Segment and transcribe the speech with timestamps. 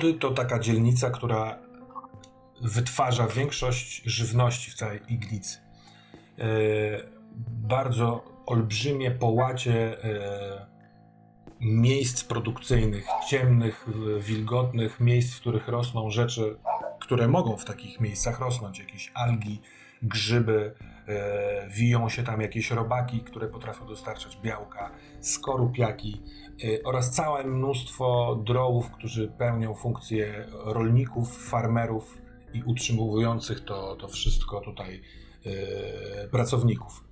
[0.00, 1.58] Ogrody to taka dzielnica, która
[2.62, 5.58] wytwarza większość żywności w całej Iglicy.
[5.58, 6.44] E,
[7.46, 10.66] bardzo olbrzymie połacie e,
[11.60, 13.86] miejsc produkcyjnych, ciemnych,
[14.20, 16.56] wilgotnych, miejsc, w których rosną rzeczy,
[17.00, 19.60] które mogą w takich miejscach rosnąć, jakieś algi,
[20.02, 20.74] grzyby,
[21.08, 26.22] e, wiją się tam jakieś robaki, które potrafią dostarczać białka, skorupiaki
[26.64, 32.18] e, oraz całe mnóstwo drołów, którzy pełnią funkcję rolników, farmerów
[32.54, 35.02] i utrzymujących to, to wszystko tutaj
[35.46, 37.04] e, pracowników.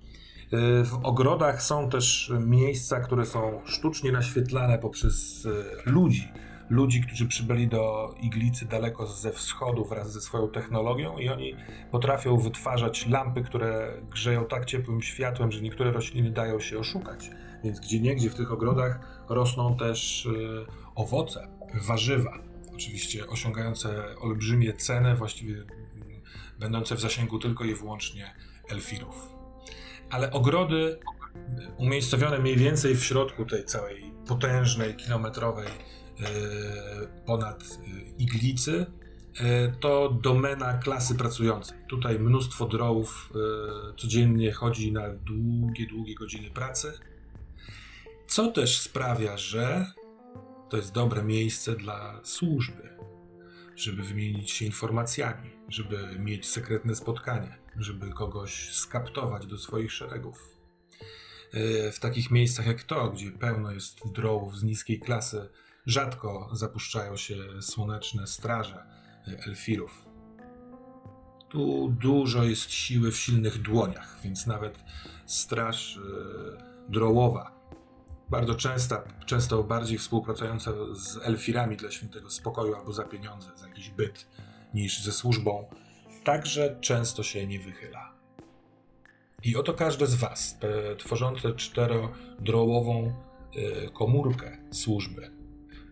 [0.84, 5.48] W ogrodach są też miejsca, które są sztucznie naświetlane poprzez
[5.86, 6.28] ludzi.
[6.70, 11.55] Ludzi, którzy przybyli do iglicy daleko ze wschodu wraz ze swoją technologią, i oni
[11.91, 17.30] potrafią wytwarzać lampy, które grzeją tak ciepłym światłem, że niektóre rośliny dają się oszukać.
[17.64, 20.30] Więc gdzie niegdzie w tych ogrodach rosną też e,
[20.94, 21.48] owoce,
[21.86, 22.38] warzywa.
[22.75, 25.64] Oczywiście osiągające olbrzymie ceny, właściwie
[26.58, 28.34] będące w zasięgu tylko i wyłącznie
[28.70, 29.38] elfirów
[30.10, 30.98] ale ogrody
[31.77, 35.69] umiejscowione mniej więcej w środku tej całej potężnej, kilometrowej
[37.27, 37.66] ponad e,
[38.19, 38.86] iglicy,
[39.41, 41.78] e, to domena klasy pracującej.
[41.88, 43.32] Tutaj mnóstwo drołów
[43.97, 46.92] codziennie chodzi na długie, długie godziny pracy,
[48.26, 49.92] co też sprawia, że
[50.70, 52.88] to jest dobre miejsce dla służby,
[53.76, 60.56] żeby wymienić się informacjami, żeby mieć sekretne spotkanie żeby kogoś skaptować do swoich szeregów.
[61.53, 65.48] E, w takich miejscach jak to, gdzie pełno jest drołów z niskiej klasy,
[65.88, 68.76] rzadko zapuszczają się słoneczne straże
[69.28, 70.04] e, elfirów.
[71.49, 74.84] Tu dużo jest siły w silnych dłoniach, więc nawet
[75.27, 76.00] straż e,
[76.88, 77.59] drołowa,
[78.31, 83.91] bardzo częsta, często bardziej współpracująca z elfirami dla świętego spokoju albo za pieniądze, za jakiś
[83.91, 84.27] byt,
[84.75, 85.71] niż ze służbą,
[86.25, 88.12] także często się nie wychyla.
[89.44, 90.59] I oto każde z Was,
[90.98, 93.12] tworzące czterodrołową
[93.56, 95.38] e, komórkę służby,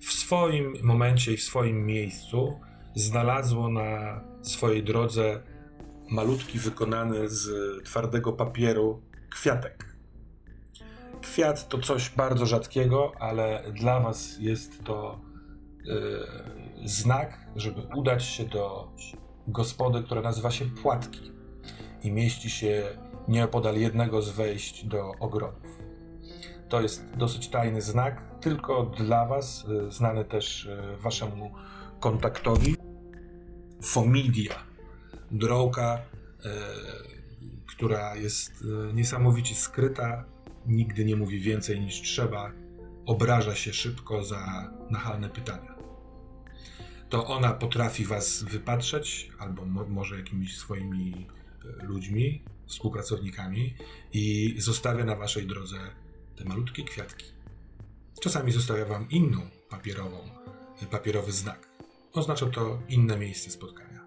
[0.00, 2.60] w swoim momencie i w swoim miejscu
[2.94, 5.42] znalazło na swojej drodze
[6.10, 7.48] malutki wykonany z
[7.84, 9.96] twardego papieru kwiatek.
[11.22, 15.20] Kwiat to coś bardzo rzadkiego, ale dla Was jest to
[15.84, 16.26] yy,
[16.84, 18.92] znak, żeby udać się do
[19.48, 21.32] gospody, która nazywa się Płatki
[22.02, 22.84] i mieści się
[23.28, 25.85] nieopodal jednego z wejść do ogrodów.
[26.68, 31.50] To jest dosyć tajny znak, tylko dla Was, y, znany też y, Waszemu
[32.00, 32.76] kontaktowi.
[33.82, 34.54] Fomidia,
[35.30, 36.48] drołka, y,
[37.66, 40.24] która jest niesamowicie skryta,
[40.66, 42.52] nigdy nie mówi więcej niż trzeba,
[43.06, 45.76] obraża się szybko za nachalne pytania
[47.08, 51.26] to ona potrafi was wypatrzeć, albo mo może jakimiś swoimi
[51.82, 53.74] ludźmi, współpracownikami
[54.12, 55.76] i zostawia na waszej drodze
[56.36, 57.24] te malutkie kwiatki.
[58.20, 60.18] Czasami zostawia wam inną papierową,
[60.82, 61.68] e, papierowy znak.
[62.12, 64.06] Oznacza to inne miejsce spotkania.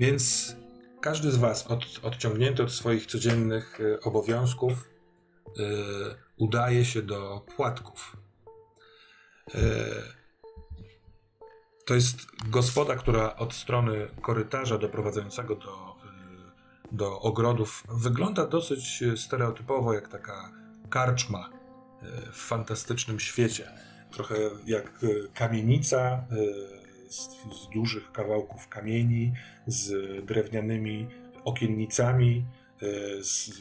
[0.00, 0.56] Więc
[1.00, 4.90] każdy z was od, odciągnięty od swoich codziennych e, obowiązków
[5.56, 5.64] yy,
[6.36, 8.16] udaje się do płatków.
[9.54, 9.60] Yy,
[11.86, 12.16] to jest
[12.48, 15.96] gospoda, która od strony korytarza doprowadzającego do,
[16.92, 20.59] do ogrodów wygląda dosyć stereotypowo, jak taka
[20.90, 21.50] karczma
[22.02, 23.70] y, w fantastycznym świecie.
[24.10, 24.34] Trochę
[24.66, 26.24] jak y, kamienica
[27.08, 27.28] z,
[27.62, 29.32] z dużych kawałków kamieni,
[29.66, 29.92] z
[30.24, 31.08] drewnianymi
[31.44, 32.44] okiennicami,
[33.20, 33.60] z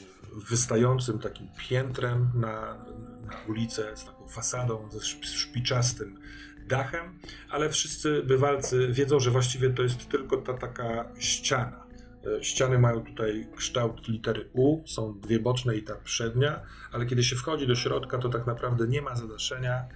[0.49, 2.85] wystającym takim piętrem na,
[3.25, 6.19] na ulicę, z taką fasadą, ze szpiczastym
[6.67, 11.88] dachem, ale wszyscy bywalcy wiedzą, że właściwie to jest tylko ta taka ściana.
[12.27, 16.61] E, ściany mają tutaj kształt litery U, są dwie boczne i ta przednia,
[16.91, 19.87] ale kiedy się wchodzi do środka, to tak naprawdę nie ma zadaszenia e,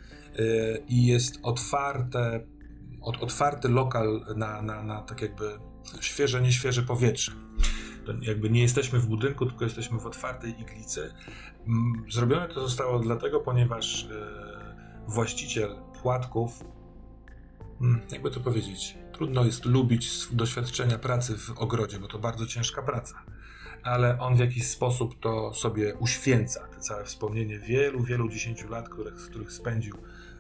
[0.88, 2.46] i jest otwarte,
[3.02, 5.58] otwarty lokal na, na, na tak jakby
[6.02, 7.32] świeże, nieświeże powietrze.
[8.06, 11.14] To jakby nie jesteśmy w budynku, tylko jesteśmy w otwartej iglicy.
[12.12, 16.64] Zrobione to zostało dlatego, ponieważ e, właściciel płatków,
[17.80, 22.82] hmm, jakby to powiedzieć, trudno jest lubić doświadczenia pracy w ogrodzie, bo to bardzo ciężka
[22.82, 23.24] praca.
[23.84, 28.90] Ale on w jakiś sposób to sobie uświęca, te całe wspomnienie wielu, wielu dziesięciu lat,
[28.90, 29.96] których, których spędził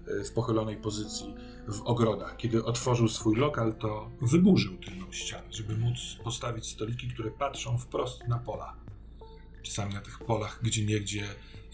[0.07, 1.35] e, w pochylonej pozycji
[1.67, 2.37] w ogrodach.
[2.37, 8.27] Kiedy otworzył swój lokal, to wyburzył tylną ścianę, żeby móc postawić stoliki, które patrzą wprost
[8.27, 8.75] na pola.
[9.61, 11.23] Czasami na tych polach, gdzie niegdzie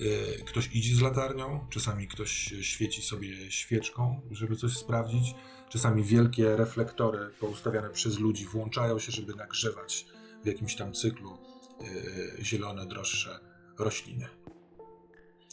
[0.02, 5.36] y, ktoś idzie z latarnią, czasami ktoś świeci sobie świeczką, żeby coś sprawdzić.
[5.70, 10.06] Czasami wielkie reflektory poustawiane przez ludzi włączają się, żeby nagrzewać
[10.44, 11.38] w jakimś tam cyklu
[11.82, 13.40] y, zielone, droższe
[13.80, 14.28] rośliny.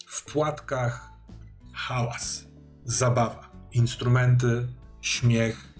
[0.07, 1.11] W płatkach
[1.75, 2.45] hałas,
[2.85, 4.67] zabawa, instrumenty,
[5.01, 5.75] śmiech.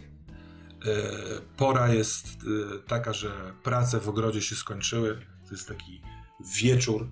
[0.87, 5.27] Y, Pora jest y, taka, że prace w ogrodzie się skończyły.
[5.45, 6.03] To jest taki
[6.57, 7.09] wieczór,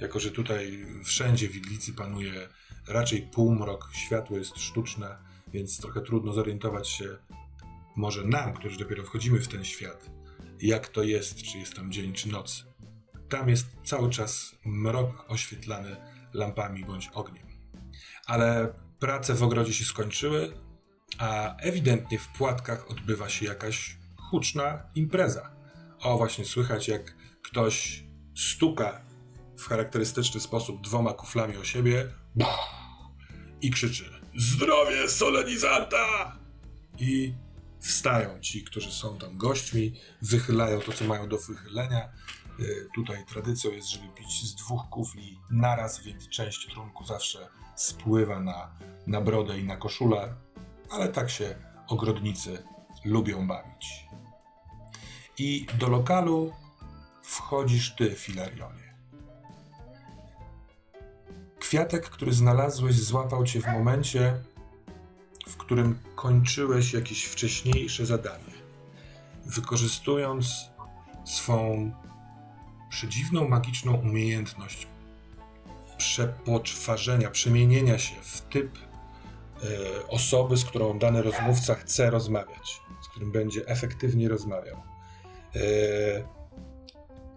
[0.00, 2.48] jako że tutaj wszędzie w Iglicy panuje
[2.88, 7.16] raczej półmrok, światło jest sztuczne, więc trochę trudno zorientować się,
[7.96, 10.10] może nam, którzy dopiero wchodzimy w ten świat,
[10.60, 12.66] jak to jest, czy jest tam dzień, czy noc.
[13.28, 15.96] Tam jest cały czas mrok oświetlany
[16.34, 17.46] lampami bądź ogniem.
[18.26, 20.52] Ale prace w ogrodzie się skończyły,
[21.18, 23.98] a ewidentnie w płatkach odbywa się jakaś
[24.30, 25.50] huczna impreza.
[26.00, 28.04] O, właśnie słychać, jak ktoś
[28.36, 29.04] stuka
[29.58, 32.08] w charakterystyczny sposób dwoma kuflami o siebie
[33.60, 36.36] i krzyczy: Zdrowie solenizanta!
[36.98, 37.34] I
[37.80, 42.12] wstają ci, którzy są tam gośćmi, wychylają to, co mają do wychylenia.
[42.60, 48.40] Y, Tutaj tradycją jest, żeby pić z dwóch kufli naraz, więc część trunku zawsze spływa
[48.40, 48.70] na,
[49.06, 50.34] na brodę i na koszulę,
[50.90, 51.54] ale tak się
[51.88, 52.62] ogrodnicy
[53.04, 54.06] lubią bawić.
[55.38, 56.52] I do lokalu
[57.22, 58.87] wchodzisz ty, Filarionie.
[61.68, 64.34] Kwiatek, który znalazłeś, złapał cię w momencie,
[65.48, 68.54] w którym kończyłeś jakieś wcześniejsze zadanie.
[69.46, 70.70] Wykorzystując
[71.24, 71.92] swą
[72.90, 74.86] przedziwną, magiczną umiejętność
[75.98, 83.32] przepoczwarzenia, przemienienia się w typ e, osoby, z którą dany rozmówca chce rozmawiać, z którym
[83.32, 84.76] będzie efektywnie rozmawiał.
[85.56, 86.37] E,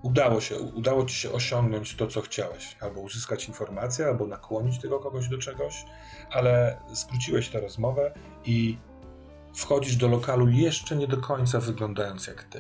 [0.02, 5.00] udało się, udało ci się osiągnąć to, co chciałeś, albo uzyskać informację, albo nakłonić tego
[5.00, 5.86] kogoś do czegoś,
[6.32, 8.14] ale skróciłeś tę rozmowę
[8.46, 8.78] i
[9.54, 12.60] wchodzisz do lokalu jeszcze nie do końca wyglądając jak ty.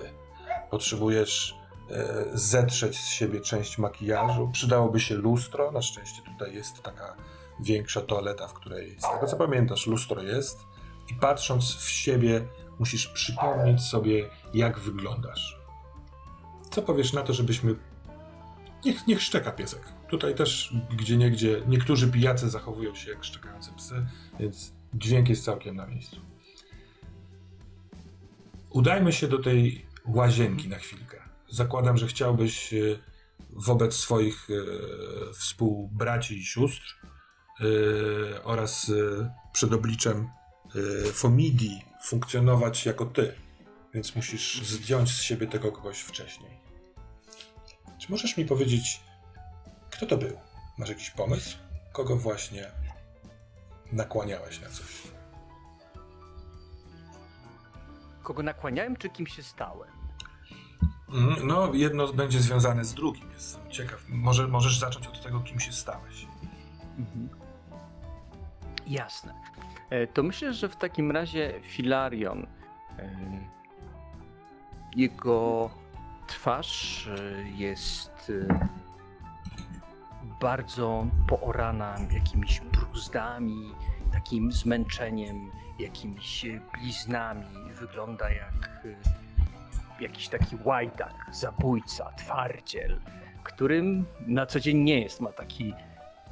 [0.70, 1.56] Potrzebujesz
[1.92, 4.50] e, zetrzeć z siebie część makijażu.
[4.54, 5.72] Przydałoby się lustro.
[5.72, 7.16] Na szczęście tutaj jest taka
[7.60, 10.60] większa toaleta, w której, z tego co pamiętasz, lustro jest.
[11.12, 12.48] I patrząc w siebie,
[12.80, 15.61] musisz przypomnieć sobie, jak wyglądasz.
[16.72, 17.76] Co powiesz na to, żebyśmy.
[18.86, 19.82] Niech, niech szczeka piesek.
[20.10, 24.06] Tutaj też, gdzie niegdzie, niektórzy pijacy zachowują się jak szczekające psy,
[24.40, 26.22] więc dźwięk jest całkiem na miejscu.
[28.70, 31.22] Udajmy się do tej łazienki na chwilkę.
[31.50, 32.78] Zakładam, że chciałbyś e,
[33.50, 34.54] wobec swoich e,
[35.34, 36.96] współbraci i sióstr
[37.60, 38.92] e, oraz
[39.54, 40.30] przed obliczem
[41.14, 43.34] Fomidii funkcjonować jako ty.
[43.94, 46.61] Więc musisz zdjąć z siebie tego kogoś wcześniej.
[48.02, 49.02] Czy możesz mi powiedzieć,
[49.92, 50.38] kto to był?
[50.78, 51.58] Masz jakiś pomysł?
[51.92, 52.72] Kogo właśnie
[53.92, 55.02] nakłaniałeś na coś?
[58.24, 59.90] Kogo nakłaniałem, czy kim się stałem?
[61.14, 63.32] Mm, No, jedno będzie związane z drugim.
[63.32, 64.04] Jestem ciekaw.
[64.10, 66.28] Może, możesz zacząć od tego, kim się stałeś.
[66.98, 67.30] Mhm.
[68.88, 69.34] Jasne.
[69.90, 72.48] E, To myślę, że w takim razie Filarion,
[73.00, 73.10] e,
[74.96, 75.70] jego
[76.32, 78.70] twarz e, jest e,
[80.42, 83.76] bardzo poorana jakimiś bruzdami,
[84.12, 87.46] takim zmęczeniem, jakimiś e, bliznami.
[87.80, 88.88] Wygląda jak
[90.00, 93.00] jakiś taki łajdak, zabójca, twardziel,
[93.44, 95.22] którym na co dzień nie jest.
[95.22, 95.74] Ma taki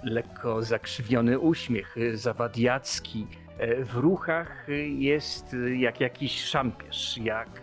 [0.04, 3.28] lekko zakrzywiony uśmiech, zawadiacki.
[3.86, 7.62] W ruchach jest jak jakiś szampierz, jak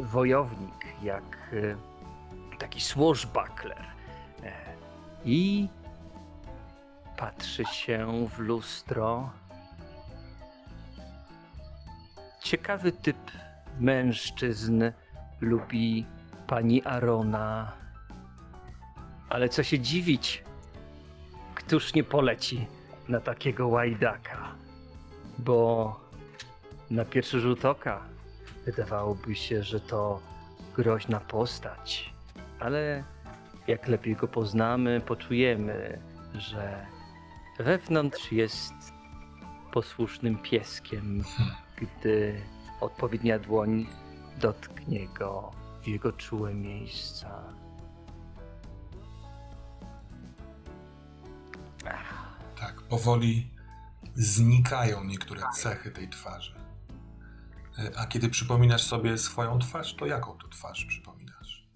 [0.00, 1.76] wojownik, jak y,
[2.58, 3.84] taki swashbuckler.
[4.42, 4.52] E,
[5.24, 5.68] I
[7.16, 9.30] patrzy się w lustro.
[12.40, 13.30] Ciekawy typ
[13.80, 14.84] mężczyzn
[15.40, 16.06] lubi
[16.46, 17.72] pani Arona.
[19.28, 20.44] Ale co się dziwić,
[21.54, 22.66] któż nie poleci
[23.08, 24.54] na takiego łajdaka?
[25.38, 26.00] Bo
[26.90, 28.11] na pierwszy rzut oka
[28.64, 30.20] wydawałoby się, że to
[30.76, 32.14] groźna postać,
[32.60, 33.04] ale
[33.66, 35.98] jak lepiej go poznamy, poczujemy,
[36.34, 36.86] że
[37.58, 38.74] wewnątrz jest
[39.72, 41.24] posłusznym pieskiem,
[41.76, 42.40] gdy
[42.80, 43.86] odpowiednia dłoń
[44.40, 45.50] dotknie go
[45.82, 47.42] w jego czułe miejsca.
[52.60, 53.50] Tak, powoli
[54.14, 56.61] znikają niektóre cechy tej twarzy.
[57.82, 61.68] E, A kiedy przypominasz sobie swoją twarz, to jaką to twarz przypominasz?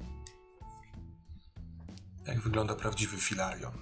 [2.27, 3.73] Jak wygląda prawdziwy Filarion?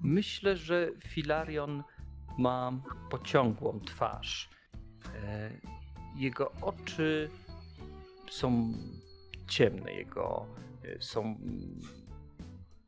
[0.00, 1.82] Myślę, że Filarion
[2.38, 2.72] ma
[3.10, 4.50] pociągłą twarz.
[5.14, 5.50] E,
[6.16, 7.30] jego oczy
[8.30, 8.72] są
[9.48, 10.46] ciemne, jego
[10.84, 11.36] e, są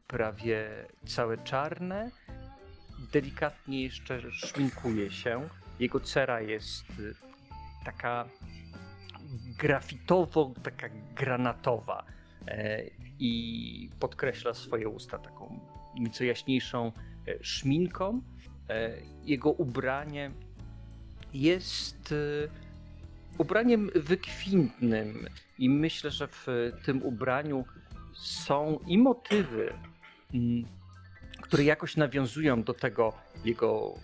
[0.06, 2.10] prawie całe czarne.
[3.12, 5.48] Delikatnie jeszcze szminkuje się.
[5.80, 8.28] Jego cera jest e, taka
[9.58, 12.04] grafitowo, taka granatowa
[13.18, 15.60] i podkreśla swoje usta taką
[15.94, 16.92] nieco jaśniejszą
[17.40, 18.22] szminką.
[19.24, 20.30] Jego ubranie
[21.34, 22.14] jest
[23.38, 25.28] ubraniem wykwintnym
[25.58, 26.46] i myślę, że w
[26.84, 27.64] tym ubraniu
[28.14, 29.72] są i motywy,
[30.34, 30.64] mm,
[31.42, 33.12] które jakoś nawiązują do tego
[33.44, 33.94] jego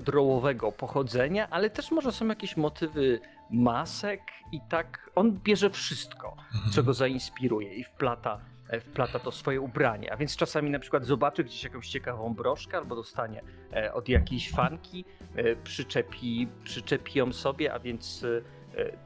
[0.00, 4.20] drołowego pochodzenia, ale też może są jakieś motywy masek
[4.52, 6.72] i tak on bierze wszystko, mhm.
[6.72, 10.12] co go zainspiruje i wplata E, wplata to swoje ubranie.
[10.12, 13.42] A więc czasami na przykład zobaczy gdzieś jakąś ciekawą broszkę albo dostanie
[13.72, 15.04] e, od jakiejś fanki,
[15.36, 18.26] e, przyczepi, przyczepi ją sobie, a więc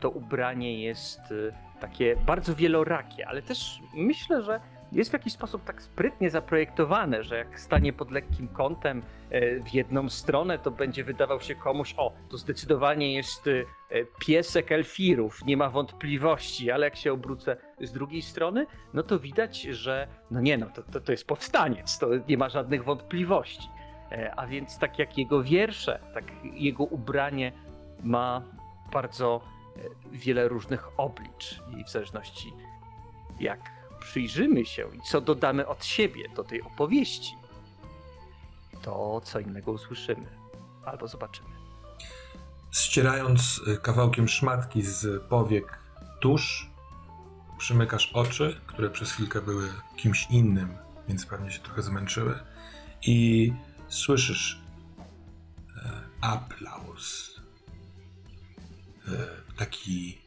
[0.00, 1.21] to ubranie jest
[1.81, 4.61] takie bardzo wielorakie, ale też myślę, że
[4.92, 9.75] jest w jakiś sposób tak sprytnie zaprojektowane, że jak stanie pod lekkim kątem e, w
[9.75, 15.57] jedną stronę, to będzie wydawał się komuś, o, to zdecydowanie jest e, piesek elfirów, nie
[15.57, 20.59] ma wątpliwości, ale jak się obrócę z drugiej strony, no to widać, że no nie
[20.59, 23.68] no, to, to, to jest powstaniec, to nie ma żadnych wątpliwości.
[24.12, 27.52] E, a więc tak jak jego wiersze, tak jego ubranie
[28.02, 28.42] ma
[28.92, 29.40] bardzo
[30.12, 32.52] wiele różnych oblicz i w zależności
[33.40, 33.77] jak
[34.09, 37.35] przyjrzymy się i co dodamy od siebie do tej opowieści,
[38.83, 40.27] to co innego usłyszymy
[40.85, 41.49] albo zobaczymy.
[42.71, 45.79] Ścierając y, kawałkiem szmatki z powiek
[46.21, 46.71] tusz,
[47.59, 50.77] przymykasz oczy, które przez chwilkę były kimś innym,
[51.09, 52.38] więc pewnie się trochę zmęczyły,
[53.03, 53.53] i
[53.88, 54.61] słyszysz
[55.77, 57.37] e, aplauz.
[59.09, 59.11] E,
[59.57, 60.19] taki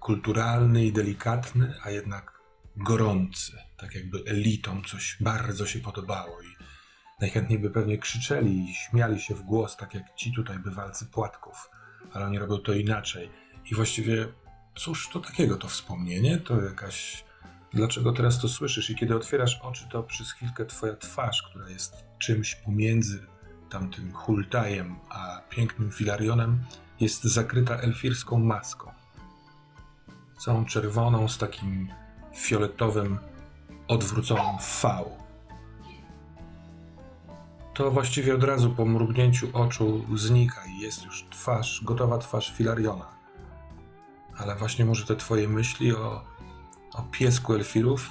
[0.00, 2.39] kulturalny i delikatny, a jednak
[2.84, 6.46] gorący, tak jakby elitom coś bardzo się podobało i
[7.20, 11.70] najchętniej by pewnie krzyczeli i śmiali się w głos, tak jak ci tutaj bywalcy płatków,
[12.12, 13.30] ale oni robią to inaczej.
[13.70, 14.28] I właściwie,
[14.74, 16.38] cóż to takiego to wspomnienie?
[16.38, 17.24] To jakaś.
[17.72, 18.90] Dlaczego teraz to słyszysz?
[18.90, 23.26] I kiedy otwierasz oczy, to przez chwilkę twoja twarz, która jest czymś pomiędzy
[23.70, 26.64] tamtym hultajem a pięknym filarionem,
[27.00, 28.92] jest zakryta elfirską maską.
[30.38, 31.88] Całą czerwoną z takim
[32.36, 33.18] fioletowym,
[33.88, 35.04] odwróconym V.
[37.74, 43.06] To właściwie od razu po mrugnięciu oczu znika i jest już twarz, gotowa twarz Filariona.
[44.38, 46.24] Ale właśnie może te twoje myśli o,
[46.94, 48.10] o piesku elfirów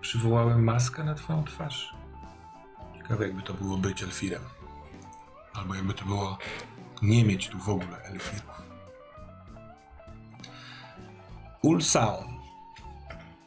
[0.00, 1.94] przywołały maskę na twoją twarz?
[2.96, 4.42] Ciekawe jakby to było być elfirem.
[5.54, 6.38] Albo jakby to było
[7.02, 8.62] nie mieć tu w ogóle elfirów.
[11.62, 12.35] Ulsaun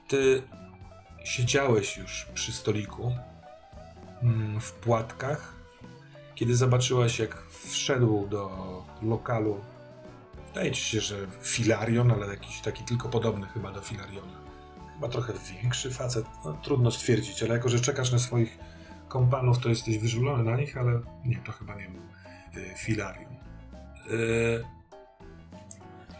[0.09, 0.43] ty
[1.23, 3.11] siedziałeś już przy stoliku
[4.21, 5.53] mm, w płatkach,
[6.35, 8.49] kiedy zobaczyłaś, jak wszedł do
[9.01, 9.61] lokalu.
[10.47, 14.39] Wydaje ci się, że Filarion, ale jakiś taki tylko podobny chyba do Filariona.
[14.93, 16.25] Chyba trochę większy facet.
[16.45, 18.59] No, trudno stwierdzić, ale jako, że czekasz na swoich
[19.07, 22.01] kompanów, to jesteś wyżulony na nich, ale nie, to chyba nie był
[22.61, 23.33] y, Filarion.
[24.11, 24.78] Y,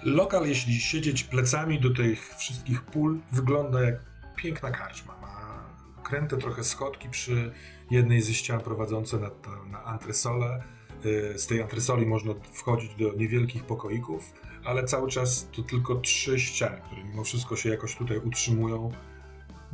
[0.03, 3.96] Lokal, jeśli siedzieć plecami do tych wszystkich pól, wygląda jak
[4.36, 5.15] piękna karczma.
[5.22, 5.63] Ma
[6.03, 7.51] kręte trochę schodki przy
[7.91, 9.29] jednej ze ścian prowadzące na,
[9.72, 10.63] na antresolę.
[11.06, 14.34] Y, z tej antresoli można wchodzić do niewielkich pokoików,
[14.65, 18.91] ale cały czas to tylko trzy ściany, które mimo wszystko się jakoś tutaj utrzymują.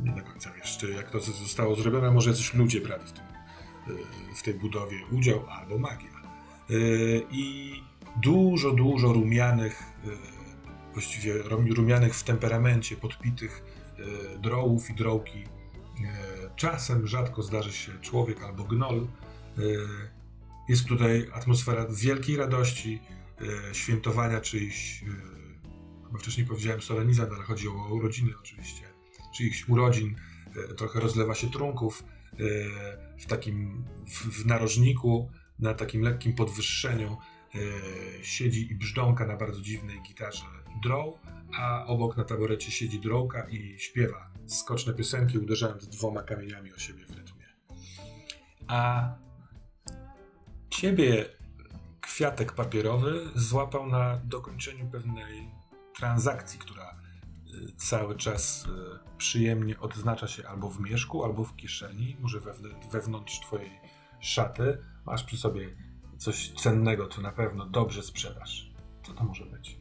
[0.00, 3.24] Nie do końca wiesz, jak to zostało zrobione, może jacyś ludzie brali w, tym,
[3.96, 6.10] y, w tej budowie udział, albo magia.
[6.70, 7.72] Y, I
[8.22, 10.08] dużo, dużo rumianych, e,
[10.92, 11.42] właściwie
[11.76, 13.62] rumianych w temperamencie, podpitych
[14.34, 15.38] e, drołów i drołki.
[15.38, 15.46] E,
[16.56, 19.06] czasem rzadko zdarzy się człowiek albo gnol.
[20.68, 23.00] Jest tutaj atmosfera wielkiej radości,
[23.72, 25.04] świętowania czyichś,
[26.06, 28.82] chyba wcześniej powiedziałem solenizant, ale chodzi o urodziny oczywiście,
[29.36, 30.16] czyichś urodzin,
[30.76, 32.04] trochę rozlewa się trunków
[33.18, 37.16] w takim, w, w narożniku, na takim lekkim podwyższeniu
[38.22, 40.44] siedzi i brzdąka na bardzo dziwnej gitarze
[40.82, 41.14] drow,
[41.58, 47.06] a obok na taborecie siedzi drowka i śpiewa skoczne piosenki, uderzając dwoma kamieniami o siebie
[47.06, 47.46] w rytmie.
[48.66, 49.08] A
[50.70, 51.24] ciebie
[52.00, 55.50] kwiatek papierowy złapał na dokończeniu pewnej
[55.94, 56.96] transakcji, która
[57.76, 58.68] cały czas y,
[59.18, 62.40] przyjemnie odznacza się albo w mieszku, albo w kieszeni, może
[62.92, 63.70] wewnątrz twojej
[64.20, 64.78] szaty.
[65.06, 65.76] Masz przy sobie
[66.18, 68.70] coś cennego, co na pewno dobrze sprzedasz.
[69.02, 69.78] Co to może być?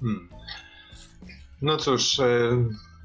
[0.00, 0.28] Hmm.
[1.62, 2.50] No cóż, e,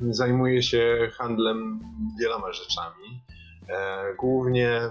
[0.10, 1.80] zajmuję się handlem
[2.20, 3.24] wieloma rzeczami.
[3.70, 4.82] E, głównie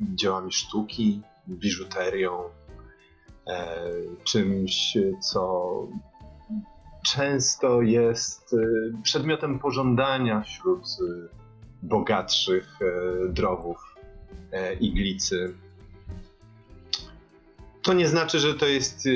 [0.00, 2.42] dziełami sztuki, biżuterią,
[3.46, 3.90] e,
[4.24, 5.72] czymś, co
[7.06, 8.56] często jest
[9.02, 10.84] przedmiotem pożądania wśród
[11.82, 12.78] bogatszych
[13.28, 13.76] drowów
[14.80, 15.54] iglicy.
[17.84, 19.08] To nie znaczy, że to jest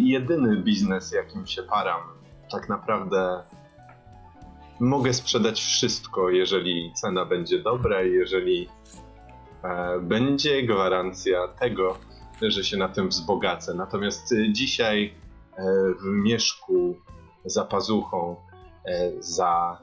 [0.00, 2.00] jedyny biznes, jakim się param.
[2.52, 3.42] Tak naprawdę
[4.80, 8.68] mogę sprzedać wszystko, jeżeli cena będzie dobra, jeżeli
[10.00, 11.98] będzie gwarancja tego,
[12.42, 13.74] że się na tym wzbogacę.
[13.74, 15.14] Natomiast dzisiaj
[16.00, 16.96] w mieszku
[17.44, 18.36] za pazuchą,
[18.86, 19.78] e, za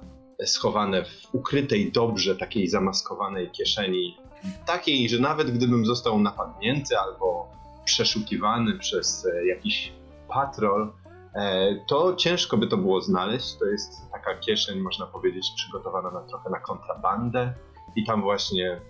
[0.45, 4.17] schowane w ukrytej dobrze takiej zamaskowanej kieszeni,
[4.65, 7.49] takiej, że nawet gdybym został napadnięty albo
[7.87, 9.93] przeszukiwany przez e, jakiś
[10.27, 10.93] patrol,
[11.35, 13.55] e, to ciężko by to było znaleźć.
[13.55, 17.53] To jest taka kieszeń, można powiedzieć, przygotowana na trochę na kontrabandę.
[17.95, 18.81] I tam właśnie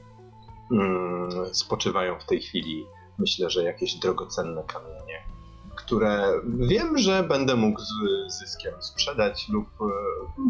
[0.72, 2.86] mm, spoczywają w tej chwili,
[3.18, 5.28] myślę, że jakieś drogocenne kamienie
[5.76, 9.86] które wiem, że będę mógł z zyskiem sprzedać lub e,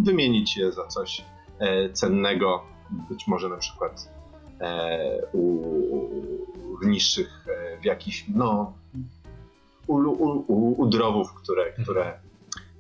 [0.04, 1.26] wymienić je za coś
[1.94, 2.64] cennego,
[3.10, 4.10] być może na przykład
[5.34, 5.62] u,
[6.82, 7.46] w niższych,
[7.82, 8.74] w jakichś, no,
[9.88, 11.84] u, u, u drowów, które, mhm.
[11.84, 12.20] które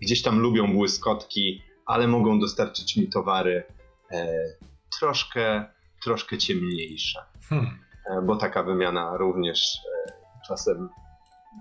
[0.01, 3.63] gdzieś tam lubią błyskotki, ale mogą dostarczyć mi towary
[4.99, 5.65] troszkę,
[6.03, 7.19] troszkę ciemniejsze.
[7.49, 7.77] Hmm.
[8.23, 9.77] Bo taka wymiana również
[10.47, 10.89] czasem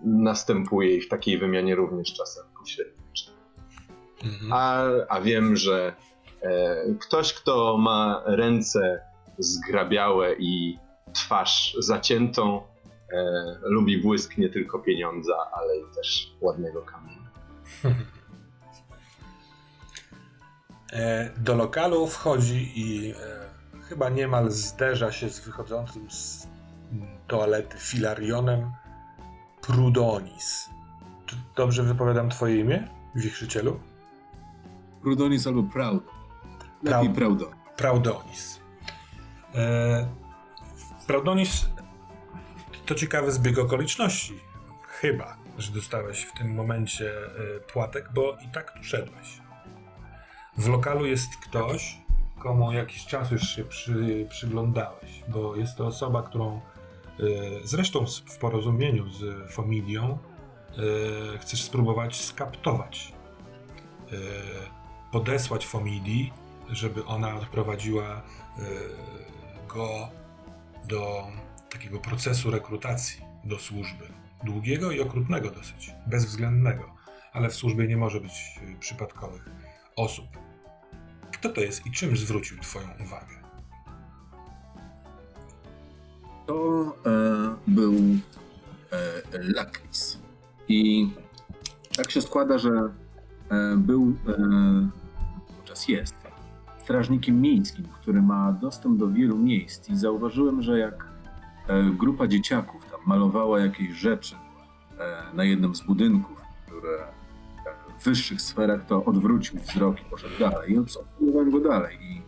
[0.04, 3.30] następuje i w takiej wymianie również czasem pośredniczy.
[4.24, 4.52] Mhm.
[4.52, 5.94] A, a wiem, że
[6.42, 9.00] e, ktoś, kto ma ręce
[9.38, 10.78] zgrabiałe i
[11.16, 12.62] twarz zaciętą,
[13.12, 17.30] e, lubi błysk nie tylko pieniądza, ale i też ładnego kamienia.
[20.92, 23.14] E, do lokalu wchodzi i e,
[23.88, 26.48] chyba niemal zderza się z wychodzącym z
[27.26, 28.72] toalety filarionem
[29.62, 30.70] Prudonis.
[31.26, 33.80] Czy dobrze wypowiadam twoje imię, wichrzycielu?
[35.02, 36.04] Prudonis albo Proud.
[36.82, 37.50] Lepiej Praudo.
[37.76, 38.60] Praudonis.
[39.54, 40.06] E,
[41.06, 41.68] Praudonis
[42.86, 44.34] to ciekawy zbieg okoliczności.
[44.82, 49.40] Chyba, że dostałeś w tym momencie e, płatek, bo i tak tu szedłeś.
[50.58, 51.98] W lokalu jest ktoś,
[52.38, 56.60] komu jakiś czas już się przy, przyglądałeś, bo jest to osoba, którą
[57.20, 57.22] E,
[57.64, 60.18] zresztą w porozumieniu z Fomilią
[61.34, 63.12] e, chcesz spróbować skaptować,
[65.12, 66.32] podesłać Fomilii,
[66.70, 68.22] żeby ona odprowadziła
[69.68, 70.08] go
[70.86, 71.26] do
[71.70, 74.04] takiego procesu rekrutacji do służby.
[74.44, 76.94] Długiego i okrutnego dosyć, bezwzględnego,
[77.32, 79.48] ale w służbie nie może być przypadkowych
[79.96, 80.26] osób.
[81.32, 83.46] Kto to jest i czym zwrócił Twoją uwagę?
[86.46, 87.94] to e, był
[88.92, 90.18] e, Lakris.
[90.68, 91.10] I
[91.96, 92.70] tak się składa, że
[93.50, 94.88] e, był, e,
[95.64, 96.14] czas jest,
[96.86, 99.90] strażnikiem miejskim, który ma dostęp do wielu miejsc.
[99.90, 101.08] I zauważyłem, że jak
[101.68, 104.36] e, grupa dzieciaków tam malowała jakieś rzeczy
[104.98, 106.98] e, na jednym z budynków, które
[107.98, 110.72] w wyższych sferach, to odwrócił wzrok i poszedł dalej.
[110.72, 111.98] I obserwowałem go dalej.
[112.02, 112.22] I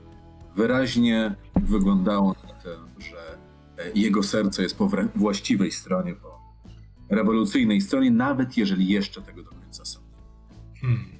[0.56, 3.38] wyraźnie wyglądało na to, że
[3.94, 6.40] jego serce jest po właściwej stronie, po
[7.10, 10.00] rewolucyjnej stronie, nawet jeżeli jeszcze tego do końca są.
[10.80, 11.17] Hmm.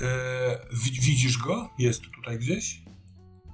[0.00, 1.70] E, widzisz go?
[1.78, 2.82] Jest tutaj gdzieś?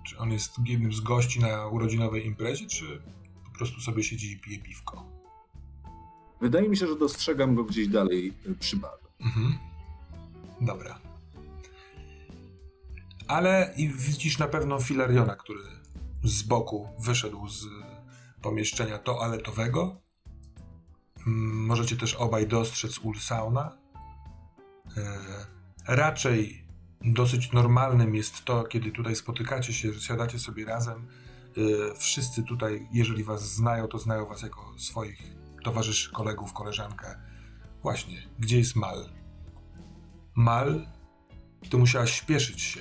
[0.07, 3.02] Czy on jest jednym z gości na urodzinowej imprezie, czy
[3.44, 5.04] po prostu sobie siedzi i pije piwko?
[6.40, 9.09] Wydaje mi się, że dostrzegam go gdzieś dalej e, przy barze.
[9.20, 9.59] Mhm.
[10.61, 10.98] Dobra.
[13.28, 15.61] Ale i widzisz na pewno Filariona, który
[16.24, 17.66] z boku wyszedł z
[18.42, 20.00] pomieszczenia toaletowego.
[21.26, 23.76] Możecie też obaj dostrzec Ulsauna.
[24.96, 25.54] E,
[25.87, 26.64] raczej
[27.01, 31.07] dosyć normalnym jest to, kiedy tutaj spotykacie się, siadacie sobie razem.
[31.57, 35.23] E, wszyscy tutaj, jeżeli was znają, to znają was jako swoich
[35.64, 37.16] towarzyszy, kolegów, koleżankę.
[37.83, 39.09] Właśnie, gdzie jest Mal?
[40.35, 40.87] Mal,
[41.70, 42.81] ty musiałaś śpieszyć się,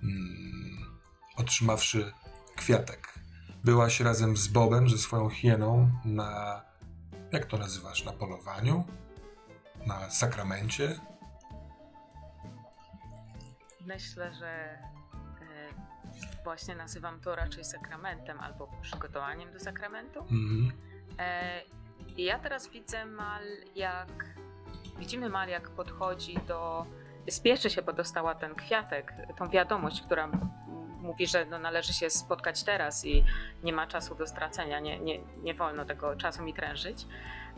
[0.00, 0.98] hmm,
[1.36, 2.12] otrzymawszy
[2.56, 3.18] kwiatek.
[3.64, 6.62] Byłaś razem z Bobem, ze swoją hieną na.
[7.32, 8.04] Jak to nazywasz?
[8.04, 8.84] Na polowaniu?
[9.86, 11.00] Na sakramencie?
[13.86, 14.78] Myślę, że e,
[16.44, 20.20] właśnie nazywam to raczej sakramentem albo przygotowaniem do sakramentu.
[20.20, 20.72] Mhm.
[21.18, 21.60] E,
[22.16, 23.42] I ja teraz widzę Mal
[23.74, 24.36] jak.
[24.98, 26.86] Widzimy Mal jak podchodzi do.
[27.30, 30.28] Spieszy się, bo dostała ten kwiatek, tą wiadomość, która
[31.06, 33.24] mówi, że no należy się spotkać teraz i
[33.62, 37.06] nie ma czasu do stracenia, nie, nie, nie wolno tego czasu mi trężyć.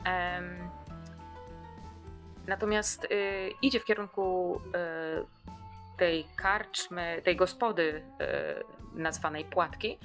[0.05, 0.71] Em,
[2.47, 3.09] natomiast y,
[3.63, 5.58] idzie w kierunku y,
[5.99, 8.03] tej karczmy, tej gospody
[8.95, 9.99] y, nazwanej Płatki.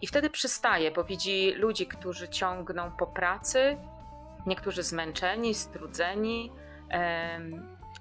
[0.00, 3.76] I wtedy przystaje, bo widzi ludzi, którzy ciągną po pracy,
[4.46, 6.52] niektórzy zmęczeni, strudzeni,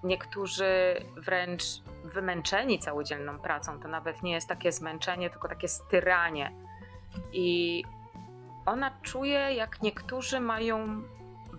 [0.03, 1.63] niektórzy wręcz
[2.03, 3.79] wymęczeni całodzienną pracą.
[3.79, 6.51] To nawet nie jest takie zmęczenie, tylko takie styranie.
[7.33, 7.83] I
[8.65, 11.01] ona czuje, jak niektórzy mają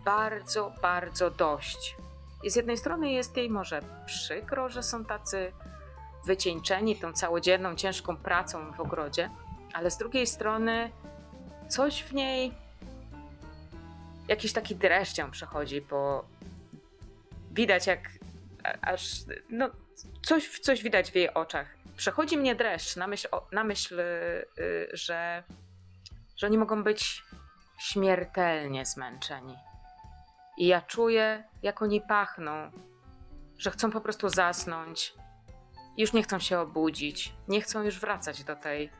[0.04, 1.96] bardzo, bardzo dość.
[2.42, 5.52] I z jednej strony jest jej może przykro, że są tacy
[6.26, 9.30] wycieńczeni tą całodzienną, ciężką pracą w ogrodzie,
[9.72, 10.92] ale z drugiej strony
[11.68, 12.54] coś w niej,
[14.28, 16.24] jakiś taki dreszcz ją przechodzi, bo
[17.50, 18.10] widać jak
[18.82, 19.10] aż,
[19.50, 19.70] no
[20.22, 21.76] coś, coś widać w jej oczach.
[21.96, 24.46] Przechodzi mnie dreszcz na myśl, na myśl y,
[24.92, 25.42] że,
[26.36, 27.22] że oni mogą być
[27.78, 29.56] śmiertelnie zmęczeni.
[30.56, 32.70] I ja czuję, jak oni pachną,
[33.58, 35.14] że chcą po prostu zasnąć.
[35.96, 38.90] Już nie chcą się obudzić, nie chcą już wracać do tej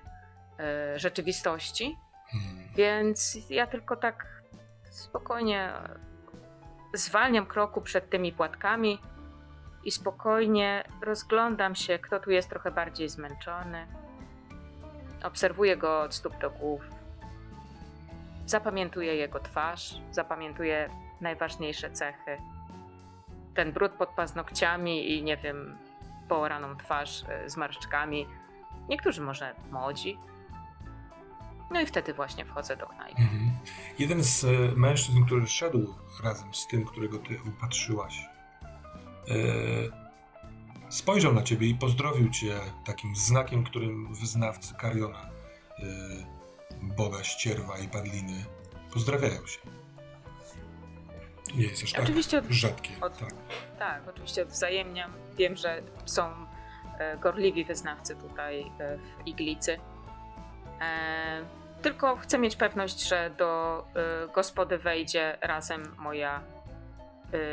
[0.59, 1.97] e, rzeczywistości.
[2.35, 2.69] Mhm.
[2.77, 4.42] Więc ja tylko tak
[4.90, 5.73] spokojnie
[6.95, 8.99] zwalniam kroku przed tymi płatkami
[9.85, 13.87] i spokojnie rozglądam się, kto tu jest trochę bardziej zmęczony.
[15.25, 16.83] Obserwuję go od stóp do głów.
[18.47, 22.38] Zapamiętuję jego twarz, zapamiętuję najważniejsze cechy.
[23.55, 25.79] Ten brud pod paznokciami i nie wiem,
[26.29, 28.26] pooraną twarz e, z marszczkami.
[28.88, 30.18] Niektórzy może młodzi.
[31.70, 33.22] No i wtedy właśnie wchodzę do knajpy.
[33.22, 33.50] Mhm.
[33.98, 38.29] Jeden z e, mężczyzn, który szedł razem z tym, którego ty upatrzyłaś,
[39.29, 39.35] e,
[40.88, 45.31] spojrzał na ciebie i pozdrowił cię takim znakiem, którym wyznawcy Kariona,
[46.83, 48.44] boga ścierwa i padliny,
[48.92, 49.59] pozdrawiają się.
[51.55, 52.91] Nie jest aż tak Oczywiście rzadkie.
[53.01, 53.35] od- Tak.
[53.79, 55.13] Tak, oczywiście odwzajemniam.
[55.39, 56.31] Wiem, że są
[56.99, 59.79] e, gorliwi wyznawcy tutaj e, w Iglicy.
[60.81, 61.45] E,
[61.83, 63.85] tylko chcę mieć pewność, że do
[64.35, 66.43] gospody wejdzie razem moja,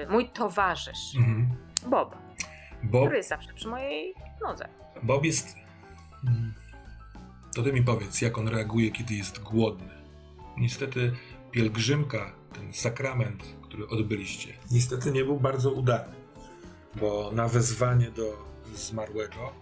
[0.09, 1.49] mój towarzysz, Mhm.
[1.87, 2.15] Bob,
[2.83, 4.67] Bob, który jest zawsze przy mojej nodze.
[5.03, 5.55] Bob jest.
[6.27, 6.53] Mm,
[7.55, 9.89] To ty mi powiedz, jak on reaguje, kiedy jest głodny.
[10.57, 11.11] Niestety,
[11.51, 16.13] pielgrzymka, ten sakrament, który odbyliście, niestety nie był bardzo udany,
[16.95, 19.53] bo na wezwanie do zmarłego,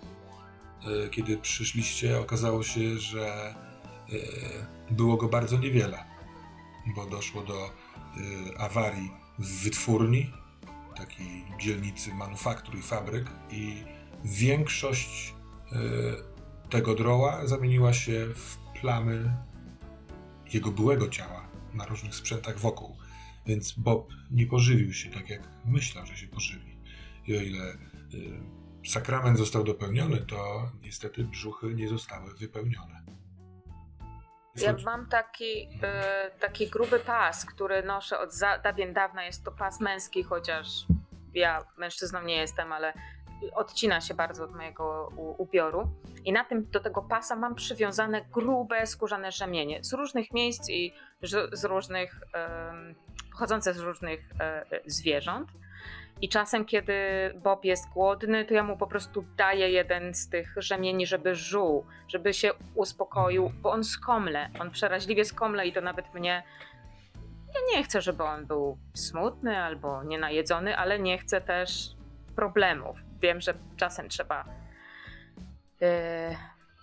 [1.06, 3.54] e, kiedy przyszliście, okazało się, że e,
[4.94, 6.04] było go bardzo niewiele,
[6.96, 7.70] bo doszło do e,
[8.58, 10.32] awarii w wytwórni,
[10.96, 13.84] takiej dzielnicy manufaktur i fabryk, i
[14.24, 15.34] większość
[16.70, 19.34] tego droła zamieniła się w plamy
[20.54, 23.01] jego byłego ciała na różnych sprzętach wokół.
[23.46, 26.78] Więc Bob nie pożywił się tak, jak myślał, że się pożywi.
[27.28, 27.74] I o ile
[28.14, 33.02] y, sakrament został dopełniony, to niestety brzuchy nie zostały wypełnione.
[34.56, 39.24] Ja mam taki, e, taki gruby pas, który noszę od za, dawien dawna.
[39.24, 40.68] Jest to pas męski, chociaż
[41.34, 42.94] ja mężczyzną nie jestem, ale
[43.54, 45.90] odcina się bardzo od mojego ubioru.
[46.26, 50.94] I na tym do tego pasa mam przywiązane grube skórzane rzemienie z różnych miejsc i
[51.54, 52.22] z, różnych,
[53.42, 55.50] pochodzące z różnych e, zwierząt.
[56.22, 56.94] I czasem, kiedy
[57.44, 61.86] Bob jest głodny, to ja mu po prostu daję jeden z tych rzemieni, żeby żuł,
[62.08, 66.44] żeby się uspokoił, bo on skomle, on przeraźliwie skomle i to nawet mnie.
[67.56, 71.96] Ja nie chcę, żeby on był smutny albo nienajedzony, ale nie chcę też
[72.36, 72.98] problemów.
[73.22, 74.46] Wiem, że czasem trzeba
[75.80, 75.88] yy,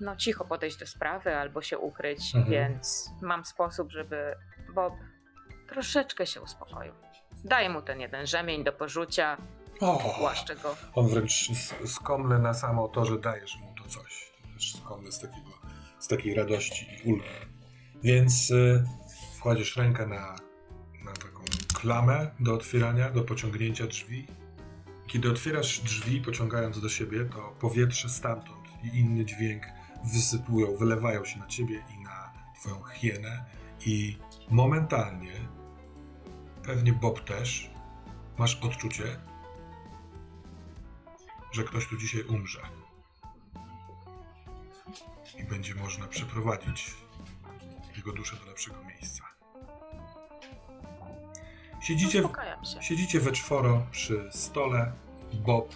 [0.00, 2.52] no, cicho podejść do sprawy albo się ukryć, Mhm.
[2.52, 4.34] więc mam sposób, żeby
[4.74, 4.94] Bob
[5.68, 6.92] troszeczkę się uspokoił.
[7.44, 9.36] Daję mu ten jeden rzemień do porzucia,
[9.80, 10.76] O, głaszczę go.
[10.94, 11.50] on wręcz
[11.86, 14.32] skomle na samo to, że dajesz mu to coś.
[14.54, 15.50] Też skomle z, takiego,
[15.98, 17.24] z takiej radości i ulgi.
[18.02, 18.84] Więc y,
[19.36, 20.36] wkładziesz rękę na,
[21.04, 21.40] na taką
[21.74, 24.26] klamę do otwierania, do pociągnięcia drzwi.
[25.06, 29.62] Kiedy otwierasz drzwi, pociągając do siebie, to powietrze stamtąd i inny dźwięk
[30.12, 33.44] wysypują, wylewają się na ciebie i na twoją hienę
[33.86, 34.18] i
[34.50, 35.32] momentalnie,
[36.68, 37.70] pewnie Bob też,
[38.38, 39.20] masz odczucie,
[41.52, 42.60] że ktoś tu dzisiaj umrze.
[45.38, 46.94] i będzie można przeprowadzić
[47.96, 49.24] jego duszę do lepszego miejsca.
[51.82, 52.32] Siedzicie, w,
[52.80, 54.92] siedzicie we czworo przy stole.
[55.32, 55.74] Bob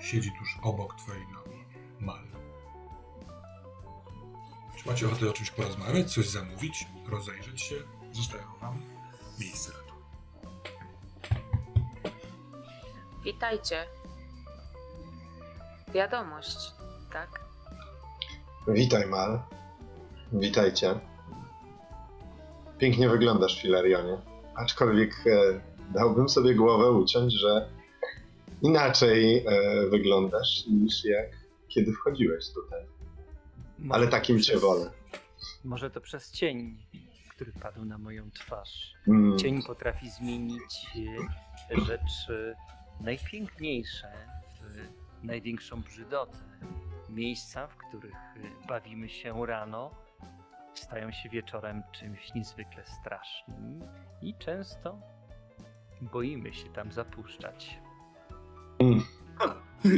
[0.00, 1.64] siedzi tuż obok twojej nogi.
[2.00, 2.24] Mal.
[4.78, 7.76] Czy macie ochotę o czymś porozmawiać, coś zamówić, rozejrzeć się?
[8.12, 8.82] Zostają wam
[9.38, 9.83] miejsce
[13.24, 13.84] Witajcie.
[15.94, 16.56] Wiadomość,
[17.12, 17.40] tak?
[18.68, 19.42] Witaj, Mal.
[20.32, 21.00] Witajcie.
[22.78, 24.18] Pięknie wyglądasz, Filarionie.
[24.54, 25.60] Aczkolwiek e,
[25.94, 27.68] dałbym sobie głowę uciąć, że
[28.62, 31.26] inaczej e, wyglądasz niż jak
[31.68, 32.82] kiedy wchodziłeś tutaj.
[33.78, 34.90] Może Ale takim cię przez- wolę.
[35.64, 36.78] Może to przez cień,
[37.30, 38.94] który padł na moją twarz.
[39.08, 39.38] Mm.
[39.38, 40.86] Cień potrafi zmienić
[41.70, 42.54] e, rzeczy
[43.00, 44.12] najpiękniejsze
[44.60, 46.38] w największą brzydotę.
[47.08, 48.16] Miejsca, w których
[48.68, 49.90] bawimy się rano,
[50.74, 53.80] stają się wieczorem czymś niezwykle strasznym
[54.22, 54.98] i często
[56.12, 57.80] boimy się tam zapuszczać.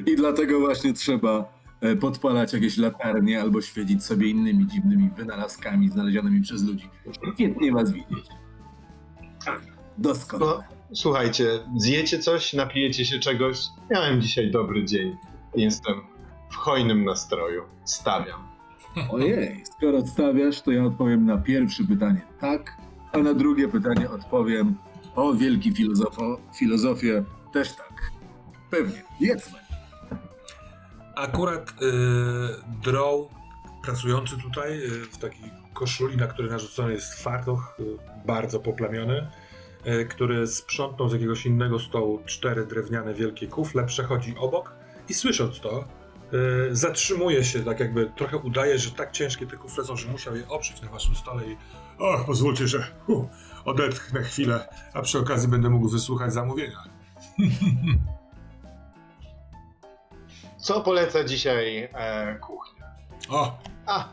[0.07, 6.41] I dlatego właśnie trzeba e, podpalać jakieś latarnie albo świecić sobie innymi dziwnymi wynalazkami znalezionymi
[6.41, 6.91] przez ludzi.
[7.35, 8.27] Świetnie was widzieć.
[9.99, 10.76] Doskonale.
[10.95, 11.47] Słuchajcie,
[11.77, 13.59] zjecie coś, napijecie się czegoś.
[13.91, 15.17] Miałem dzisiaj dobry dzień.
[15.57, 15.95] Jestem
[16.51, 17.63] w hojnym nastroju.
[17.85, 18.49] Stawiam.
[19.11, 22.77] Ojej, skoro odstawiasz, to ja odpowiem na pierwsze pytanie tak,
[23.13, 24.77] a na drugie pytanie odpowiem
[25.15, 28.11] o wielki filozofo, filozofie też tak.
[28.71, 29.59] Pewnie, jedzmy.
[31.17, 31.85] Akurat y,
[32.83, 33.29] Drow,
[33.83, 37.85] pracujący tutaj y, w takiej koszuli, na której narzucony jest fartuch, y,
[38.27, 39.31] bardzo poplamiony,
[40.09, 44.73] który sprzątnął z jakiegoś innego stołu cztery drewniane wielkie kufle, przechodzi obok
[45.09, 45.85] i słysząc to,
[46.71, 50.37] y, zatrzymuje się, tak jakby trochę udaje, że tak ciężkie te kufle są, że musiał
[50.37, 51.57] je oprzeć na waszym stole i
[51.99, 53.27] och, pozwólcie, że uh,
[53.65, 56.85] odetchnę chwilę, a przy okazji będę mógł wysłuchać zamówienia.
[60.59, 62.87] Co poleca dzisiaj e, kuchnia?
[63.29, 64.09] O, A,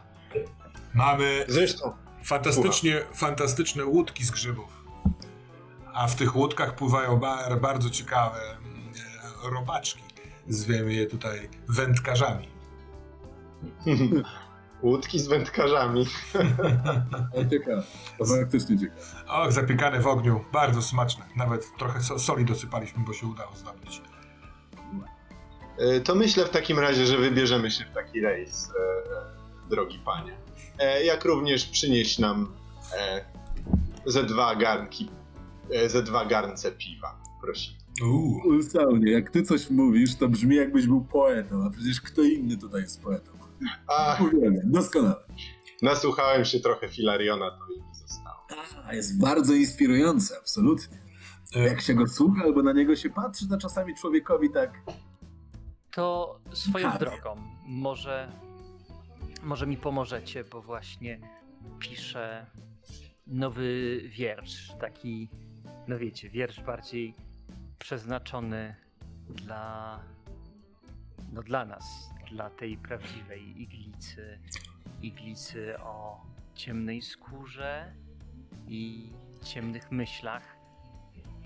[0.93, 1.93] mamy zresztą.
[2.23, 4.82] Fantastycznie, fantastyczne łódki z grzybów.
[5.93, 8.93] A w tych łódkach pływają bar, bardzo ciekawe mm,
[9.45, 10.03] e, robaczki.
[10.47, 12.47] Zwiemy je tutaj wędkarzami.
[14.81, 16.05] Łódki z wędkarzami.
[17.33, 17.83] O, ciekawe.
[18.17, 19.01] To faktycznie ciekawe.
[19.27, 21.25] Och, zapiekane w ogniu, bardzo smaczne.
[21.35, 24.01] Nawet trochę so, soli dosypaliśmy, bo się udało zdobyć.
[25.77, 30.33] E, To myślę w takim razie, że wybierzemy się w taki rejs, e, drogi panie.
[31.03, 32.53] Jak również przynieść nam
[34.05, 35.09] ze dwa garnki,
[35.87, 37.21] ze dwa garnce piwa.
[37.41, 37.77] Prosimy.
[38.03, 42.57] Uuu, Ulsaunie, jak ty coś mówisz, to brzmi jakbyś był poetą, a przecież kto inny
[42.57, 43.31] tutaj jest poetą.
[43.87, 45.15] A, Mówiłem, doskonale.
[45.81, 48.35] nasłuchałem się trochę Filariona, to i mi zostało.
[48.85, 50.97] A, jest bardzo inspirujący, absolutnie.
[51.55, 54.81] e, Jak się go słucha albo na niego się patrzy, to czasami człowiekowi tak...
[55.91, 58.31] To swoją drogą, może,
[59.43, 61.19] może mi pomożecie, bo właśnie
[61.79, 62.45] piszę
[63.27, 65.29] nowy wiersz, taki,
[65.87, 67.15] no wiecie, wiersz bardziej
[67.79, 68.75] przeznaczony
[69.29, 69.99] dla,
[71.33, 74.39] no dla nas, dla tej prawdziwej iglicy,
[75.01, 77.93] iglicy o ciemnej skórze
[78.67, 79.09] i
[79.41, 80.55] ciemnych myślach,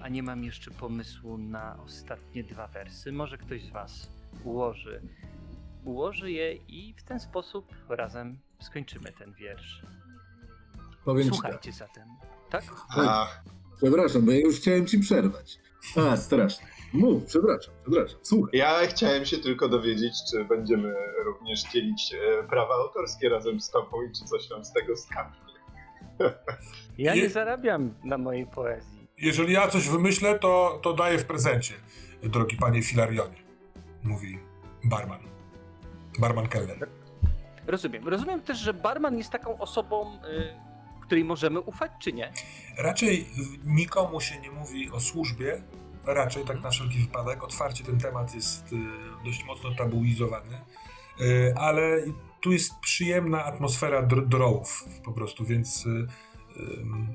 [0.01, 3.11] a nie mam jeszcze pomysłu na ostatnie dwa wersy.
[3.11, 4.09] Może ktoś z Was
[4.43, 5.01] ułoży,
[5.85, 9.85] ułoży je i w ten sposób razem skończymy ten wiersz.
[11.05, 11.39] Powiem ci tak.
[11.39, 12.07] Słuchajcie zatem,
[12.49, 12.63] tak?
[12.89, 13.27] A,
[13.77, 15.59] Przepraszam, bo ja już chciałem ci przerwać.
[15.95, 16.67] A, strasznie.
[16.93, 18.19] Mów, przepraszam, przepraszam.
[18.23, 18.59] Słuchaj.
[18.59, 20.93] ja chciałem się tylko dowiedzieć, czy będziemy
[21.25, 25.47] również dzielić e, prawa autorskie razem z tobą i czy coś tam z tego skapnie.
[26.97, 29.07] Ja nie zarabiam na mojej poezji.
[29.17, 31.73] jeżeli ja coś wymyślę, to, to daję w prezencie,
[32.23, 33.37] drogi panie Filarionie,
[34.03, 34.39] mówi
[34.83, 35.19] barman.
[36.19, 36.87] Barman Keller.
[37.67, 38.07] Rozumiem.
[38.07, 40.53] Rozumiem też, że barman jest taką osobą, y,
[41.07, 42.33] której możemy ufać, czy nie?
[42.77, 43.27] Raczej
[43.65, 45.63] nikomu się nie mówi o służbie,
[46.05, 47.43] raczej tak na wszelki wypadek.
[47.43, 48.75] Otwarcie ten temat jest y,
[49.25, 50.61] dość mocno tabuizowany,
[51.21, 52.03] y, ale
[52.41, 56.07] tu jest przyjemna atmosfera dr- drołów po prostu, więc ym,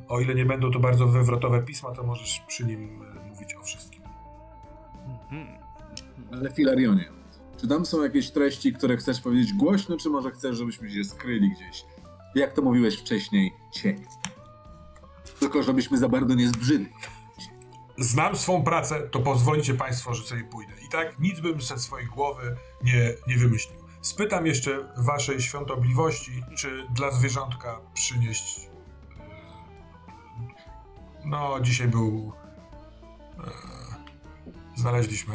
[0.08, 4.02] o ile nie będą to bardzo wywrotowe pisma, to możesz przy nim mówić o wszystkim.
[5.06, 5.46] Mhm.
[6.32, 7.08] Ale Filarionie,
[7.60, 11.50] czy tam są jakieś treści, które chcesz powiedzieć głośno, czy może chcesz, żebyśmy się skryli
[11.50, 11.84] gdzieś?
[12.34, 14.04] Jak to mówiłeś wcześniej, cień.
[15.40, 16.88] Tylko żebyśmy za bardzo nie zbrzydli.
[17.98, 20.72] Znam swą pracę, to pozwolicie Państwo, że sobie pójdę.
[20.86, 23.78] I tak nic bym ze swojej głowy nie, nie wymyślił.
[24.02, 28.60] Spytam jeszcze waszej świątobliwości, czy dla zwierzątka przynieść.
[28.60, 28.72] e,
[31.24, 32.32] No, dzisiaj był.
[33.38, 33.72] e,
[34.76, 35.34] Znaleźliśmy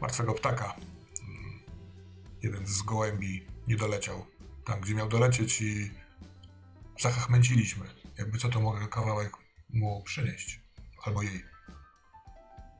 [0.00, 0.64] martwego ptaka.
[0.74, 1.60] Mm,
[2.42, 4.26] Jeden z gołębi nie doleciał
[4.66, 5.90] tam, gdzie miał dolecieć i
[7.00, 7.86] zachachmęciliśmy.
[8.18, 9.32] Jakby co to mogę kawałek
[9.70, 10.60] mu przynieść.
[11.04, 11.44] Albo jej.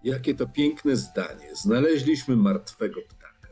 [0.05, 1.57] Jakie to piękne zdanie.
[1.57, 3.49] Znaleźliśmy martwego ptaka.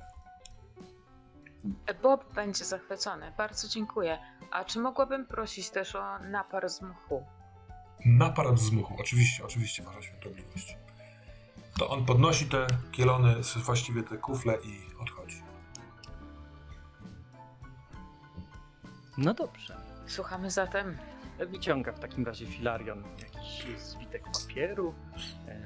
[2.03, 3.33] Bob będzie zachwycony.
[3.39, 4.19] Bardzo dziękuję.
[4.51, 7.27] A czy mogłabym prosić też o napar z mchu?
[8.05, 8.97] Napar z muchu.
[8.99, 10.77] Oczywiście, oczywiście, wasza świątobliwość.
[11.79, 15.14] To on podnosi te kielony, właściwie te kufle i odchodzi.
[19.19, 19.77] No dobrze.
[20.07, 20.97] Słuchamy zatem.
[21.39, 24.95] Wyciąga w takim razie filarion jakiś zwitek papieru.
[25.49, 25.61] e,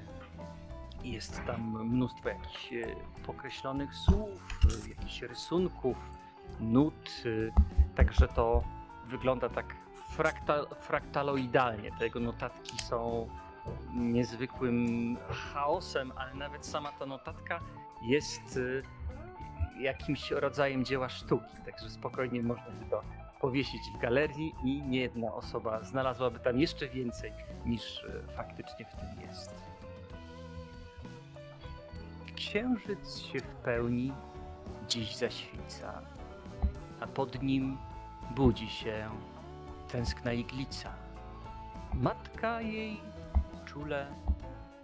[1.04, 2.76] Jest tam mnóstwo jakichś e,
[3.26, 5.96] pokreślonych słów, jakichś rysunków,
[6.60, 7.22] nut.
[7.26, 8.62] e, Także to
[9.06, 9.74] wygląda tak
[10.16, 11.90] frakta, fraktaloidalnie.
[11.98, 13.28] Te jego notatki są
[13.94, 15.16] niezwykłym
[15.52, 17.60] chaosem, ale nawet sama ta notatka
[18.02, 18.58] jest
[19.80, 21.56] jakimś rodzajem dzieła sztuki.
[21.66, 23.02] Także spokojnie można by to
[23.40, 27.32] powiesić w galerii i nie jedna osoba znalazłaby tam jeszcze więcej
[27.66, 29.54] niż e, faktycznie w tym jest.
[32.36, 34.12] Księżyc się w pełni
[34.88, 36.02] dziś zaświca,
[37.00, 37.78] a pod nim
[38.36, 39.10] budzi się
[39.88, 40.94] tęskna iglica.
[41.94, 43.00] Matka jej
[43.64, 44.06] czule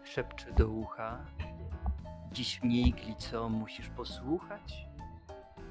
[0.05, 1.19] szepcze do ucha.
[2.33, 4.87] Dziś mnie iglico musisz posłuchać.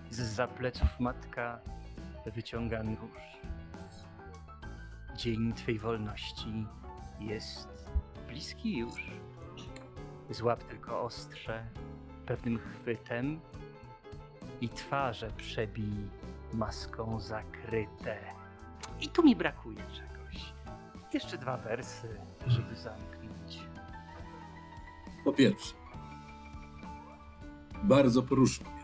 [0.10, 1.60] Z pleców matka
[2.32, 3.22] wyciąga nóż.
[5.16, 6.66] Dzień Twej wolności
[7.20, 7.90] jest
[8.28, 9.12] bliski już.
[10.30, 11.66] Złap tylko ostrze
[12.26, 13.40] pewnym chwytem
[14.62, 16.10] i twarze przebij
[16.54, 18.18] maską zakryte.
[19.02, 20.54] I tu mi brakuje czegoś.
[21.14, 23.60] Jeszcze dwa wersy, żeby zamknąć.
[25.24, 25.76] Po pierwsze,
[27.84, 28.83] bardzo poruszył mnie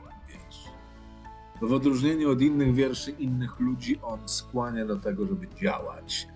[1.62, 6.28] w odróżnieniu od innych wierszy innych ludzi, on skłania do tego, żeby działać.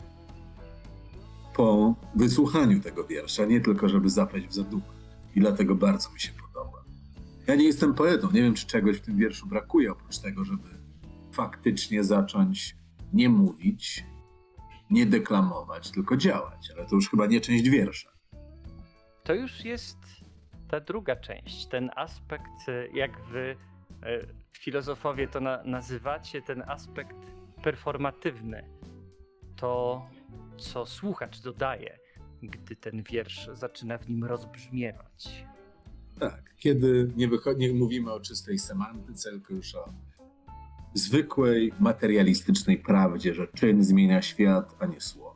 [1.55, 4.83] Po wysłuchaniu tego wiersza, nie tylko żeby zapaść w zadumę.
[5.35, 6.83] I dlatego bardzo mi się podoba.
[7.47, 10.67] Ja nie jestem poetą, nie wiem, czy czegoś w tym wierszu brakuje, oprócz tego, żeby
[11.31, 12.75] faktycznie zacząć
[13.13, 14.05] nie mówić,
[14.89, 16.71] nie deklamować, tylko działać.
[16.77, 18.09] Ale to już chyba nie część wiersza.
[19.23, 19.97] To już jest
[20.69, 23.55] ta druga część, ten aspekt, jak wy
[24.03, 27.17] e, filozofowie to na, nazywacie, ten aspekt
[27.63, 28.69] performatywny.
[29.55, 30.05] To,
[30.57, 31.99] co słuchacz dodaje,
[32.41, 35.45] gdy ten wiersz zaczyna w nim rozbrzmiewać.
[36.19, 39.93] Tak, kiedy nie, nie mówimy o czystej semantyce, tylko już o
[40.93, 45.35] zwykłej, materialistycznej prawdzie, że czyn zmienia świat, a nie słowo.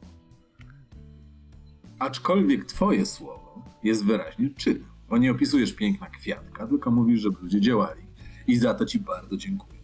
[1.99, 7.61] Aczkolwiek twoje słowo jest wyraźnie czynem, bo nie opisujesz piękna kwiatka, tylko mówisz, żeby ludzie
[7.61, 8.06] działali.
[8.47, 9.77] I za to ci bardzo dziękuję.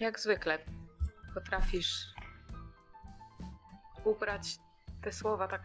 [0.00, 0.58] Jak zwykle
[1.34, 2.14] potrafisz
[4.04, 4.58] ubrać
[5.02, 5.62] te słowa tak,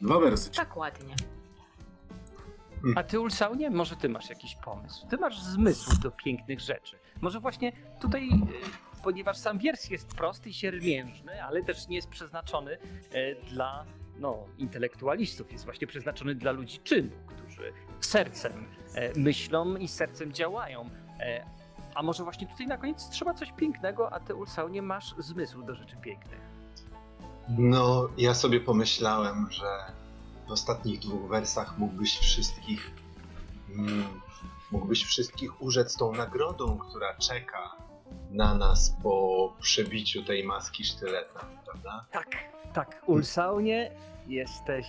[0.00, 0.50] Dwa wersy.
[0.50, 1.14] tak ładnie.
[2.96, 5.06] A ty, Ulsaunie, może ty masz jakiś pomysł?
[5.08, 6.98] Ty masz zmysł do pięknych rzeczy.
[7.20, 8.46] Może właśnie tutaj, e,
[9.02, 12.78] ponieważ sam wiersz jest prosty i siermiężny, ale też nie jest przeznaczony
[13.12, 13.84] e, dla
[14.18, 20.90] no, intelektualistów, jest właśnie przeznaczony dla ludzi czynu, którzy sercem e, myślą i sercem działają.
[21.20, 21.46] E,
[21.94, 25.74] A może właśnie tutaj na koniec trzeba coś pięknego, a ty, Ulsaunie, masz zmysł do
[25.74, 26.40] rzeczy pięknych.
[27.48, 29.92] No, ja sobie pomyślałem, że
[30.48, 32.90] w ostatnich dwóch wersach mógłbyś wszystkich.
[33.70, 34.04] Mm,
[34.70, 37.76] mógłbyś wszystkich urzec tą nagrodą, która czeka
[38.30, 42.04] na nas po przebiciu tej maski sztyleta, prawda?
[42.10, 42.28] Tak,
[42.74, 43.90] tak, Ulsaunie,
[44.26, 44.86] jesteś.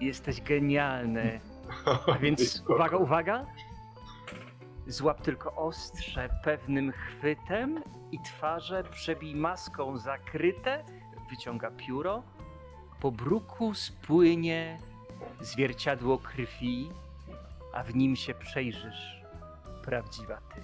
[0.00, 1.40] Jesteś genialny.
[2.14, 3.46] A więc uwaga, uwaga.
[4.86, 7.82] Złap tylko ostrze pewnym chwytem
[8.12, 10.84] i twarze przebij maską zakryte,
[11.30, 12.22] wyciąga pióro.
[13.00, 14.78] Po bruku spłynie
[15.40, 16.90] zwierciadło krwi,
[17.72, 19.22] a w nim się przejrzysz,
[19.84, 20.62] prawdziwa ty.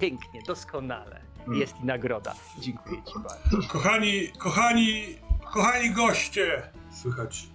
[0.00, 1.23] Pięknie, doskonale.
[1.52, 2.34] Jest i nagroda.
[2.58, 3.68] Dziękuję ci bardzo.
[3.68, 5.04] Kochani, kochani,
[5.52, 6.70] kochani goście!
[7.02, 7.46] Słychać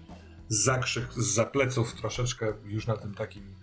[0.47, 3.55] zakrzyk z pleców troszeczkę już na tym takim,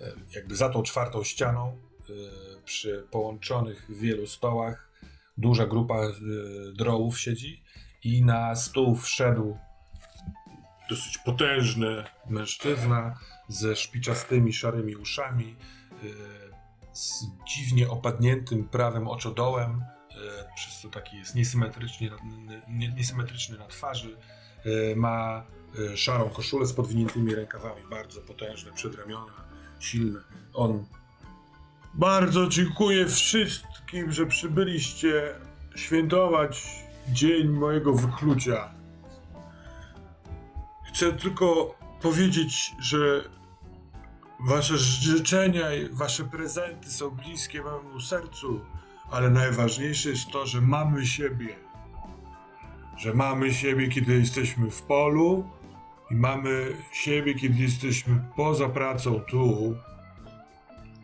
[0.00, 2.12] e, jakby za tą czwartą ścianą, e,
[2.64, 4.90] przy połączonych wielu stołach.
[5.36, 6.12] Duża grupa e,
[6.72, 7.62] drołów siedzi
[8.04, 9.58] i na stół wszedł
[10.90, 13.18] dosyć potężny mężczyzna
[13.48, 15.56] ze szpiczastymi, szarymi uszami,
[16.96, 20.14] z dziwnie opadniętym prawym oczodołem, y,
[20.56, 22.10] przez co taki jest niesymetrycznie,
[22.68, 24.16] nie- niesymetryczny na twarzy.
[24.66, 25.44] Y, Ma
[25.78, 29.32] y, szarą koszulę z podwiniętymi rękawami, bardzo potężne przedramiona,
[29.80, 30.20] silne.
[30.54, 30.86] On
[31.94, 35.34] bardzo dziękuję wszystkim, że przybyliście
[35.76, 36.66] świętować
[37.08, 38.74] dzień mojego wyklucia.
[40.88, 43.24] Chcę tylko powiedzieć, że
[44.40, 48.60] wasze życzenia i wasze prezenty są bliskie memu sercu,
[49.10, 51.56] ale najważniejsze jest to, że mamy siebie.
[52.96, 55.50] Że mamy siebie, kiedy jesteśmy w polu
[56.10, 59.76] i mamy siebie, kiedy jesteśmy poza pracą tu.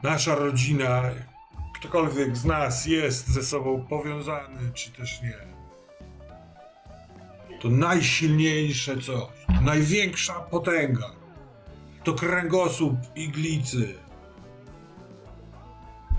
[0.02, 1.02] Nasza rodzina,
[1.74, 5.52] ktokolwiek z nas jest ze sobą powiązany, czy też nie.
[7.60, 11.21] To najsilniejsze coś, to największa potęga.
[12.04, 13.94] To kręgosłup iglicy.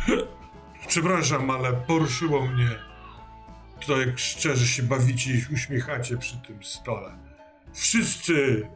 [0.88, 2.70] Przepraszam, ale poruszyło mnie
[3.88, 7.18] to, jak szczerze się bawicie i uśmiechacie przy tym stole.
[7.74, 8.68] Wszyscy!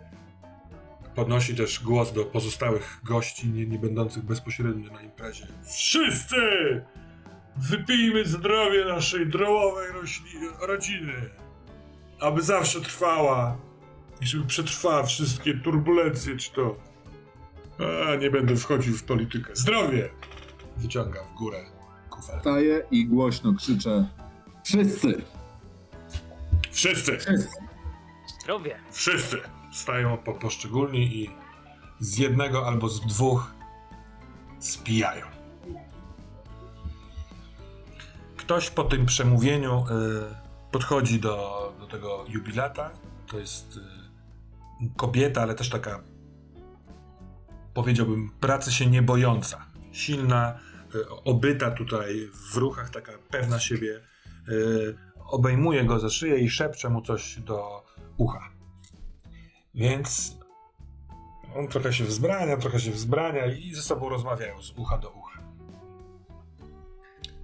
[1.16, 5.48] Podnosi też głos do pozostałych gości, nie, nie będących bezpośrednio na imprezie.
[5.64, 6.36] Wszyscy!
[7.58, 9.88] Wypijmy zdrowie naszej drołowej
[10.62, 11.30] rodziny,
[12.20, 13.58] aby zawsze trwała
[14.22, 16.87] i żeby przetrwała wszystkie turbulencje, czy to...
[17.80, 19.56] A, nie będę wchodził w politykę.
[19.56, 20.10] Zdrowie!
[20.78, 21.66] Wyciąga w górę
[22.10, 22.40] kufel.
[22.40, 24.08] Staję i głośno krzyczę
[24.64, 25.22] Wszyscy!
[26.72, 27.18] Wszyscy!
[27.18, 27.50] Wszyscy!
[28.42, 28.80] Zdrowie.
[28.92, 29.38] Wszyscy
[29.74, 31.30] stają po poszczególni i
[32.00, 33.54] z jednego albo z dwóch
[34.60, 35.26] spijają.
[38.38, 42.92] Ktoś po tym przemówieniu y, podchodzi do, do tego jubilata.
[43.28, 46.04] To jest y, kobieta, ale też taka,
[47.78, 49.66] powiedziałbym, pracy się nie bojąca.
[49.92, 50.60] Silna,
[50.96, 54.02] y, obyta tutaj w ruchach, taka pewna siebie.
[54.50, 57.86] Y, obejmuje go ze szyję i szepcze mu coś do
[58.18, 58.50] ucha.
[59.76, 60.38] Więc
[61.56, 65.40] on trochę się wzbrania, trochę się wzbrania i ze sobą rozmawiają z ucha do ucha.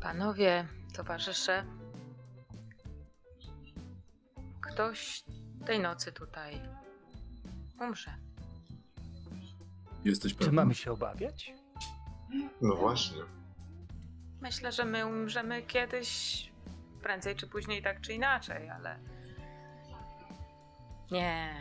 [0.01, 1.65] Panowie, towarzysze,
[4.61, 5.23] ktoś
[5.65, 6.61] tej nocy tutaj
[7.81, 8.32] umrze.
[10.05, 11.53] Jesteś Czy mamy się obawiać?
[12.61, 13.21] No właśnie.
[14.41, 16.51] Myślę, że my umrzemy kiedyś,
[17.03, 18.99] prędzej czy później, tak czy inaczej, ale.
[21.11, 21.55] Nie.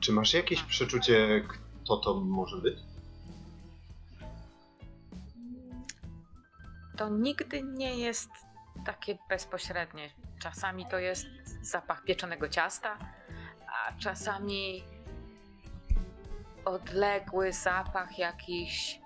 [0.00, 1.44] Czy masz jakieś przeczucie,
[1.84, 2.78] kto to może być?
[6.96, 8.30] To nigdy nie jest
[8.86, 10.10] takie bezpośrednie.
[10.38, 11.26] Czasami to jest
[11.62, 12.98] zapach pieczonego ciasta,
[13.66, 14.82] a czasami
[16.64, 19.00] odległy zapach jakichś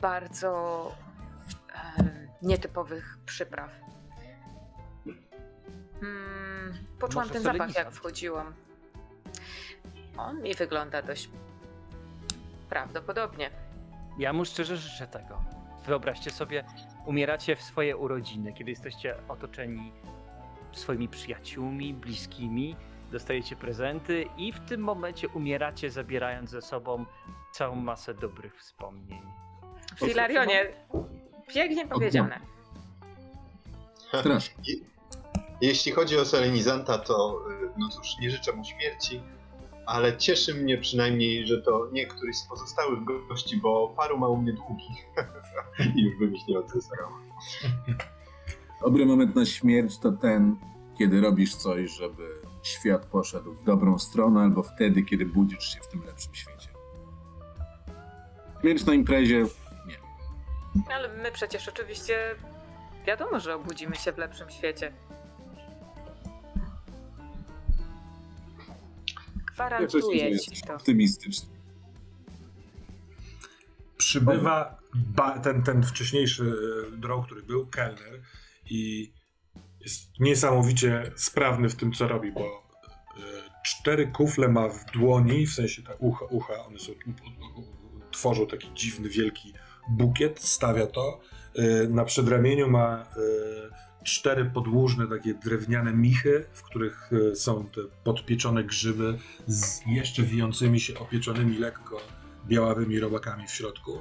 [0.00, 0.92] bardzo
[2.42, 3.70] nietypowych przypraw.
[6.00, 8.54] Hmm, poczułam Może ten zapach, jak wchodziłam.
[10.16, 11.30] On mi wygląda dość
[12.68, 13.50] prawdopodobnie.
[14.18, 15.44] Ja mu szczerze życzę tego.
[15.86, 16.64] Wyobraźcie sobie,
[17.06, 19.92] umieracie w swoje urodziny, kiedy jesteście otoczeni
[20.72, 22.76] swoimi przyjaciółmi, bliskimi,
[23.10, 27.04] dostajecie prezenty i w tym momencie umieracie, zabierając ze sobą
[27.52, 29.22] całą masę dobrych wspomnień.
[29.96, 30.72] Filarionie,
[31.54, 32.40] pięknie powiedziane.
[34.20, 34.74] Strasznie.
[35.60, 39.22] Jeśli chodzi o Solenizanta, to y, no cóż, nie życzę mu śmierci,
[39.86, 42.98] ale cieszy mnie przynajmniej, że to nie któryś z pozostałych
[43.28, 45.06] gości, bo paru ma u mnie długich
[45.96, 47.08] i już bym ich nie odzyskał.
[48.84, 50.56] Dobry moment na śmierć to ten,
[50.98, 55.88] kiedy robisz coś, żeby świat poszedł w dobrą stronę, albo wtedy, kiedy budzisz się w
[55.88, 56.68] tym lepszym świecie.
[58.60, 59.46] Śmierć na imprezie
[60.94, 62.34] Ale my przecież oczywiście
[63.06, 64.92] wiadomo, że obudzimy się w lepszym świecie.
[69.52, 70.74] Gwarantuję ci to.
[70.74, 71.48] optymistyczny.
[73.96, 76.54] Przybywa ba- ten, ten wcześniejszy
[76.88, 78.20] e, droł, który był, kelner
[78.70, 79.12] i
[79.80, 83.20] jest niesamowicie sprawny w tym, co robi, bo e,
[83.64, 86.92] cztery kufle ma w dłoni, w sensie te ucha, ucha one są,
[88.10, 89.52] tworzą taki dziwny, wielki
[89.90, 91.20] bukiet, stawia to.
[91.54, 98.64] E, Na przedramieniu ma e, cztery podłużne takie drewniane michy, w których są te podpieczone
[98.64, 102.00] grzyby z jeszcze wijącymi się opieczonymi lekko
[102.46, 103.98] białawymi robakami w środku.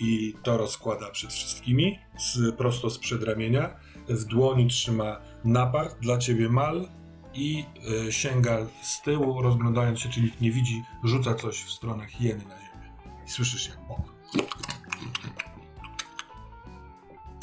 [0.00, 3.76] I to rozkłada przed wszystkimi, z, prosto z przedramienia.
[4.08, 6.88] W dłoni trzyma napar dla ciebie mal
[7.34, 7.64] i
[8.08, 12.44] y, sięga z tyłu, rozglądając się, czy nikt nie widzi, rzuca coś w stronę hieny
[12.44, 12.92] na ziemię.
[13.26, 14.02] I słyszysz jak o.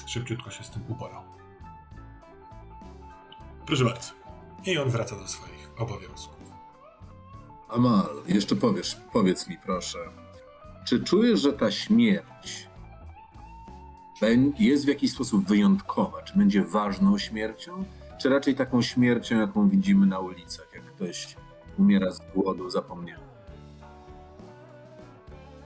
[0.06, 1.24] Szybciutko się z tym uporał.
[3.66, 4.12] Proszę bardzo.
[4.66, 6.36] I on wraca do swoich obowiązków.
[7.70, 10.00] Amal, jeszcze powiesz, powiedz mi proszę,
[10.86, 12.70] czy czujesz, że ta śmierć
[14.60, 16.22] jest w jakiś sposób wyjątkowa?
[16.22, 17.84] Czy będzie ważną śmiercią?
[18.18, 21.36] Czy raczej taką śmiercią, jaką widzimy na ulicach, jak ktoś
[21.80, 23.20] umiera z głodu, zapomniał?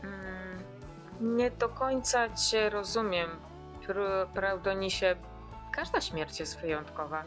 [0.04, 3.30] Mm, Nie do końca cię rozumiem,
[3.88, 5.16] Pr- Praudonisie.
[5.72, 7.24] Każda śmierć jest wyjątkowa.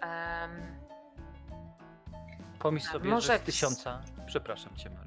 [0.00, 0.50] Em,
[2.58, 4.00] Pomyśl sobie, może że z tysiąca...
[4.26, 5.05] Przepraszam cię, Malu.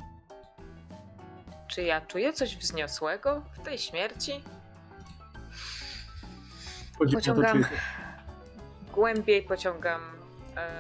[1.70, 4.44] Czy ja czuję coś wzniosłego w tej śmierci?
[6.98, 7.66] Chodzi o to, Pociągam
[8.94, 10.02] głębiej, pociągam,
[10.58, 10.72] e,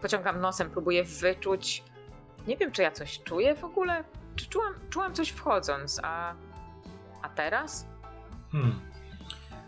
[0.00, 1.84] pociągam nosem, próbuję wyczuć.
[2.46, 4.04] Nie wiem, czy ja coś czuję w ogóle.
[4.36, 6.34] Czy czułam, czułam coś wchodząc, a,
[7.22, 7.86] a teraz?
[8.52, 8.80] Hmm.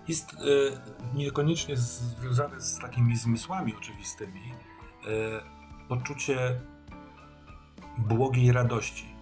[0.08, 0.36] Jest e,
[1.14, 6.60] niekoniecznie związane z takimi zmysłami oczywistymi e, poczucie
[7.98, 9.13] błogiej radości.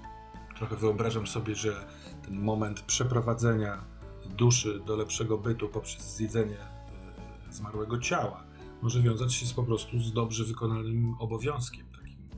[0.63, 1.85] Trochę wyobrażam sobie, że
[2.25, 3.85] ten moment przeprowadzenia
[4.25, 8.45] duszy do lepszego bytu poprzez zjedzenie e, zmarłego ciała
[8.83, 12.29] może wiązać się z, po prostu z dobrze wykonanym obowiązkiem, takim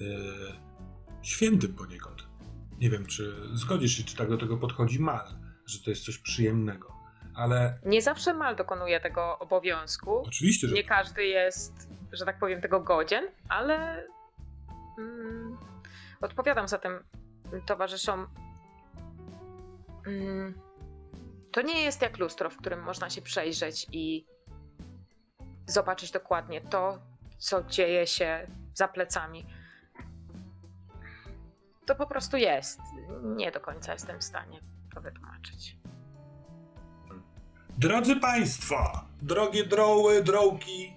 [0.00, 2.26] e, świętym poniekąd.
[2.80, 5.26] Nie wiem, czy zgodzisz się, czy tak do tego podchodzi Mal,
[5.66, 6.92] że to jest coś przyjemnego,
[7.34, 10.18] ale Nie zawsze mal dokonuje tego obowiązku.
[10.26, 14.06] oczywiście, że Nie każdy jest, że tak powiem, tego godzien, ale
[14.98, 15.56] mm,
[16.20, 16.92] odpowiadam za tym
[17.66, 18.26] towarzyszom.
[20.06, 20.54] Mm,
[21.52, 24.26] to nie jest jak lustro, w którym można się przejrzeć i
[25.66, 26.98] zobaczyć dokładnie to,
[27.38, 29.46] co dzieje się za plecami.
[31.86, 32.80] To po prostu jest.
[33.22, 34.60] Nie do końca jestem w stanie
[34.94, 35.76] to wytłumaczyć.
[37.78, 40.92] Drodzy Państwo, drogie droły, drołki,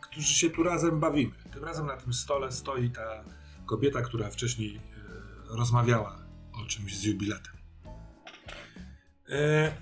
[0.00, 1.34] którzy się tu razem bawimy.
[1.52, 3.24] Tym razem na tym stole stoi ta
[3.66, 4.80] kobieta, która wcześniej
[5.50, 6.18] rozmawiała
[6.62, 7.54] o czymś z jubilatem.
[9.30, 9.72] E,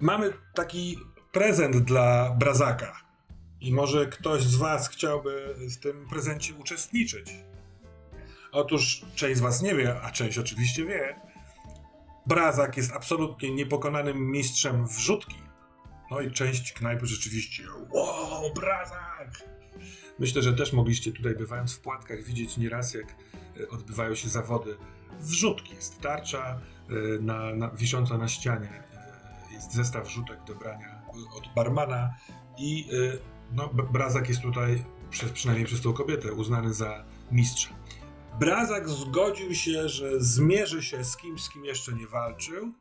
[0.00, 0.98] mamy taki
[1.32, 3.00] prezent dla Brazaka.
[3.60, 7.32] I może ktoś z Was chciałby w tym prezencie uczestniczyć.
[8.52, 11.20] Otóż część z Was nie wie, a część oczywiście wie.
[12.26, 15.36] Brazak jest absolutnie niepokonanym mistrzem wrzutki.
[16.10, 17.64] No i część knajpy rzeczywiście.
[17.90, 19.44] Wow, Brazak!
[20.18, 23.06] Myślę, że też mogliście tutaj, bywając w płatkach, widzieć nieraz, jak
[23.68, 24.76] odbywają się zawody
[25.18, 25.74] wrzutki.
[25.74, 28.84] Jest tarcza e, na, na, wisząca na ścianie,
[29.50, 31.02] e, jest zestaw wrzutek do brania
[31.36, 32.14] od barmana
[32.58, 33.18] i e,
[33.52, 37.70] no, Brazak jest tutaj, przez, przynajmniej przez tą kobietę, uznany za mistrza.
[38.38, 42.72] Brazak zgodził się, że zmierzy się z kimś, z kim jeszcze nie walczył.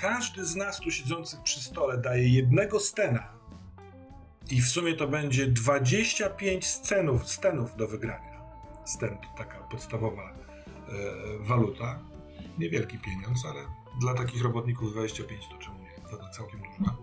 [0.00, 3.28] Każdy z nas tu siedzących przy stole daje jednego stena.
[4.50, 8.27] I w sumie to będzie 25 scenów, scenów do wygrania.
[8.88, 10.34] Sten to taka podstawowa e,
[11.40, 11.98] waluta.
[12.58, 13.60] Niewielki pieniądz, ale
[14.00, 16.10] dla takich robotników 25 to czemu nie?
[16.10, 16.96] To, to całkiem dużo.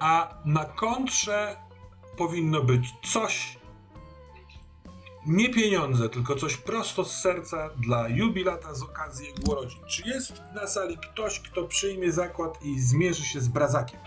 [0.00, 1.56] A na kontrze
[2.16, 3.58] powinno być coś,
[5.26, 9.80] nie pieniądze, tylko coś prosto z serca dla jubilata z okazji jego urodzin.
[9.86, 14.00] Czy jest na sali ktoś, kto przyjmie zakład i zmierzy się z Brazakiem?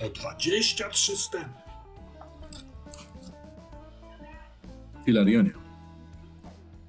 [0.00, 1.52] O 23 stemy.
[5.06, 5.67] Hilarionie,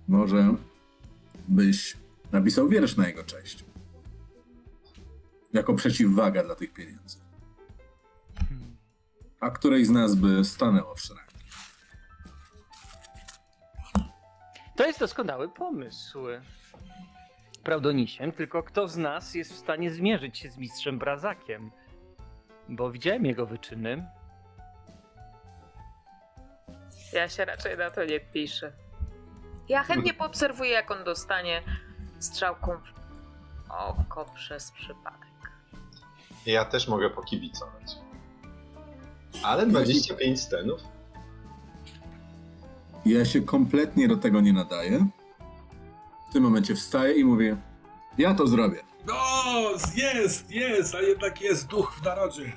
[0.09, 0.53] może
[1.47, 1.97] byś
[2.31, 3.65] napisał wiersz na jego cześć.
[5.53, 7.17] Jako przeciwwaga dla tych pieniędzy.
[9.39, 11.35] A której z nas by stanęło w szranki?
[14.75, 16.19] To jest doskonały pomysł.
[17.63, 21.71] Prawdonisiem, tylko kto z nas jest w stanie zmierzyć się z mistrzem Brazakiem?
[22.69, 24.07] Bo widziałem jego wyczyny.
[27.13, 28.88] Ja się raczej na to nie piszę.
[29.69, 31.63] Ja chętnie poobserwuję, jak on dostanie
[32.19, 35.51] strzałką w oko przez przypadek.
[36.45, 37.95] Ja też mogę pokibicować.
[39.43, 40.81] Ale 25 stenów?
[43.05, 45.07] Ja się kompletnie do tego nie nadaję.
[46.29, 47.57] W tym momencie wstaję i mówię:
[48.17, 48.83] Ja to zrobię.
[49.05, 49.15] No,
[49.95, 52.53] jest, jest, a jednak jest duch w narodzie.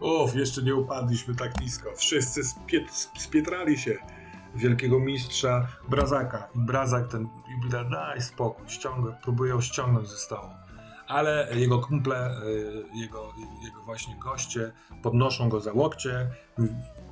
[0.00, 1.90] Uf, jeszcze nie upadliśmy tak nisko.
[1.96, 3.98] Wszyscy spiet, spietrali się
[4.54, 6.48] wielkiego mistrza Brazaka.
[6.54, 10.48] I Brazak ten jubilat, daj spokój, ściąga, próbują ściągnąć ze stołu.
[11.08, 13.32] ale jego kumple, y, jego,
[13.64, 14.72] jego właśnie goście
[15.02, 16.30] podnoszą go za łokcie,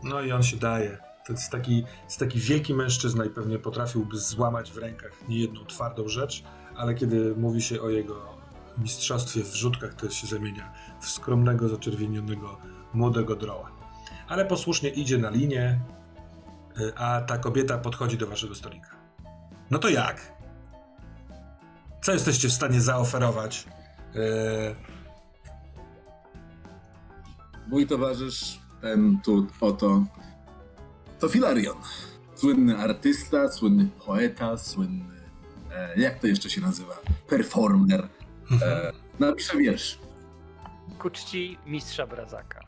[0.03, 0.99] no i on się daje.
[1.27, 6.09] To jest taki, jest taki wielki mężczyzna i pewnie potrafiłby złamać w rękach niejedną twardą
[6.09, 6.45] rzecz,
[6.77, 8.41] ale kiedy mówi się o jego
[8.79, 12.59] mistrzostwie w rzutkach, to się zamienia w skromnego, zaczerwienionego,
[12.95, 13.71] młodego droła.
[14.29, 15.81] Ale posłusznie idzie na linię,
[16.97, 18.91] a ta kobieta podchodzi do waszego stolika.
[19.71, 20.33] No to jak?
[22.03, 23.67] Co jesteście w stanie zaoferować?
[24.15, 24.75] Yy,
[27.69, 30.05] Mój towarzysz, ten tu oto,
[31.19, 31.77] to Filarion.
[32.35, 35.21] Słynny artysta, słynny poeta, słynny,
[35.73, 36.95] e, jak to jeszcze się nazywa,
[37.29, 38.09] performer.
[38.63, 39.99] E, napisze wiersz.
[40.99, 42.61] Ku czci mistrza Brazaka.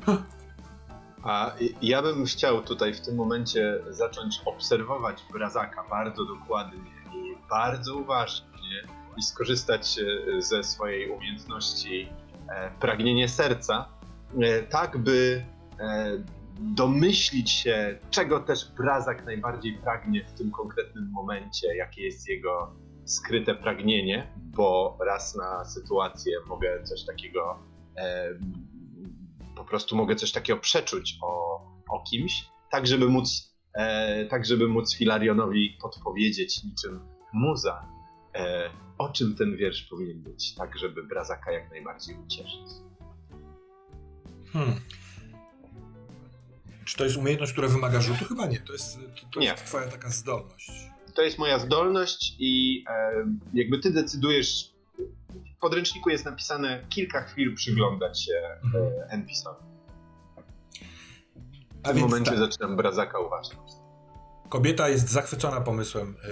[1.22, 6.78] A ja bym chciał tutaj w tym momencie zacząć obserwować Brazaka bardzo dokładnie
[7.14, 8.82] i bardzo uważnie
[9.16, 12.08] i skorzystać e, ze swojej umiejętności
[12.48, 13.88] e, pragnienie serca,
[14.40, 15.44] e, tak by
[15.80, 16.24] e,
[16.60, 23.54] domyślić się, czego też Brazak najbardziej pragnie w tym konkretnym momencie, jakie jest jego skryte
[23.54, 27.58] pragnienie, bo raz na sytuację mogę coś takiego
[27.96, 28.28] e,
[29.62, 31.60] po prostu mogę coś takiego przeczuć o,
[31.90, 37.00] o kimś, tak żeby móc, e, tak żeby móc Hilarionowi podpowiedzieć niczym
[37.32, 37.88] muza,
[38.34, 42.70] e, o czym ten wiersz powinien być, tak żeby Brazaka jak najbardziej ucieszyć.
[44.52, 44.80] Hmm.
[46.84, 48.24] Czy to jest umiejętność, która wymaga rzutu?
[48.24, 48.60] Chyba nie.
[48.60, 50.70] To jest, to, to jest twoja taka zdolność.
[51.14, 54.72] To jest moja zdolność i e, jakby ty decydujesz,
[55.66, 58.32] podręczniku jest napisane kilka chwil przyglądać się
[58.64, 58.84] Mhm.
[58.84, 59.66] e, NPC-owi.
[61.84, 63.58] W A tym momencie tak, zaczynam Brazaka uważać.
[64.48, 66.28] kobieta jest zachwycona pomysłem e,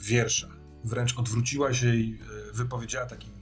[0.00, 0.48] wiersza.
[0.84, 2.18] Wręcz odwróciła się i
[2.50, 3.32] e, wypowiedziała takim,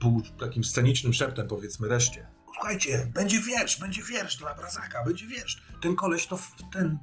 [0.00, 2.26] pół, takim scenicznym szeptem, powiedzmy, reszcie.
[2.54, 5.62] Słuchajcie, będzie wiersz, będzie wiersz dla Brazaka, będzie wiersz.
[5.82, 6.38] Ten koleś to,
[6.72, 6.98] ten,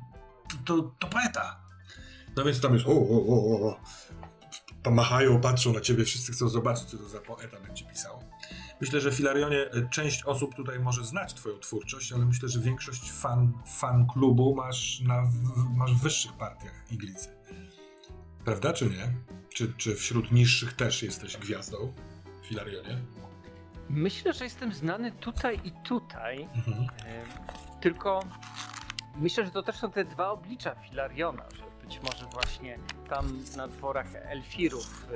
[0.50, 1.60] to, to, to poeta.
[2.36, 3.80] No więc tam jest, o, o, o, o.
[4.84, 8.20] Tam machają, patrzą na ciebie, wszyscy chcą zobaczyć, co to za poeta będzie pisał.
[8.82, 13.12] Myślę, że Filarionie, e, część osób tutaj może znać twoją twórczość, ale myślę, że większość
[13.12, 17.30] fan, fan klubu masz, na, w, masz w wyższych partiach iglicy.
[18.46, 19.14] Prawda, czy nie?
[19.54, 21.94] Czy, czy wśród niższych też jesteś gwiazdą,
[22.44, 22.98] Filarionie?
[23.90, 26.50] Myślę, że jestem znany tutaj i tutaj.
[26.56, 26.88] Mhm.
[27.82, 28.20] Tylko
[29.16, 32.80] myślę, że to też są te dwa oblicza Filariona, że być może właśnie
[33.10, 35.08] tam na dworach Elfirów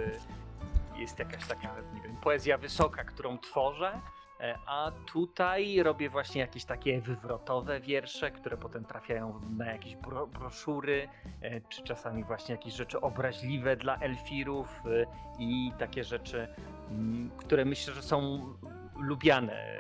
[0.96, 4.02] e, jest jakaś taka, nie wiem, poezja wysoka, którą tworzę,
[4.40, 10.28] e, a tutaj robię właśnie jakieś takie wywrotowe wiersze, które potem trafiają na jakieś bro
[10.28, 11.10] broszury,
[11.42, 15.06] e, czy czasami właśnie jakieś rzeczy obraźliwe dla Elfirów e,
[15.40, 16.48] i takie rzeczy,
[16.90, 18.42] mm, które myślę, że są
[18.96, 19.78] lubiane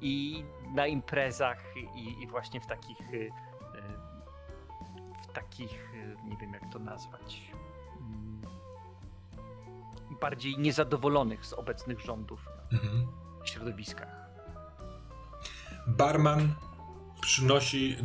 [0.00, 0.44] i
[0.74, 3.30] na imprezach i, i właśnie w takich y, y,
[5.34, 7.52] takich, y, nie wiem jak to nazwać,
[8.00, 8.40] mm,
[10.20, 13.06] bardziej niezadowolonych z obecnych rządów Mhm.
[13.44, 14.08] środowiskach.
[15.86, 16.54] Barman
[17.20, 17.96] przynosi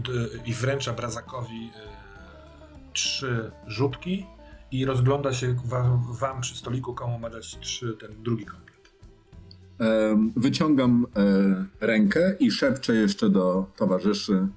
[0.46, 4.26] i wręcza Brazakowi e, trzy rzutki
[4.72, 8.70] i rozgląda się wam, wam przy stoliku, komu ma dać trzy, ten drugi komplet.
[10.36, 11.06] Wyciągam
[11.82, 14.48] e, rękę i szepczę jeszcze do towarzyszy.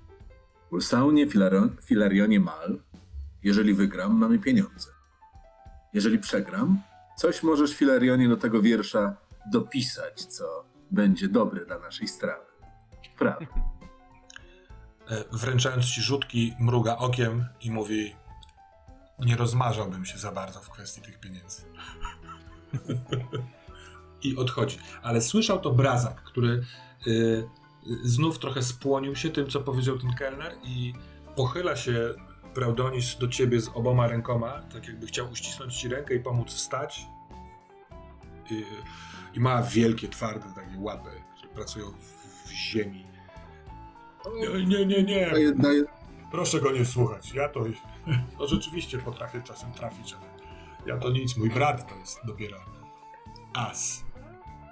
[0.72, 2.78] Ulsaunie, Filarion, Filarionie Mal.
[3.42, 4.90] Jeżeli wygram, mamy pieniądze.
[5.92, 6.82] Jeżeli przegram,
[7.16, 9.16] coś możesz Filarionie do tego wiersza
[9.52, 12.44] dopisać, co będzie dobre dla naszej strawy.
[13.18, 13.46] Prawda.
[15.10, 18.16] E, Wręczając ci rzutki, mruga okiem i mówi:
[19.18, 21.62] Nie rozmarzałbym się za bardzo w kwestii tych pieniędzy.
[24.22, 24.78] I odchodzi.
[25.02, 26.62] Ale słyszał to Brazak, który
[27.06, 27.48] y,
[28.02, 30.92] znów trochę spłonił się tym, co powiedział ten kelner, i
[31.36, 32.14] pochyla się
[32.54, 37.06] Braudonis do ciebie z oboma rękoma, tak jakby chciał uścisnąć ci rękę i pomóc wstać.
[38.50, 38.64] I,
[39.34, 43.06] i ma wielkie, twarde takie łapy, które pracują w, w ziemi.
[44.34, 45.30] Nie, nie, nie, nie.
[46.30, 47.32] Proszę go nie słuchać.
[47.34, 47.64] Ja to,
[48.38, 50.26] to rzeczywiście potrafię czasem trafić, ale
[50.86, 51.36] ja to nic.
[51.36, 52.56] Mój brat to jest dopiero
[53.54, 54.04] as.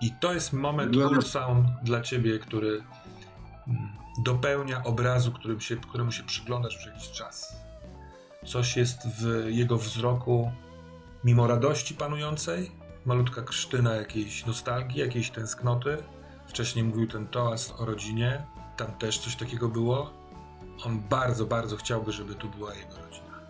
[0.00, 2.84] I to jest moment Wygląda- Ulsound dla ciebie, który
[4.18, 7.57] dopełnia obrazu, którym się, któremu się przyglądasz przez jakiś czas.
[8.47, 10.53] Coś jest w jego wzroku,
[11.25, 12.73] mimo radości panującej,
[13.05, 15.97] malutka krztyna jakiejś nostalgii, jakiejś tęsknoty.
[16.47, 18.47] Wcześniej mówił ten toast o rodzinie,
[18.77, 20.11] tam też coś takiego było.
[20.85, 23.41] On bardzo, bardzo chciałby, żeby tu była jego rodzina.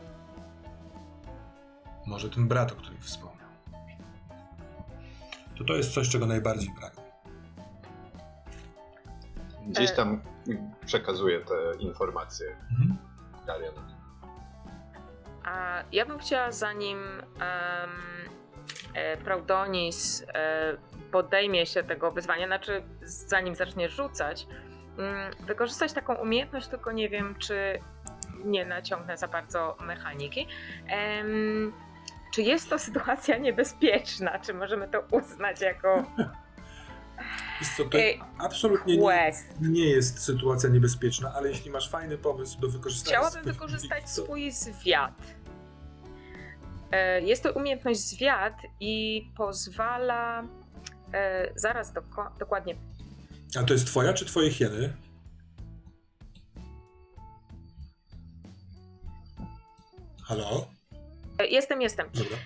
[2.07, 3.49] Może ten brat, o którym wspomniał.
[5.59, 7.00] to to jest coś, czego najbardziej pragnę.
[9.67, 9.95] Gdzieś E.
[9.95, 10.21] tam
[10.87, 12.97] przekazuję te informacje Mhm.
[13.47, 13.95] Darianowi.
[15.45, 17.91] A ja bym chciała, zanim um,
[18.95, 20.77] e, Praudonis e,
[21.13, 24.47] podejmie się tego wyzwania, znaczy zanim zacznie rzucać,
[24.99, 27.79] mm, wykorzystać taką umiejętność, tylko nie wiem, czy
[28.45, 30.47] nie naciągnę za bardzo mechaniki.
[30.87, 31.73] Em,
[32.35, 34.39] czy jest to sytuacja niebezpieczna?
[34.39, 36.05] Czy możemy to uznać jako
[37.61, 38.03] Jest to, to e,
[38.39, 39.25] absolutnie nie,
[39.61, 43.17] nie jest sytuacja niebezpieczna, ale jeśli masz fajny pomysł do wykorzystania...
[43.19, 45.15] Chciałabym wykorzystać to- swój zwiat.
[46.93, 50.43] E, Jest to umiejętność zwiat i pozwala.
[51.15, 52.77] e, Zaraz doko- dokładnie.
[53.61, 54.93] A to jest twoja czy twoje hieny?
[60.25, 60.67] Halo?
[61.39, 62.07] E, Jestem, jestem.
[62.15, 62.37] Dobra.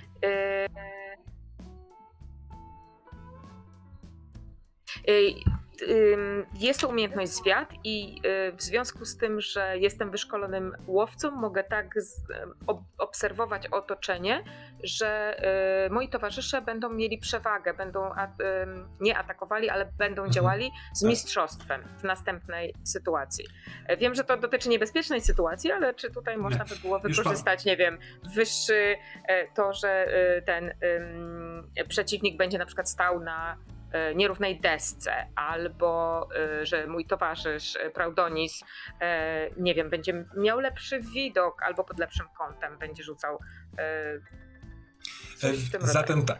[6.54, 11.64] Jest to umiejętność zwiat i e, w związku z tym, że jestem wyszkolonym łowcą, mogę
[11.64, 11.94] tak
[12.98, 14.44] obserwować otoczenie,
[14.82, 15.36] że
[15.86, 18.10] e, moi towarzysze będą mieli przewagę, będą
[19.00, 20.32] nie atakowali, ale będą Mhm.
[20.32, 21.10] działali z Tak.
[21.10, 23.44] mistrzostwem w następnej sytuacji.
[23.98, 27.98] Wiem, że to dotyczy niebezpiecznej sytuacji, ale czy tutaj można by było wykorzystać, nie wiem,
[28.34, 28.96] wyższy
[29.28, 30.06] e, to, że
[30.46, 30.74] ten
[31.88, 33.56] przeciwnik będzie na przykład stał na
[34.14, 38.64] nierównej desce, albo e, że mój towarzysz e, Praudonis,
[39.00, 43.38] e, nie wiem, będzie miał lepszy widok, albo pod lepszym kątem będzie rzucał
[43.78, 44.18] e,
[45.40, 45.86] tym rodzaju.
[45.92, 46.38] Zatem tak.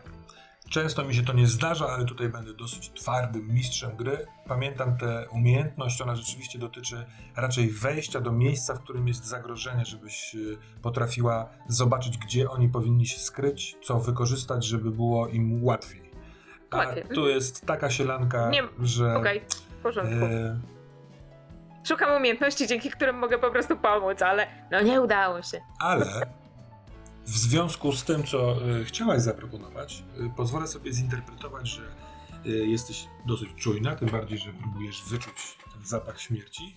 [0.71, 4.27] Często mi się to nie zdarza, ale tutaj będę dosyć twardym mistrzem gry.
[4.49, 7.05] Pamiętam tę umiejętność, ona rzeczywiście dotyczy
[7.37, 10.37] raczej wejścia do miejsca, w którym jest zagrożenie, żebyś
[10.83, 16.04] potrafiła zobaczyć, gdzie oni powinni się skryć, co wykorzystać, żeby było im łatwiej.
[16.75, 19.17] A Łatwiej, tu jest taka sielanka, Nie- że.
[19.17, 19.41] Okej,
[19.79, 20.25] w porządku.
[20.25, 20.61] e,
[21.89, 25.61] Szukam umiejętności, dzięki którym mogę po prostu pomóc, ale no nie udało się.
[25.81, 26.07] Ale
[27.25, 31.83] w związku z tym, co y, chciałaś zaproponować, y, pozwolę sobie zinterpretować, że
[32.47, 36.77] y, jesteś dosyć czujna, tym bardziej, że próbujesz wyczuć ten zapach śmierci.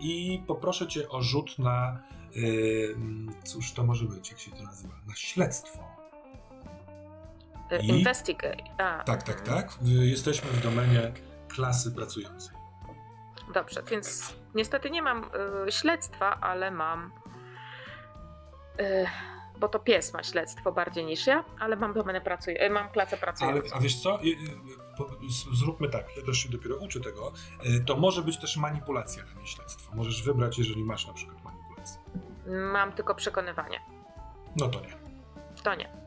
[0.00, 1.98] I poproszę cię o rzut na.
[3.44, 4.94] cóż to może być, jak się to nazywa?
[5.06, 5.91] Na śledztwo.
[7.80, 7.88] I?
[7.88, 8.62] Investigate.
[8.78, 9.68] A, Tak, tak, tak.
[9.86, 11.12] Y, Jesteśmy w domenie
[11.48, 12.56] klasy pracującej.
[13.54, 15.30] Dobrze, więc niestety nie mam
[15.68, 17.10] y, śledztwa, ale mam.
[18.80, 19.06] Y,
[19.60, 23.10] bo to pies ma śledztwo bardziej niż ja, ale mam domenę pracuj, y, mam klasę
[23.16, 23.76] Ale, pracującą.
[23.76, 24.22] a wiesz co?
[24.22, 24.26] Y,
[25.52, 27.32] Zróbmy tak, ja też się dopiero uczę tego.
[27.86, 29.94] To może być też manipulacja, a nie śledztwo.
[29.94, 32.00] Możesz wybrać, jeżeli masz na przykład manipulację.
[32.72, 33.80] Mam tylko przekonywanie.
[34.56, 34.96] No to nie.
[35.62, 36.01] To nie.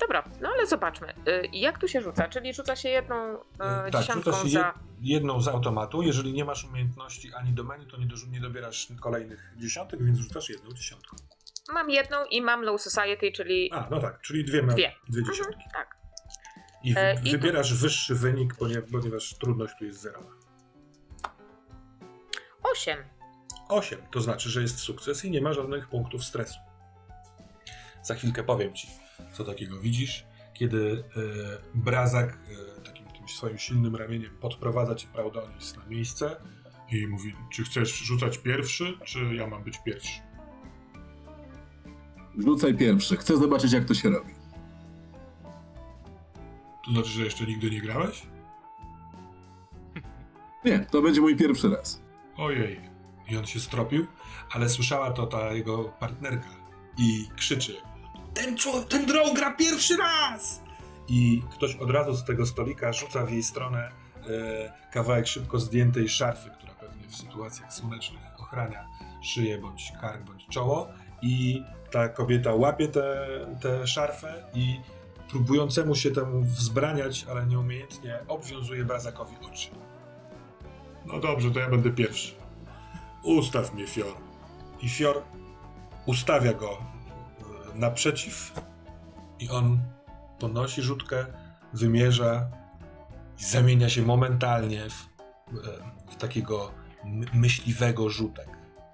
[0.00, 1.08] Dobra, no ale zobaczmy.
[1.28, 2.28] Y, jak tu się rzuca?
[2.28, 4.58] Czyli rzuca się jedną y, tak, dziesiątką rzucasz za.
[4.58, 6.02] jed, jedną z automatu.
[6.02, 10.48] Jeżeli nie masz umiejętności ani domeny, to nie, dorzu- nie dobierasz kolejnych dziesiątek, więc rzucasz
[10.50, 11.16] jedną dziesiątką.
[11.72, 14.74] Mam jedną i mam low society, czyli A, no tak, czyli dwie, Dwie.
[15.08, 15.64] dwie Mhm, dziesiątki.
[15.72, 15.96] tak.
[16.84, 18.54] I, w, E, i tu- wybierasz wyższy wynik,
[18.92, 20.30] ponieważ, trudność tu jest zerowa.
[22.62, 22.98] Osiem.
[23.68, 26.58] 8 to znaczy, że jest sukces i nie ma żadnych punktów stresu.
[28.02, 28.88] Za chwilkę powiem ci,
[29.32, 31.20] co takiego widzisz, kiedy e,
[31.74, 32.38] Brazak
[32.78, 36.36] e, takim tym swoim silnym ramieniem podprowadza cię Praudonis na miejsce
[36.92, 40.20] i mówi, czy chcesz rzucać pierwszy, czy ja mam być pierwszy?
[42.38, 43.16] Rzucaj pierwszy.
[43.16, 44.34] Chcę zobaczyć, jak to się robi.
[46.84, 48.22] To znaczy, że jeszcze nigdy nie grałeś?
[50.64, 52.02] Nie, to będzie mój pierwszy raz.
[52.36, 52.80] Ojej.
[53.28, 54.06] I on się stropił,
[54.50, 56.48] ale słyszała to ta jego partnerka
[56.98, 57.76] i krzyczy
[58.34, 58.56] ten,
[58.88, 60.60] ten drow gra pierwszy raz!
[61.08, 66.08] I ktoś od razu z tego stolika rzuca w jej stronę e, kawałek szybko zdjętej
[66.08, 68.86] szarfy, która pewnie w sytuacjach słonecznych ochrania
[69.22, 70.88] szyję, bądź kark, bądź czoło.
[71.22, 72.88] I ta kobieta łapie
[73.60, 74.80] tę szarfę i
[75.30, 79.68] próbującemu się temu wzbraniać, ale nieumiejętnie obwiązuje Brazakowi oczy.
[81.06, 82.34] No dobrze, to ja będę pierwszy.
[83.22, 84.14] Ustaw mnie, Fior.
[84.82, 85.22] I Fior
[86.06, 86.93] ustawia go
[87.74, 88.52] naprzeciw
[89.38, 89.80] i on
[90.38, 91.26] podnosi rzutkę,
[91.72, 92.46] wymierza
[93.40, 95.08] i zamienia się momentalnie w,
[95.68, 96.72] e, w takiego
[97.04, 98.48] my- myśliwego rzutek.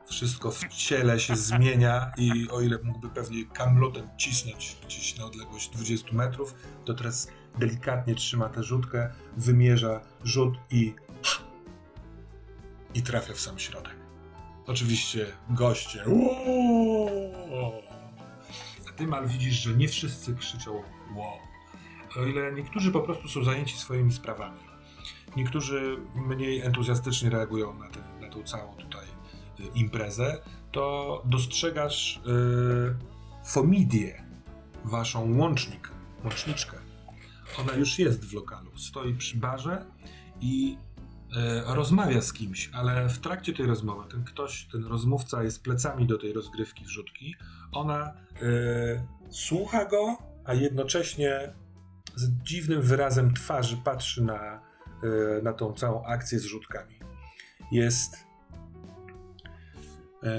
[0.07, 5.69] Wszystko w ciele się zmienia i o ile mógłby pewnie kamlotem cisnąć gdzieś na odległość
[5.71, 6.55] 20 metrów,
[6.85, 7.29] to teraz
[7.59, 10.95] delikatnie trzyma tę rzutkę, wymierza rzut i
[12.95, 13.97] i trafia w sam środek.
[14.67, 16.05] Oczywiście goście.
[16.07, 17.11] "Ło!"
[19.01, 20.83] A ty mal widzisz, że nie wszyscy krzyczą
[21.15, 21.39] wow,
[22.17, 24.61] O ile niektórzy po prostu są zajęci swoimi sprawami,
[25.37, 29.07] niektórzy mniej entuzjastycznie reagują na, tę na tą całą tutaj
[29.61, 30.43] y, imprezę,
[30.73, 34.25] to dostrzegasz y, Fomidię,
[34.85, 35.91] waszą łącznik,
[36.25, 36.77] łączniczkę.
[37.59, 39.87] Ona już jest w lokalu, stoi przy barze
[40.41, 40.79] i
[41.37, 46.07] e, rozmawia z kimś, ale w trakcie tej rozmowy ten ktoś, ten rozmówca jest plecami
[46.07, 47.37] do tej rozgrywki wrzutki.
[47.73, 48.13] Ona
[48.43, 51.53] e, słucha go, a jednocześnie
[52.15, 54.61] z dziwnym wyrazem twarzy patrzy na,
[55.03, 56.95] e, na tą całą akcję z rzutkami.
[57.73, 58.17] Jest.
[60.23, 60.31] E,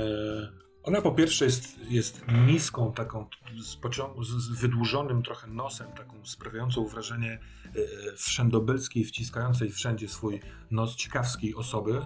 [0.84, 3.28] ona po pierwsze jest, jest niską, taką
[3.62, 10.40] z, pociągu, z, wydłużonym trochę nosem, taką sprawiającą wrażenie e, wszędobylskiej, wciskającej wszędzie swój
[10.72, 12.02] nos ciekawskiej osoby.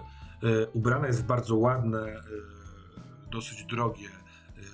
[0.72, 2.22] Ubrana jest w bardzo ładne,
[3.30, 4.08] dosyć drogie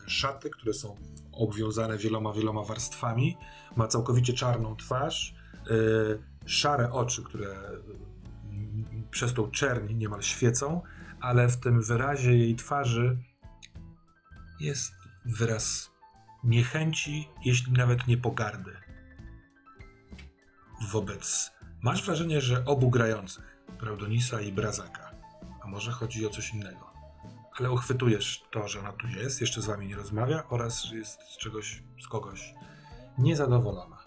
[0.07, 0.97] szaty, które są
[1.33, 3.37] obwiązane wieloma, wieloma warstwami.
[3.77, 5.75] Ma całkowicie czarną twarz, e,
[6.47, 10.83] szare oczy, które mm, przez tą czerń niemal świecą,
[11.21, 13.19] ale w tym wyrazie jej twarzy
[14.61, 14.93] jest
[15.25, 15.91] wyraz
[16.45, 18.73] niechęci, jeśli nawet nie pogardy.
[20.91, 21.53] Wobec.
[21.83, 25.11] Masz wrażenie, że obu grających, Braudonisa i Brazaka,
[25.63, 26.92] a może chodzi o coś innego,
[27.63, 31.21] ale uchwytujesz to, że ona tu jest, jeszcze z wami nie rozmawia oraz że jest
[31.23, 32.55] z czegoś, z kogoś
[33.19, 33.99] niezadowolona.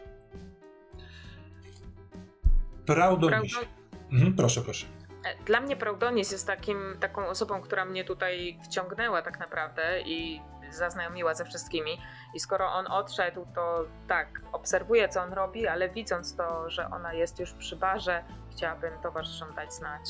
[2.87, 3.53] Braudonis.
[3.53, 3.67] Braudo-
[4.11, 4.85] Mhm, proszę, proszę.
[5.25, 10.41] E, Dla mnie Braudonis jest takim, taką osobą, która mnie tutaj wciągnęła tak naprawdę i
[10.71, 11.97] zaznajomiła ze wszystkimi.
[12.33, 17.13] I skoro on odszedł, to tak, obserwuję co on robi, ale widząc to, że ona
[17.13, 20.01] jest już przy barze, chciałabym towarzyszom dać znać.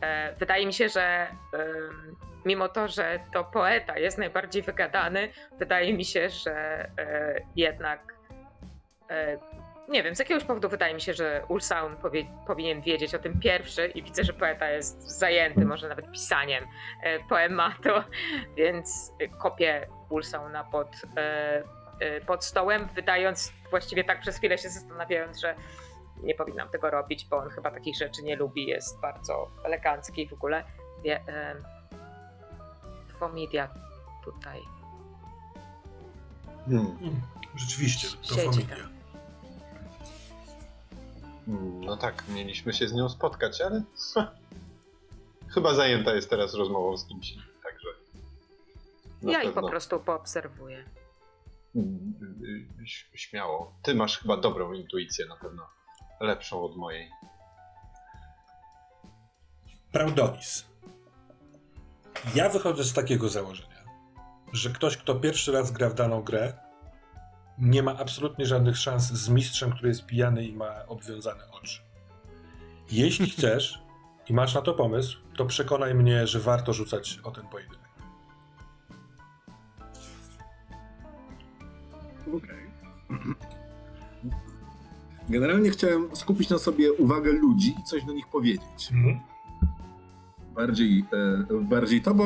[0.00, 1.26] E, Wydaje mi się, że
[2.44, 5.28] mimo to, że to poeta jest najbardziej wygadany,
[5.58, 6.54] wydaje mi się, że
[6.98, 8.14] e, jednak
[9.10, 9.38] e,
[9.88, 13.40] nie wiem, z jakiegoś powodu wydaje mi się, że Ulsaun powie, powinien wiedzieć o tym
[13.40, 16.64] pierwszy i widzę, że poeta jest zajęty, może nawet pisaniem
[17.02, 17.90] e, poematu,
[18.56, 20.88] więc kopię Ulsauna pod,
[22.26, 25.54] pod stołem, wydając właściwie tak przez chwilę się zastanawiając, że
[26.22, 30.32] nie powinnam tego robić, bo on chyba takich rzeczy nie lubi, jest bardzo elegancki w
[30.32, 30.64] ogóle.
[31.04, 31.20] Wie,
[33.22, 33.68] Fomidia
[34.24, 34.60] tutaj
[36.66, 36.86] Hmm.
[37.00, 37.20] Mm,
[37.56, 38.76] Rzeczywiście, to Siedzi familia.
[38.76, 38.92] tam.
[41.46, 43.82] Hmm, No tak, mieliśmy się z nią spotkać, ale
[45.54, 47.34] chyba zajęta jest teraz rozmową z kimś.
[47.62, 47.88] Także.
[49.22, 49.68] Ja ich po pewno.
[49.70, 50.84] prostu poobserwuję.
[51.76, 52.14] Mm,
[52.44, 53.72] y, y, ś- Śmiało.
[53.82, 55.66] Ty masz chyba dobrą intuicję na pewno.
[56.20, 57.10] Lepszą od mojej.
[59.92, 60.64] Braudonis.
[62.34, 63.84] Ja wychodzę z takiego założenia,
[64.52, 66.52] że ktoś, kto pierwszy raz gra w daną grę,
[67.58, 71.82] nie ma absolutnie żadnych szans z mistrzem, który jest pijany i ma obwiązane oczy.
[72.90, 73.82] Jeśli chcesz
[74.28, 77.82] i masz na to pomysł, to przekonaj mnie, że warto rzucać o ten pojedynek.
[82.36, 82.72] Okej.
[85.28, 88.90] Generalnie chciałem skupić na sobie uwagę ludzi i coś do nich powiedzieć.
[88.92, 89.31] Mhm.
[90.54, 91.04] Bardziej,
[91.50, 92.24] e, bardziej to, bo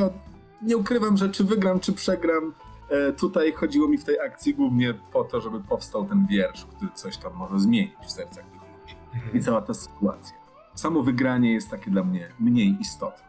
[0.63, 2.55] nie ukrywam, że czy wygram, czy przegram,
[2.91, 6.91] e, tutaj chodziło mi w tej akcji głównie po to, żeby powstał ten wiersz, który
[6.95, 8.97] coś tam może zmienić w sercach tych ludzi.
[9.35, 10.37] i cała ta sytuacja.
[10.75, 13.27] Samo wygranie jest takie dla mnie mniej istotne.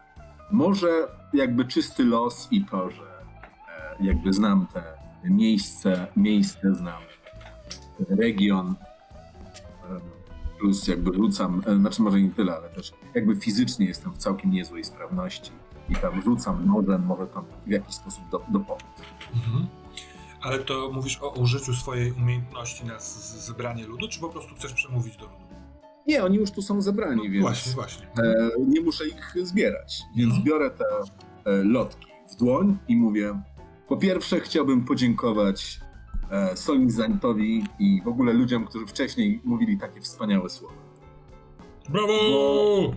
[0.51, 4.83] Może jakby czysty los i to, że e, jakby znam te
[5.23, 7.01] miejsce, miejsce znam,
[8.09, 8.75] region,
[10.59, 14.51] plus jakby rzucam, e, znaczy może nie tyle, ale też jakby fizycznie jestem w całkiem
[14.51, 15.51] niezłej sprawności
[15.89, 18.83] i tam rzucam nożem, może tam w jakiś sposób do, dopomóc.
[19.35, 19.67] Mhm.
[20.41, 25.17] Ale to mówisz o użyciu swojej umiejętności na zebranie ludu, czy po prostu chcesz przemówić
[25.17, 25.37] do ludu?
[26.07, 27.41] Nie, oni już tu są zebrani, więc...
[27.41, 28.07] Właśnie, właśnie.
[28.07, 30.43] E, nie muszę ich zbierać, więc Mhm.
[30.43, 30.85] biorę te
[31.51, 33.41] e, lotki w dłoń i mówię:
[33.87, 35.79] Po pierwsze, chciałbym podziękować
[36.31, 40.75] e, Solnizantowi i w ogóle ludziom, którzy wcześniej mówili takie wspaniałe słowa.
[41.89, 42.07] Brawo!
[42.07, 42.93] Bo-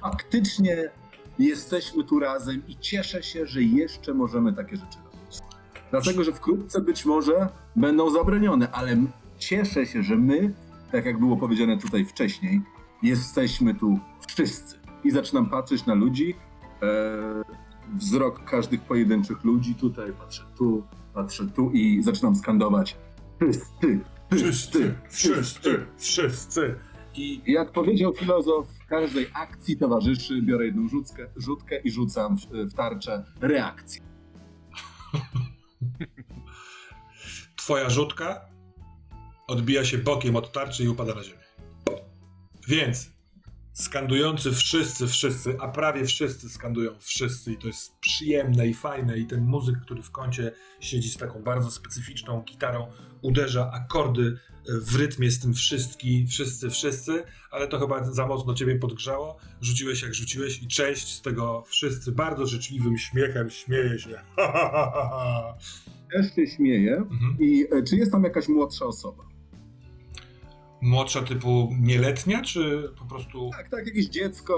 [0.00, 0.90] Faktycznie
[1.38, 5.38] jesteśmy tu razem i cieszę się, że jeszcze możemy takie rzeczy robić.
[5.90, 8.96] Dlatego, że wkrótce być może będą zabronione, ale
[9.38, 10.54] cieszę się, że my,
[10.92, 12.60] tak jak było powiedziane tutaj wcześniej,
[13.02, 13.98] jesteśmy tu
[14.28, 14.76] wszyscy.
[15.04, 16.34] I zaczynam patrzeć na ludzi,
[16.82, 16.86] e,
[17.94, 20.82] wzrok każdych pojedynczych ludzi, tutaj patrzę tu,
[21.18, 22.96] patrzę tu i zaczynam skandować
[23.40, 24.00] wszyscy,
[24.32, 26.74] Wszyscy, wszyscy, wszyscy.
[27.14, 32.46] I Jak powiedział filozof, w każdej akcji towarzyszy, biorę jedną rzutkę, rzutkę i rzucam w,
[32.46, 34.02] w tarczę reakcję.
[37.56, 38.48] twoja rzutka
[39.46, 41.38] odbija się bokiem od tarczy i upada na ziemię.
[42.68, 43.10] Więc
[43.78, 49.26] skandujący wszyscy, wszyscy, a prawie wszyscy skandują wszyscy i to jest przyjemne i fajne i
[49.26, 52.86] ten muzyk, który w kącie siedzi z taką bardzo specyficzną gitarą,
[53.22, 54.22] uderza akordy
[54.68, 59.36] e, w rytmie z tym wszystki, wszyscy, wszyscy, ale to chyba za mocno ciebie podgrzało.
[59.60, 64.20] Rzuciłeś jak rzuciłeś i część z tego wszyscy bardzo życzliwym śmiechem śmieje się.
[66.12, 66.96] Też się śmieję.
[66.96, 67.36] Mhm.
[67.40, 69.27] I e, czy jest tam jakaś młodsza osoba?
[70.80, 73.50] Młodsza typu nieletnia, czy po prostu...
[73.52, 74.54] Tak, tak, jakieś dziecko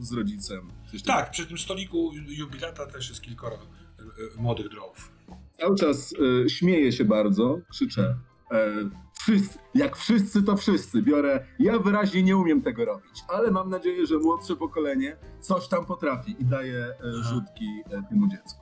[0.00, 0.72] z rodzicem.
[0.90, 1.02] Coś.
[1.02, 5.12] Tak, przy tym stoliku jubilata też jest kilkoro e, e, młodych drołów.
[5.58, 8.16] Cały czas e, śmieję się bardzo, krzyczę.
[8.52, 11.02] E, wszyscy, jak wszyscy, to wszyscy.
[11.02, 11.46] Biorę.
[11.58, 16.36] Ja wyraźnie nie umiem tego robić, ale mam nadzieję, że młodsze pokolenie coś tam potrafi
[16.38, 18.60] i daje e, rzutki e, temu dziecku.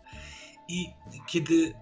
[0.69, 0.87] I
[1.27, 1.75] kiedy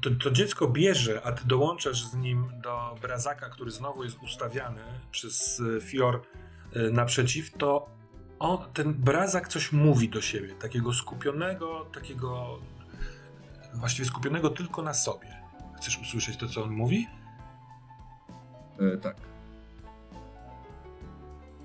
[0.00, 4.80] to, to dziecko bierze, a ty dołączasz z nim do brazaka, który znowu jest ustawiany
[5.10, 6.22] przez e, Fior
[6.72, 7.88] e, naprzeciw, to
[8.38, 12.58] on, ten brazak coś mówi do siebie, takiego skupionego, takiego
[13.74, 15.42] właściwie skupionego tylko na sobie.
[15.76, 17.06] Chcesz usłyszeć to, co on mówi?
[18.80, 19.16] E, tak.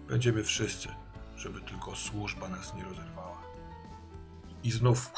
[0.07, 0.89] Będziemy wszyscy,
[1.35, 3.43] żeby tylko służba nas nie rozerwała.
[4.63, 5.11] I znów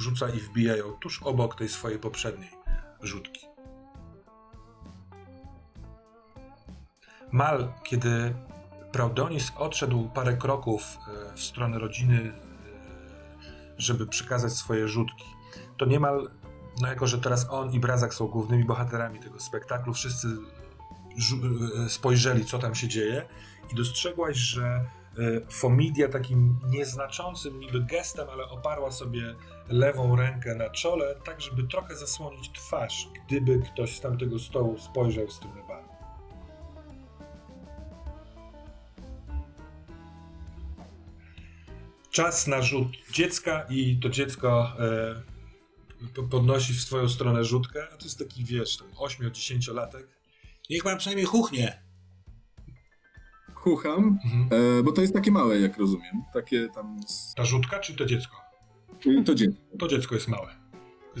[0.00, 2.50] rzuca i wbija ją tuż obok tej swojej poprzedniej
[3.02, 3.46] rzutki.
[7.32, 8.34] Mal, kiedy
[8.92, 12.32] Praudonis odszedł parę kroków e, w stronę rodziny, e,
[13.78, 15.24] żeby przekazać swoje rzutki,
[15.76, 16.30] to niemal,
[16.80, 20.28] no jako że teraz on i Brazak są głównymi bohaterami tego spektaklu, wszyscy
[21.84, 23.28] e, spojrzeli, co tam się dzieje
[23.72, 24.84] i dostrzegłaś, że
[25.50, 29.34] Fomidia takim nieznaczącym niby gestem, ale oparła sobie
[29.70, 35.30] lewą rękę na czole, tak żeby trochę zasłonić twarz, gdyby ktoś z tamtego stołu spojrzał
[35.30, 35.84] z tym na bar.
[42.10, 45.22] Czas na rzut dziecka i to dziecko e,
[46.14, 50.04] po- podnosi w swoją stronę rzutkę, a to jest taki, wiesz, tam 8-10-latek.
[50.70, 51.82] Niech pan przynajmniej chuchnie.
[53.54, 54.48] Chucham, Mhm.
[54.78, 56.22] e, bo to jest takie małe, jak rozumiem.
[56.34, 57.00] Takie tam.
[57.08, 58.36] z- Ta rzutka czy to dziecko?
[59.26, 59.60] To dziecko.
[59.78, 60.60] To dziecko jest małe.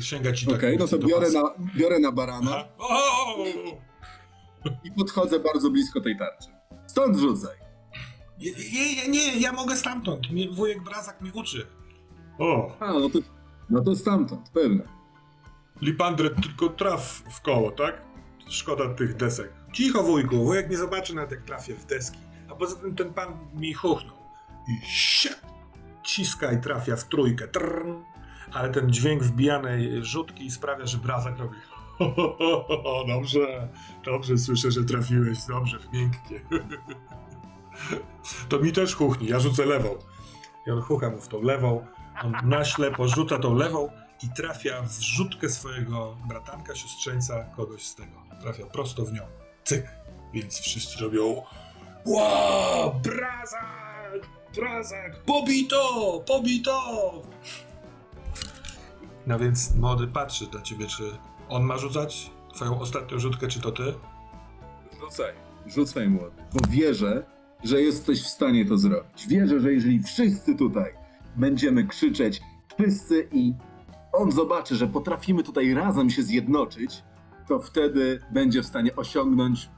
[0.00, 0.54] Sięga ci tak.
[0.54, 1.42] Okej, no to biorę na,
[1.76, 2.64] biorę na barana
[4.84, 6.48] i podchodzę bardzo blisko tej tarczy.
[6.86, 7.56] Stąd rzucaj.
[8.38, 10.30] Nie, nie, nie, ja mogę stamtąd.
[10.30, 11.66] Mnie, wujek Brazak mi uczy.
[12.38, 12.76] O!
[12.80, 13.18] A, no to,
[13.70, 14.84] no to stamtąd, pewne.
[15.82, 18.02] Lipandre, tylko traf w koło, tak?
[18.48, 19.52] Szkoda tych desek.
[19.72, 22.18] Cicho, wujku, wujek nie zobaczy nawet jak trafię w deski.
[22.50, 24.16] A poza tym ten pan mi chuchnął.
[24.68, 25.30] I się
[26.02, 27.48] ciska i trafia w trójkę.
[27.48, 27.86] Trrr.
[28.52, 31.56] Ale ten dźwięk wbijanej rzutki sprawia, że Brazak robi
[33.14, 33.68] dobrze,
[34.04, 36.40] dobrze, słyszę, że trafiłeś, dobrze, w miękkie.
[38.48, 39.98] To mi też chuchni, ja rzucę lewą.
[40.66, 41.86] I on chucha mu w tą lewą,
[42.22, 43.88] on na ślepo rzuca tą lewą
[44.22, 48.22] i trafia w rzutkę swojego bratanka, siostrzeńca, kogoś z tego.
[48.40, 49.22] Trafia prosto w nią.
[49.64, 49.86] Cyk.
[50.32, 51.42] Więc wszyscy robią
[52.06, 53.89] Wow, brazak,
[54.56, 56.82] brazak, pobito, pobito.
[59.26, 61.02] No więc młody patrzy na ciebie, czy
[61.48, 63.94] on ma rzucać twoją ostatnią rzutkę, czy to ty?
[65.00, 65.32] Rzucaj.
[65.66, 66.42] Rzucaj młody.
[66.52, 67.24] Bo wierzę,
[67.64, 69.26] że jesteś w stanie to zrobić.
[69.26, 70.94] Wierzę, że jeżeli wszyscy tutaj
[71.36, 72.40] będziemy krzyczeć,
[72.78, 73.54] wszyscy i
[74.12, 77.02] on zobaczy, że potrafimy tutaj razem się zjednoczyć,
[77.48, 79.68] to wtedy będzie w stanie osiągnąć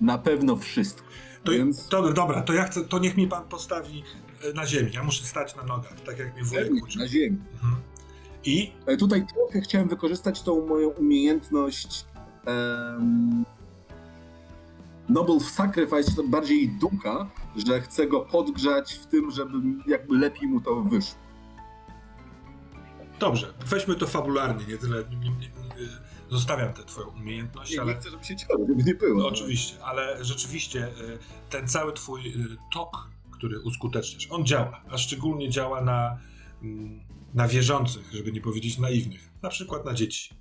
[0.00, 1.06] na pewno wszystko.
[1.46, 4.02] To, Więc to dobra, to ja chcę, to niech mi pan postawi
[4.44, 4.90] e, na ziemi.
[4.94, 7.02] Ja muszę stać na nogach, tak jak mnie wujek uczył.
[7.02, 7.38] na ziemi.
[7.54, 7.76] Mhm.
[8.44, 12.04] I E, Tutaj trochę chciałem wykorzystać tą moją umiejętność
[12.46, 13.44] em,
[15.08, 17.30] Noble Sacrifice, to bardziej ducha,
[17.66, 21.18] że chcę go podgrzać w tym, żeby jakby lepiej mu to wyszło.
[23.18, 25.04] dobrze, weźmy to fabularnie, nie tyle.
[25.10, 25.48] Nie, nie,
[26.30, 27.92] zostawiam tę twoją umiejętność, Nie, ale.
[27.94, 29.20] nie chcę, żeby się działo, żeby nie było.
[29.20, 31.18] No, oczywiście, ale rzeczywiście y,
[31.50, 36.18] ten cały twój y, tok, który uskuteczniasz, on działa, a szczególnie działa na,
[36.62, 37.00] mm,
[37.34, 40.34] na wierzących, żeby nie powiedzieć naiwnych, na przykład na dzieci.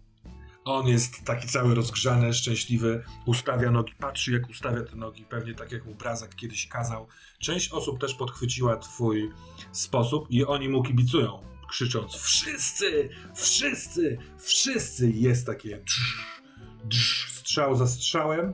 [0.65, 5.71] On jest taki cały rozgrzany, szczęśliwy, ustawia nogi, patrzy jak ustawia te nogi, pewnie tak
[5.71, 7.07] jak mu Brazak kiedyś kazał.
[7.39, 9.31] Część osób też podchwyciła twój
[9.71, 15.11] sposób i oni mu kibicują, krzycząc wszyscy, wszyscy, wszyscy.
[15.11, 16.41] Jest takie drz,
[16.83, 18.53] drz, strzał za strzałem.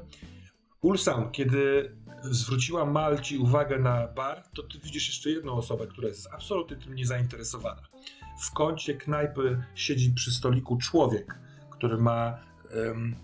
[0.82, 6.08] Ulsan, kiedy zwróciła Mal ci uwagę na bar, to ty widzisz jeszcze jedną osobę, która
[6.08, 7.82] jest absolutnie tym niezainteresowana.
[8.42, 11.40] W kącie knajpy siedzi przy stoliku człowiek,
[11.72, 12.40] który ma
[12.72, 13.16] em,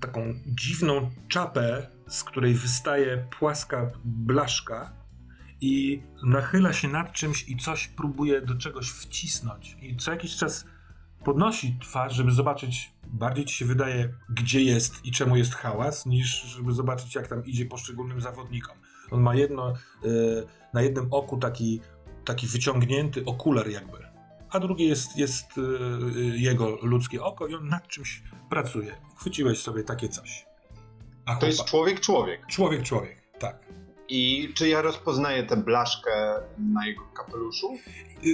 [0.00, 5.03] taką dziwną czapę, z której wystaje płaska blaszka
[5.60, 9.76] i nachyla się nad czymś i coś próbuje do czegoś wcisnąć.
[9.82, 10.64] I co jakiś czas
[11.24, 16.42] podnosi twarz, żeby zobaczyć, bardziej ci się wydaje, gdzie jest i czemu jest hałas, niż
[16.42, 18.76] żeby zobaczyć, jak tam idzie poszczególnym zawodnikom.
[19.10, 19.74] On ma jedno, e,
[20.74, 21.80] na jednym oku taki,
[22.24, 23.98] taki wyciągnięty okular jakby,
[24.50, 25.60] a drugie jest, jest e,
[26.36, 28.96] jego ludzkie oko i on nad czymś pracuje.
[29.16, 30.46] Chwyciłeś sobie takie coś.
[31.26, 32.46] A To jest chłopak- człowiek, człowiek.
[32.46, 33.64] człowiek, człowiek, tak.
[34.08, 37.78] I czy ja rozpoznaję tę blaszkę na jego kapeluszu?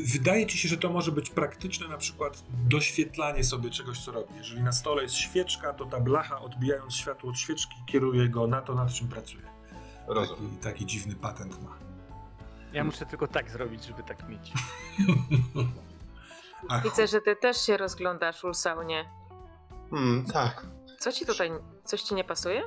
[0.05, 4.35] Wydaje ci się, że to może być praktyczne, na przykład doświetlanie sobie czegoś, co robi.
[4.37, 8.63] Jeżeli na stole jest świeczka, to ta blacha, odbijając światło od świeczki, kieruje go na
[8.63, 9.43] to, nad czym pracuje.
[10.07, 10.51] Rozumiem.
[10.51, 11.79] Taki, taki dziwny patent ma.
[12.73, 14.53] Ja muszę tylko tak zrobić, żeby tak mieć.
[16.85, 19.09] Widzę, że ty też się rozglądasz, Ulsaunie.
[19.91, 20.67] Hmm, tak.
[20.99, 21.51] Co ci tutaj,
[21.85, 22.63] coś ci nie pasuje?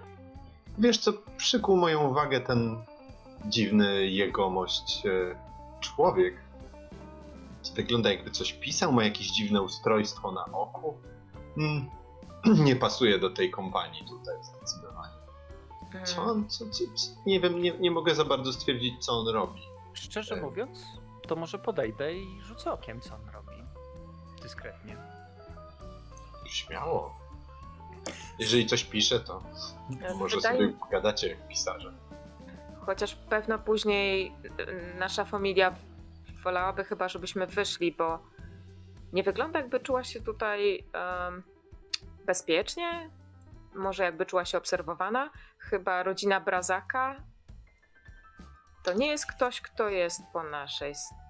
[0.78, 2.78] Wiesz co, przykuł moją uwagę ten
[3.46, 5.36] dziwny jegomość e,
[5.80, 6.36] człowiek.
[7.76, 10.98] Wygląda jakby coś pisał, ma jakieś dziwne ustrojstwo na oku.
[11.56, 11.90] Hmm,
[12.66, 15.14] nie pasuje do tej kompanii tutaj zdecydowanie.
[16.06, 16.30] Co Mm.
[16.30, 19.62] on, co, co, co, nie wiem, nie, nie mogę za bardzo stwierdzić co on robi.
[19.94, 20.80] Szczerze mówiąc,
[21.28, 23.64] to może podejdę i rzucę okiem, co on robi.
[24.42, 24.98] Dyskretnie.
[26.46, 27.16] Śmiało.
[28.40, 29.42] Jeżeli coś pisze, to
[30.16, 31.94] może Wydaje- sobie pogadacie jak pisarze.
[32.86, 35.76] Chociaż pewno później y, nasza familia
[36.44, 38.20] wolałaby chyba, żebyśmy wyszli, bo
[39.14, 41.44] nie wygląda jakby czuła się tutaj em,
[42.26, 43.10] bezpiecznie.
[43.76, 45.30] Może jakby czuła się obserwowana.
[45.58, 47.16] Chyba rodzina Brazaka
[48.84, 51.23] to nie jest ktoś, kto jest po naszej stronie.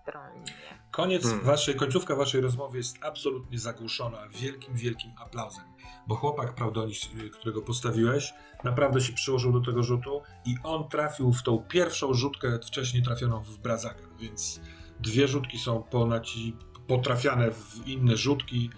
[0.92, 1.46] Koniec Hmm.
[1.46, 5.64] waszej, końcówka waszej rozmowy jest absolutnie zagłuszona wielkim, wielkim aplauzem.
[6.08, 8.34] Bo chłopak Prawdonis, y, którego postawiłeś,
[8.64, 13.44] naprawdę się przyłożył do tego rzutu i on trafił w tą pierwszą rzutkę wcześniej trafioną
[13.44, 14.62] w Brazaka, więc
[15.00, 18.70] dwie rzutki są ponaci, potrafiane w inne rzutki.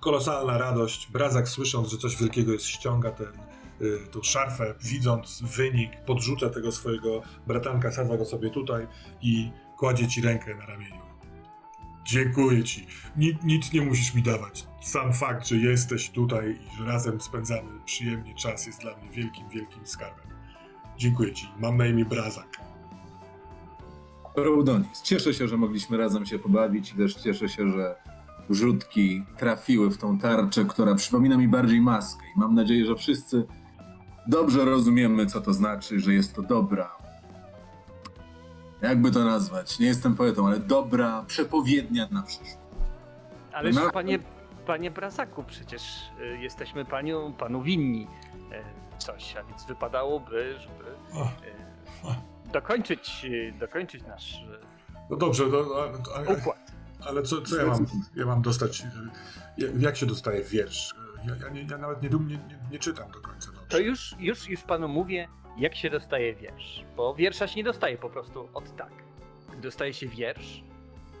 [0.00, 1.10] Kolosalna radość.
[1.12, 3.32] Brazak słysząc, że coś wielkiego jest, ściąga ten,
[3.80, 8.86] y, tą szarfę, widząc wynik, podrzuca tego swojego bratanka, sadza go sobie tutaj
[9.22, 9.50] i
[9.80, 11.00] kładzie ci rękę na ramieniu.
[12.04, 12.86] Dziękuję ci.
[13.44, 14.66] Nic, nie musisz mi dawać.
[14.80, 19.48] Sam fakt, że jesteś tutaj i że razem spędzamy przyjemnie czas jest dla mnie wielkim,
[19.48, 20.26] wielkim skarbem.
[20.96, 21.48] Dziękuję ci.
[21.60, 22.60] Mam na imię Brazak.
[24.36, 27.94] Raudonis, cieszę się, że mogliśmy razem się pobawić i też cieszę się, że
[28.50, 32.22] rzutki trafiły w tą tarczę, która przypomina mi bardziej maskę.
[32.36, 33.46] I mam nadzieję, że wszyscy
[34.26, 36.99] dobrze rozumiemy, co to znaczy, że jest to dobra.
[38.82, 39.78] Jakby to nazwać?
[39.78, 42.56] Nie jestem poetą, ale dobra przepowiednia na przyszłość.
[43.52, 43.90] Ależ No.
[43.90, 44.18] panie,
[44.66, 45.82] panie Brazaku, przecież
[46.20, 48.06] y, jesteśmy paniu, panu winni
[48.52, 50.84] y, coś, a więc wypadałoby, żeby
[52.48, 54.58] y, dokończyć, y, dokończyć nasz y,
[55.10, 55.58] no dobrze, no,
[56.16, 56.72] ale, układ.
[57.08, 57.86] ale co, co ja, mam,
[58.16, 58.82] ja mam dostać?
[59.58, 60.94] jak- Jak się dostaje wiersz?
[61.26, 62.38] Ja, ja, nie, ja nawet nie, nie, nie,
[62.70, 63.66] nie czytam do końca dobrze.
[63.68, 65.28] To już, już, już panu mówię,
[65.60, 66.84] jak się dostaje wiersz.
[66.96, 68.92] Bo wiersza się nie dostaje po prostu od tak.
[69.52, 70.62] Gdy dostaje się wiersz,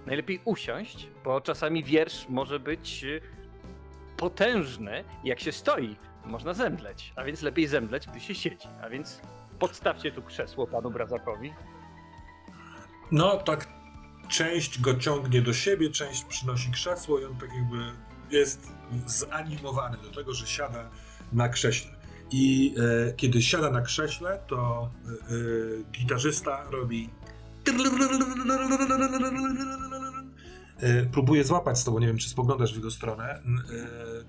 [0.06, 3.20] najlepiej usiąść, bo czasami wiersz może być y,
[4.16, 5.04] potężny.
[5.24, 7.12] Jak się stoi, można zemdleć.
[7.16, 8.68] A więc lepiej zemdleć, gdy się siedzi.
[8.82, 9.20] A więc
[9.58, 11.52] podstawcie tu krzesło panu Brazakowi.
[13.12, 13.68] No, tak
[14.28, 17.76] część go ciągnie do siebie, część przynosi krzesło i on tak jakby
[18.30, 18.72] jest
[19.06, 20.90] zanimowany do tego, że siada
[21.32, 21.99] na krześle.
[22.30, 22.74] I
[23.08, 27.10] e, kiedy siada na krześle, to e, e, gitarzysta robi.
[30.80, 33.42] E, próbuje złapać z tobą, nie wiem czy spoglądasz w jego stronę, e,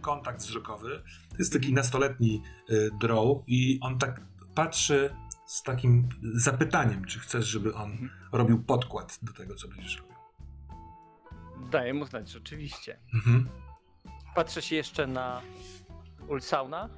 [0.02, 1.04] kontakt wzrokowy.
[1.30, 4.22] To jest taki nastoletni e, drow i on tak
[4.56, 5.16] patrzy
[5.46, 10.16] z takim zapytaniem, czy chcesz, żeby on robił podkład do tego, co będziesz robił.
[11.72, 13.00] Daję mu znać, że oczywiście.
[13.14, 13.50] Mhm.
[14.36, 15.42] Patrzę się jeszcze na
[16.28, 16.90] Ulsauna.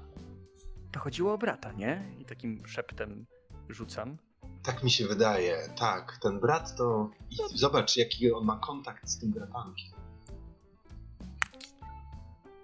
[0.94, 2.03] To chodziło o brata, nie?
[2.20, 3.26] I takim szeptem
[3.70, 4.18] rzucam.
[4.64, 6.18] Tak mi się wydaje, tak.
[6.22, 7.10] Ten brat to.
[7.32, 9.94] I zobacz, jaki on ma kontakt z tym bratankiem.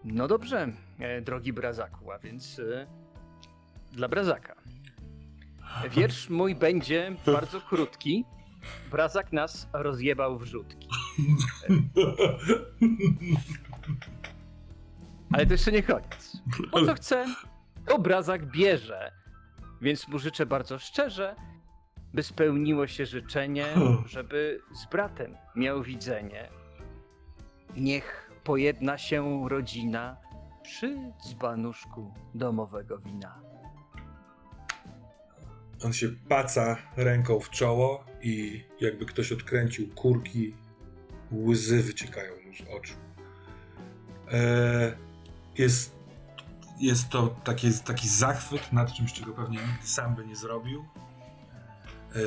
[0.03, 2.87] No dobrze, e, drogi Brazaku, a więc e,
[3.91, 4.55] dla Brazaka.
[5.89, 8.25] Wiersz mój będzie bardzo krótki.
[8.91, 10.87] Brazak nas rozjebał w rzutki.
[15.33, 16.37] Ale to jeszcze nie koniec.
[16.71, 17.25] Po co chce,
[17.89, 19.11] to Brazak bierze.
[19.81, 21.35] Więc mu życzę bardzo szczerze,
[22.13, 23.65] by spełniło się życzenie,
[24.05, 26.49] żeby z bratem miał widzenie.
[27.77, 30.17] Niech pojedna się rodzina
[30.63, 33.41] przy dzbanuszku domowego wina.
[35.83, 40.55] On się paca ręką w czoło i jakby ktoś odkręcił kurki,
[41.31, 42.93] łzy wyciekają mu z oczu.
[44.31, 44.97] E,
[45.57, 45.98] jest,
[46.79, 50.85] jest to taki, taki zachwyt nad czymś, czego pewnie nigdy sam by nie zrobił.
[52.15, 52.19] E,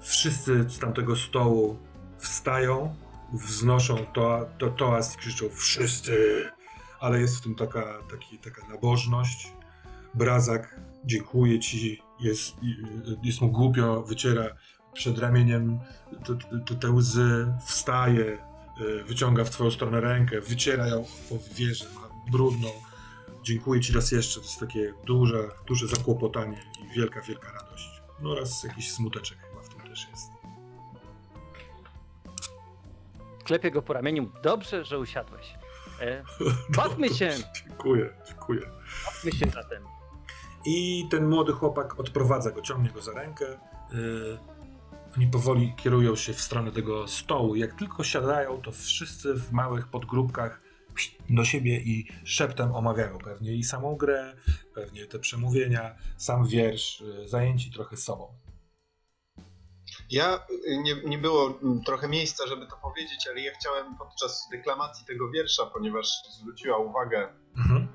[0.00, 1.78] wszyscy z tamtego stołu
[2.18, 2.94] wstają,
[3.32, 6.44] wznoszą to, to, toast i krzyczą wszyscy,
[7.00, 9.52] ale jest w tym taka, taki, taka nabożność.
[10.14, 12.56] Brazak dziękuję ci, jest,
[13.22, 14.44] jest mu głupio, wyciera
[14.92, 15.78] przed ramieniem
[16.80, 18.38] te, łzy, wstaje,
[18.80, 22.68] y, wyciąga w twoją stronę rękę, wyciera ją po wieży, ma brudną.
[23.46, 28.02] Dziękuję ci raz jeszcze, to jest takie duże, duże zakłopotanie i wielka, wielka radość.
[28.20, 30.30] No oraz jakiś smuteczek chyba w tym też jest.
[33.44, 34.30] Klepię go po ramieniu.
[34.42, 35.54] Dobrze, że usiadłeś.
[36.00, 36.24] E,
[36.76, 37.30] bawmy się,
[37.66, 38.60] Dziękuję, dziękuję.
[39.04, 39.82] bawmy się zatem.
[40.64, 43.44] I ten młody chłopak odprowadza go, ciągnie go za rękę.
[43.92, 44.38] Yy,
[45.16, 47.56] oni powoli kierują się w stronę tego stołu.
[47.56, 50.65] Jak tylko siadają, to wszyscy w małych podgrupkach
[51.30, 54.36] do siebie i szeptem omawiają pewnie i samą grę,
[54.74, 58.28] pewnie te przemówienia, sam wiersz, yy, zajęci trochę sobą.
[60.10, 64.48] Ja, y, nie, nie było mm, trochę miejsca, żeby to powiedzieć, ale ja chciałem podczas
[64.50, 66.06] deklamacji tego wiersza, ponieważ
[66.40, 67.88] zwróciła uwagę Mhm.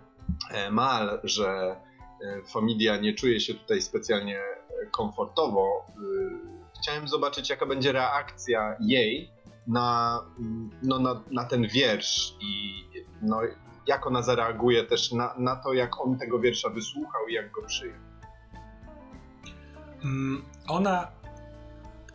[0.52, 1.76] e, Mal, że
[2.22, 5.86] e, Famidia nie czuje się tutaj specjalnie e, komfortowo.
[5.90, 6.52] y,
[6.82, 9.30] Chciałem zobaczyć, jaka będzie reakcja jej
[9.68, 10.20] na,
[10.84, 12.84] no, na, na ten wiersz i
[13.22, 13.42] no,
[13.88, 17.62] jak ona zareaguje też na, na to, jak on tego wiersza wysłuchał i jak go
[17.62, 17.98] przyjął.
[20.04, 21.08] Mm, Ona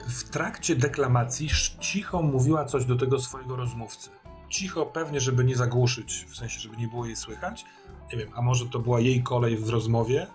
[0.08, 1.48] w trakcie deklamacji
[1.80, 4.10] cicho mówiła coś do tego swojego rozmówcy.
[4.48, 7.64] Cicho, pewnie, żeby nie zagłuszyć, w sensie, żeby nie było jej słychać.
[8.12, 10.26] Nie wiem, a może to była jej kolej w rozmowie.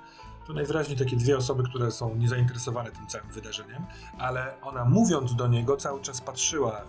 [0.47, 3.85] To najwyraźniej takie dwie osoby, które są niezainteresowane tym całym wydarzeniem,
[4.19, 6.83] ale ona mówiąc do niego cały czas patrzyła e,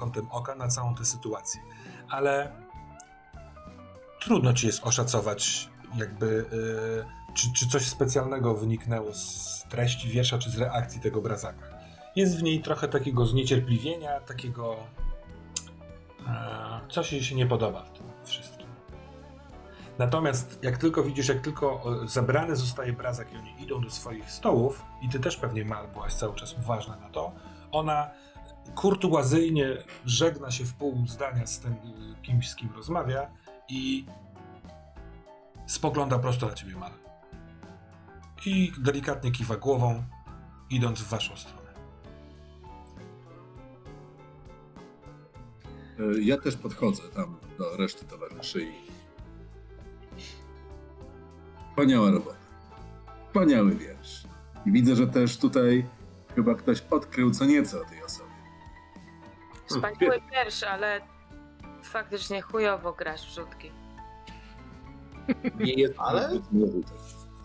[0.00, 1.60] kątem oka na całą tę sytuację.
[2.08, 2.52] Ale
[4.20, 6.44] trudno ci jest oszacować, jakby
[7.28, 11.66] e, czy, czy coś specjalnego wyniknęło z treści wiersza, czy z reakcji tego brazaka.
[12.16, 14.76] Jest w niej trochę takiego zniecierpliwienia, takiego.
[16.28, 18.66] E, coś jej się nie podoba w tym wszystkim.
[19.98, 24.30] Natomiast jak tylko widzisz, jak tylko e, zebrany zostaje brazak i oni idą do swoich
[24.30, 27.32] stołów, i ty też pewnie mal byłaś cały czas uważna na to,
[27.72, 28.10] ona
[28.74, 31.74] kurtuazyjnie żegna się w pół zdania z tym
[32.22, 33.30] kimś, z kim rozmawia
[33.68, 34.04] i
[35.66, 36.92] spogląda prosto na ciebie mal.
[38.46, 40.04] I delikatnie kiwa głową,
[40.70, 41.70] idąc w waszą stronę.
[45.98, 48.90] E, Ja też podchodzę tam do reszty towarzyszy i...
[51.70, 52.36] Wspaniała robota.
[53.26, 54.24] Wspaniały wiersz.
[54.66, 55.86] I widzę, że też tutaj
[56.36, 58.29] chyba ktoś odkrył co nieco o tej osobie.
[59.70, 61.00] Wspaniały wiersz, ale
[61.82, 63.70] faktycznie chujowo grasz w rzutki.
[65.60, 66.30] Nie jest Ale-.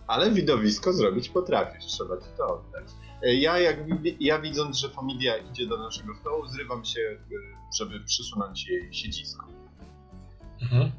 [0.08, 2.86] Ale widowisko zrobić potrafisz, trzeba ci to oddać.
[3.24, 3.78] E, Ja, jak,
[4.20, 7.20] ja widząc, że Famidia idzie do naszego stołu, zrywam się, y,
[7.78, 9.48] żeby przysunąć jej siedzisko.
[10.62, 10.92] Mhm.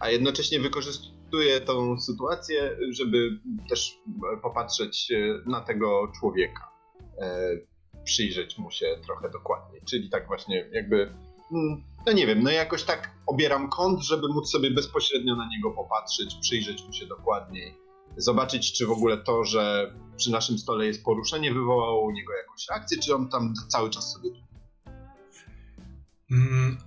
[0.00, 3.98] A jednocześnie wykorzystuję tą sytuację, żeby też
[4.34, 6.72] e, popatrzeć e, na tego człowieka.
[8.04, 9.82] Przyjrzeć mu się trochę dokładniej.
[9.88, 11.14] Czyli tak właśnie jakby,
[11.52, 15.70] mm, no nie wiem, no jakoś tak obieram kąt, żeby móc sobie bezpośrednio na niego
[15.70, 17.74] popatrzeć, przyjrzeć mu się dokładniej.
[18.16, 22.68] Zobaczyć, czy w ogóle to, że przy naszym stole jest poruszenie, wywołało u niego jakąś
[22.68, 24.30] reakcję, czy on tam cały czas sobie
[26.32, 26.78] Mm,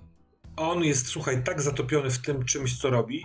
[0.56, 3.24] On jest, słuchaj, tak zatopiony w tym czymś, co robi,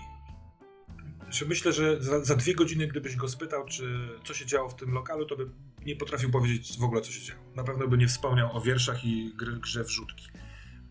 [1.48, 4.94] myślę, że za, za dwie godziny, gdybyś go spytał, czy co się działo w tym
[4.94, 5.50] lokalu, to by
[5.86, 7.42] nie potrafił powiedzieć w ogóle, co się działo.
[7.56, 10.28] Na pewno by nie wspomniał o wierszach i gry, grze w rzutki.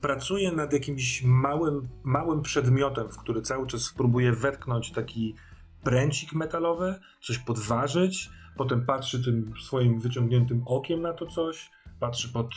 [0.01, 5.35] Pracuje nad jakimś małym, małym przedmiotem, w który cały czas próbuje wetknąć taki
[5.83, 12.53] pręcik metalowy, coś podważyć, potem patrzy tym swoim wyciągniętym okiem na to coś, patrzy pod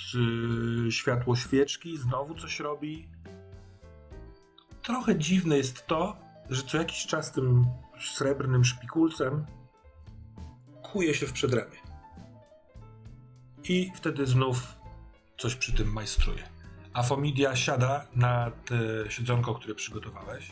[0.88, 3.08] y, światło świeczki, znowu coś robi.
[4.82, 7.66] Trochę dziwne jest to, że co jakiś czas tym
[8.14, 9.46] srebrnym szpikulcem
[10.84, 11.78] kuje się w przedramię.
[13.64, 14.76] I wtedy znów
[15.38, 16.44] coś przy tym majstruje.
[16.94, 18.76] A Fomidia siada na te
[19.12, 20.52] siedzonko, które przygotowałeś,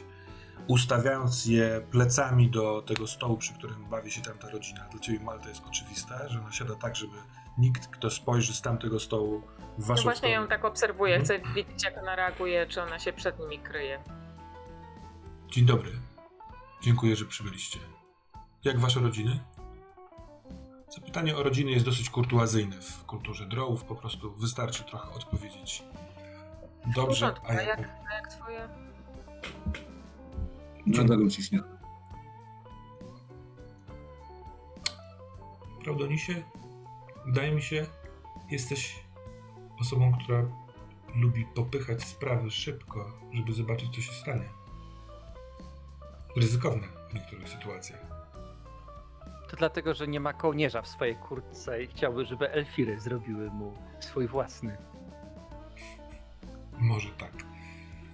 [0.67, 4.87] ustawiając je plecami do tego stołu, przy którym bawi się tam ta rodzina.
[4.91, 7.13] Dla ciebie Malta jest oczywista, że ona siada tak, żeby
[7.57, 9.41] nikt, kto spojrzy z tamtego stołu
[9.77, 10.33] w No waszą właśnie stronę...
[10.35, 11.41] ją tak obserwuję, Mhm.
[11.41, 14.03] chcę wiedzieć jak ona reaguje, czy ona się przed nimi kryje.
[15.51, 15.91] Dzień dobry.
[16.81, 17.79] Dziękuję, że przybyliście.
[18.63, 19.39] Jak wasze rodziny?
[20.95, 25.83] Zapytanie o rodziny jest dosyć kurtuazyjne w kulturze drołów, po prostu wystarczy trochę odpowiedzieć.
[26.85, 27.79] Dobrze, porządku, a a jak...
[27.79, 28.69] jak, a jak twoje?
[30.85, 31.67] Nadal uciśniony.
[35.83, 36.43] Praudonisie,
[37.25, 37.85] wydaje mi się,
[38.51, 39.05] jesteś
[39.79, 40.43] osobą, która
[41.15, 44.60] lubi popychać sprawy szybko, żeby zobaczyć, co się stanie.
[46.37, 47.99] Ryzykowne w niektórych sytuacjach.
[49.49, 53.77] To dlatego, że nie ma kołnierza w swojej kurtce i chciałby, żeby elfiry zrobiły mu
[53.99, 54.77] swój własny.
[56.79, 57.33] Może tak.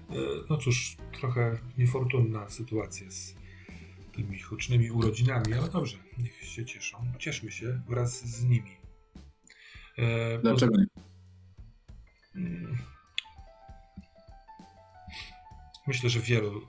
[0.09, 0.13] E,
[0.49, 3.35] No cóż, trochę niefortunna sytuacja z
[4.15, 6.97] tymi hucznymi urodzinami, ale dobrze, niech się cieszą.
[7.19, 8.77] Cieszmy się wraz z nimi.
[9.97, 10.85] E, Dlaczego nie?
[12.35, 12.77] Mm.
[15.87, 16.67] Myślę, że wielu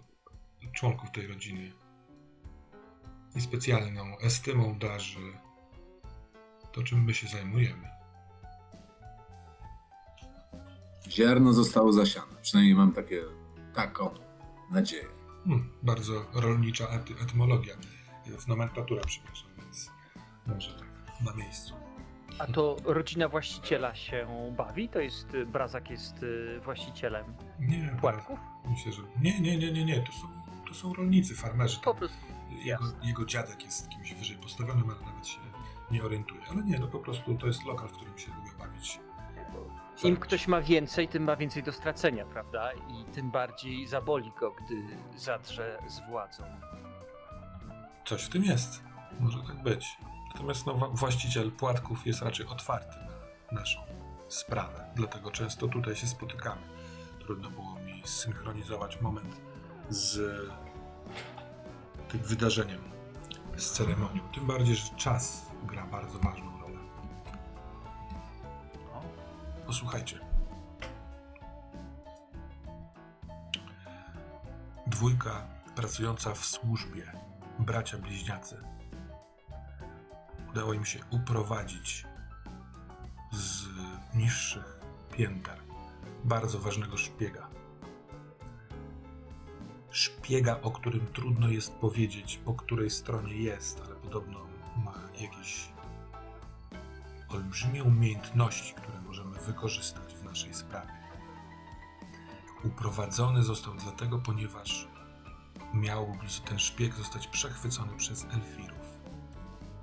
[0.79, 1.73] członków tej rodziny
[3.35, 5.33] niespecjalną estymą darzy
[6.73, 7.89] to, czym my się zajmujemy.
[11.09, 12.37] Ziarno zostało zasiane.
[12.43, 13.23] Przynajmniej mam takie,
[13.75, 14.11] taką
[14.71, 15.05] nadzieję.
[15.45, 17.75] Hmm, bardzo rolnicza ety- etymologia,
[18.27, 19.91] jest nomenklatura, przepraszam, więc
[20.47, 20.89] może tak
[21.25, 21.75] na miejscu.
[22.39, 24.27] A to rodzina właściciela się
[24.57, 24.89] bawi?
[24.89, 27.25] To jest, Brazak jest y, właścicielem
[27.61, 28.39] Nie, płatków?
[28.71, 30.38] myślę, że nie, nie, nie, nie, nie, to są,
[30.69, 31.81] to są rolnicy, farmerzy.
[31.81, 32.19] Po prostu.
[32.51, 35.41] Jego, jego dziadek jest kimś wyżej postawionym, ale nawet się
[35.91, 36.41] nie orientuje.
[36.51, 39.01] Ale nie, no po prostu to jest lokal, w którym się lubię bawić.
[40.05, 42.73] Im ktoś ma więcej, tym ma więcej do stracenia, prawda?
[42.73, 44.83] I tym bardziej zaboli go, gdy
[45.17, 46.45] zadrze z władzą.
[48.05, 48.83] Coś w tym jest.
[49.21, 49.99] Może tak być.
[50.33, 52.97] Natomiast no, właściciel płatków jest raczej otwarty
[53.53, 53.81] na naszą
[54.29, 54.91] sprawę.
[54.95, 56.63] Dlatego często tutaj się spotykamy.
[57.21, 59.48] Trudno było mi zsynchronizować moment
[59.91, 60.21] z
[62.09, 62.81] tym wydarzeniem,
[63.57, 64.21] z ceremonią.
[64.35, 66.79] Tym bardziej, że czas gra bardzo ważną rolę.
[69.67, 70.21] Posłuchajcie.
[74.87, 75.47] Dwójka
[75.77, 77.13] pracująca w służbie,
[77.59, 78.63] bracia bliźniacy,
[80.51, 82.07] udało im się uprowadzić
[83.33, 83.67] z
[84.15, 84.81] niższych
[85.13, 85.59] pięter
[86.25, 87.48] bardzo ważnego szpiega.
[90.29, 94.47] Szpiega, o którym trudno jest powiedzieć, po której stronie jest, ale podobno
[94.85, 95.69] ma jakieś
[97.29, 100.93] olbrzymie umiejętności, które możemy wykorzystać w naszej sprawie.
[102.65, 104.89] Uprowadzony został dlatego, ponieważ
[105.75, 108.99] miał ten szpieg zostać przechwycony przez elfirów,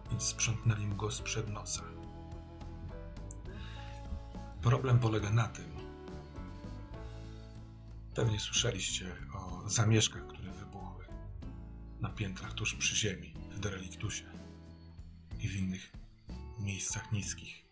[0.10, 1.84] więc sprzątnęli mu go sprzed nosa.
[4.62, 5.76] Problem polega na tym,
[8.16, 10.35] pewnie słyszeliście o zamieszkach,
[12.16, 14.26] piętrach tuż przy ziemi, w Dereliktusie
[15.40, 15.92] i w innych
[16.60, 17.66] miejscach niskich.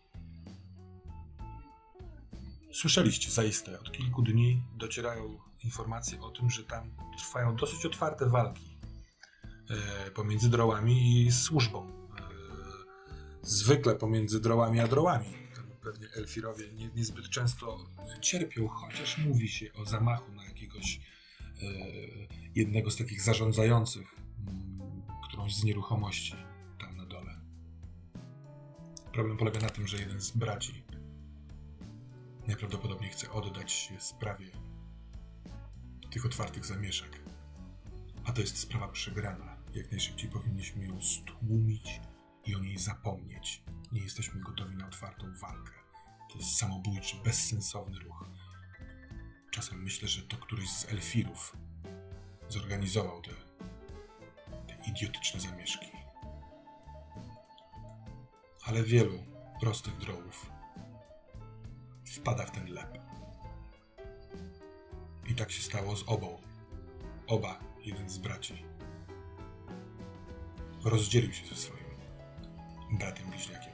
[2.72, 8.78] Słyszeliście zaiste, od kilku dni docierają informacje o tym, że tam trwają dosyć otwarte walki
[9.70, 11.88] e, pomiędzy drołami i służbą.
[11.88, 12.22] E,
[13.42, 15.34] zwykle pomiędzy drołami a drołami.
[15.82, 17.78] Pewnie elfirowie nie, niezbyt często
[18.20, 21.00] cierpią, chociaż mówi się o zamachu na jakiegoś
[21.62, 21.66] e,
[22.54, 24.23] jednego z takich zarządzających
[25.44, 26.36] którąś z nieruchomości
[26.80, 27.40] tam na dole.
[29.12, 30.82] Problem polega na tym, że jeden z braci
[32.46, 34.50] najprawdopodobniej chce oddać się sprawie
[36.10, 37.20] tych otwartych zamieszek.
[38.24, 39.56] A to jest sprawa przegrana.
[39.74, 42.00] Jak najszybciej powinniśmy ją stłumić
[42.46, 43.62] i o niej zapomnieć.
[43.92, 45.72] Nie jesteśmy gotowi na otwartą walkę.
[46.32, 48.24] To jest samobójczy, bezsensowny ruch.
[49.50, 51.56] Czasem myślę, że to któryś z elfirów
[52.48, 53.53] zorganizował te
[54.86, 55.86] idiotyczne zamieszki.
[58.66, 59.18] Ale wielu
[59.60, 60.50] prostych drołów
[62.04, 62.98] wpada w ten lep.
[65.26, 66.40] I tak się stało z obą.
[67.26, 68.64] Oba, jeden z braci,
[70.84, 71.84] rozdzielił się ze swoim
[72.98, 73.72] bratem bliźniakiem.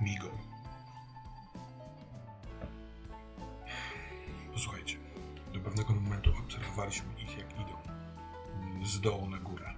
[0.00, 0.28] Migą.
[4.52, 4.96] Posłuchajcie,
[5.52, 7.81] do pewnego momentu obserwowaliśmy ich, jak idą
[8.84, 9.74] z dołu na górę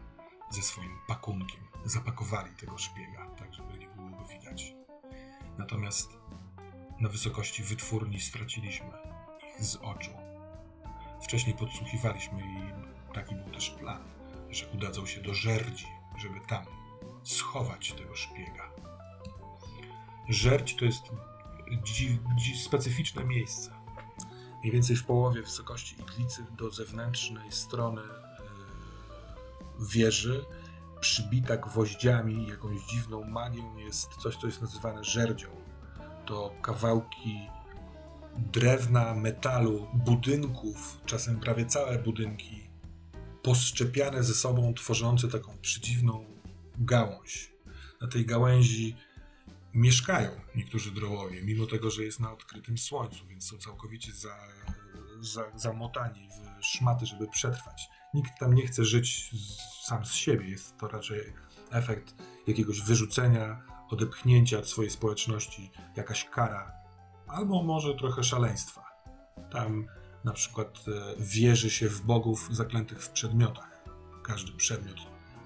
[0.50, 1.60] ze swoim pakunkiem.
[1.84, 4.74] Zapakowali tego szpiega, tak żeby nie było go widać.
[5.58, 6.08] Natomiast
[7.00, 8.90] na wysokości wytwórni straciliśmy
[9.48, 10.10] ich z oczu.
[11.22, 14.04] Wcześniej podsłuchiwaliśmy i taki był też plan,
[14.50, 15.86] że udadzą się do żerdzi,
[16.18, 16.64] żeby tam
[17.22, 18.70] schować tego szpiega.
[20.28, 21.02] Żerdź to jest
[21.82, 23.70] dzi, dzi, specyficzne miejsce.
[24.60, 28.02] Mniej więcej w połowie wysokości iglicy do zewnętrznej strony
[29.80, 30.44] wieży,
[31.00, 35.48] przybita gwoździami, jakąś dziwną magią, jest coś, co jest nazywane żerdzią.
[36.26, 37.48] To kawałki
[38.36, 42.70] drewna, metalu, budynków, czasem prawie całe budynki,
[43.42, 46.24] poszczepiane ze sobą, tworzące taką przedziwną
[46.78, 47.52] gałąź.
[48.00, 48.96] Na tej gałęzi
[49.74, 54.36] mieszkają niektórzy drołowie, mimo tego, że jest na odkrytym słońcu, więc są całkowicie za,
[55.20, 56.28] za, zamotani
[56.60, 57.88] w szmaty, żeby przetrwać.
[58.14, 59.30] Nikt tam nie chce żyć
[59.82, 60.48] sam z siebie.
[60.48, 61.20] Jest to raczej
[61.70, 62.14] efekt
[62.46, 66.72] jakiegoś wyrzucenia, odepchnięcia od swojej społeczności, jakaś kara,
[67.26, 68.84] albo może trochę szaleństwa.
[69.50, 69.86] Tam
[70.24, 73.84] na przykład e, wierzy się w bogów zaklętych w przedmiotach.
[74.22, 74.96] Każdy przedmiot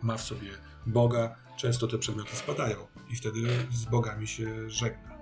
[0.03, 0.51] ma w sobie
[0.87, 2.77] Boga, często te przedmioty spadają
[3.11, 5.19] i wtedy z bogami się żegna.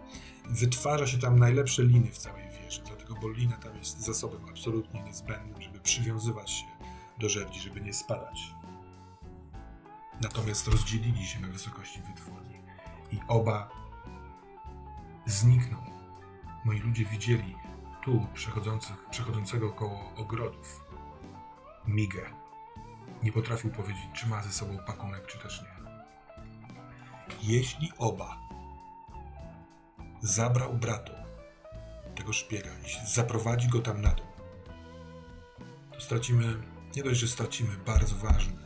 [0.50, 5.02] Wytwarza się tam najlepsze liny w całej wieży, dlatego bo lina tam jest zasobem absolutnie
[5.02, 6.75] niezbędnym, żeby przywiązywać się
[7.18, 8.54] do żerdzi, żeby nie spadać.
[10.22, 12.62] Natomiast rozdzielili się na wysokości wytwórni
[13.12, 13.70] i oba
[15.26, 15.78] znikną.
[16.64, 17.56] Moi ludzie widzieli
[18.02, 20.84] tu przechodzących, przechodzącego koło ogrodów
[21.86, 22.30] Migę.
[23.22, 25.76] Nie potrafił powiedzieć, czy ma ze sobą pakunek, czy też nie.
[27.42, 28.36] Jeśli oba
[30.22, 31.12] zabrał bratu
[32.14, 34.26] tego szpiega i zaprowadzi go tam na dół,
[35.92, 36.62] to stracimy,
[36.96, 38.56] nie dość, że stracimy bardzo ważny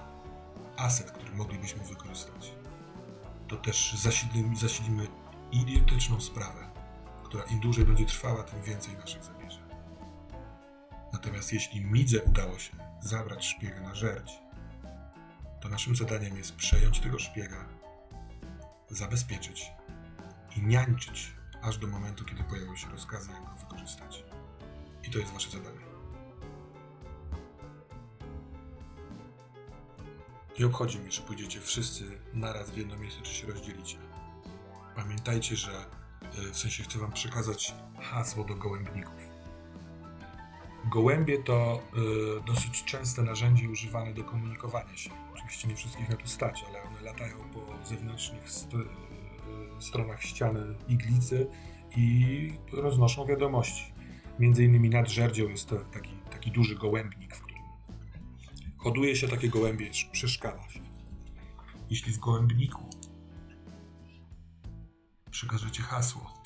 [0.77, 2.53] aset, który moglibyśmy wykorzystać,
[3.49, 5.07] to też zasilimy, zasilimy
[5.53, 6.71] idiotyczną sprawę,
[7.25, 9.61] która im dłużej będzie trwała, tym więcej naszych zabierze.
[11.13, 14.33] Natomiast jeśli Midze udało się zabrać szpiega na żerdź,
[15.61, 17.65] to naszym zadaniem jest przejąć tego szpiega,
[18.89, 19.73] zabezpieczyć
[20.57, 21.33] i niańczyć
[21.63, 24.25] aż do momentu, kiedy pojawią się rozkazy, jak go wykorzystać.
[25.09, 25.90] I to jest wasze zadanie.
[30.61, 32.05] Nie obchodzi mnie, czy pójdziecie wszyscy
[32.35, 33.97] naraz w jedno miejsce, czy się rozdzielicie.
[34.97, 35.71] Pamiętajcie, że
[36.23, 39.15] e, w sensie chcę wam przekazać hasło do gołębników.
[40.93, 41.83] Gołębie to
[42.39, 45.11] y, dosyć częste narzędzie używane do komunikowania się.
[45.35, 50.61] Oczywiście nie wszystkich na to stać, ale one latają po zewnętrznych st- y, stronach ściany
[50.89, 51.47] iglicy
[51.97, 53.93] i roznoszą wiadomości.
[54.39, 57.20] Między innymi nad żerdzią jest taki, taki duży gołębnik,
[58.83, 60.81] hoduje się takie gołębie, przeszkala się.
[61.91, 62.91] Jeśli w gołębniku
[65.31, 66.43] przekażecie hasło,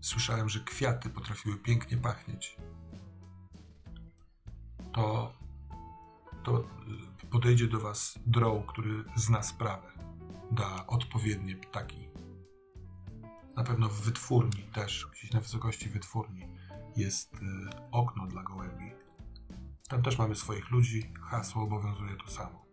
[0.00, 2.56] słyszałem, że kwiaty potrafiły pięknie pachnieć,
[4.92, 5.32] to,
[6.44, 6.68] to
[7.30, 9.92] podejdzie do Was droł, który zna sprawę,
[10.50, 12.08] da odpowiednie ptaki.
[13.56, 16.46] Na pewno w wytwórni też, gdzieś na wysokości wytwórni,
[16.96, 17.38] jest y,
[17.90, 18.97] okno dla gołębi.
[19.88, 22.64] Tam też mamy swoich ludzi, hasło obowiązuje to samo.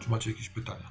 [0.00, 0.90] Czy macie jakieś pytania?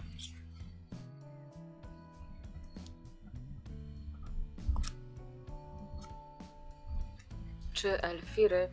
[7.73, 8.69] Czy Elfiry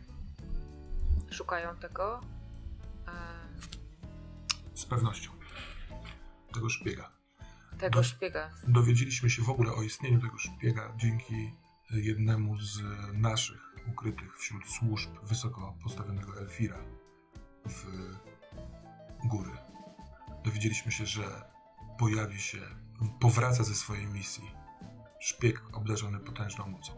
[1.31, 2.21] szukają tego?
[3.07, 3.11] E,
[4.77, 5.31] Z pewnością.
[6.53, 7.11] Tego szpiega.
[7.79, 8.49] tego Do- szpiega.
[8.67, 11.51] Dowiedzieliśmy się w ogóle o istnieniu tego szpiega dzięki
[11.91, 12.79] jednemu z
[13.13, 16.77] naszych ukrytych wśród służb wysoko postawionego Elfira
[17.65, 17.85] w
[19.25, 19.51] góry.
[20.43, 21.51] Dowiedzieliśmy się, że
[21.99, 22.57] pojawi się,
[23.19, 24.51] powraca ze swojej misji
[25.19, 26.93] szpieg obdarzony potężną mocą.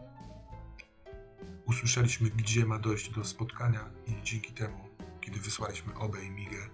[1.66, 4.88] Usłyszeliśmy, gdzie ma dojść do spotkania i dzięki temu,
[5.20, 6.68] kiedy wysłaliśmy Obę i Migę,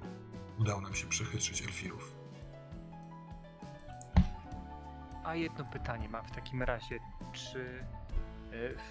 [0.59, 2.15] udało nam się przechytrzyć Elfirów.
[5.25, 6.99] A jedno pytanie mam w takim razie.
[7.33, 7.85] Czy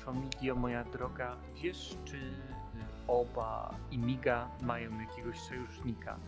[0.06, 6.19] Famigio, moja droga, wiesz, czy e, oba i Miga mają jakiegoś sojusznika,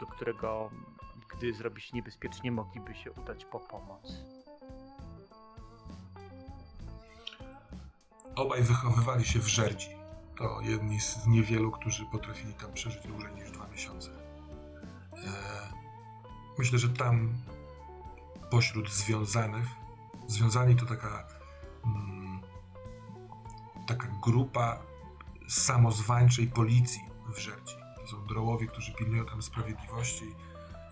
[0.00, 0.70] do którego,
[1.36, 4.12] gdy zrobi się niebezpiecznie, mogliby się udać po pomoc?
[8.36, 9.88] Obaj wychowywali się w Żerdzi.
[10.38, 14.10] To jedni z niewielu, którzy potrafili tam przeżyć dłużej niż dwa miesiące.
[15.12, 15.28] E,
[16.58, 17.34] myślę, że tam
[18.50, 19.66] pośród związanych,
[20.26, 21.26] związani to taka
[21.84, 22.13] mm,
[23.86, 24.82] taka grupa
[25.48, 27.00] samozwańczej policji
[27.34, 27.74] w Żerdzi.
[27.96, 30.24] To są drołowie, którzy pilnują tam sprawiedliwości,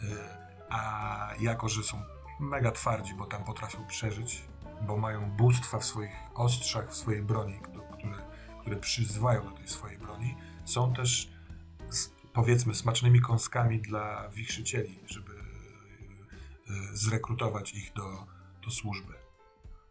[0.03, 2.03] e, a jako, że są
[2.41, 4.43] mega twardzi, bo tam potrafią przeżyć,
[4.87, 8.17] bo mają bóstwa w swoich ostrzach, w swojej broni, które,
[8.61, 11.33] które przyzywają do tej swojej broni, są też
[12.33, 18.27] powiedzmy smacznymi kąskami dla wichrzycieli, żeby e, zrekrutować ich do,
[18.65, 19.22] do służby.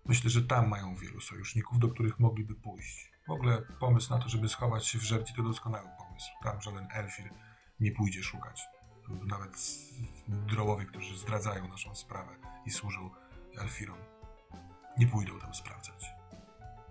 [0.05, 3.11] Myślę, że tam mają wielu sojuszników, do których mogliby pójść.
[3.27, 6.29] W ogóle pomysł na to, żeby schować się w żerci, to doskonały pomysł.
[6.43, 7.33] Tam żaden elfir
[7.79, 8.61] nie pójdzie szukać.
[9.27, 9.57] Nawet
[10.27, 13.09] drołowie, którzy zdradzają naszą sprawę i służą
[13.57, 13.97] elfirom,
[14.97, 16.05] nie pójdą tam sprawdzać.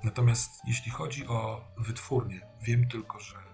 [0.05, 3.51] Natomiast jeśli chodzi o wytwórnię, wiem tylko, że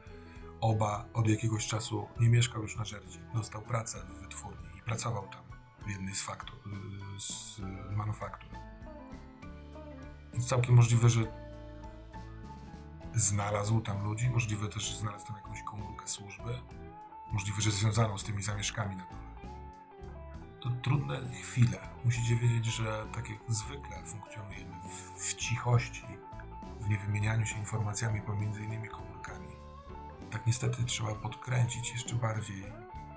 [0.61, 3.21] Oba od jakiegoś czasu nie mieszkał już na Żerdzi.
[3.35, 5.43] Dostał pracę w wytwórni i pracował tam
[5.87, 6.59] w jednej z, faktur,
[7.19, 7.61] z
[7.97, 8.49] manufaktur.
[10.41, 11.21] Całkiem możliwe, że
[13.15, 16.59] znalazł tam ludzi, możliwe też, że znalazł tam jakąś komórkę służby,
[17.33, 19.27] możliwe, że związaną z tymi zamieszkami na dole.
[20.61, 21.79] To trudne chwile.
[22.05, 26.07] Musicie wiedzieć, że tak jak zwykle funkcjonujemy w, w cichości,
[26.81, 29.49] w niewymienianiu się informacjami pomiędzy innymi komórkami,
[30.31, 32.65] tak niestety trzeba podkręcić jeszcze bardziej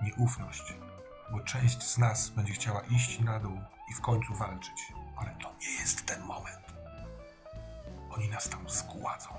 [0.03, 0.73] nieufność,
[1.31, 3.59] bo część z nas będzie chciała iść na dół
[3.91, 6.68] i w końcu walczyć, ale to nie jest ten moment.
[8.19, 9.29] Oni nas tam zgładzą.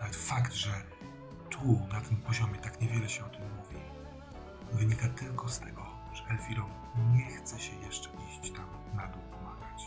[0.00, 0.70] Nawet fakt, że
[1.50, 3.76] tu, na tym poziomie, tak niewiele się o tym mówi,
[4.72, 6.70] wynika tylko z tego, że Elfirom
[7.12, 9.82] nie chce się jeszcze iść tam na dół pomagać.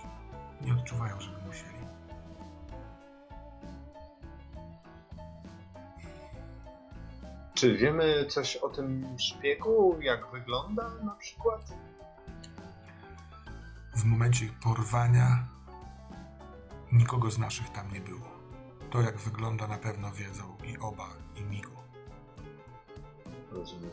[0.62, 1.78] Nie odczuwają, żeby musieli.
[7.54, 10.02] Czy wiemy coś o tym szpiegu?
[10.02, 11.74] Jak wygląda na przykład?
[13.96, 15.48] W momencie porwania
[16.92, 18.28] nikogo z naszych tam nie było.
[18.90, 21.72] To jak wygląda na pewno wiedzą i Oba, i Migo.
[23.52, 23.90] Rozumiem.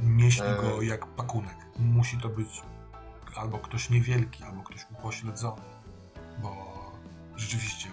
[0.00, 0.60] Nieśli Eee.
[0.60, 1.56] go jak pakunek.
[1.78, 2.62] Musi to być
[3.36, 5.62] albo ktoś niewielki, albo ktoś upośledzony,
[6.42, 6.56] bo
[7.36, 7.88] rzeczywiście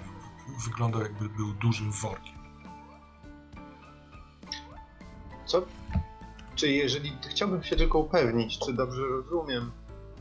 [0.65, 2.39] wyglądał jakby był dużym workiem.
[5.45, 5.65] Co?
[6.55, 9.71] Czy jeżeli chciałbym się tylko upewnić, czy dobrze rozumiem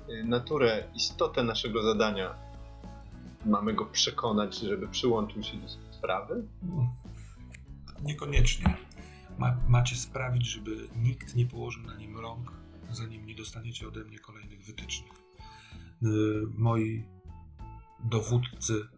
[0.09, 2.35] y, naturę, istotę naszego zadania,
[3.47, 6.47] mamy go przekonać, żeby przyłączył się do sprawy?
[8.03, 8.77] Niekoniecznie.
[9.39, 12.53] Ma, macie sprawić, żeby nikt nie położył na nim rąk,
[12.91, 15.13] zanim nie dostaniecie ode mnie kolejnych wytycznych.
[16.03, 17.05] Yy, moi
[18.05, 18.89] dowódcy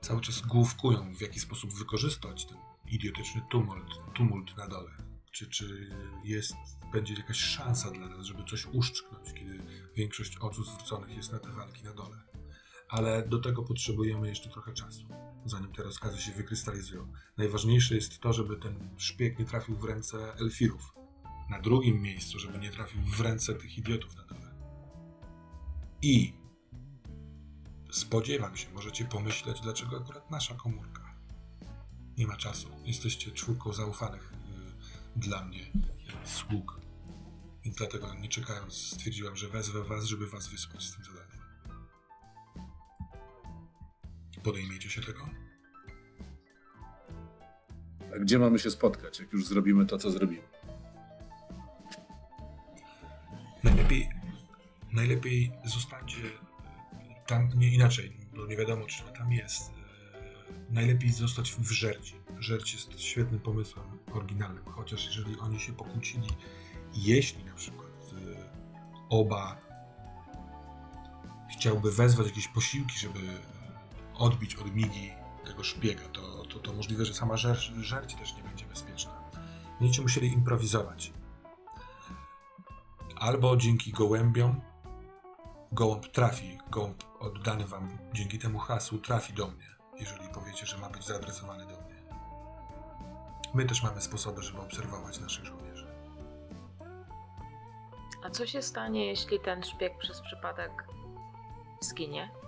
[0.00, 2.58] cały czas główkują, w jaki sposób wykorzystać ten
[2.90, 4.90] idiotyczny tumult, tumult na dole.
[5.30, 5.90] Czy, czy
[6.24, 6.54] jest,
[6.92, 9.58] będzie jakaś szansa dla nas, żeby coś uszczknąć, kiedy
[9.96, 12.16] większość oczu zwróconych jest na te walki na dole.
[12.94, 15.06] Ale do tego potrzebujemy jeszcze trochę czasu
[15.44, 17.12] zanim te rozkazy się wykrystalizują.
[17.36, 20.94] Najważniejsze jest to, żeby ten szpieg nie trafił w ręce elfirów.
[21.50, 24.54] Na drugim miejscu, żeby nie trafił w ręce tych idiotów na dole.
[26.02, 26.32] I
[27.90, 31.14] spodziewam się, możecie pomyśleć, dlaczego akurat nasza komórka.
[32.18, 32.68] Nie ma czasu.
[32.84, 34.32] Jesteście czwórką zaufanych
[35.16, 35.72] y, dla mnie y,
[36.24, 36.80] sług.
[37.64, 41.23] I dlatego nie czekając stwierdziłam, że wezwę was, żeby was wysłać z tym zadaniem.
[44.44, 45.28] Podejmiecie się tego?
[48.14, 50.42] A gdzie mamy się spotkać, jak już zrobimy to, co zrobimy?
[53.64, 54.08] Najlepiej,
[54.92, 56.22] najlepiej zostańcie
[57.26, 59.70] tam, nie inaczej, bo nie wiadomo, czy tam jest.
[59.70, 62.14] E, Najlepiej zostać w Żerci.
[62.38, 66.28] Żerć jest świetnym pomysłem oryginalnym, chociaż jeżeli oni się pokłócili,
[66.94, 68.50] jeśli na przykład e,
[69.10, 69.60] oba
[71.52, 73.18] chciałby wezwać jakieś posiłki, żeby
[74.18, 75.12] odbić od Migi
[75.44, 79.12] tego szpiega, to, to, to możliwe, że sama żer, żerć też nie będzie bezpieczna.
[79.80, 81.12] Będziecie musieli improwizować.
[83.16, 84.60] Albo dzięki gołębiom
[85.72, 89.66] gołąb trafi, gołąb oddany wam dzięki temu hasłu trafi do mnie,
[90.00, 91.94] jeżeli powiecie, że ma być zaadresowany do mnie.
[93.54, 95.86] My też mamy sposoby, żeby obserwować naszych żołnierzy.
[98.24, 100.84] A co się stanie, jeśli ten szpieg przez przypadek
[101.80, 102.43] zginie?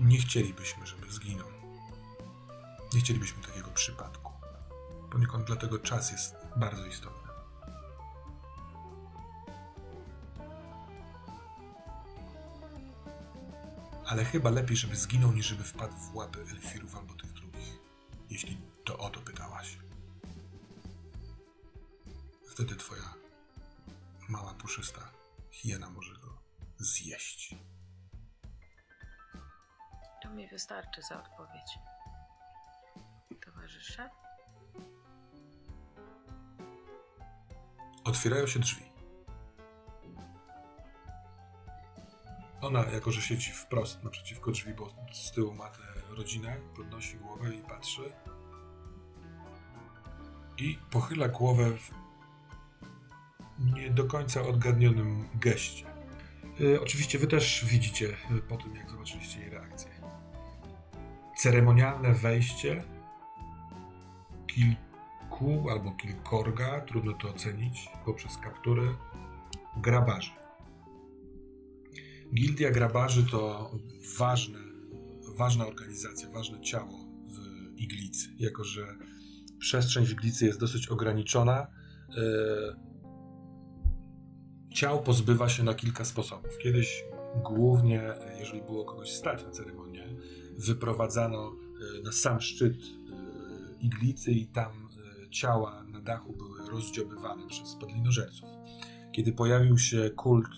[0.00, 1.48] Nie chcielibyśmy, żeby zginął.
[2.94, 4.32] Nie chcielibyśmy takiego przypadku.
[5.10, 7.28] Poniekąd dlatego czas jest bardzo istotny.
[14.06, 17.78] Ale chyba lepiej, żeby zginął, niż żeby wpadł w łapy elfirów albo tych drugich.
[18.30, 19.78] Jeśli to o to pytałaś.
[22.50, 23.14] Wtedy twoja
[24.28, 25.10] mała puszysta
[25.50, 26.38] hiena może go
[26.78, 27.54] zjeść.
[30.28, 31.78] To mi wystarczy za odpowiedź.
[33.44, 34.10] Towarzysze?
[38.04, 38.92] Otwierają się drzwi.
[42.60, 45.82] Ona, jako że siedzi wprost naprzeciwko drzwi, bo z tyłu ma tę
[46.16, 48.12] rodzinę, podnosi głowę i patrzy.
[50.58, 51.90] I pochyla głowę w,
[53.58, 55.86] nie do końca odgadnionym geście.
[56.74, 59.97] E, oczywiście wy też widzicie e, po tym, jak zobaczyliście jej reakcję.
[61.38, 62.84] Ceremonialne wejście
[64.46, 68.96] kilku albo kilkorga, trudno to ocenić, poprzez kaptury
[69.76, 70.30] grabarzy.
[72.34, 73.70] Gildia Grabarzy to
[74.18, 74.58] ważne,
[75.36, 77.38] ważna organizacja, ważne ciało w
[77.80, 78.86] Iglicy, jako że
[79.58, 81.66] przestrzeń w Iglicy jest dosyć ograniczona.
[82.18, 82.88] e,
[84.74, 86.58] Ciał pozbywa się na kilka sposobów.
[86.62, 87.04] Kiedyś
[87.44, 89.87] głównie, e, jeżeli było kogoś stać na ceremonię,
[90.58, 91.52] wyprowadzano
[91.98, 94.72] e, na sam szczyt e, Iglicy i tam
[95.26, 98.48] e, ciała na dachu były rozdziobywane przez padlinożerców.
[99.12, 100.48] Kiedy pojawił się kult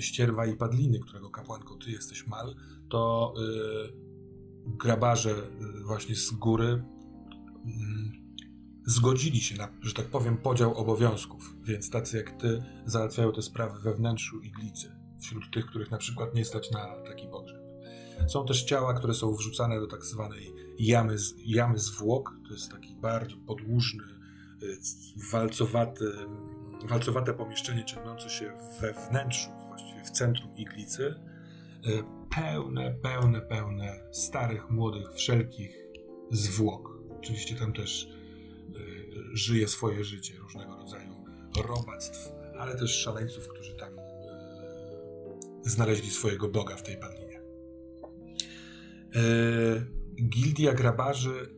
[0.00, 2.54] ścierwa i padliny, którego kapłanką ty jesteś mal,
[2.88, 3.34] to
[4.66, 5.34] grabarze
[5.84, 8.12] właśnie z góry mm,
[8.86, 13.80] zgodzili się na, że tak powiem, podział obowiązków, więc tacy jak ty załatwiają te sprawy
[13.80, 17.55] we wnętrzu iglicy, wśród tych, których na przykład nie stać na taki pogrzeb.
[18.26, 22.94] Są też ciała, które są wrzucane do tak zwanej jamy, jamy zwłok, to jest taki
[22.94, 24.04] bardzo podłużny,
[24.62, 24.78] y,
[25.32, 26.04] walcowaty,
[26.88, 31.14] walcowate pomieszczenie ciągnące się we wnętrzu, właściwie w centrum iglicy,
[31.86, 35.76] y, pełne, pełne, pełne starych, młodych, wszelkich
[36.30, 36.98] zwłok.
[37.18, 41.24] Oczywiście tam też y, żyje swoje życie, różnego rodzaju
[41.68, 43.90] robactw, ale też szaleńców, którzy tam
[45.62, 47.25] znaleźli swojego Boga w tej padlinie.
[49.16, 49.96] Y,
[50.28, 51.56] Gildia grabarzy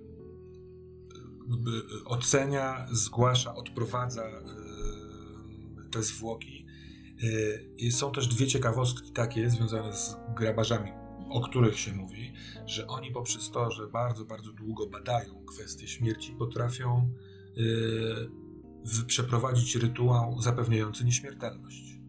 [1.51, 4.23] jakby ocenia, zgłasza, odprowadza
[5.91, 6.67] te zwłoki.
[7.91, 10.91] Są też dwie ciekawostki takie związane z grabarzami,
[11.31, 12.33] o których się mówi,
[12.67, 17.11] że oni poprzez to, że bardzo, bardzo długo badają kwestie śmierci, potrafią
[19.07, 22.01] przeprowadzić rytuał zapewniający nieśmiertelność.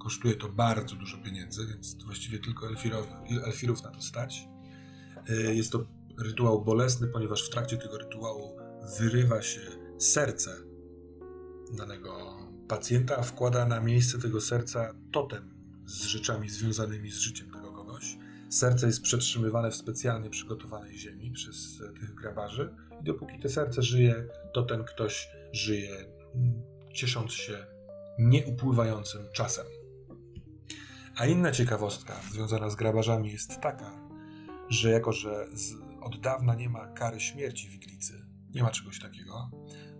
[0.00, 3.06] Kosztuje to bardzo dużo pieniędzy, więc właściwie tylko elfirow,
[3.44, 4.48] elfirów na to stać.
[5.30, 5.86] Y, Jest to
[6.18, 8.56] rytuał bolesny, ponieważ w trakcie tego rytuału
[8.98, 9.60] wyrywa się
[9.98, 10.50] serce
[11.76, 12.38] danego
[12.68, 15.54] pacjenta, a wkłada na miejsce tego serca totem
[15.86, 18.16] z rzeczami związanymi z życiem tego kogoś.
[18.50, 23.82] Serce jest przetrzymywane w specjalnie przygotowanej ziemi przez e, tych grabarzy i dopóki to serce
[23.82, 25.96] żyje, to ten ktoś żyje
[26.34, 26.62] mm,
[26.94, 27.66] ciesząc się
[28.18, 29.66] nieupływającym czasem.
[31.16, 34.01] A inna ciekawostka związana z grabarzami jest taka,
[34.72, 39.00] że jako, że z, od dawna nie ma kary śmierci w Iglicy, nie ma czegoś
[39.00, 39.50] takiego,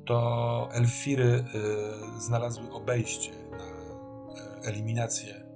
[0.07, 1.45] to Elfiry
[2.19, 5.53] y, znalazły obejście na y, eliminację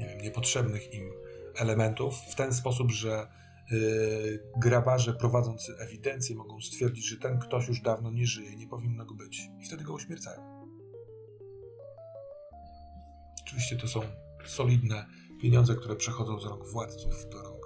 [0.00, 1.12] nie wiem, niepotrzebnych im
[1.56, 3.26] elementów w ten sposób, że
[3.72, 9.04] y, grabarze prowadzący ewidencję mogą stwierdzić, że ten ktoś już dawno nie żyje, nie powinno
[9.04, 10.60] go być i wtedy go uśmiercają.
[13.42, 14.00] Oczywiście to są
[14.46, 15.06] solidne
[15.42, 17.59] pieniądze, które przechodzą z rąk władców do rąk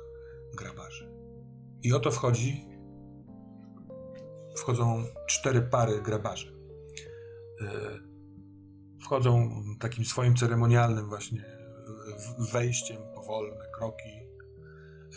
[0.54, 1.10] grabarzy.
[1.82, 2.68] I oto wchodzi
[4.56, 6.54] wchodzą cztery pary grabarzy.
[7.60, 8.14] E,
[9.04, 9.50] Wchodzą
[9.80, 11.44] takim swoim ceremonialnym właśnie
[12.52, 14.10] wejściem, powolne kroki.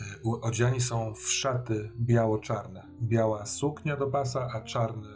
[0.00, 2.88] E, Odziani są w szaty biało-czarne.
[3.02, 5.08] Biała suknia do pasa, a czarny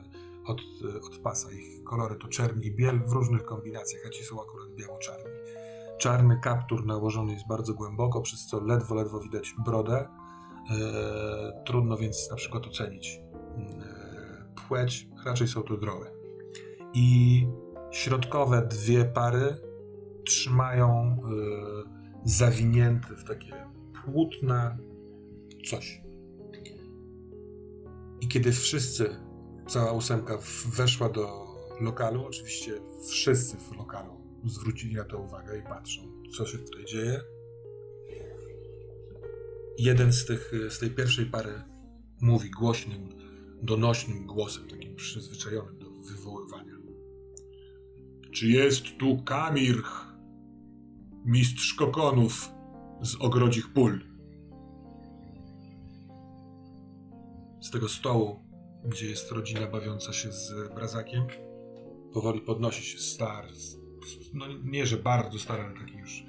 [0.47, 0.61] od,
[1.07, 1.53] od pasa.
[1.53, 5.32] Ich kolory to czerń i biel w różnych kombinacjach, a ci są akurat biało-czarni.
[6.03, 10.09] Czarny kaptur nałożony jest bardzo głęboko, przez co ledwo, ledwo widać brodę.
[10.71, 16.11] E, trudno więc na przykład ocenić e, płeć, raczej są to droły.
[16.95, 17.47] I
[17.91, 19.57] środkowe dwie pary
[20.25, 21.17] trzymają
[22.27, 23.67] e, w takie
[24.05, 24.79] płótna
[25.71, 26.03] coś.
[28.21, 29.17] I kiedy wszyscy,
[29.69, 31.47] cała ósemka weszła do
[31.81, 32.73] lokalu, oczywiście
[33.09, 36.03] wszyscy w lokalu zwrócili na to uwagę i patrzą,
[36.37, 37.21] co się tutaj dzieje.
[39.79, 41.63] Jeden z, tych, z tej pierwszej pary
[42.21, 43.09] mówi głośnym,
[43.63, 46.73] donośnym głosem, takim przyzwyczajonym do wywoływania.
[48.33, 50.15] Czy jest tu Kamirch,
[51.25, 52.51] mistrz kokonów
[53.03, 54.01] z ogrodzich pól?
[57.61, 58.41] Z tego stołu,
[58.85, 61.27] gdzie jest rodzina bawiąca się z brazakiem,
[62.13, 63.45] powoli podnosi się star,
[64.35, 66.25] no nie, że bardzo stary, ale taki już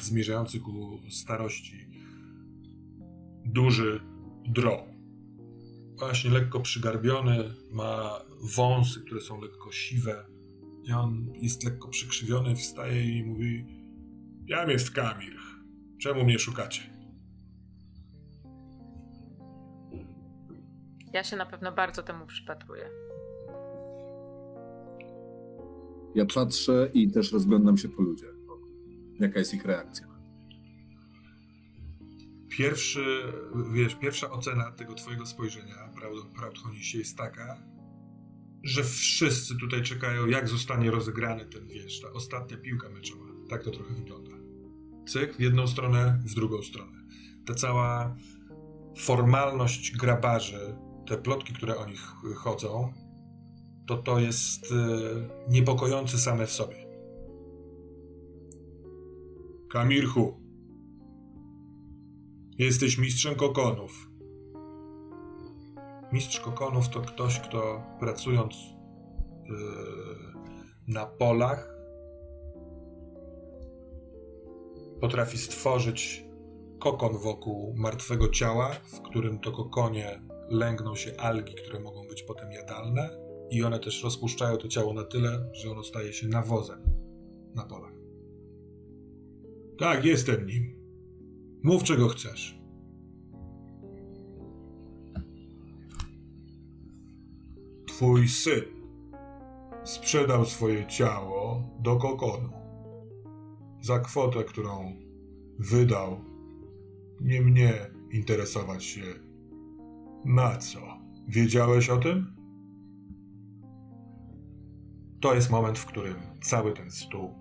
[0.00, 1.86] zmierzający ku starości,
[3.44, 4.00] duży
[4.48, 4.86] dro.
[5.98, 8.20] Właśnie lekko przygarbiony, ma
[8.56, 10.24] wąsy, które są lekko siwe.
[10.84, 13.66] I on jest lekko przykrzywiony, wstaje i mówi:
[14.46, 15.42] Jam jest Kamirch.
[16.00, 16.82] Czemu mnie szukacie?
[21.12, 22.90] Ja się na pewno bardzo temu przypatruję.
[26.14, 28.34] Ja patrzę i też rozglądam się po ludziach.
[29.20, 30.06] Jaka jest ich reakcja?
[32.48, 33.22] Pierwszy,
[33.72, 37.62] wiesz, pierwsza ocena tego twojego spojrzenia, prawdopodobnie jest taka,
[38.62, 43.24] że wszyscy tutaj czekają, jak zostanie rozegrany ten, wiesz, ta ostatnia piłka meczowa.
[43.48, 44.30] Tak to trochę wygląda.
[45.08, 47.02] Cyk, w jedną stronę, w drugą stronę.
[47.46, 48.16] Ta cała
[48.98, 50.76] formalność grabarzy,
[51.06, 52.00] te plotki, które o nich
[52.36, 52.92] chodzą,
[53.92, 54.74] to to jest y,
[55.48, 56.76] niepokojące same w sobie.
[59.70, 60.40] Kamirchu,
[62.58, 64.10] jesteś mistrzem kokonów.
[66.12, 68.62] Mistrz kokonów to ktoś, kto pracując y,
[70.88, 71.74] na polach
[75.00, 76.24] potrafi stworzyć
[76.78, 82.52] kokon wokół martwego ciała, w którym to kokonie lęgną się algi, które mogą być potem
[82.52, 83.21] jadalne,
[83.52, 86.78] i one też rozpuszczają to ciało na tyle, że ono staje się nawozem
[87.54, 87.92] na polach.
[89.78, 90.76] Tak, jestem nim.
[91.62, 92.62] Mów czego chcesz.
[97.86, 98.62] Twój syn
[99.84, 102.48] sprzedał swoje ciało do kokonu
[103.80, 104.96] za kwotę, którą
[105.58, 106.24] wydał.
[107.20, 107.72] Nie mnie
[108.12, 109.02] interesować się.
[110.24, 110.80] Na co?
[111.28, 112.31] Wiedziałeś o tym?
[115.22, 117.34] To jest moment, w którym cały ten stół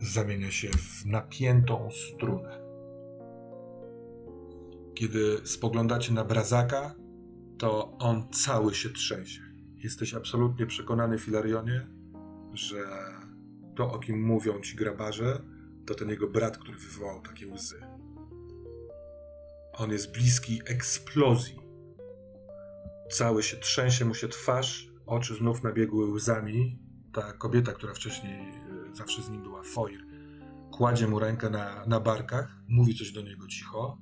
[0.00, 2.60] zamienia się w napiętą strunę.
[4.94, 6.94] Kiedy spoglądacie na Brazaka,
[7.58, 9.42] to on cały się trzęsie.
[9.76, 11.86] Jesteś absolutnie przekonany, Filarionie,
[12.52, 12.84] że
[13.76, 15.42] to, o kim mówią ci grabarze,
[15.86, 17.80] to ten jego brat, który wywołał takie łzy.
[19.72, 21.60] On jest bliski eksplozji.
[23.10, 26.89] Cały się trzęsie mu się twarz, oczy znów nabiegły łzami.
[27.12, 30.00] Ta kobieta, która wcześniej e, zawsze z nim była, Foir,
[30.72, 33.98] kładzie mu rękę na, na barkach, mówi coś do niego cicho,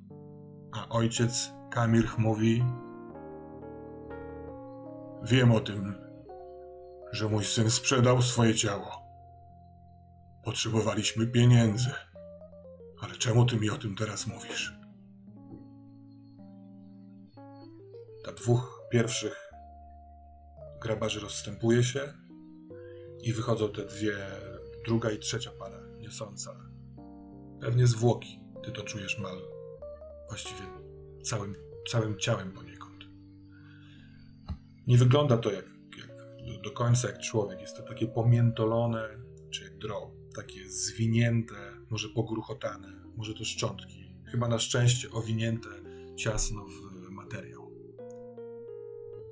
[0.72, 2.64] a ojciec Kamirch mówi:
[5.22, 5.94] Wiem o tym,
[7.12, 9.02] że mój syn sprzedał swoje ciało.
[10.44, 11.90] Potrzebowaliśmy pieniędzy.
[13.00, 14.78] Ale czemu ty mi o tym teraz mówisz?
[18.24, 19.50] Ta dwóch pierwszych
[20.80, 22.00] grabarzy rozstępuje się
[23.28, 24.16] i wychodzą te dwie,
[24.84, 26.70] druga i trzecia para niosąca.
[27.60, 28.40] Pewnie zwłoki.
[28.64, 29.38] Ty to czujesz mal
[30.28, 30.62] właściwie
[31.22, 31.54] całym,
[31.88, 33.04] całym ciałem poniekąd.
[34.86, 35.64] Nie wygląda to jak,
[35.98, 37.60] jak do końca jak człowiek.
[37.60, 39.08] Jest to takie pomiętolone,
[39.50, 39.72] czy jak
[40.34, 41.54] takie zwinięte,
[41.90, 44.14] może pogruchotane, może to szczątki.
[44.24, 45.68] Chyba na szczęście owinięte
[46.16, 47.72] ciasno w materiał.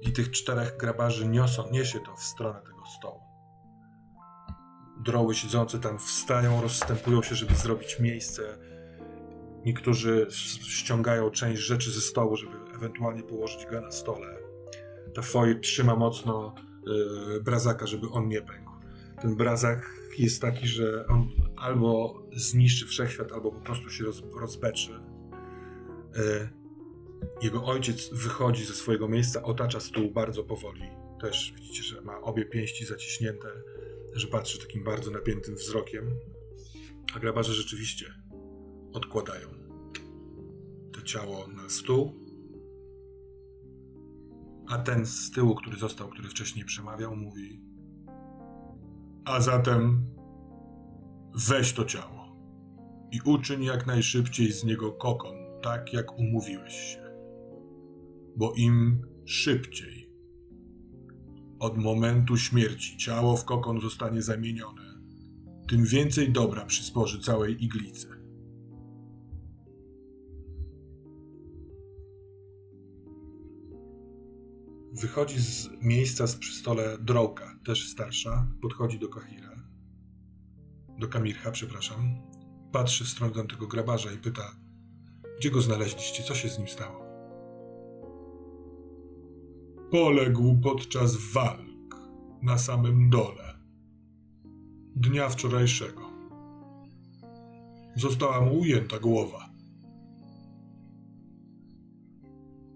[0.02, 3.25] I tych czterech grabarzy niosą, niesie to w stronę tego stołu.
[5.04, 8.58] Droły siedzące tam wstają, rozstępują się, żeby zrobić miejsce.
[9.64, 10.26] Niektórzy
[10.60, 14.36] ściągają część rzeczy ze stołu, żeby ewentualnie położyć go na stole.
[15.14, 16.54] Ta foil trzyma mocno
[16.86, 18.70] yy, brazaka, żeby on nie pękł.
[19.22, 25.00] Ten brazak jest taki, że on albo zniszczy wszechświat, albo po prostu się roz, rozbeczy.
[26.16, 26.48] E,
[27.42, 30.82] jego ojciec wychodzi ze swojego miejsca, otacza stół bardzo powoli.
[31.20, 33.48] Też widzicie, że ma obie pięści zaciśnięte,
[34.20, 36.10] że patrzy takim bardzo napiętym wzrokiem.
[37.14, 38.06] A grabarze rzeczywiście
[38.92, 39.66] odkładają
[40.96, 42.26] to ciało na stół.
[44.68, 47.60] A ten z tyłu, który został, który wcześniej przemawiał, mówi:
[49.24, 50.06] a zatem
[51.48, 52.36] weź to ciało
[53.12, 57.06] i uczyń jak najszybciej z niego kokon, tak jak umówiłeś się.
[58.36, 59.95] Bo im szybciej
[61.58, 64.82] od momentu śmierci ciało w kokon zostanie zamienione,
[65.68, 68.08] tym więcej dobra przysporzy całej iglicy.
[74.92, 79.56] Wychodzi z miejsca z przy stole Drołka, też starsza, podchodzi do Kahira,
[80.98, 82.22] do Kamircha, przepraszam,
[82.72, 84.56] patrzy w stronę tamtego grabarza i pyta,
[85.38, 87.05] gdzie go znaleźliście, co się z nim stało?
[89.96, 91.96] Poległ podczas walk
[92.42, 93.54] na samym dole
[94.96, 96.10] dnia wczorajszego.
[97.96, 99.50] Została mu ujęta głowa.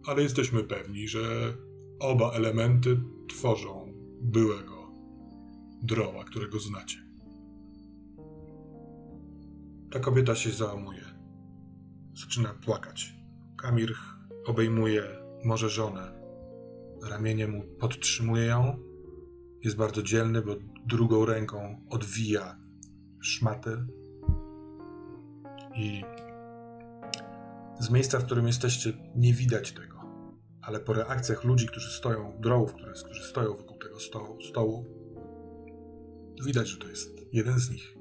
[0.06, 1.54] Ale jesteśmy pewni, że
[1.98, 3.92] Oba elementy tworzą
[4.22, 4.92] byłego
[5.82, 6.98] droła, którego znacie.
[9.90, 11.04] Ta kobieta się załamuje.
[12.14, 13.14] Zaczyna płakać.
[13.56, 13.94] Kamir
[14.46, 15.02] obejmuje
[15.44, 16.19] może żonę.
[17.02, 18.78] Ramieniem mu podtrzymuje ją.
[19.64, 20.56] Jest bardzo dzielny, bo
[20.86, 22.56] drugą ręką odwija
[23.20, 23.76] szmaty
[25.76, 26.02] i
[27.80, 30.00] z miejsca, w którym jesteście, nie widać tego.
[30.62, 34.84] Ale po reakcjach ludzi, którzy stoją, drołów, którzy, stoją wokół tego stołu, stołu,
[36.44, 37.96] widać, że to jest jeden z nich.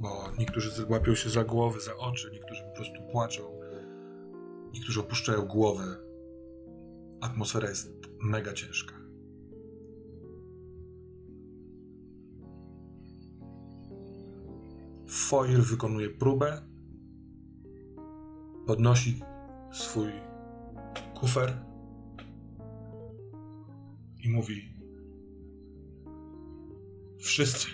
[0.00, 3.42] Bo niektórzy łapią się za głowy, za oczy, niektórzy po prostu płaczą,
[4.72, 6.09] niektórzy opuszczają głowę.
[7.20, 7.92] Atmosfera jest
[8.22, 8.94] mega ciężka.
[15.08, 16.62] Foir wykonuje próbę,
[18.66, 19.20] podnosi
[19.72, 20.10] swój
[21.14, 21.64] kufer
[24.24, 24.74] i mówi:
[27.20, 27.66] Wszyscy.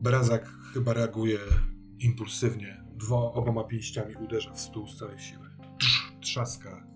[0.00, 1.38] Brazak chyba reaguje
[1.98, 2.84] impulsywnie.
[2.94, 5.49] Dwo, oboma pięściami uderza w stół z całej siły.
[6.20, 6.86] Trz, trzaska.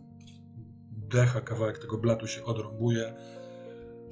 [0.90, 3.14] Decha, kawałek tego blatu się odrąbuje.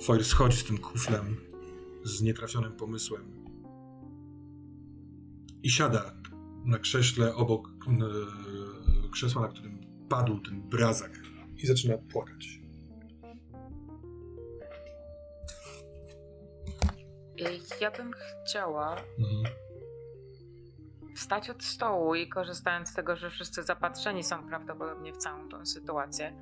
[0.02, 1.36] Foir schodzi z tym kuflem,
[2.04, 3.42] z nietrafionym pomysłem
[5.62, 6.14] i siada
[6.64, 11.20] na krześle obok e, krzesła, na którym padł ten brazak
[11.56, 12.60] i zaczyna płakać.
[17.80, 18.12] Ja bym
[18.44, 19.54] chciała Mhm.
[21.16, 25.66] Wstać od stołu i korzystając z tego, że wszyscy zapatrzeni są prawdopodobnie w całą tą
[25.66, 26.32] sytuację,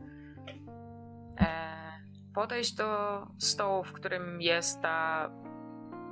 [1.40, 1.80] e,
[2.34, 5.30] podejść do stołu, w którym jest ta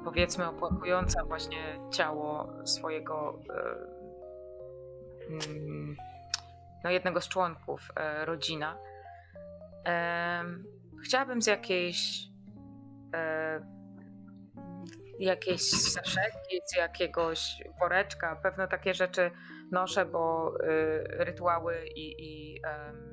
[0.05, 3.77] powiedzmy opłakująca właśnie ciało swojego e,
[5.29, 5.97] mm,
[6.85, 8.79] no jednego z członków e, rodzina.
[11.05, 12.29] Chciałabym z jakiejś
[15.19, 18.41] jakiejś saszetki, z jakiegoś woreczka.
[18.43, 19.31] Pewno takie rzeczy
[19.73, 23.09] noszę, bo y, rytuały i, i em,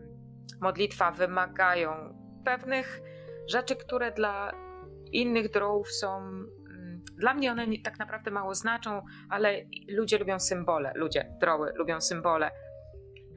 [0.62, 3.02] modlitwa wymagają pewnych
[3.50, 4.52] rzeczy, które dla
[5.12, 6.18] innych drołów są.
[6.18, 10.92] mm, Dla mnie one tak naprawdę mało znaczą, ale ludzie lubią symbole.
[10.96, 12.52] Ludzie, droły lubią symbole.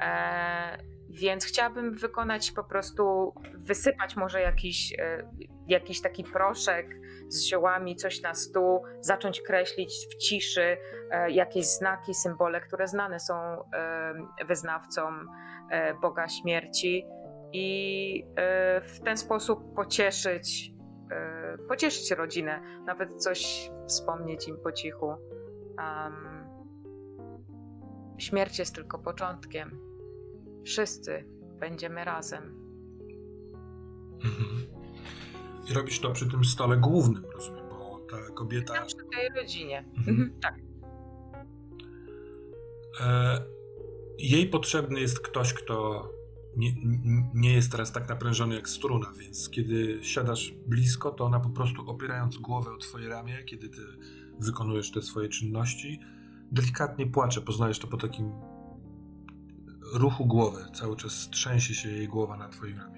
[0.03, 0.78] E,
[1.11, 5.31] więc chciałabym wykonać po prostu, wysypać może jakiś, e,
[5.69, 6.86] jakiś taki proszek
[7.29, 10.77] z ziołami, coś na stół, zacząć kreślić w ciszy
[11.11, 13.65] e, jakieś znaki, symbole, które znane są e,
[14.47, 15.29] wyznawcom
[15.71, 17.07] e, Boga Śmierci
[17.53, 18.25] i
[18.83, 20.73] w ten sposób pocieszyć,
[21.69, 25.15] pocieszyć rodzinę, nawet coś wspomnieć im po cichu.
[28.19, 29.81] Śmierć jest tylko początkiem.
[30.65, 31.25] Wszyscy
[31.61, 32.43] będziemy razem.
[34.25, 34.78] Mhm.
[35.70, 38.74] I robisz to przy tym stole głównym, rozumiem, bo ta kobieta.
[38.74, 39.78] Ja przy tej rodzinie.
[39.78, 40.09] Mhm.
[40.09, 40.55] Mhm, tak.
[43.01, 43.40] E,
[44.19, 46.09] jej potrzebny jest ktoś, kto
[46.57, 46.73] nie,
[47.35, 51.90] nie jest teraz tak naprężony jak struna, więc kiedy siadasz blisko, to ona po prostu
[51.90, 53.81] opierając głowę o twoje ramię, kiedy ty
[54.40, 56.01] wykonujesz te swoje czynności,
[56.53, 57.40] delikatnie płacze.
[57.40, 58.32] Poznajesz to po takim
[59.95, 60.65] ruchu głowy.
[60.74, 62.98] Cały czas trzęsie się jej głowa na twoim ramieniu.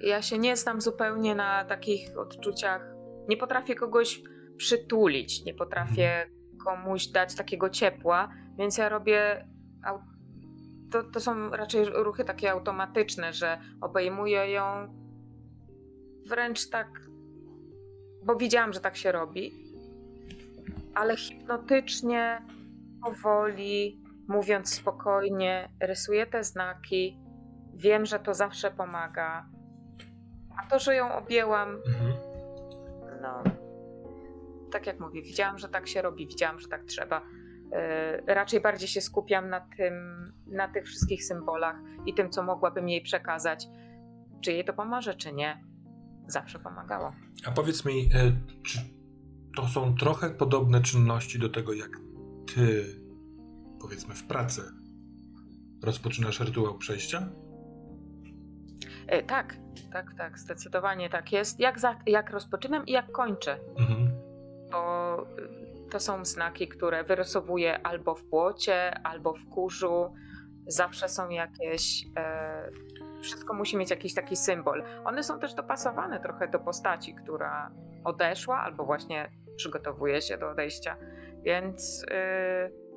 [0.00, 2.82] Ja się nie znam zupełnie na takich odczuciach.
[3.28, 4.22] Nie potrafię kogoś
[4.56, 6.30] przytulić, nie potrafię
[6.64, 9.48] komuś dać takiego ciepła, więc ja robię.
[10.90, 14.94] To, to są raczej ruchy takie automatyczne, że obejmuję ją
[16.28, 16.88] wręcz tak,
[18.24, 19.52] bo widziałam, że tak się robi,
[20.94, 22.42] ale hipnotycznie,
[23.04, 27.18] powoli, mówiąc spokojnie, rysuję te znaki.
[27.74, 29.46] Wiem, że to zawsze pomaga.
[30.62, 32.12] A to, że ją objęłam, Mhm.
[33.22, 33.42] no,
[34.72, 37.20] tak jak mówię, widziałam, że tak się robi, widziałam, że tak trzeba.
[38.26, 39.94] Yy, raczej bardziej się skupiam na tym,
[40.46, 41.76] na tych wszystkich symbolach
[42.06, 43.66] i tym, co mogłabym jej przekazać.
[44.40, 45.64] Czy jej to pomoże, czy nie.
[46.26, 47.12] Zawsze pomagało.
[47.46, 48.32] A powiedz mi, e,
[48.62, 48.78] czy
[49.56, 51.90] to są trochę podobne czynności do tego, jak
[52.54, 52.84] ty,
[53.80, 54.62] powiedzmy, w pracy
[55.84, 57.28] rozpoczynasz rytuał przejścia?
[59.08, 59.54] Yy, tak,
[59.92, 61.60] tak, tak, zdecydowanie tak jest.
[61.60, 63.58] Jak, za, jak rozpoczynam i jak kończę.
[63.78, 64.10] Mhm.
[64.72, 70.14] bo y, to są znaki, które wyrysowuję albo w błocie, albo w kurzu.
[70.66, 72.06] Zawsze są jakieś.
[72.16, 72.70] E,
[73.22, 74.84] wszystko musi mieć jakiś taki symbol.
[75.04, 77.70] One są też dopasowane trochę do postaci, która
[78.04, 80.96] odeszła, albo właśnie przygotowuje się do odejścia.
[81.42, 82.88] Więc y,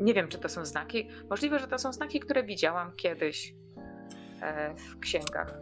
[0.00, 1.08] nie wiem, czy to są znaki.
[1.30, 3.65] Możliwe, że to są znaki, które widziałam kiedyś e,
[4.76, 5.58] w księgach.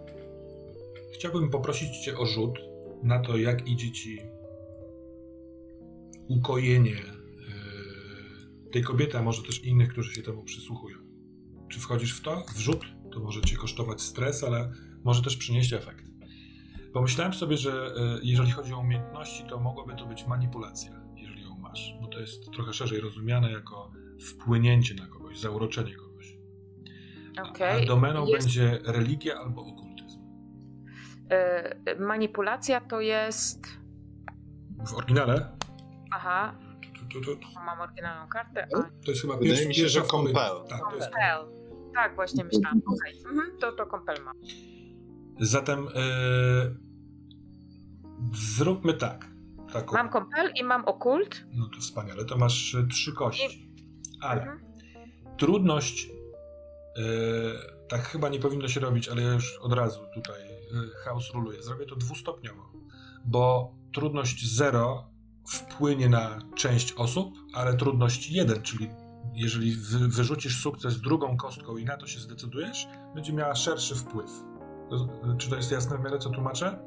[1.15, 2.59] Chciałbym poprosić Cię o rzut
[3.02, 4.20] na to, jak idzie Ci
[6.28, 10.98] ukojenie yy, tej kobiety, a może też innych, którzy się temu przysłuchują.
[11.69, 12.44] Czy wchodzisz w to?
[12.55, 12.85] W rzut?
[13.12, 14.73] To może Cię kosztować stres, ale
[15.05, 16.05] może też przynieść efekt.
[16.93, 21.59] Pomyślałem sobie, że e, jeżeli chodzi o umiejętności, to mogłaby to być manipulacja, jeżeli ją
[21.59, 23.90] masz, bo to jest trochę szerzej rozumiane jako
[24.20, 26.04] wpłynięcie na kogoś, zauroczenie kogoś.
[27.39, 30.20] A domeną Jest- będzie religia albo okultyzm.
[31.31, 33.66] E, manipulacja to jest.
[34.86, 35.56] W oryginale
[36.12, 36.55] Aha,
[37.12, 38.69] to, to, to, mam oryginalną kartę.
[38.77, 40.35] A, to jest chyba Wydaje pierwszy, mi się, pierwsza że compel.
[40.69, 41.11] Tak, to jest.
[41.94, 42.82] Tak, właśnie myślałam.
[42.86, 44.32] Okej, mhm, to, to Compel ma.
[45.40, 45.90] Zatem e,
[48.32, 49.35] zróbmy tak.
[49.73, 51.44] Taką, Mam Compel i mam Okult.
[51.55, 53.74] No to wspaniale, to masz e, trzy kości.
[54.20, 54.61] Ale Mhm.
[55.39, 56.09] trudność,
[57.89, 60.55] tak chyba nie powinno się robić, ale ja już od razu tutaj e,
[61.05, 61.62] chaos ruluje.
[61.62, 62.62] Zrobię to dwustopniowo,
[63.25, 65.11] bo trudność 0
[65.49, 68.91] wpłynie na część osób, ale trudność 1, czyli
[69.35, 74.31] jeżeli wy, wyrzucisz sukces drugą kostką i na to się zdecydujesz, będzie miała szerszy wpływ.
[74.91, 76.79] To- Czy to jest jasne w miarę, co tłumaczę?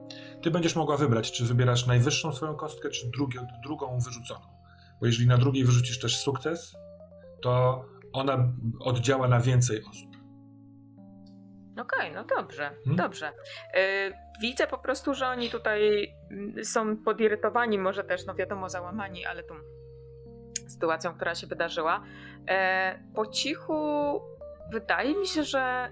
[0.41, 3.11] Ty będziesz mogła wybrać, czy wybierasz najwyższą swoją kostkę, czy
[3.63, 4.45] drugą wyrzuconą.
[4.99, 6.75] Bo jeżeli na drugiej wyrzucisz też sukces,
[7.41, 7.85] to
[8.17, 10.17] ona oddziała na więcej osób.
[11.81, 12.95] Okej, no dobrze, Hmm?
[12.95, 13.29] dobrze.
[13.29, 19.25] Y, widzę po prostu, że oni tutaj mm, są podirytowani, może też, no wiadomo, załamani,
[19.25, 19.55] ale tą
[20.67, 22.03] sytuacją, która się wydarzyła.
[22.49, 23.73] E, po cichu
[24.71, 25.89] wydaje mi się, że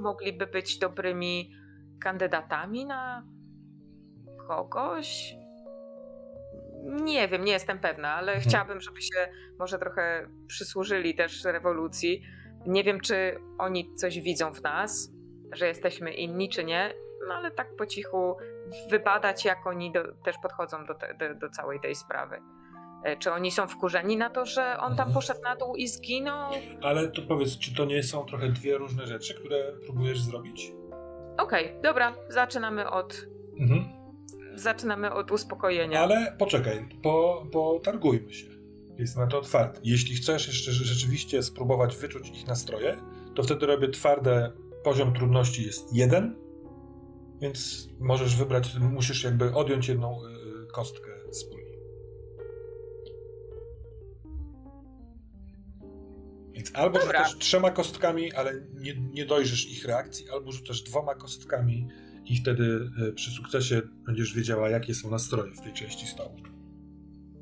[0.00, 1.52] mogliby być dobrymi
[2.00, 3.26] kandydatami na
[4.48, 5.36] kogoś.
[6.84, 8.48] Nie wiem, nie jestem pewna, ale Mhm.
[8.48, 9.28] chciałabym, żeby się
[9.58, 12.22] może trochę przysłużyli też rewolucji.
[12.66, 15.12] Nie wiem, czy oni coś widzą w nas,
[15.52, 16.94] że jesteśmy inni, czy nie,
[17.28, 18.36] no ale tak po cichu
[18.90, 22.38] wybadać, jak oni do, też podchodzą do, te, do, do całej tej sprawy.
[23.04, 25.12] E, Czy oni są wkurzeni na to, że on tam Mhm.
[25.14, 26.52] poszedł na dół i zginął?
[26.82, 30.72] Ale to powiedz, czy to nie są trochę dwie różne rzeczy, które próbujesz zrobić?
[31.38, 33.26] Okej, dobra, zaczynamy od,
[33.60, 33.84] Mhm.
[34.56, 36.00] Zaczynamy od uspokojenia.
[36.00, 38.46] Ale poczekaj, po, potargujmy się.
[38.98, 39.80] Jestem na to otwarty.
[39.84, 42.96] Jeśli chcesz jeszcze rze- rzeczywiście spróbować wyczuć ich nastroje,
[43.34, 44.52] to wtedy robię twarde,
[44.84, 46.36] poziom trudności jest jeden,
[47.40, 51.66] więc możesz wybrać, musisz jakby odjąć jedną y, kostkę z puli.
[56.52, 57.18] Więc albo Dobra.
[57.24, 61.88] rzucasz trzema kostkami, ale nie, nie dojrzysz ich reakcji, albo rzucasz dwoma kostkami
[62.26, 66.36] i wtedy y, przy sukcesie będziesz wiedziała, jakie są nastroje w tej części stołu.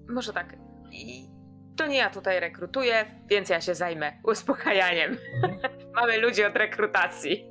[0.09, 0.57] Może tak.
[0.93, 1.29] I
[1.77, 5.17] to nie ja tutaj rekrutuję, więc ja się zajmę uspokajaniem.
[5.97, 7.45] Mamy ludzi od rekrutacji.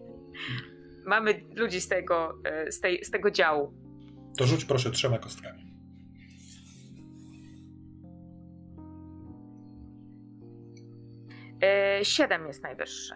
[1.06, 3.74] Mamy ludzi z tego, e, z tej, z tego działu.
[4.38, 5.74] To rzuć proszę trzema kostkami.
[11.62, 13.16] E, Siedem jest najwyższe.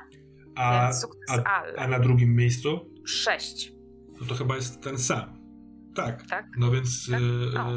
[0.56, 0.92] A,
[1.30, 2.94] a, a na drugim miejscu?
[3.06, 3.77] Sześć.
[4.22, 5.38] No to chyba jest ten sam.
[5.96, 6.28] Tak.
[6.28, 6.48] Tak?
[6.58, 7.22] No więc Tak?
[7.22, 7.74] e, e,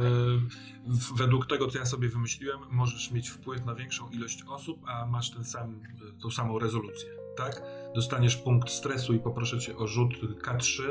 [0.87, 5.07] w- według tego, co ja sobie wymyśliłem, możesz mieć wpływ na większą ilość osób, a
[5.07, 5.81] masz ten sam,
[6.19, 7.09] e, tą samą rezolucję.
[7.37, 7.63] Tak?
[7.95, 10.13] Dostaniesz punkt stresu i poproszę cię o rzut
[10.43, 10.83] K3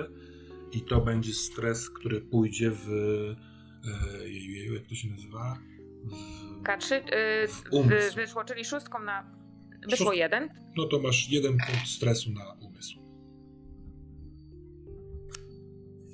[0.71, 2.89] i to będzie stres, który pójdzie w...
[4.23, 5.57] E, jeju, jak to się nazywa?
[6.05, 7.47] W, K3 y,
[8.11, 9.23] W wyszło, czyli szóstką na.
[9.89, 10.49] Wyszło Szóst- jeden.
[10.77, 12.99] no to masz jeden punkt stresu na umysł.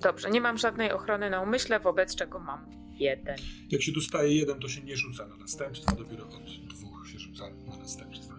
[0.06, 3.36] Dobrze, nie mam żadnej ochrony na umyśle, wobec czego mam jeden.
[3.70, 7.44] Jak się dostaje jeden, to się nie rzuca na następstwa, dopiero od dwóch się rzuca
[7.50, 8.34] na następstwa.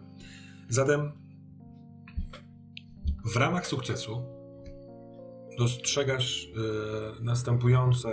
[0.69, 1.13] Zatem
[3.25, 4.23] w ramach sukcesu
[5.59, 8.09] dostrzegasz e, następujące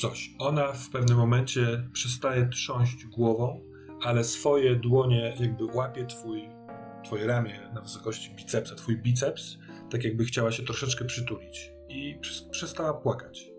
[0.00, 0.30] coś.
[0.38, 3.60] Ona w pewnym momencie przestaje trząść głową,
[4.02, 6.48] ale swoje dłonie jakby łapie twój,
[7.04, 9.58] twoje ramię na wysokości bicepsa, twój biceps,
[9.90, 13.50] tak jakby chciała się troszeczkę przytulić i przes- przestała płakać.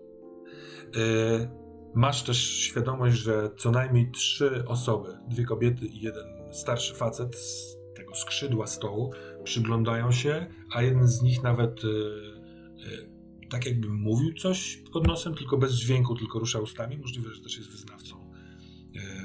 [0.96, 1.58] E,
[1.94, 7.76] Masz też świadomość, że co najmniej trzy osoby, dwie kobiety i jeden starszy facet z
[7.96, 9.12] tego skrzydła stołu
[9.44, 15.34] przyglądają się, a jeden z nich nawet e, e, tak jakby mówił coś pod nosem,
[15.34, 16.98] tylko bez dźwięku, tylko rusza ustami.
[16.98, 18.30] Możliwe, że też jest wyznawcą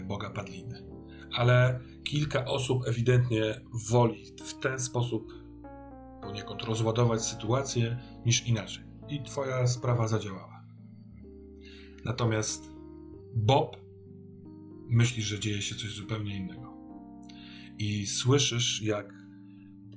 [0.05, 0.83] Boga Padliny.
[1.33, 5.33] Ale kilka osób ewidentnie woli w ten sposób
[6.21, 8.92] poniekąd rozładować sytuację niż inaczej.
[9.13, 10.63] I twoja sprawa zadziałała.
[12.05, 12.69] Natomiast
[13.35, 13.77] Bob
[14.89, 16.73] myśli, że dzieje się coś zupełnie innego.
[17.77, 19.13] I słyszysz, jak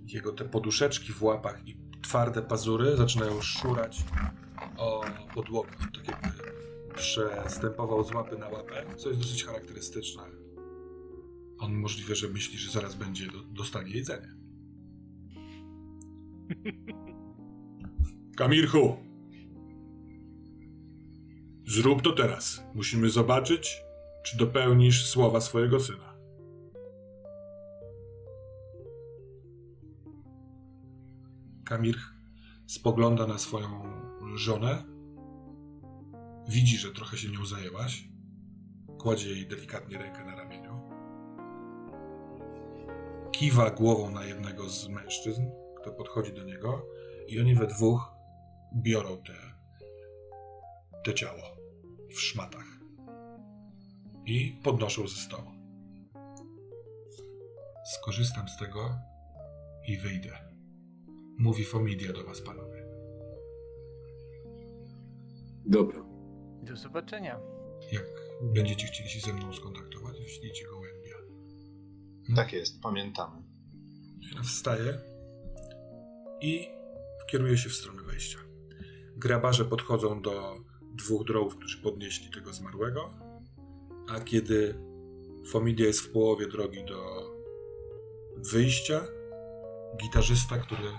[0.05, 4.05] jego te poduszeczki w łapach i twarde pazury zaczynają szurać
[4.77, 5.71] o podłogę.
[5.95, 6.29] Tak jakby
[6.95, 10.23] przestępował z łapy na łapę, co jest dosyć charakterystyczne.
[11.59, 14.37] On możliwe, że myśli, że zaraz będzie do, dostanie jedzenie.
[18.39, 19.06] Kamirchu!
[21.67, 22.63] Zrób to teraz.
[22.75, 23.85] Musimy zobaczyć,
[24.25, 26.17] czy dopełnisz słowa swojego syna.
[31.65, 31.97] Kamir
[32.67, 33.69] spogląda na swoją
[34.35, 34.85] żonę.
[36.49, 38.09] Widzi, że trochę się nią zajęłaś.
[38.99, 40.81] Kładzie jej delikatnie rękę na ramieniu.
[43.33, 45.43] Kiwa głową na jednego z mężczyzn,
[45.81, 46.87] kto podchodzi do niego,
[47.29, 48.11] i oni we dwóch
[48.75, 49.35] biorą te,
[51.05, 51.56] te ciało
[52.11, 52.77] w szmatach
[54.27, 55.51] i podnoszą ze stołu.
[57.95, 58.99] Skorzystam z tego
[59.89, 60.39] i wyjdę.
[61.39, 62.87] Mówi Fomidia do was, panowie.
[65.67, 66.05] Dobra.
[66.63, 67.41] Do zobaczenia.
[67.93, 68.07] Jak
[68.43, 71.17] będziecie chcieli się ze mną skontaktować, wyślijcie gołębia.
[72.37, 73.43] Tak jest, pamiętamy.
[74.37, 74.99] Ja wstaje
[76.41, 76.69] i
[77.31, 78.39] kieruje się w stronę wejścia.
[79.17, 80.57] Grabarze podchodzą do
[80.97, 83.11] dwóch drołów, którzy podnieśli tego zmarłego,
[84.09, 84.75] a kiedy
[85.47, 87.31] Fomidia jest w połowie drogi do
[88.37, 89.05] wyjścia,
[90.03, 90.91] gitarzysta, który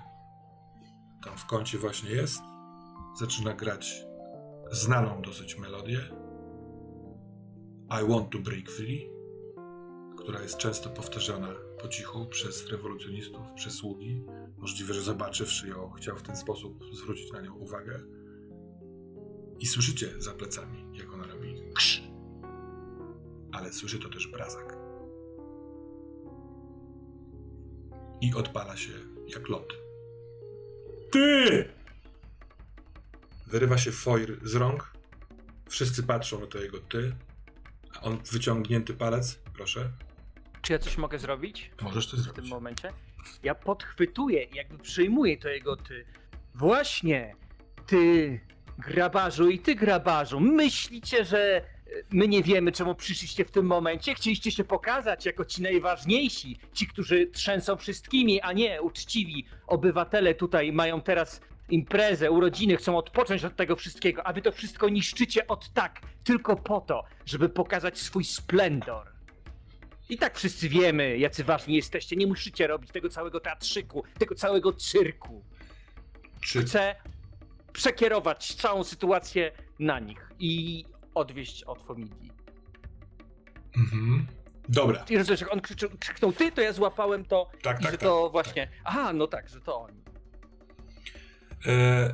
[1.26, 2.42] tam w kącie właśnie jest,
[3.20, 4.06] zaczyna grać
[4.72, 6.00] znaną dosyć melodię
[8.02, 9.10] I Want to Break Free,
[10.18, 11.48] która jest często powtarzana
[11.82, 14.24] po cichu przez rewolucjonistów, przez sługi.
[14.58, 18.00] Możliwe, że zobaczywszy ją, chciał w ten sposób zwrócić na nią uwagę.
[19.60, 22.04] I słyszycie za plecami, jak ona robi krz.
[23.52, 24.78] Ale słyszy to też brazak.
[28.22, 28.92] I odpala się
[29.28, 29.74] jak lot.
[31.12, 31.70] Ty!
[33.48, 34.94] Wyrywa się foir z rąk.
[35.70, 37.16] Wszyscy patrzą na to jego ty.
[37.94, 39.90] A on wyciągnięty palec, proszę.
[40.62, 42.52] Czy ja coś mogę zrobić Możesz to w tym zrobić.
[42.52, 42.94] momencie?
[43.44, 46.06] Ja podchwytuję, jakby przyjmuję to jego ty.
[46.56, 47.36] Właśnie,
[47.88, 48.40] ty
[48.78, 51.64] grabarzu i ty grabarzu, myślicie, że e,
[52.12, 54.16] my nie wiemy, czemu przyszliście w tym momencie?
[54.16, 60.72] Chcieliście się pokazać jako ci najważniejsi, ci, którzy trzęsą wszystkimi, a nie uczciwi obywatele tutaj
[60.72, 65.74] mają teraz imprezę, urodziny, chcą odpocząć od tego wszystkiego, a wy to wszystko niszczycie od
[65.74, 69.18] tak, tylko po to, żeby pokazać swój splendor.
[70.10, 72.16] I tak wszyscy wiemy, jacy ważni jesteście.
[72.16, 75.44] Nie musicie robić tego całego teatrzyku, tego całego cyrku.
[76.42, 76.96] Czy Chcę
[77.78, 80.86] przekierować całą sytuację na nich i
[81.16, 82.32] odwieźć od Fomidii.
[83.78, 84.28] Mhm.
[84.70, 87.92] Dobra, I rozumiesz, jak on krzyczył, krzyknął ty, to ja złapałem to tak, i tak,
[87.92, 88.00] że tak.
[88.00, 88.70] to właśnie...
[88.84, 90.02] Aha, no tak, że to oni.
[91.66, 92.14] E,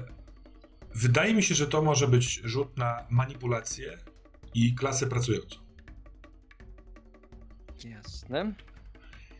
[0.96, 3.98] wydaje mi się, że to może być rzut na manipulację
[4.54, 5.60] i klasę pracującą.
[7.86, 8.54] Jasne.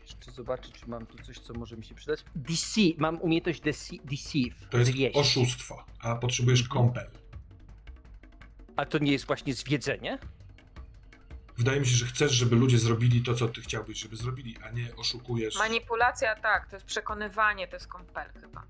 [0.06, 2.24] Jeszcze zobaczę, czy mam tu coś, co może mi się przydać.
[2.34, 4.68] DC, mam umiejętność dece- deceive.
[4.70, 5.16] To jest zwieść.
[5.16, 6.78] oszustwo, a potrzebujesz Mhm.
[6.84, 7.10] kompel.
[8.76, 10.18] A to nie jest właśnie zwiedzenie?
[11.56, 14.70] Wydaje mi się, że chcesz, żeby ludzie zrobili to, co ty chciałbyś, żeby zrobili, a
[14.70, 15.58] nie oszukujesz.
[15.58, 18.62] Manipulacja, tak, to jest przekonywanie, to jest kompel chyba.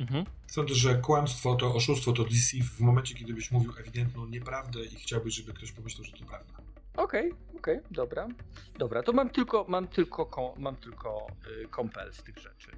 [0.00, 0.24] Mhm.
[0.46, 4.96] Sądzę, że kłamstwo to oszustwo, to deceive w momencie, kiedy byś mówił ewidentną nieprawdę i
[4.96, 6.52] chciałbyś, żeby ktoś pomyślał, że to prawda.
[6.96, 8.28] Okej, okej, dobra.
[8.78, 11.26] Dobra, to mam tylko, mam tylko, ko- mam tylko
[11.64, 12.70] y, kompel z tych rzeczy.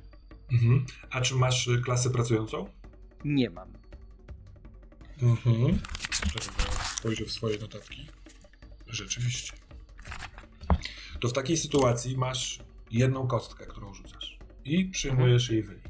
[0.53, 0.87] Mhm.
[1.11, 2.69] A czy masz y, klasę pracującą?
[3.25, 3.73] Nie mam.
[5.23, 5.79] Mhm.
[6.97, 8.07] Spojrzę w swoje notatki.
[8.87, 9.53] Rzeczywiście.
[11.21, 12.59] To w takiej sytuacji masz
[12.91, 14.39] jedną kostkę, którą rzucasz.
[14.65, 15.89] I przyjmujesz jej wynik.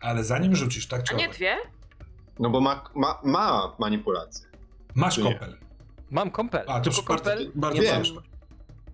[0.00, 1.56] Ale zanim rzucisz tak A czy nie owak, dwie?
[2.38, 4.46] No bo ma, ma, ma manipulację.
[4.94, 5.24] masz nie?
[5.24, 5.58] kompel.
[6.14, 6.64] Mam kompel.
[6.68, 7.52] A, to tylko bardzo- kompel.
[7.54, 8.02] bardzo nie mam.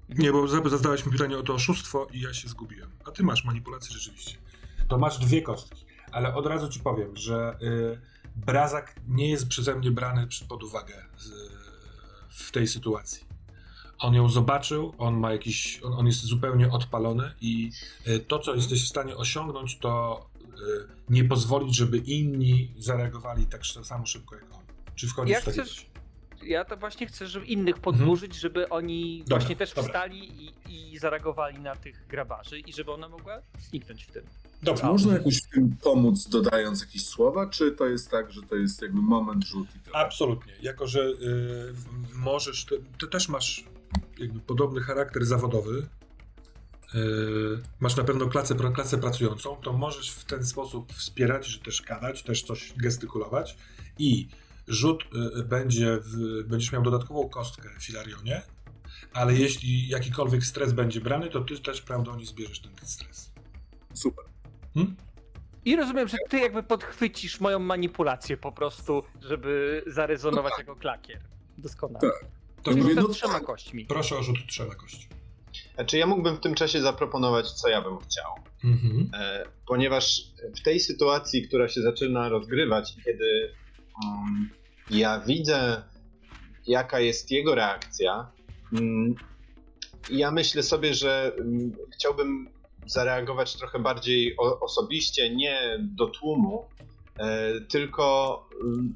[0.08, 2.90] Nie, bo za- zadałeś mi pytanie o to oszustwo i ja się zgubiłem.
[3.04, 4.38] A ty masz manipulację rzeczywiście.
[4.88, 8.00] To masz dwie kostki, ale od razu ci powiem, że y,
[8.36, 11.30] Brazak nie jest przeze mnie brany pod uwagę z,
[12.28, 13.24] w tej sytuacji.
[13.98, 17.70] On ją zobaczył, on ma jakiś, on, on jest zupełnie odpalony i
[18.06, 20.50] y, to, co jesteś w stanie osiągnąć, to y,
[21.08, 24.60] nie pozwolić, żeby inni zareagowali tak samo szybko jak on.
[24.94, 25.89] Czy wchodzisz Jak w takie chcesz- coś?
[26.42, 29.82] Ja to właśnie chcę, żeby innych podburzyć, żeby oni Dobra, właśnie też dobra.
[29.82, 34.24] wstali i, i zareagowali na tych grabarzy i żeby ona mogła zniknąć w tym.
[34.60, 34.88] Czy Dobra.
[34.88, 38.82] można jakoś w tym pomóc, dodając jakieś słowa, czy to jest tak, że to jest
[38.82, 39.96] jakby moment rzut i to?
[39.96, 40.52] Absolutnie.
[40.62, 41.74] Jako, że y,
[42.14, 43.64] możesz, ty, ty też masz
[44.18, 45.86] jakby podobny charakter zawodowy,
[46.94, 46.98] y,
[47.80, 52.22] masz na pewno klasę, klasę pracującą, to możesz w ten sposób wspierać, że też gadać,
[52.22, 53.56] też coś gestykulować
[53.98, 54.28] i
[54.70, 55.04] rzut
[55.38, 58.42] y, będzie, w, będziesz miał dodatkową kostkę w Filarionie,
[59.12, 63.32] ale jeśli jakikolwiek stres będzie brany, to ty też prawdopodobnie zbierzesz ten, stres.
[63.94, 64.24] Super.
[64.74, 64.96] Hmm?
[65.64, 71.20] I rozumiem, że ty jakby podchwycisz moją manipulację po prostu, żeby zarezonować jako klakier.
[71.58, 72.00] Doskonale.
[72.00, 72.30] Tak.
[72.62, 73.44] To mówię, no trzema tak.
[73.44, 73.84] kośćmi.
[73.84, 75.08] proszę o rzut trzema kości.
[75.74, 78.32] Znaczy ja mógłbym w tym czasie zaproponować, co ja bym chciał.
[78.64, 79.10] Mhm.
[79.14, 80.22] E, ponieważ
[80.56, 83.52] w tej sytuacji, która się zaczyna rozgrywać, i kiedy
[84.04, 84.50] mm,
[84.90, 85.82] ja widzę,
[86.66, 88.30] jaka jest jego reakcja,
[88.72, 89.14] mm,
[90.10, 92.48] ja myślę sobie, że mm, chciałbym
[92.86, 96.64] zareagować trochę bardziej osobiście, nie do tłumu,
[97.18, 98.94] e, tylko mm,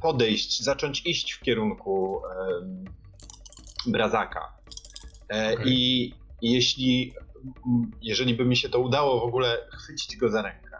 [0.00, 2.22] podejść, zacząć iść w kierunku
[3.86, 4.52] Brazaka.
[5.30, 5.72] E, Okej.
[5.72, 7.14] I jeśli,
[8.02, 10.76] jeżeli by mi się to udało w ogóle chwycić go za rękę,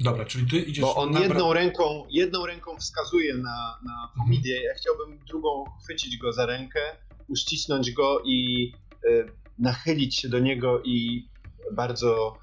[0.00, 4.62] Dobra, czyli ty idziesz bo on na jedną ręką, jedną ręką wskazuje na, na Fomidię,
[4.62, 6.80] ja chciałbym drugą chwycić go za rękę,
[7.28, 9.08] uścisnąć go i e,
[9.58, 11.28] nachylić się do niego i
[11.72, 12.38] bardzo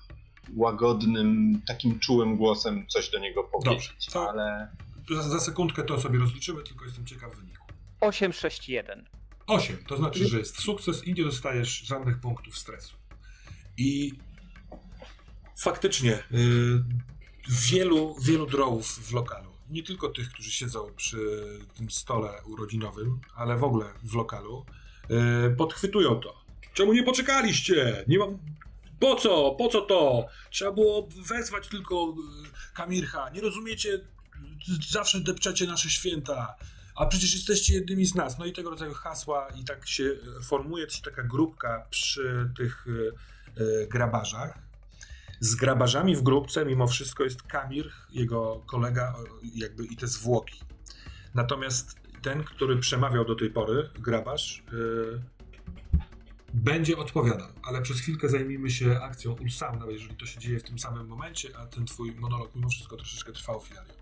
[0.56, 3.88] łagodnym, takim czułym głosem coś do niego powiedzieć.
[3.88, 4.68] Dobrze, to- Ale
[5.12, 7.64] Za, za sekundkę to sobie rozliczymy, tylko jestem ciekaw wyniku.
[8.02, 9.06] 8, 6, 1.
[9.48, 12.96] 8, to znaczy, że jest sukces i nie dostajesz żadnych punktów stresu.
[13.78, 14.12] I
[15.58, 16.24] faktycznie y,
[17.50, 21.18] wielu, wielu drołów w lokalu, nie tylko tych, którzy siedzą przy
[21.78, 24.66] tym stole urodzinowym, ale w ogóle w lokalu,
[25.52, 26.44] y, podchwytują to.
[26.74, 28.06] Czemu nie poczekaliście?
[28.08, 28.38] Nie mam...
[29.00, 29.52] Po co?
[29.52, 30.26] Po co to?
[30.50, 33.30] Trzeba było wezwać tylko y, Kamircha.
[33.30, 34.00] Nie rozumiecie?
[34.90, 36.56] Zawsze depczecie nasze święta.
[36.96, 38.38] A przecież jesteście jednymi z nas.
[38.40, 42.86] No i tego rodzaju hasła i tak się formuje się taka grupka przy tych
[43.58, 44.60] e, grabarzach.
[45.40, 49.16] Z grabarzami w grupce mimo wszystko jest Kamir, jego kolega
[49.56, 50.60] jakby i te zwłoki.
[51.34, 54.74] Natomiast ten, który przemawiał do tej pory, grabarz, e,
[56.54, 60.64] będzie odpowiadał, ale przez chwilkę zajmijmy się akcją Ulsam, nawet jeżeli to się dzieje w
[60.64, 63.94] tym samym momencie, a ten twój monolog mimo wszystko troszeczkę trwał Filario.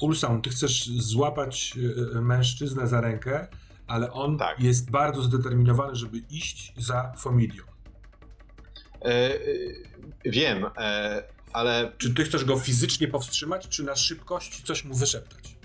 [0.00, 1.74] Ulsan, ty chcesz złapać
[2.16, 3.48] e, mężczyznę za rękę,
[3.86, 4.60] ale on Tak.
[4.60, 7.62] jest bardzo zdeterminowany, żeby iść za Fomidią.
[9.04, 9.38] E, e,
[10.24, 11.22] wiem, e,
[11.52, 15.56] ale Czy ty chcesz go fizycznie powstrzymać, czy na szybkości coś mu wyszeptać?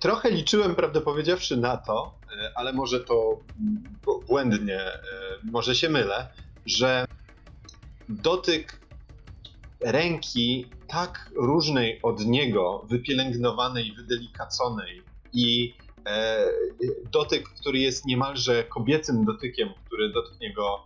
[0.00, 2.18] Trochę liczyłem, prawdę powiedziawszy, na to,
[2.54, 3.40] ale może to
[4.26, 4.80] błędnie,
[5.44, 6.28] może się mylę,
[6.66, 7.06] że
[8.08, 8.80] dotyk
[9.80, 15.02] ręki tak różnej od niego, wypielęgnowanej, wydelicaconej
[15.32, 15.74] i
[17.12, 20.82] dotyk, który jest niemalże kobiecym dotykiem, który dotknie go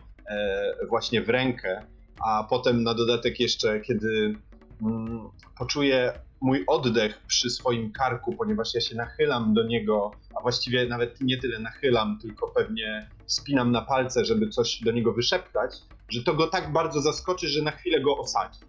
[0.89, 1.85] właśnie w rękę,
[2.25, 4.35] a potem na dodatek jeszcze, kiedy
[4.81, 10.85] mm, poczuje mój oddech przy swoim karku, ponieważ ja się nachylam do niego, a właściwie
[10.85, 16.23] nawet nie tyle nachylam, tylko pewnie spinam na palce, żeby coś do niego wyszeptać, że
[16.23, 18.59] to go tak bardzo zaskoczy, że na chwilę go osadzi.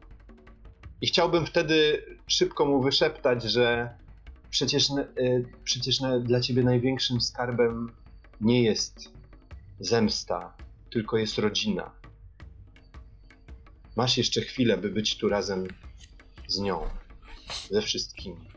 [1.01, 3.95] I chciałbym wtedy szybko mu wyszeptać, że
[4.51, 7.93] przecież, y, przecież dla ciebie największym skarbem
[8.41, 9.13] nie jest
[9.81, 10.53] zemsta,
[10.93, 11.91] tylko jest rodzina.
[13.97, 15.69] Masz jeszcze chwilę, by być tu razem
[16.49, 16.89] z nią
[17.71, 18.49] ze wszystkimi.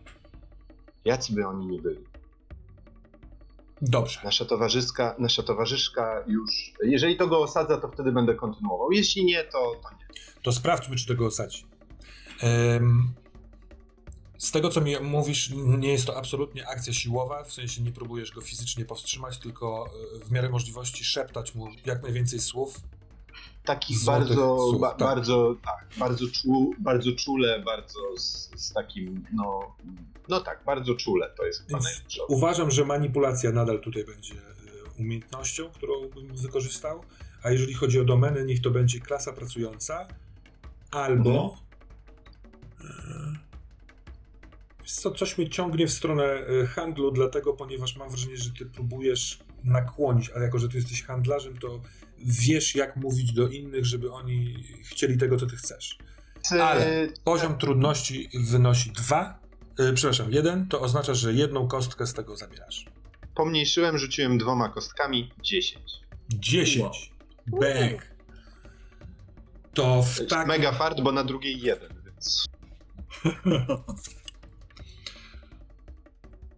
[1.05, 2.03] Jacy by oni nie byli.
[3.81, 4.19] Dobrze.
[4.23, 6.73] Nasza towarzyszka, nasza towarzyszka już.
[6.83, 8.91] Jeżeli to go osadza, to wtedy będę kontynuował.
[8.91, 10.05] Jeśli nie, to, to nie.
[10.43, 11.65] To sprawdźmy, czy tego osadzi.
[12.41, 13.13] Em,
[14.45, 18.31] z tego, co mi mówisz, nie jest to absolutnie akcja siłowa, w sensie nie próbujesz
[18.31, 22.79] go fizycznie powstrzymać, tylko e, w miarę możliwości szeptać mu jak najwięcej słów.
[23.63, 24.99] Takich bardzo, słów, ba, tak.
[24.99, 29.75] bardzo, tak, bardzo, czu, bardzo czule, bardzo z, z takim, no,
[30.29, 31.33] no tak, bardzo czule.
[31.37, 32.21] To jest chyba Więc najlepsze.
[32.27, 37.01] Uważam, że manipulacja nadal tutaj będzie e, umiejętnością, którą bym wykorzystał,
[37.43, 40.07] a jeżeli chodzi o domenę, niech to będzie klasa pracująca
[40.91, 41.57] albo.
[42.81, 43.44] e, Wiesz
[44.85, 49.39] co, coś mnie ciągnie w stronę e, handlu, dlatego, ponieważ mam wrażenie, że ty próbujesz
[49.63, 51.81] nakłonić, a jako, że ty jesteś handlarzem, to
[52.17, 55.97] wiesz, jak mówić do innych, żeby oni chcieli tego, co ty chcesz.
[56.51, 59.39] Ale poziom trudności wynosi 2,
[59.95, 62.85] przepraszam, 1, to oznacza, że jedną kostkę z tego zabierasz.
[63.35, 65.83] Pomniejszyłem, rzuciłem dwoma kostkami 10.
[66.29, 67.11] 10.
[67.47, 68.15] Bang.
[69.73, 70.47] To w takim...
[70.47, 72.45] Mega fart, bo na drugiej jeden, więc.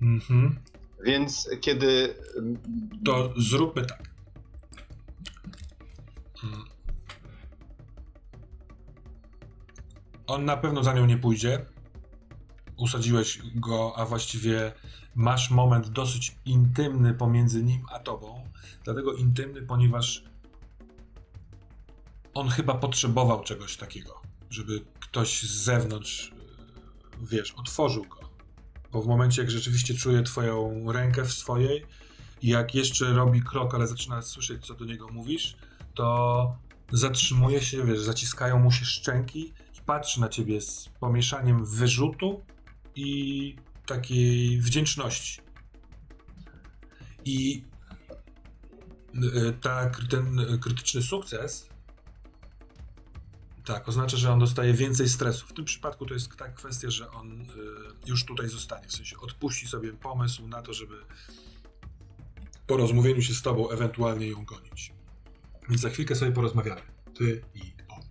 [0.02, 0.60] Mhm.
[1.04, 2.16] Więc kiedy.
[3.06, 4.10] To zróbmy tak.
[6.44, 6.66] Mm.
[10.28, 11.66] On na pewno za nią nie pójdzie.
[12.78, 14.74] Usadziłeś go, a właściwie
[15.16, 18.44] masz moment dosyć intymny pomiędzy nim a tobą.
[18.84, 20.24] Dlatego intymny, ponieważ
[22.34, 26.32] on chyba potrzebował czegoś takiego, żeby ktoś z zewnątrz,
[27.22, 28.27] yy, wiesz, otworzył go.
[28.92, 31.86] Bo w momencie, jak rzeczywiście czuje twoją rękę w swojej
[32.44, 35.58] jak jeszcze robi krok, ale zaczyna słyszeć, co do niego mówisz,
[35.94, 36.58] to
[36.92, 42.46] zatrzymuje się, wiesz, zaciskają mu się szczęki i patrzy na ciebie z pomieszaniem wyrzutu
[42.96, 43.56] i
[43.86, 45.42] takiej wdzięczności.
[47.26, 47.64] I
[49.16, 51.67] y, ta, ten krytyczny sukces
[53.68, 55.48] tak, oznacza, że on dostaje więcej stresu.
[55.48, 57.46] W tym przypadku to jest ta kwestia, że on y,
[58.06, 58.88] już tutaj zostanie.
[58.88, 60.96] W sensie odpuści sobie pomysł na to, żeby
[62.68, 64.94] po rozmówieniu się z tobą ewentualnie ją gonić.
[65.70, 66.82] Więc za chwilkę sobie porozmawiamy.
[67.14, 68.02] Ty i on.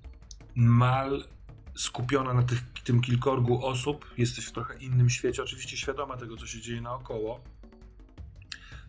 [0.54, 1.24] Mal
[1.74, 6.46] skupiona na tych, tym kilkorgu osób, jesteś w trochę innym świecie, oczywiście świadoma tego, co
[6.46, 7.40] się dzieje naokoło.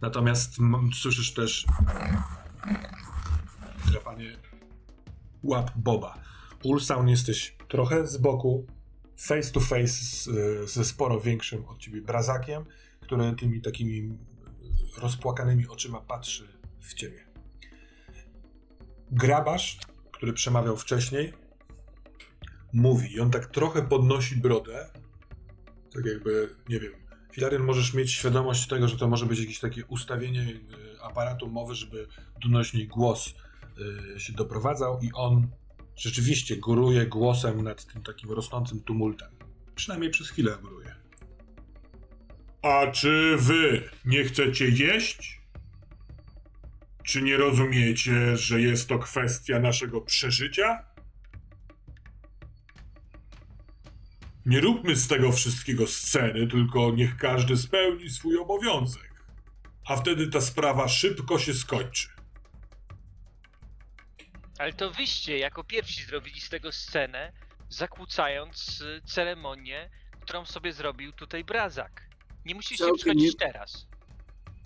[0.01, 0.57] Natomiast
[0.93, 1.65] słyszysz też
[3.91, 4.37] drapanie
[5.43, 6.26] łap Boba.
[6.63, 8.65] Ulsound jesteś trochę z boku,
[9.17, 10.29] face to face z,
[10.71, 12.65] ze sporo większym od ciebie brazakiem,
[12.99, 14.17] który tymi takimi
[14.97, 16.47] rozpłakanymi oczyma patrzy
[16.79, 17.27] w ciebie.
[19.11, 19.79] Grabarz,
[20.11, 21.33] który przemawiał wcześniej,
[22.73, 24.89] mówi i on tak trochę podnosi brodę,
[25.93, 26.91] tak jakby, nie wiem,
[27.31, 31.75] Filarion możesz mieć świadomość tego, że to może być jakieś takie ustawienie y, aparatu mowy,
[31.75, 32.07] żeby
[32.43, 33.33] donośniej głos
[34.17, 35.47] się doprowadzał i on
[35.97, 39.29] rzeczywiście góruje głosem nad tym takim rosnącym tumultem.
[39.75, 40.95] Przynajmniej przez chwilę góruje.
[42.61, 45.41] A czy wy nie chcecie jeść?
[47.03, 50.83] Czy nie rozumiecie, że jest to kwestia naszego przeżycia?
[54.45, 59.23] Nie róbmy z tego wszystkiego sceny, tylko niech każdy spełni swój obowiązek.
[59.85, 62.16] A wtedy ta sprawa szybko się skończy.
[64.59, 67.31] Ale to wyście jako pierwsi zrobili z tego scenę,
[67.69, 69.89] zakłócając y, ceremonię,
[70.21, 72.01] którą sobie zrobił tutaj Brazak.
[72.45, 73.87] Nie musicie Całkiem przychodzić nie- teraz.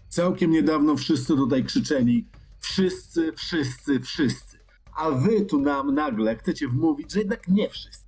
[0.10, 2.26] Całkiem niedawno wszyscy tutaj krzyczeli
[2.60, 4.60] wszyscy, wszyscy, wszyscy.
[4.96, 8.06] A wy tu nam nagle chcecie wmówić, że jednak nie wszyscy.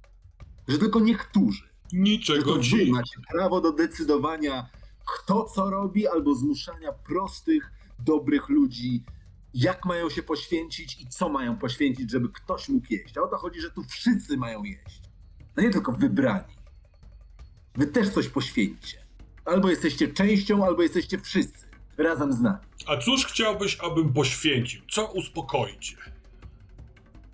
[0.67, 1.63] Że tylko niektórzy.
[1.63, 2.91] Że Niczego to wy ci.
[2.91, 4.69] macie prawo do decydowania,
[5.05, 9.03] kto co robi, albo zmuszania prostych, dobrych ludzi,
[9.53, 13.17] jak mają się poświęcić i co mają poświęcić, żeby ktoś mógł jeść.
[13.17, 15.01] A o to chodzi, że tu wszyscy mają jeść.
[15.57, 16.53] No nie tylko wybrani.
[17.75, 18.97] Wy też coś poświęćcie.
[19.45, 21.65] Albo jesteście częścią, albo jesteście wszyscy.
[21.97, 22.65] Razem z nami.
[22.87, 24.81] A cóż chciałbyś, abym poświęcił?
[24.91, 25.97] Co uspokoi cię?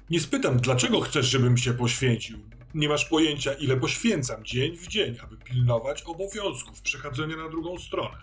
[0.09, 2.39] Nie spytam, dlaczego chcesz, żebym się poświęcił.
[2.73, 8.17] Nie masz pojęcia, ile poświęcam dzień w dzień, aby pilnować obowiązków przechodzenia na drugą stronę.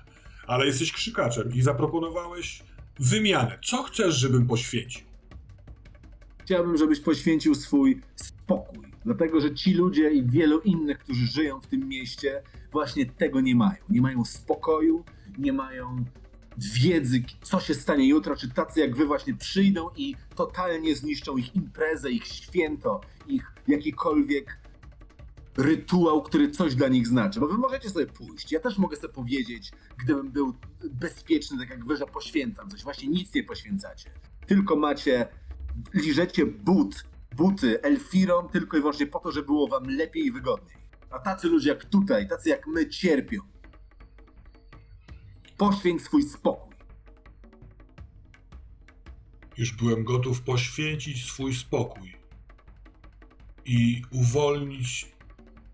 [0.47, 2.63] Ale jesteś krzykaczem i zaproponowałeś
[2.99, 3.59] wymianę.
[3.65, 5.07] Co chcesz, żebym poświęcił?
[6.43, 8.87] Chciałbym, żebyś poświęcił swój spokój.
[9.05, 12.43] Dlatego, że ci ludzie i wielu innych, którzy żyją w tym mieście,
[12.73, 13.79] właśnie tego nie mają.
[13.89, 15.05] Nie mają spokoju,
[15.39, 16.05] nie mają
[16.59, 21.57] wiedzy, co się stanie jutro, czy tacy jak wy właśnie przyjdą i totalnie zniszczą ich
[21.57, 24.59] imprezę, ich święto, ich jakikolwiek
[25.57, 27.41] rytuał, który coś dla nich znaczy.
[27.41, 28.53] Bo wy możecie sobie pójść.
[28.53, 30.55] Ja też mogę sobie powiedzieć, gdybym był
[30.91, 32.83] bezpieczny, tak jak wy, że poświęcam coś.
[32.83, 34.11] Właśnie nic nie poświęcacie.
[34.47, 35.29] Tylko macie
[35.95, 37.05] liżecie but,
[37.37, 40.77] buty Elfirom tylko i wyłącznie po to, żeby było wam lepiej i wygodniej.
[41.11, 43.41] A tacy ludzie jak tutaj, tacy jak my cierpią.
[45.57, 46.77] Poświęć swój spokój.
[49.59, 52.17] Już byłem gotów poświęcić swój spokój
[53.65, 55.16] i uwolnić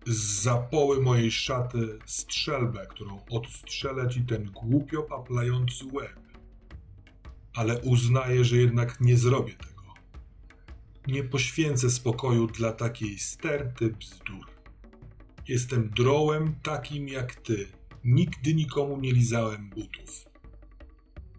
[0.05, 6.19] z zapoły mojej szaty strzelbę, którą odstrzelę ci ten głupio paplający łeb.
[7.53, 9.83] Ale uznaję, że jednak nie zrobię tego.
[11.07, 14.45] Nie poświęcę spokoju dla takiej sterty bzdur.
[15.47, 17.67] Jestem drołem takim jak ty.
[18.03, 20.25] Nigdy nikomu nie lizałem butów.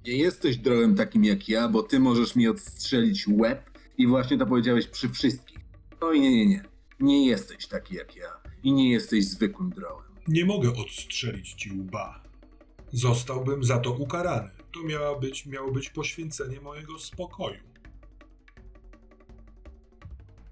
[0.06, 4.46] Nie jesteś drołem takim jak ja, bo ty możesz mi odstrzelić łeb i właśnie to
[4.46, 5.58] powiedziałeś przy wszystkich.
[6.00, 6.64] Oj, nie, nie, nie.
[7.00, 10.04] Nie jesteś taki jak ja i nie jesteś zwykłym drołem.
[10.28, 12.22] Nie mogę odstrzelić ci łba.
[12.92, 14.50] Zostałbym za to ukarany.
[14.72, 17.60] To miało być, miało być poświęcenie mojego spokoju.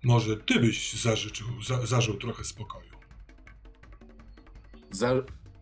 [0.05, 2.93] Może ty byś zażyczył, za, zażył trochę spokoju.
[4.91, 5.15] Za...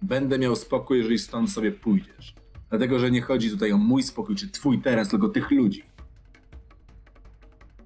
[0.03, 2.35] Będę miał spokój, jeżeli stąd sobie pójdziesz.
[2.71, 5.83] Dlatego, że nie chodzi tutaj o mój spokój, czy twój teraz, tylko tych ludzi.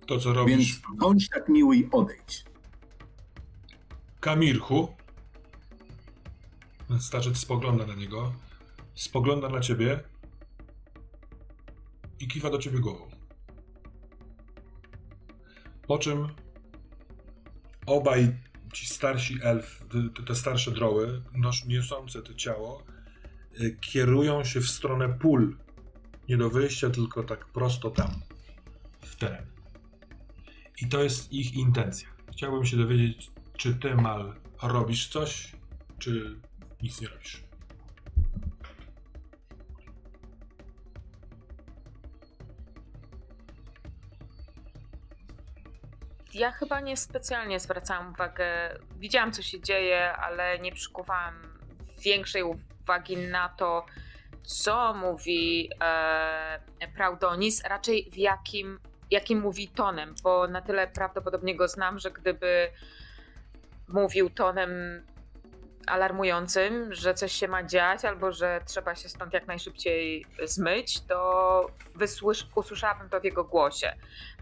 [0.07, 2.45] To, co robisz, Więc bądź tak miły i odejdź.
[4.25, 4.89] Kamirchu.
[7.01, 8.35] Starzec spogląda na niego,
[8.95, 10.01] spogląda na ciebie
[12.21, 13.09] i kiwa do ciebie głową.
[15.87, 16.29] Po czym
[17.87, 18.35] obaj
[18.73, 19.85] ci starsi elf,
[20.27, 21.23] te, starsze droły,
[21.67, 22.83] niosące to ciało,
[23.61, 25.57] y, kierują się w stronę pól.
[26.29, 28.11] Nie do wyjścia, tylko tak prosto tam,
[29.01, 29.47] w teren.
[30.83, 32.09] I to jest ich intencja.
[32.33, 35.53] Chciałbym się dowiedzieć, czy ty, Mal, robisz coś,
[35.99, 36.41] czy
[36.83, 37.45] nic nie robisz.
[46.35, 48.47] Ja chyba nie specjalnie zwracałam uwagę.
[48.97, 51.35] Widziałam, co się dzieje, ale nie przykuwałam
[52.05, 53.87] większej uwagi na to,
[54.43, 61.69] co mówi e, Praudonis, raczej w jakim, jakim mówi tonem, bo na tyle prawdopodobnie go
[61.69, 62.71] znam, że gdyby
[63.89, 64.71] mówił tonem
[65.87, 71.67] alarmującym, że coś się ma dziać albo że trzeba się stąd jak najszybciej zmyć, to
[71.95, 73.95] wysłysz, usłyszałabym to w jego głosie.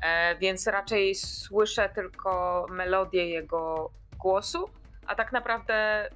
[0.03, 4.71] E, więc raczej słyszę tylko melodię jego głosu,
[5.07, 6.09] a tak naprawdę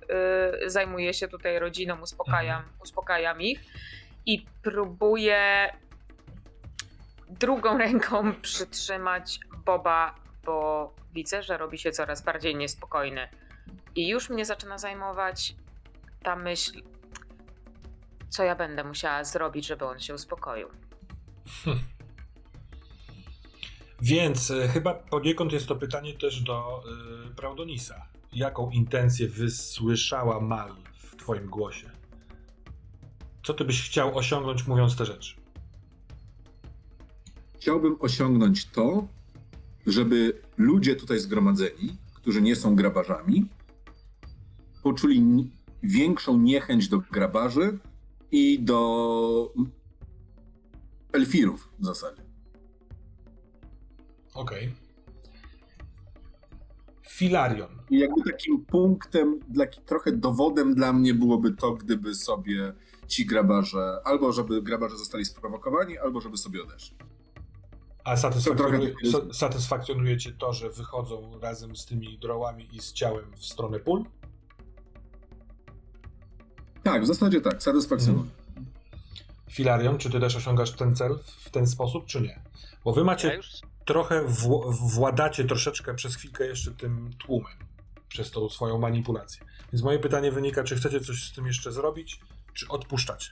[0.65, 3.61] y, zajmuję się tutaj rodziną, uspokajam, uspokajam ich
[4.27, 5.73] i próbuję
[7.29, 13.29] drugą ręką przytrzymać Boba, bo widzę, że robi się coraz bardziej niespokojny.
[13.95, 15.55] I już mnie zaczyna zajmować
[16.23, 16.83] ta myśl,
[18.29, 20.69] co ja będę musiała zrobić, żeby on się uspokoił.
[24.01, 26.83] Więc e, chyba poniekąd jest to pytanie też do
[27.31, 28.07] y, Praudonisa.
[28.33, 31.91] Jaką intencję wysłyszała Mal w twoim głosie?
[33.45, 35.37] Co ty byś chciał osiągnąć mówiąc te rzeczy?
[37.55, 39.09] Chciałbym osiągnąć to,
[39.87, 43.49] żeby ludzie tutaj zgromadzeni, którzy nie są grabarzami,
[44.83, 45.51] poczuli
[45.83, 47.79] większą niechęć do grabarzy
[48.31, 49.53] i do
[51.13, 52.23] elfirów w zasadzie.
[54.35, 54.75] Okej.
[57.09, 57.69] Filarion.
[57.91, 62.73] I jakby takim punktem, dla, trochę dowodem dla mnie byłoby to, gdyby sobie
[63.07, 66.97] ci grabarze, albo żeby grabarze zostali sprowokowani, albo żeby sobie odeszli.
[68.07, 73.37] A satysfakcjonuje, sa- satysfakcjonuje cię to, że wychodzą razem z tymi drołami i z ciałem
[73.37, 74.05] w stronę pól?
[76.83, 78.31] Tak, w zasadzie tak, satysfakcjonuje.
[79.51, 82.41] Filarion, czy ty też osiągasz ten cel w ten sposób, czy nie?
[82.85, 83.47] Bo wy macie Ja już
[83.85, 87.53] trochę wł- władacie troszeczkę przez chwilkę jeszcze tym tłumem,
[88.09, 89.47] przez tą swoją manipulację.
[89.73, 92.21] Więc moje pytanie wynika, czy chcecie coś z tym jeszcze zrobić,
[92.55, 93.31] czy odpuszczacie?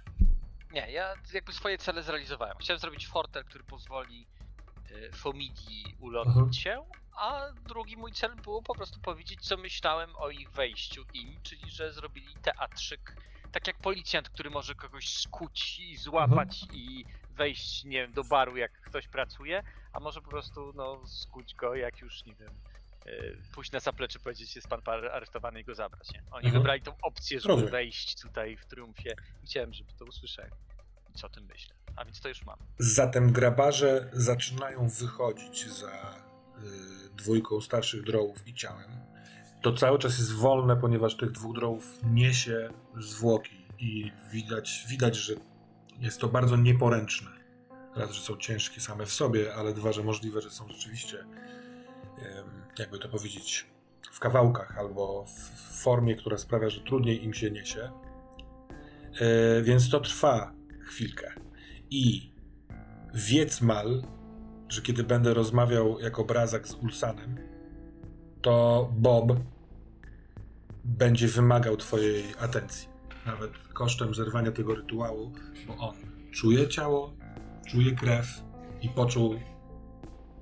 [0.73, 2.57] Nie, ja jakby swoje cele zrealizowałem.
[2.61, 4.27] Chciałem zrobić fortel, który pozwoli
[5.15, 6.53] Fomidii ulotnić Mhm.
[6.53, 6.85] się,
[7.19, 11.71] a drugi mój cel było po prostu powiedzieć, co myślałem o ich wejściu im, czyli
[11.71, 13.17] że zrobili teatrzyk,
[13.53, 16.81] tak jak policjant, który może kogoś skuć i złapać Mhm.
[16.81, 19.63] i wejść, nie wiem, do baru, jak ktoś pracuje,
[19.93, 22.61] a może po prostu, no, skuć go, jak już, nie wiem,
[23.07, 26.23] y, pójść na zaplecze, powiedzieć, jest pan par- aresztowany i go zabrać, nie?
[26.31, 26.53] Oni Mhm.
[26.63, 27.73] wybrali tą opcję, żeby Rozumiem.
[27.73, 29.15] wejść tutaj w triumfie.
[29.45, 30.51] Chciałem, żeby to usłyszeli.
[31.15, 31.75] Co o tym myślę.
[31.97, 32.59] A więc to już mam.
[32.79, 36.15] Zatem grabarze zaczynają wychodzić za
[37.09, 38.91] y, dwójką starszych drołów i ciałem.
[39.63, 42.71] To cały czas jest wolne, ponieważ tych dwóch drołów niesie
[43.01, 45.35] zwłoki i widać, widać, że
[46.01, 47.31] jest to bardzo nieporęczne.
[47.97, 51.25] Raz, że są ciężkie same w sobie, ale dwa, że możliwe, że są rzeczywiście,
[52.79, 53.67] jakby to powiedzieć,
[54.13, 57.91] w kawałkach albo w formie, która sprawia, że trudniej im się niesie.
[59.21, 60.53] E, więc to trwa
[60.85, 61.33] chwilkę.
[61.91, 62.33] I
[63.15, 64.03] wiedz mal,
[64.69, 67.39] że kiedy będę rozmawiał jako brazak z Ulsanem,
[68.43, 69.33] to Bob
[70.85, 72.89] będzie wymagał twojej atencji.
[73.27, 75.33] Nawet kosztem zerwania tego rytuału,
[75.67, 75.95] bo on
[76.31, 77.13] czuje ciało,
[77.67, 78.43] czuje krew
[78.83, 79.35] i poczuł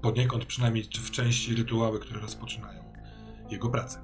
[0.02, 2.92] poniekąd przynajmniej w części rytuały, które rozpoczynają
[3.50, 4.02] jego pracę.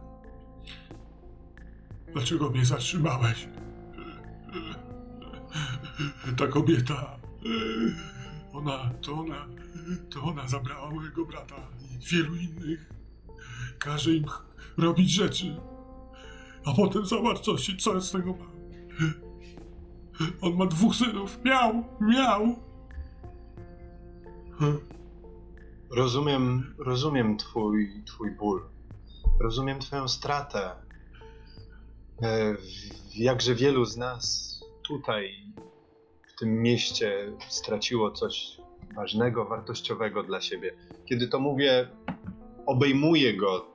[2.12, 3.48] Dlaczego mnie zatrzymałeś?
[6.36, 7.18] Ta kobieta.
[8.52, 9.46] Ona, to ona,
[10.10, 12.92] to ona zabrała mojego brata i wielu innych.
[13.78, 14.24] Każe im
[14.76, 15.56] robić rzeczy.
[16.64, 18.58] A potem zobacz, co, się, co z tego ma.
[20.40, 21.38] On ma dwóch synów.
[21.44, 22.58] Miał, miał.
[25.90, 28.62] Rozumiem, rozumiem twój, twój ból.
[29.40, 30.70] Rozumiem twoją stratę.
[32.22, 32.56] E,
[33.14, 34.57] Jakże wielu z nas
[34.88, 35.52] tutaj,
[36.28, 38.56] w tym mieście, straciło coś
[38.96, 40.74] ważnego, wartościowego dla siebie.
[41.08, 41.88] Kiedy to mówię,
[42.66, 43.66] obejmuję go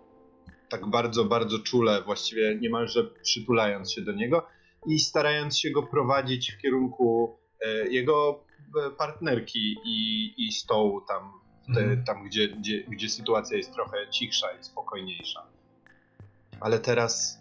[0.69, 4.47] tak bardzo, bardzo czule, właściwie niemalże przytulając się do niego
[4.87, 8.43] i starając się go prowadzić w kierunku e, jego
[8.87, 11.31] e, partnerki i, i stołu tam
[11.75, 12.03] te, Mhm.
[12.03, 15.47] tam, gdzie, gdzie, gdzie sytuacja jest trochę cichsza i spokojniejsza.
[16.59, 17.39] Ale teraz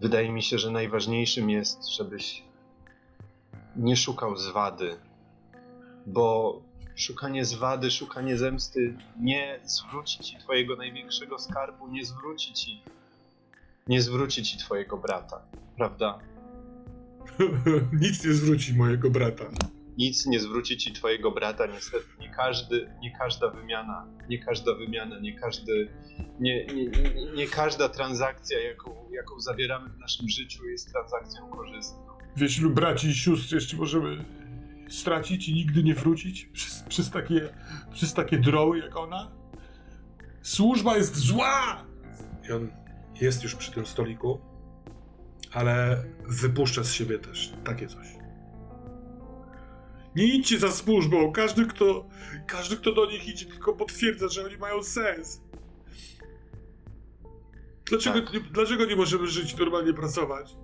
[0.00, 2.49] wydaje mi się, że najważniejszym jest, żebyś
[3.76, 4.96] nie szukał zwady,
[6.06, 6.62] bo
[6.94, 12.82] szukanie zwady, szukanie zemsty nie zwróci ci twojego największego skarbu, nie zwróci ci,
[13.86, 15.42] nie zwróci ci twojego brata,
[15.76, 16.18] prawda?
[18.02, 19.44] Nic nie zwróci mojego brata.
[19.98, 22.06] Nic nie zwróci ci twojego brata, niestety.
[22.20, 25.88] Nie każdy, nie każda wymiana, nie każda wymiana, nie każdy,
[26.40, 32.19] nie, nie, nie, nie każda transakcja, jaką, jaką zawieramy w naszym życiu, jest transakcją korzystną.
[32.36, 34.24] Wiesz, ilu braci i sióstr jeszcze możemy
[34.88, 37.48] stracić i nigdy nie wrócić przez, przez, takie,
[37.92, 39.30] przez takie droły jak ona?
[40.42, 41.84] Służba jest zła!
[42.48, 42.68] I on
[43.20, 44.40] jest już przy tym stoliku,
[45.52, 48.06] ale wypuszcza z siebie też takie coś.
[50.16, 51.32] Nie idźcie za służbą.
[51.32, 52.08] Każdy kto,
[52.46, 55.40] każdy, kto do nich idzie, tylko potwierdza, że oni mają sens.
[57.84, 58.34] Dlaczego, Tak.
[58.34, 60.56] nie, dlaczego nie możemy żyć, normalnie pracować?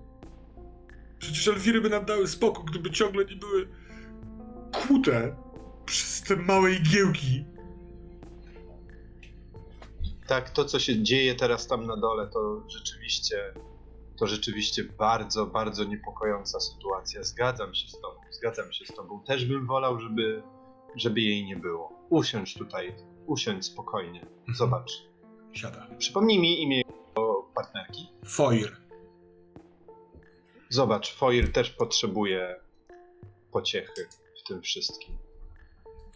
[1.18, 3.68] Przecież Elwiry by nam dały spokój, gdyby ciągle nie były
[4.72, 5.36] kłute
[5.84, 7.44] przez te małe igiełki.
[10.26, 13.55] Tak, to co się dzieje teraz tam na dole, to rzeczywiście,
[14.16, 17.22] to rzeczywiście bardzo, bardzo niepokojąca sytuacja.
[17.22, 19.20] Zgadzam się z tobą, zgadzam się z tobą.
[19.20, 20.43] Też bym wolał, żeby,
[20.97, 21.93] żeby jej nie było.
[22.09, 22.94] Usiądź tutaj,
[23.26, 24.26] usiądź spokojnie.
[24.55, 24.93] Zobacz.
[25.52, 25.86] Siada.
[25.98, 26.82] Przypomnij mi imię
[27.55, 28.09] partnerki.
[28.24, 28.85] Foir.
[30.68, 32.56] Zobacz, Foir też potrzebuje
[33.52, 34.09] pociechy
[34.44, 35.18] w tym wszystkim.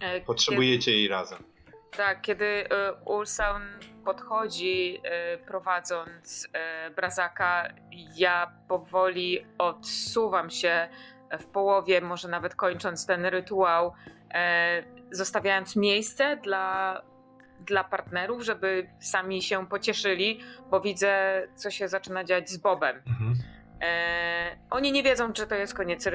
[0.01, 1.39] E, Potrzebujecie jej razem.
[1.97, 3.63] Tak, kiedy e, Ulsan
[4.05, 6.49] podchodzi e, prowadząc
[6.97, 7.75] Brazaka,
[8.17, 10.89] ja powoli odsuwam się
[11.41, 13.93] w połowie, może nawet kończąc ten rytuał,
[15.11, 17.03] zostawiając miejsce dla,
[17.61, 20.41] dla partnerów, żeby sami się pocieszyli,
[20.71, 22.97] bo widzę, co się zaczyna dziać z Bobem.
[22.97, 23.35] Mhm.
[23.81, 26.09] E, oni nie wiedzą, czy to jest koniec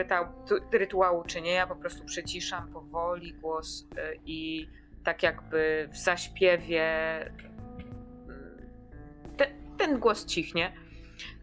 [0.72, 1.52] rytuału, czy nie.
[1.52, 4.70] Ja po prostu przyciszam powoli głos e, i
[5.04, 6.84] tak jakby w zaśpiewie
[8.28, 8.58] mm,
[9.38, 9.48] te,
[9.78, 10.74] ten głos cichnie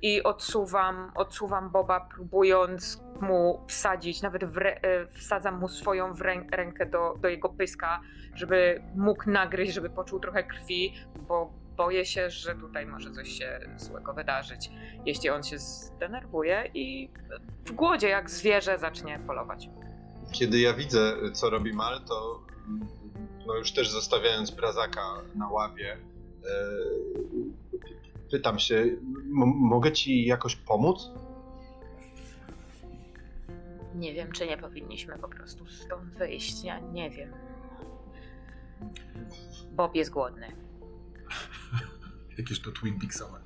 [0.03, 6.86] i odsuwam, odsuwam Boba, próbując mu wsadzić, nawet re, e, wsadzam mu swoją rę, rękę
[6.86, 8.01] do, do jego pyska,
[8.35, 10.94] żeby mógł nagryźć, żeby poczuł trochę krwi,
[11.28, 14.71] bo boję się, że tutaj może coś się złego wydarzyć,
[15.07, 17.11] jeśli on się zdenerwuje i
[17.65, 19.69] w głodzie jak zwierzę zacznie polować.
[20.33, 22.89] Kiedy ja widzę, co robi Mal, to mm,
[23.47, 25.03] no już też zostawiając Brazaka
[25.35, 25.99] na ławie, e,
[28.31, 31.11] pytam się, m- mogę ci jakoś pomóc?
[33.95, 36.65] Nie wiem, czy nie powinniśmy po prostu stąd wyjść.
[36.65, 37.33] Ja nie wiem.
[39.73, 40.47] Bob jest głodny.
[42.39, 43.41] Jakież to Twin Peaksowe.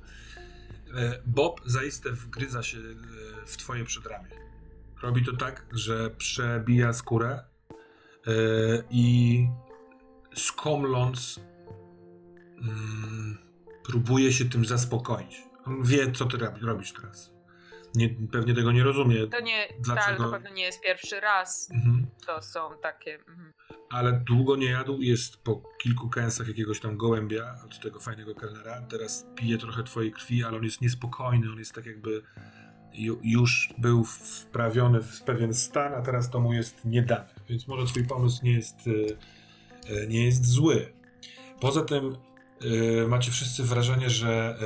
[0.95, 4.29] E, Bob zaiste wgryza się e, w twoje przedramię.
[5.01, 7.43] Robi to tak, że przebija skórę e,
[8.89, 9.47] i
[10.35, 11.39] skomląc
[12.61, 13.37] mm,
[13.85, 15.43] próbuje się tym zaspokoić.
[15.65, 17.36] On wie, co ty robi- robisz teraz.
[17.97, 20.17] Nie, pewnie tego nie rozumie, To nie, Dlaczego?
[20.17, 21.69] tak, na pewno nie jest pierwszy raz.
[21.73, 22.07] mhm.
[22.25, 23.15] To są takie.
[23.15, 23.53] mhm.
[23.89, 25.01] ale długo nie jadł.
[25.01, 28.81] Jest po kilku kęsach jakiegoś tam gołębia od tego fajnego kelnera.
[28.81, 31.51] Teraz pije trochę twojej krwi, ale on jest niespokojny.
[31.51, 32.23] On jest tak jakby
[32.93, 37.29] ju, już był wprawiony w pewien stan, a teraz to mu jest nie dane.
[37.49, 38.91] Więc może twój pomysł nie jest, e,
[40.03, 40.93] e, nie jest zły.
[41.59, 42.15] Poza tym
[43.05, 44.57] e, macie wszyscy wrażenie, że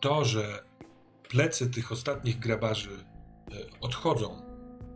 [0.00, 0.63] to, że
[1.34, 4.42] plecy tych ostatnich grabarzy e, odchodzą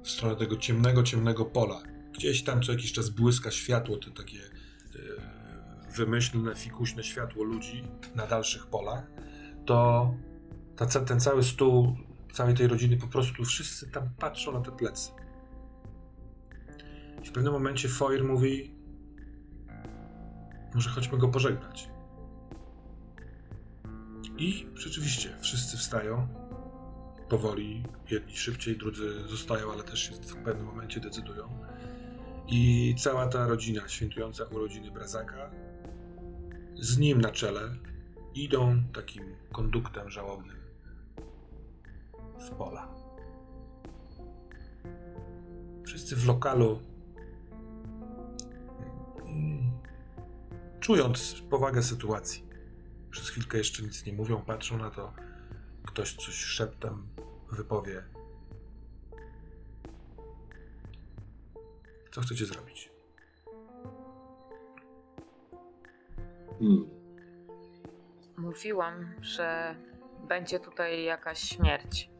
[0.02, 1.82] w stronę tego ciemnego, ciemnego pola,
[2.12, 7.84] gdzieś tam co jakiś czas błyska światło, te takie e, wymyślne, fikuśne światło ludzi
[8.14, 9.06] na dalszych polach,
[9.66, 10.14] to
[11.06, 11.96] ten cały stół,
[12.32, 15.10] całej tej rodziny po prostu wszyscy tam patrzą na te plecy.
[17.22, 18.74] I w pewnym momencie Foir mówi
[20.74, 21.97] może chodźmy go pożegnać.
[24.38, 26.28] I rzeczywiście wszyscy wstają
[27.28, 31.48] powoli, jedni szybciej, drudzy zostają, ale też się w pewnym momencie decydują.
[32.48, 35.50] I cała ta rodzina świętująca urodziny Brazaka,
[36.74, 37.76] z nim na czele,
[38.34, 40.56] idą takim konduktem żałobnym
[42.38, 42.88] w pola.
[45.86, 46.80] Wszyscy w lokalu,
[49.26, 49.70] mm,
[50.80, 52.47] czując powagę sytuacji,
[53.18, 55.12] przez chwilkę jeszcze nic nie mówią, patrzą na to,
[55.86, 57.06] ktoś coś szeptem
[57.50, 58.04] wypowie.
[62.12, 62.90] Co chcecie zrobić?
[66.58, 66.88] Hmm.
[68.36, 69.76] Mówiłam, że
[70.28, 72.10] będzie tutaj jakaś śmierć.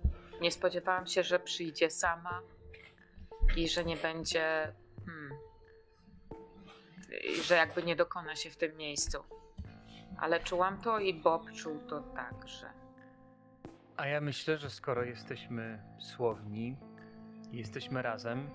[0.41, 2.43] Nie spodziewałam się, że przyjdzie sama
[3.57, 4.75] i że nie będzie.
[5.07, 5.33] Hmm,
[7.43, 9.38] że jakby nie dokona się w tym miejscu.
[10.17, 12.71] Ale czułam to i Bob czuł to także.
[13.97, 16.77] A ja myślę, że skoro jesteśmy słowni
[17.53, 18.51] i jesteśmy razem,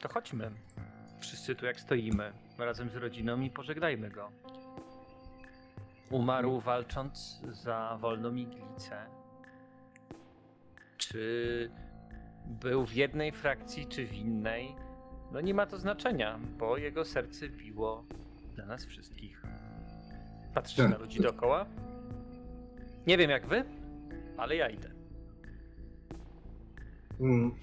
[0.00, 0.50] to chodźmy.
[1.20, 4.30] Wszyscy tu jak stoimy, razem z rodziną i pożegnajmy go.
[6.10, 9.06] Umarł walcząc za wolną iglicę.
[10.96, 11.70] Czy
[12.46, 14.76] był w jednej frakcji, czy w innej?
[15.32, 18.04] No nie ma to znaczenia, bo jego serce biło
[18.54, 19.42] dla nas wszystkich.
[20.54, 20.92] Patrzycie Tak.
[20.92, 21.66] na ludzi dookoła?
[23.06, 23.64] Nie wiem jak wy,
[24.36, 24.90] ale ja idę.
[27.20, 27.54] Mm,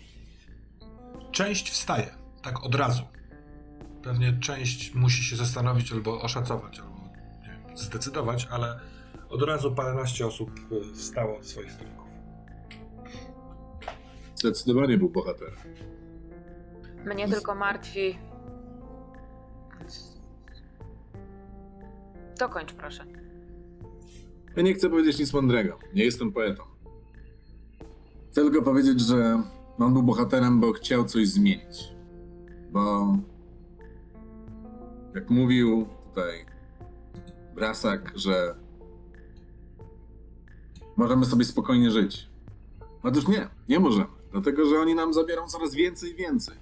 [1.31, 2.07] Część wstaje,
[2.43, 3.03] tak od razu.
[4.03, 6.95] Pewnie część musi się zastanowić albo oszacować, albo
[7.41, 8.80] nie wiem, zdecydować, ale
[9.30, 12.05] od razu paręnaście osób y, wstało od swoich stolików.
[14.35, 15.55] Zdecydowanie był bohaterem.
[17.05, 18.18] Mnie tylko martwi.
[22.41, 23.05] Dokończ, proszę.
[24.55, 25.80] Ja nie chcę powiedzieć nic mądrego.
[25.93, 26.64] Nie jestem poetą.
[28.32, 29.43] Chcę tylko powiedzieć, że
[29.80, 31.93] on był bohaterem, bo chciał coś zmienić.
[32.72, 33.14] Bo
[35.16, 36.45] jak mówił tutaj
[37.56, 38.56] Brasak, że
[40.98, 42.30] możemy sobie spokojnie żyć.
[43.03, 44.07] Otóż nie, nie możemy.
[44.32, 46.56] Dlatego, że oni nam zabiorą coraz więcej i więcej.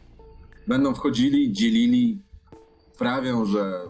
[0.67, 2.21] Będą wchodzili, dzielili,
[2.93, 3.81] sprawią, że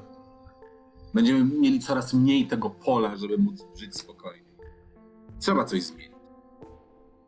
[1.14, 4.50] będziemy mieli coraz mniej tego pola, żeby móc żyć spokojnie.
[5.40, 6.20] Trzeba coś zmienić.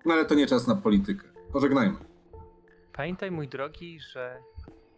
[0.05, 1.27] No ale to nie czas na politykę.
[1.53, 1.97] Pożegnajmy.
[2.93, 4.41] Pamiętaj, mój drogi, że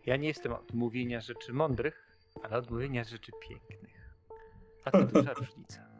[0.05, 4.17] ja nie jestem od mówienia rzeczy mądrych, ale od mówienia rzeczy pięknych.
[4.85, 5.93] A to duża różnica.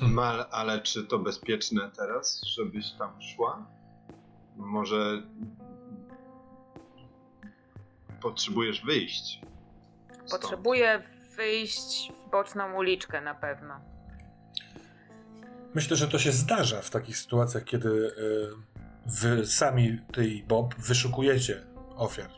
[0.00, 3.66] Mal, ale czy to bezpieczne teraz, żebyś tam szła?
[4.56, 5.22] Może
[8.20, 9.40] potrzebujesz wyjść?
[10.26, 10.42] Stąd?
[10.42, 11.02] Potrzebuję
[11.36, 13.80] wyjść w boczną uliczkę na pewno.
[15.74, 18.12] Myślę, że to się zdarza w takich sytuacjach, kiedy y,
[19.06, 22.30] wy sami, ty i Bob, wyszukujecie ofiar.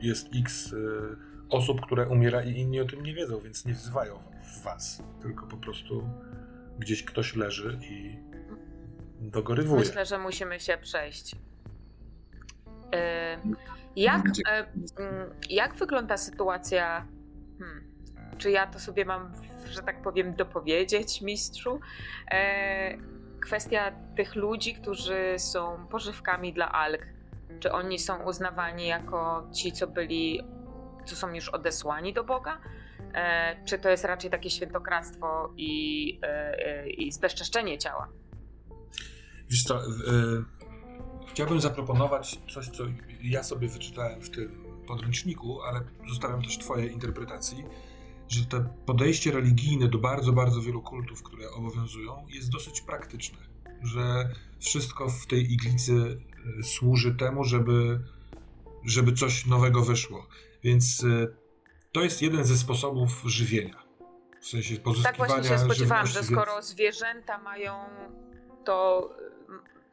[0.00, 0.76] Jest x y,
[1.50, 5.46] osób, które umiera i inni o tym nie wiedzą, więc nie wzywają w was, tylko
[5.46, 6.08] po prostu
[6.78, 8.18] gdzieś ktoś leży i
[9.20, 9.80] dogorywuje.
[9.80, 11.36] Myślę, że musimy się przejść.
[12.94, 13.38] E,
[13.96, 14.66] Jak, e,
[14.98, 17.06] mm, jak wygląda sytuacja?
[17.58, 17.84] Hmm,
[18.38, 19.32] czy ja to sobie mam,
[19.70, 21.80] że tak powiem, dopowiedzieć, mistrzu?
[22.30, 27.06] E, Kwestia tych ludzi, którzy są pożywkami dla alg.
[27.60, 30.40] Czy oni są uznawani jako ci, co byli,
[31.04, 32.60] co są już odesłani do Boga?
[33.14, 36.26] E, Czy to jest raczej takie świętokradztwo i, e,
[36.66, 38.08] e, i zbezczeszczenie ciała?
[39.50, 39.86] Wiesz co, y,
[41.36, 42.84] chciałbym zaproponować coś, co
[43.22, 47.64] ja sobie wyczytałem w tym podręczniku, ale zostawiam też twojej interpretacji,
[48.28, 53.38] że to podejście religijne do bardzo, bardzo wielu kultów, które obowiązują, jest dosyć praktyczne.
[53.82, 56.20] Że wszystko w tej iglicy
[56.60, 58.00] y, służy temu, żeby,
[58.84, 60.26] żeby coś nowego wyszło.
[60.62, 61.34] Więc y,
[61.92, 63.82] to jest jeden ze sposobów żywienia.
[64.40, 67.74] W sensie Tak pozyskiwania właśnie się spodziewałam, że skoro zwierzęta mają
[68.64, 69.10] to.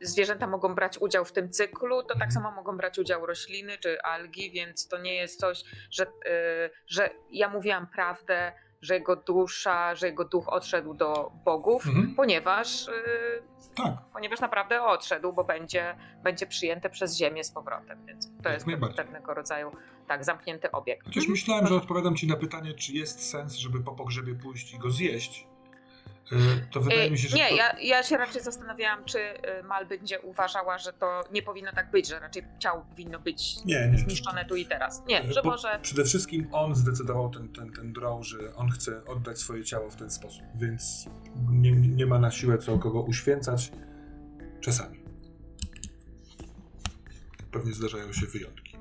[0.03, 2.32] Zwierzęta mogą brać udział w tym cyklu, to tak Mhm.
[2.32, 6.09] samo mogą brać udział rośliny czy algi, więc to nie jest coś, że, y,
[6.88, 8.51] że ja mówiłam prawdę,
[8.82, 12.14] że jego dusza, że jego duch odszedł do bogów, Mhm.
[12.15, 12.91] ponieważ, y,
[13.75, 18.67] Tak, ponieważ naprawdę odszedł, bo będzie, będzie przyjęte przez ziemię z powrotem, więc to Jak
[18.67, 19.72] jest pewnego rodzaju
[20.07, 21.06] tak zamknięty obiekt.
[21.07, 24.80] Chociaż myślałem, że odpowiadam ci na pytanie, czy jest sens, żeby po pogrzebie pójść i
[24.80, 25.48] go zjeść.
[26.32, 26.35] Y,
[26.72, 27.56] To wydaje Y, mi się, że Nie, to...
[27.56, 31.92] ja, ja się raczej zastanawiałam, czy y, Mal będzie uważała, że to nie powinno tak
[31.92, 33.98] być, że raczej ciało powinno być Nie, nie.
[33.98, 35.03] zniszczone tu i teraz.
[35.08, 35.80] Nie, że Bo może.
[35.82, 39.95] Przede wszystkim on zdecydował ten, ten, ten draw, że on chce oddać swoje ciało w
[39.95, 41.06] ten sposób, więc
[41.52, 43.72] nie, nie ma na siłę co kogo uświęcać.
[44.61, 45.03] Czasami.
[47.52, 48.77] Pewnie zdarzają się wyjątki.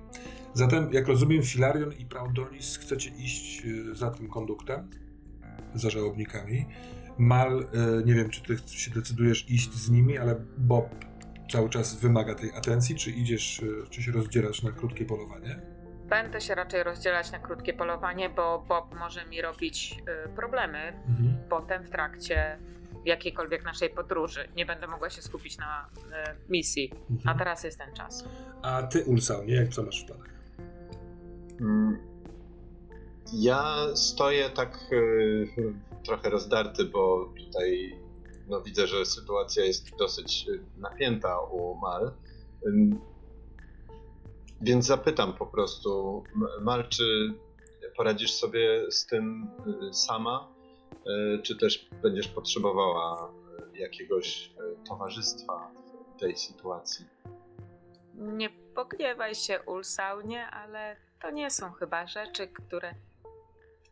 [0.54, 3.62] Zatem, jak rozumiem, Filarion i Praudonis chcecie iść
[3.92, 4.90] za tym konduktem,
[5.74, 6.66] za żałobnikami.
[7.18, 7.60] Mal,
[8.00, 10.88] y, nie wiem, czy ty się decydujesz iść z nimi, ale Bob
[11.52, 15.60] cały czas wymaga tej atencji, czy idziesz, y, czy się rozdzielasz na krótkie polowanie?
[16.08, 21.36] Będę się raczej rozdzielać na krótkie polowanie, bo Bob może mi robić y, problemy Mhm.
[21.50, 22.58] potem w trakcie
[23.04, 24.48] jakiejkolwiek naszej podróży.
[24.56, 25.86] Nie będę mogła się skupić na
[26.48, 27.38] misji, a Mhm.
[27.38, 28.24] teraz jest ten czas.
[28.62, 30.28] A ty, Ulsaunie, jak co masz w planach?
[31.60, 31.98] Mm.
[33.32, 34.78] Ja stoję tak
[36.04, 37.98] trochę rozdarty, bo tutaj
[38.48, 42.12] no, widzę, że sytuacja jest dosyć y, napięta u Mal.
[44.60, 46.22] Więc zapytam po prostu,
[46.60, 47.34] Mal, czy
[47.96, 49.50] poradzisz sobie z tym
[49.90, 50.48] y, sama,
[51.36, 53.32] y, czy też będziesz potrzebowała
[53.74, 54.54] jakiegoś
[54.88, 55.70] towarzystwa
[56.16, 57.06] w tej sytuacji?
[58.14, 62.94] Nie pogniewaj się, Ulsaunie, ale to nie są chyba rzeczy, które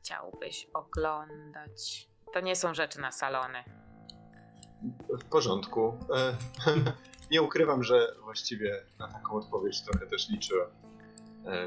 [0.02, 2.08] chciałbyś oglądać.
[2.32, 3.64] To nie są rzeczy na salony.
[5.08, 5.98] W porządku.
[6.16, 6.36] E,
[7.32, 10.68] nie ukrywam, że właściwie na taką odpowiedź trochę też liczyłem.
[11.46, 11.66] E,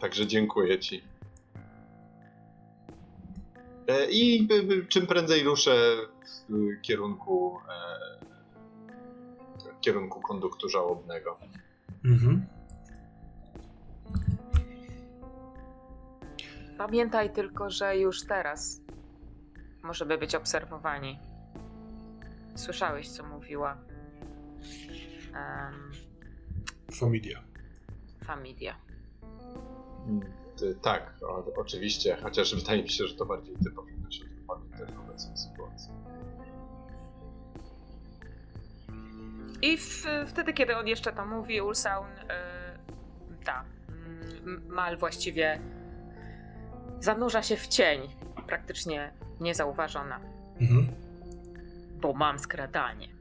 [0.00, 1.04] Także dziękuję ci.
[3.88, 4.48] E, I
[4.88, 5.96] czym prędzej ruszę
[6.48, 7.58] w kierunku
[9.76, 11.38] w kierunku konduktu żałobnego.
[12.04, 12.46] Mhm.
[16.86, 18.80] Pamiętaj tylko, że już teraz
[19.82, 21.18] możemy być obserwowani.
[22.56, 23.76] Słyszałeś, co mówiła
[25.34, 25.92] um,
[26.94, 27.42] Familia.
[28.24, 28.76] Familia.
[30.56, 34.44] Ty- Tak, o, oczywiście, chociaż wydaje mi się, że to bardziej ty powinnaś o tym
[34.46, 35.92] pamiętać w obecnej sytuacji.
[39.62, 42.24] I w, wtedy, kiedy on jeszcze to mówi, Ulsaun, y,
[43.44, 43.64] ta,
[44.44, 45.60] mm, Mal właściwie
[47.02, 48.00] zanurza się w cień,
[48.46, 50.20] praktycznie niezauważona,
[50.60, 50.86] Mhm.
[52.00, 53.08] bo mam skradanie.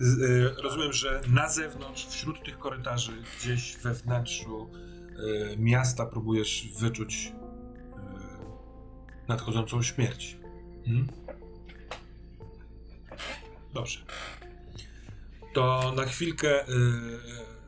[0.00, 4.70] Y, Rozumiem, że na zewnątrz, wśród tych korytarzy, gdzieś we wnętrzu
[5.52, 7.32] y, miasta próbujesz wyczuć y,
[9.28, 10.36] nadchodzącą śmierć.
[10.86, 11.06] Mhm.
[13.74, 13.98] Dobrze.
[15.54, 16.72] To na chwilkę y,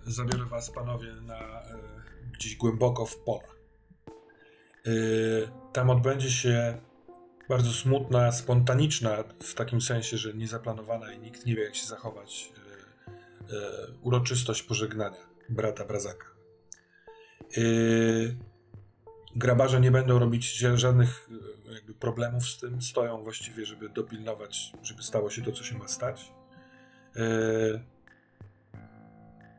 [0.06, 1.38] zabiorę was, panowie, na
[2.34, 3.48] gdzieś głęboko w pola.
[4.86, 6.80] Y, tam odbędzie się
[7.48, 12.52] bardzo smutna, spontaniczna, w takim sensie, że niezaplanowana i nikt nie wie, jak się zachować,
[13.08, 16.26] e, e, uroczystość pożegnania brata Brazaka.
[19.36, 21.28] Grabarze nie będą robić ża- żadnych
[21.74, 25.88] jakby problemów z tym, stoją właściwie, żeby dopilnować, żeby stało się to, co się ma
[25.88, 26.32] stać.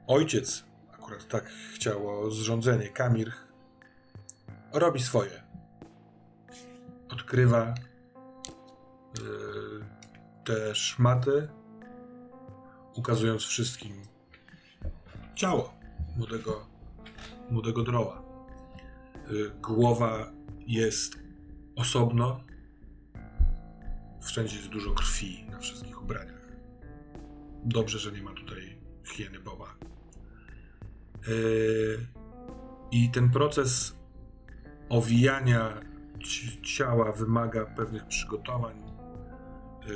[0.07, 0.65] Ojciec,
[1.05, 3.47] akurat tak chciało zrządzenie, Kamirch,
[4.73, 5.43] robi swoje
[7.09, 7.75] odkrywa
[9.19, 9.85] yy,
[10.43, 11.47] te szmaty,
[12.95, 14.01] ukazując wszystkim
[15.35, 15.73] ciało
[16.17, 16.67] młodego,
[17.49, 18.21] młodego droła.
[19.31, 20.31] Yy, głowa
[20.67, 21.19] jest
[21.75, 22.39] osobno.
[24.21, 26.47] Wszędzie jest dużo krwi na wszystkich ubraniach.
[27.65, 29.75] Dobrze, że nie ma tutaj hieny Boba.
[31.27, 32.07] Yy,
[32.91, 33.95] I ten proces
[34.89, 35.73] owijania
[36.19, 38.83] ci- ciała wymaga pewnych przygotowań.
[39.87, 39.95] Yy,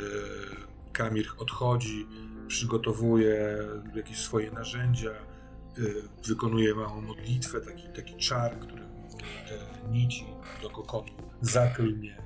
[0.93, 2.08] Kamirch odchodzi,
[2.48, 3.58] przygotowuje
[3.95, 5.09] jakieś swoje narzędzia,
[5.77, 8.83] yy, wykonuje małą modlitwę, taki, taki czar, który
[9.49, 10.25] te nici
[10.61, 12.17] do kokonu zaklnie.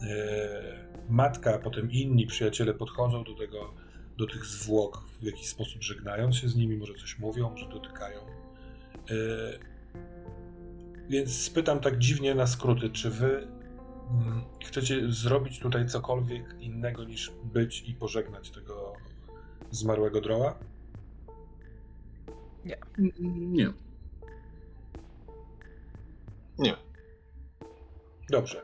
[0.00, 3.74] Yy, Matka, a potem inni przyjaciele podchodzą do tego,
[4.18, 8.20] do tych zwłok w jakiś sposób żegnając się z nimi, może coś mówią, może dotykają.
[9.10, 9.58] Yy,
[11.08, 13.48] więc spytam tak dziwnie na skróty, czy wy
[14.10, 18.92] mm, chcecie zrobić tutaj cokolwiek innego niż być i pożegnać tego
[19.70, 20.58] zmarłego droła?
[22.98, 23.12] N-
[23.52, 23.72] Nie.
[26.58, 26.76] Nie.
[28.30, 28.62] Dobrze.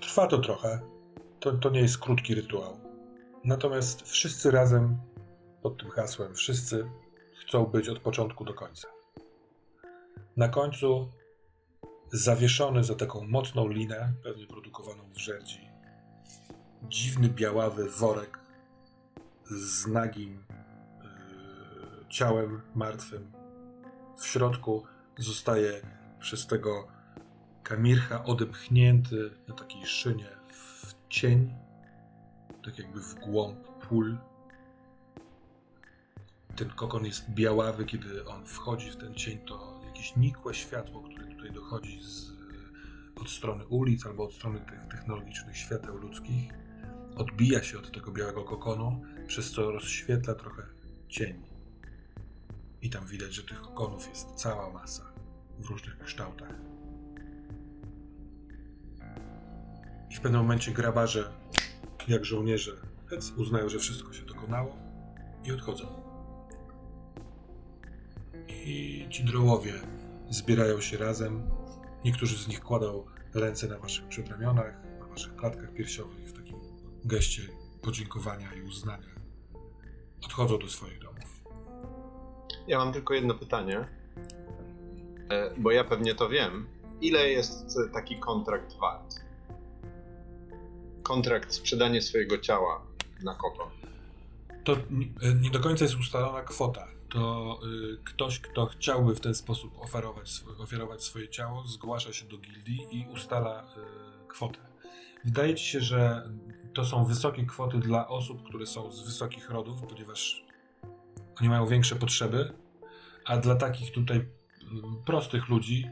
[0.00, 0.89] Trwa to trochę.
[1.40, 2.80] To, to nie jest krótki rytuał.
[3.44, 4.98] Natomiast wszyscy razem
[5.62, 6.90] pod tym hasłem, wszyscy
[7.40, 8.88] chcą być od początku do końca.
[10.36, 11.12] Na końcu
[12.12, 15.68] zawieszony za taką mocną linę, pewnie produkowaną w żerdzi,
[16.88, 18.38] dziwny białawy worek
[19.44, 23.32] z nagim yy, ciałem martwym.
[24.18, 24.84] W środku
[25.18, 25.80] zostaje
[26.18, 26.88] przez tego
[27.62, 30.39] Kamircha odepchnięty na takiej szynie
[31.10, 31.54] cień,
[32.64, 34.18] tak jakby w głąb pól.
[36.56, 41.26] Ten kokon jest białawy, kiedy on wchodzi w ten cień, to jakieś nikłe światło, które
[41.26, 42.32] tutaj dochodzi z,
[43.20, 46.52] od strony ulic albo od strony tych technologicznych świateł ludzkich,
[47.16, 50.62] odbija się od tego białego kokonu, przez co rozświetla trochę
[51.08, 51.42] cień.
[52.82, 55.12] I tam widać, że tych kokonów jest cała masa
[55.58, 56.69] w różnych kształtach.
[60.10, 61.32] I w pewnym momencie grabarze,
[62.08, 62.72] jak żołnierze,
[63.36, 64.76] uznają, że wszystko się dokonało
[65.44, 65.86] i odchodzą.
[68.48, 69.72] I i ci drołowie
[70.30, 71.50] zbierają się razem.
[72.04, 76.56] Niektórzy z nich kładą ręce na waszych przedramionach, na waszych klatkach piersiowych w takim
[77.04, 77.42] geście
[77.82, 79.14] podziękowania i uznania.
[80.24, 81.42] Odchodzą do swoich domów.
[82.66, 83.88] Ja mam tylko jedno pytanie,
[85.30, 86.66] e, bo ja pewnie to wiem.
[87.00, 89.14] Ile jest taki kontrakt wart?
[91.02, 92.82] Kontrakt sprzedanie swojego ciała
[93.22, 93.70] na kogo?
[94.64, 96.88] To nie- nie do końca jest ustalona kwota.
[97.08, 97.58] To
[97.94, 102.86] y, ktoś, kto chciałby w ten sposób oferować, ofiarować swoje ciało, zgłasza się do gildii
[102.90, 104.58] i ustala y, kwotę.
[105.24, 106.30] Wydaje ci się, że
[106.74, 110.44] to są wysokie kwoty dla osób, które są z wysokich rodów, ponieważ
[111.40, 112.52] oni mają większe potrzeby,
[113.24, 114.28] a dla takich tutaj
[115.06, 115.90] prostych ludzi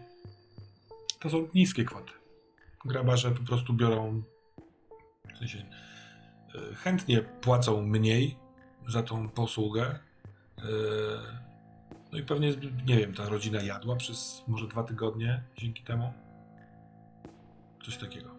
[1.20, 2.12] to są niskie kwoty.
[2.84, 4.22] Grabarze po prostu biorą
[5.38, 5.58] w sensie
[6.54, 8.36] y, chętnie płacą mniej
[8.88, 9.98] za tą posługę.
[10.58, 10.64] Yy,
[12.12, 12.54] No i pewnie,
[12.86, 16.12] nie wiem, ta rodzina jadła przez może dwa tygodnie dzięki temu.
[17.84, 18.30] Coś takiego.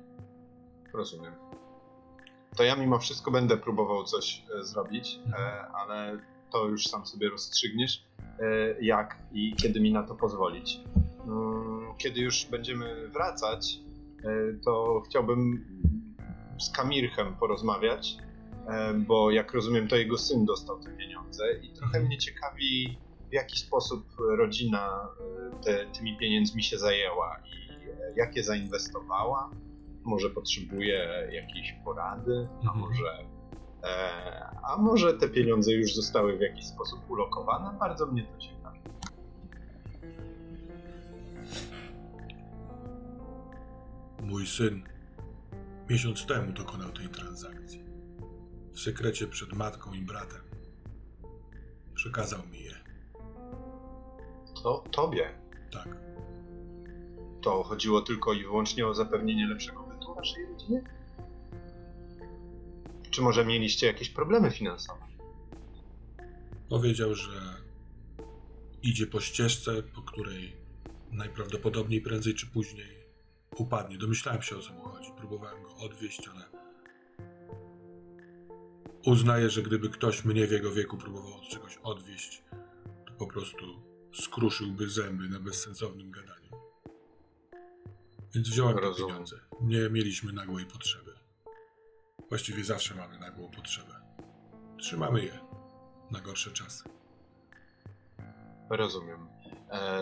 [0.93, 1.33] Rozumiem.
[2.57, 5.43] To ja mimo wszystko będę próbował coś e, zrobić, Mhm.
[5.43, 6.19] e, ale
[6.51, 8.03] to już sam sobie rozstrzygniesz,
[8.39, 8.45] e,
[8.81, 10.79] jak i kiedy mi na to pozwolić.
[11.27, 13.79] Mm, Kiedy już będziemy wracać,
[14.23, 14.29] e,
[14.65, 15.65] to chciałbym
[16.59, 18.17] z Kamirchem porozmawiać,
[19.07, 22.05] bo jak rozumiem, to jego syn dostał te pieniądze i trochę Mhm.
[22.05, 22.97] mnie ciekawi,
[23.29, 24.05] w jaki sposób
[24.38, 29.49] rodzina e, te, tymi pieniędzmi się zajęła i e, jak je zainwestowała.
[30.03, 32.79] Może potrzebuje jakiejś porady, a Mhm.
[32.79, 33.17] może,
[33.83, 37.77] e, a może te pieniądze już zostały w jakiś sposób ulokowane.
[37.79, 38.79] Bardzo mnie to ciekawi.
[44.23, 44.83] Mój syn
[45.89, 47.83] miesiąc temu dokonał tej transakcji.
[48.73, 50.41] W sekrecie przed matką i bratem.
[51.95, 52.75] Przekazał mi je.
[54.63, 55.29] To tobie.
[55.71, 55.97] Tak.
[57.41, 60.83] To chodziło tylko i wyłącznie o zapewnienie lepszego bytu waszej rodzinie?
[63.09, 65.05] Czy może mieliście jakieś problemy finansowe?
[66.69, 67.31] Powiedział, że
[68.83, 70.55] idzie po ścieżce, po której
[71.11, 72.98] najprawdopodobniej prędzej czy później
[73.57, 73.97] upadnie.
[73.97, 75.11] Domyślałem się o co mu chodzi.
[75.17, 76.45] Próbowałem go odwieść, ale
[79.05, 82.43] uznaję, że gdyby ktoś mnie w jego wieku próbował od czegoś odwieść,
[83.05, 83.65] to po prostu
[84.13, 86.49] skruszyłby zęby na bezsensownym gadaniu.
[88.35, 89.39] Więc wziąłem te pieniądze.
[89.61, 91.13] Nie mieliśmy nagłej potrzeby.
[92.29, 93.95] Właściwie zawsze mamy nagłą potrzebę.
[94.77, 95.39] Trzymamy je
[96.11, 96.83] na gorsze czasy.
[98.69, 99.27] Rozumiem.
[99.71, 99.99] E,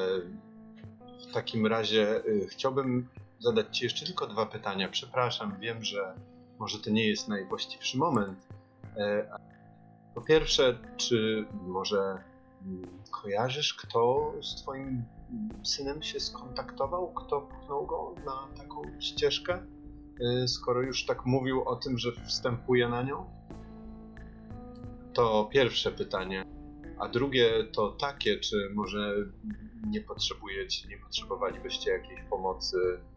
[1.29, 3.07] w takim razie y, chciałbym
[3.39, 4.89] zadać Ci jeszcze tylko dwa pytania.
[4.89, 6.15] Przepraszam, wiem, że
[6.59, 8.47] może to nie jest najwłaściwszy moment.
[8.97, 9.29] E,
[10.15, 12.23] po pierwsze, czy może
[12.65, 15.03] mm, kojarzysz, kto z Twoim
[15.63, 17.13] synem się skontaktował?
[17.13, 19.65] Kto pchnął go na taką ścieżkę?
[20.43, 23.25] Y, skoro już tak mówił o tym, że wstępuje na nią?
[25.13, 26.45] To pierwsze pytanie.
[26.99, 29.15] A drugie to takie, czy może
[29.87, 33.16] nie potrzebujecie, nie potrzebowalibyście jakiejś pomocy, e,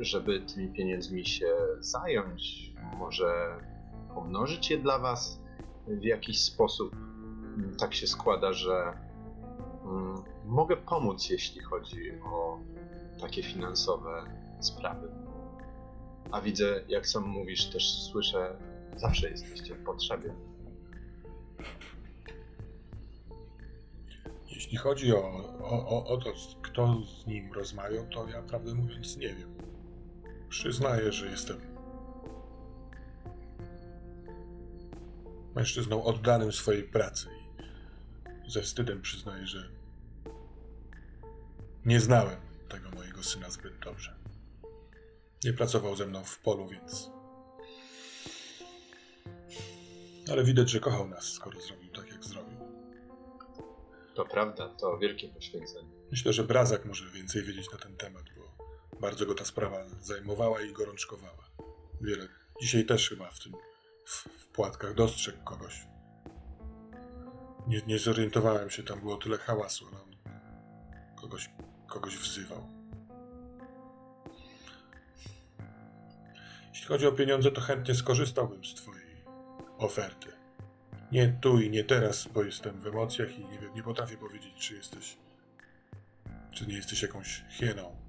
[0.00, 1.46] żeby tymi pieniędzmi się
[1.80, 2.72] zająć?
[2.98, 3.58] Może
[4.14, 5.40] pomnożyć je dla was
[5.88, 6.92] w jakiś sposób?
[6.94, 8.92] Mm, Tak się składa, że
[9.84, 12.58] mm, mogę pomóc, jeśli chodzi o
[13.20, 14.22] takie finansowe
[14.60, 15.08] sprawy.
[16.30, 18.56] A widzę, jak sam mówisz, też słyszę,
[18.96, 20.34] zawsze jesteście w potrzebie.
[24.50, 25.18] Jeśli chodzi o,
[25.62, 29.55] o, o, o to, kto z nim rozmawiał, to ja prawdę mówiąc nie wiem.
[30.48, 31.60] Przyznaję, że jestem
[35.54, 37.28] mężczyzną oddanym swojej pracy
[38.46, 39.68] i ze wstydem przyznaję, że
[41.84, 44.16] nie znałem tego mojego syna zbyt dobrze.
[45.44, 47.10] Nie pracował ze mną w polu, więc.
[50.30, 52.58] Ale widać, że kochał nas, skoro zrobił tak, jak zrobił.
[54.14, 55.88] To prawda, to wielkie poświęcenie.
[56.10, 58.65] Myślę, że Brazak może więcej wiedzieć na ten temat, bo
[59.00, 61.50] bardzo go ta sprawa zajmowała i gorączkowała.
[62.00, 62.28] Wiele.
[62.60, 63.52] Dzisiaj też chyba w tym
[64.04, 65.86] w, w płatkach dostrzegł kogoś.
[67.66, 70.16] Nie, nie zorientowałem się, tam było tyle hałasu, ale on
[71.16, 71.50] kogoś,
[71.86, 72.68] kogoś wzywał.
[76.68, 79.24] Jeśli chodzi o pieniądze, to chętnie skorzystałbym z Twojej
[79.78, 80.32] oferty.
[81.12, 84.74] Nie tu i nie teraz, bo jestem w emocjach i nie, nie potrafię powiedzieć, czy
[84.74, 85.16] jesteś.
[86.52, 88.05] Czy nie jesteś jakąś hieną.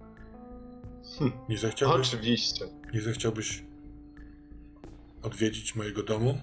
[1.20, 1.32] Hm.
[1.50, 2.66] Nie zechciałbyś, Oczywiście.
[2.94, 3.64] nie zechciałbyś
[5.24, 6.38] odwiedzić mojego domu?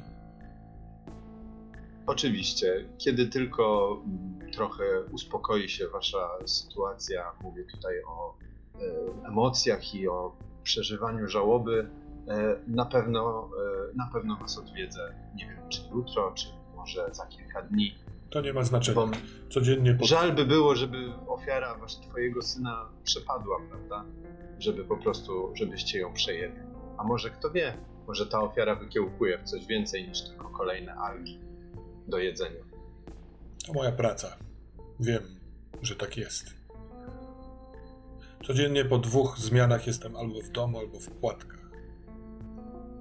[2.06, 2.84] Oczywiście.
[2.98, 8.34] Kiedy tylko mm, trochę uspokoi się wasza sytuacja, mówię tutaj o
[8.74, 11.90] e, emocjach i o przeżywaniu żałoby,
[12.28, 13.50] e, na pewno,
[13.92, 15.14] e, na pewno was odwiedzę.
[15.34, 16.46] Nie wiem, czy jutro, czy
[16.76, 17.94] może za kilka dni.
[18.34, 18.94] To nie ma znaczenia.
[18.94, 19.10] Bo
[19.50, 20.04] Codziennie po...
[20.04, 24.04] żal by było, żeby ofiara wasz, twojego syna przepadła, prawda?
[24.58, 26.60] Żeby po prostu, żebyście ją przejęli.
[26.98, 31.40] A może kto wie, może ta ofiara wykiełkuje w coś więcej niż tylko kolejne algi
[32.08, 32.64] do jedzenia.
[33.66, 34.36] To moja praca.
[35.00, 35.22] Wiem,
[35.82, 36.54] że tak jest.
[38.46, 41.70] Codziennie po dwóch zmianach jestem albo w domu, albo w płatkach.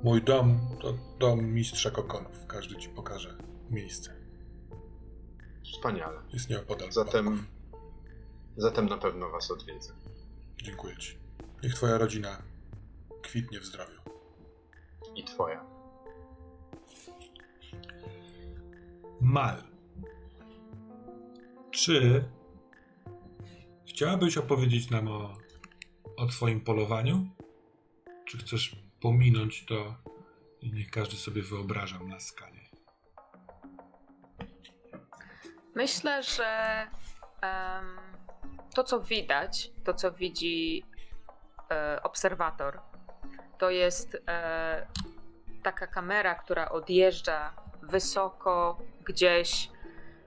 [0.04, 2.46] Mój dom to dom mistrza kokonów.
[2.48, 3.38] Każdy ci pokaże
[3.70, 4.23] miejsce.
[5.64, 6.22] Wspaniale.
[6.34, 6.92] Jest nieopodal.
[6.92, 7.48] Zatem,
[8.58, 9.94] zatem na pewno was odwiedzę.
[10.64, 11.18] Dziękuję ci.
[11.64, 12.42] Niech twoja rodzina
[13.22, 14.02] kwitnie w zdrowiu.
[15.16, 15.66] I twoja.
[19.22, 19.64] Mal.
[21.72, 22.24] Czy
[23.86, 25.38] chciałabyś opowiedzieć nam o,
[26.18, 27.30] o Twoim polowaniu?
[28.26, 29.96] Czy chcesz pominąć to
[30.62, 32.63] i niech każdy sobie wyobraża na skanie?
[35.76, 36.82] Myślę, że
[37.42, 38.00] em,
[38.76, 40.84] to, co widać, to, co widzi
[41.72, 42.80] e, obserwator,
[43.58, 44.88] to jest e,
[45.64, 49.70] taka kamera, która odjeżdża wysoko gdzieś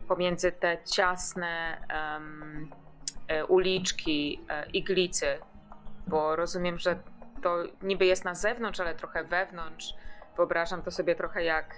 [0.08, 1.78] pomiędzy te ciasne
[3.28, 5.39] e, uliczki e, iglicy,
[6.07, 6.99] bo rozumiem, że
[7.42, 9.94] to niby jest na zewnątrz, ale trochę wewnątrz.
[10.36, 11.75] Wyobrażam to sobie trochę jak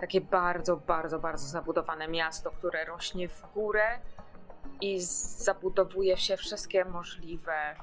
[0.00, 3.98] takie bardzo, bardzo, bardzo zabudowane miasto, które rośnie w górę
[4.80, 7.76] i zabudowuje się wszystkie możliwe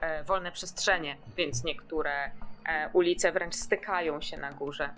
[0.00, 2.30] e, wolne przestrzenie, więc niektóre
[2.68, 4.90] e, ulice wręcz stykają się na górze.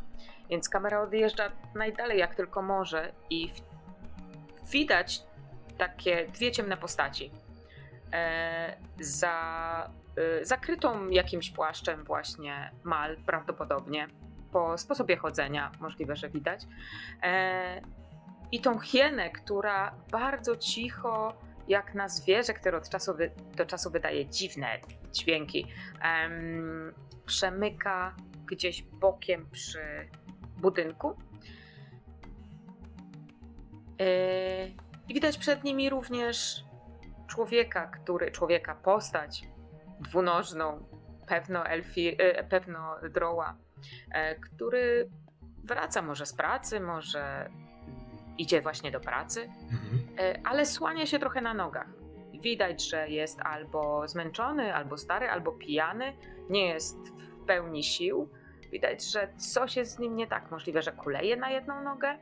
[0.50, 5.22] Więc kamera odjeżdża najdalej jak tylko może i w, widać
[5.78, 7.30] takie dwie ciemne postaci.
[8.12, 14.08] E, za e, zakrytą jakimś płaszczem właśnie mal prawdopodobnie
[14.54, 16.60] po sposobie chodzenia możliwe, że widać.
[17.22, 17.80] E,
[18.52, 21.34] I tą hienę, która bardzo cicho,
[21.68, 23.12] jak na zwierzę, które od czasu
[23.56, 24.78] do czasu wydaje dziwne
[25.12, 25.66] dźwięki,
[26.02, 26.94] em,
[27.26, 28.16] przemyka
[28.46, 30.08] gdzieś bokiem przy
[30.56, 31.16] budynku.
[34.00, 34.66] E,
[35.08, 36.64] I widać przed nimi również
[37.26, 39.44] człowieka, który, człowieka, postać
[40.00, 40.84] dwunożną,
[41.26, 43.63] pewno elfi, e, pewno droła,
[44.40, 45.08] który
[45.64, 47.50] wraca może z pracy, może
[48.38, 50.18] idzie właśnie do pracy, Mhm.
[50.18, 51.86] e, ale słania się trochę na nogach.
[52.40, 56.12] Widać, że jest albo zmęczony, albo stary, albo pijany,
[56.50, 56.98] nie jest
[57.42, 58.28] w pełni sił.
[58.72, 60.50] Widać, że coś jest z nim nie tak.
[60.50, 62.18] Możliwe, że kuleje na jedną nogę.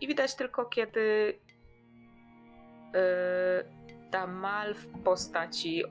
[0.00, 1.38] I widać tylko, kiedy
[2.94, 5.84] yy, ta mal w postaci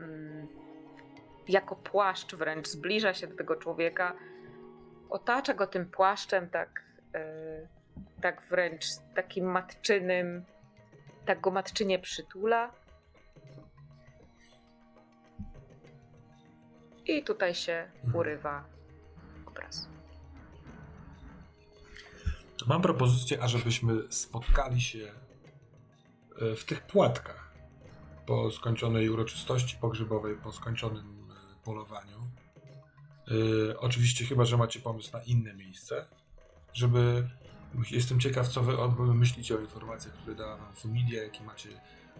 [0.00, 0.48] mm,
[1.48, 4.16] jako płaszcz wręcz zbliża się do tego człowieka,
[5.10, 6.82] otacza go tym płaszczem tak,
[7.14, 7.68] yy,
[8.20, 10.44] tak wręcz takim matczynym,
[11.24, 12.72] tak go matczynie przytula.
[17.06, 18.64] I tutaj się urywa
[19.46, 19.88] obraz.
[22.58, 25.12] To mam propozycję, ażebyśmy spotkali się
[26.40, 27.54] e, w tych płatkach
[28.26, 31.17] po skończonej uroczystości pogrzebowej, po skończonym e,
[31.68, 32.18] polowaniu.
[33.70, 36.06] E, Oczywiście, chyba że macie pomysł na inne miejsce,
[36.72, 37.28] żeby.
[37.90, 41.68] Jestem ciekaw, co wy myślicie o informacjach, które dała wam familia, jaki macie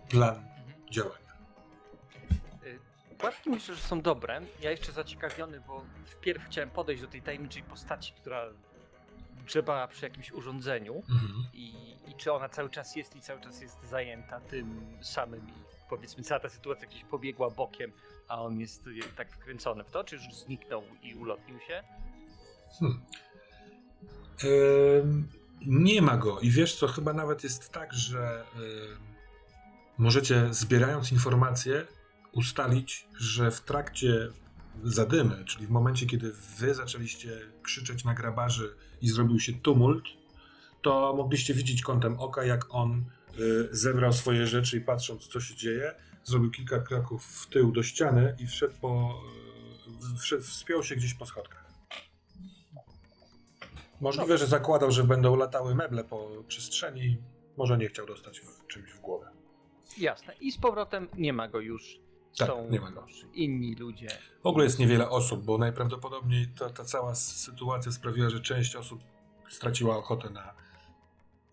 [0.08, 0.44] plan
[0.90, 1.28] działania.
[3.18, 4.40] Płatki myślę, że są dobre.
[4.60, 8.44] Ja jeszcze zaciekawiony, bo wpierw chciałem podejść do tej tajemniczej postaci, która
[9.46, 11.46] grzebała przy jakimś urządzeniu Mhm.
[11.52, 15.52] i, i czy ona cały czas jest i cały czas jest zajęta tym samym i
[15.88, 17.92] powiedzmy cała ta sytuacja gdzieś pobiegła bokiem,
[18.28, 21.82] a on jest y, tak wkręcony w to, czy już zniknął i ulotnił się?
[22.80, 23.00] Hmm.
[24.44, 25.28] Ym,
[25.66, 26.40] nie ma go.
[26.40, 28.98] I wiesz co, chyba nawet jest tak, że ym,
[29.98, 31.86] możecie zbierając informacje
[32.32, 34.28] ustalić, że w trakcie
[34.84, 40.04] zadymy, czyli w momencie, kiedy wy zaczęliście krzyczeć na grabarzy i zrobił się tumult,
[40.82, 43.04] to mogliście widzieć kątem oka, jak on
[43.70, 45.94] zebrał swoje rzeczy i patrząc, co się dzieje,
[46.24, 49.20] zrobił kilka kroków w tył do ściany i wszedł po.
[50.14, 51.68] y, Wszedł, wspiął się gdzieś po schodkach.
[54.00, 57.16] Możliwe, że zakładał, że będą latały meble po przestrzeni.
[57.56, 59.30] Może nie chciał dostać w czymś w głowę.
[59.98, 60.34] Jasne.
[60.40, 62.00] I z powrotem nie ma go już.
[62.38, 63.00] Tak, Są nie ma go.
[63.08, 64.08] już inni ludzie.
[64.42, 69.00] W ogóle jest niewiele osób, bo najprawdopodobniej ta, ta cała sytuacja sprawiła, że część osób
[69.48, 70.54] straciła ochotę na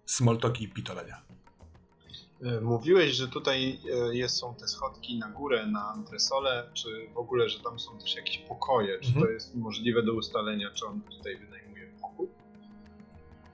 [0.06, 1.22] smoltoki i pitolenia.
[2.42, 7.18] E, Mówiłeś, że tutaj e, jest, są te schodki na górę, na antresolę, czy w
[7.18, 9.00] ogóle, że tam są też jakieś pokoje.
[9.00, 9.26] Czy Mhm.
[9.26, 12.28] to jest możliwe do ustalenia, czy on tutaj wynajmuje pokój?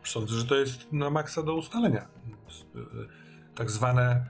[0.03, 2.07] Sądzę, że to jest na maksa do ustalenia.
[3.55, 4.23] Tak zwane e,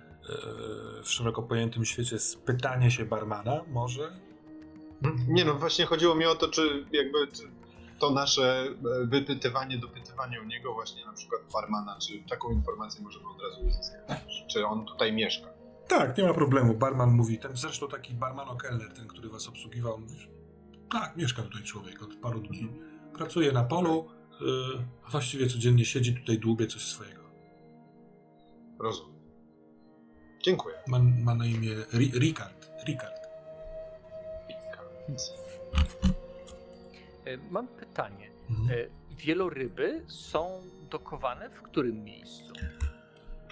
[1.04, 4.12] w szeroko pojętym świecie spytanie się barmana może
[5.28, 7.44] Nie no, właśnie chodziło mi o to, czy jakby czy
[8.02, 13.26] to nasze e, wypytywanie, dopytywanie o niego właśnie na przykład barmana, czy taką informację możemy
[13.30, 14.46] od razu uzyskać?
[14.54, 15.48] Czy on tutaj mieszka?
[15.88, 16.74] Tak, nie ma problemu.
[16.74, 20.28] Barman mówi, ten zresztą taki barman Keller, ten, który was obsługiwał, mówi,
[20.92, 22.70] tak, mieszka tutaj człowiek od paru dni.
[23.14, 24.08] Pracuje na polu,
[24.42, 24.48] yy,
[25.08, 27.22] a właściwie codziennie siedzi tutaj, dłubie coś swojego.
[28.80, 29.22] Rozumiem.
[30.44, 30.76] Dziękuję.
[30.88, 32.72] Ma, ma na imię Ri- Ricard.
[32.88, 33.22] Ricard.
[35.10, 36.20] E,
[37.51, 38.30] Mam pytanie.
[38.50, 38.80] Mhm.
[38.80, 42.53] E, Wieloryby są dokowane w którym miejscu?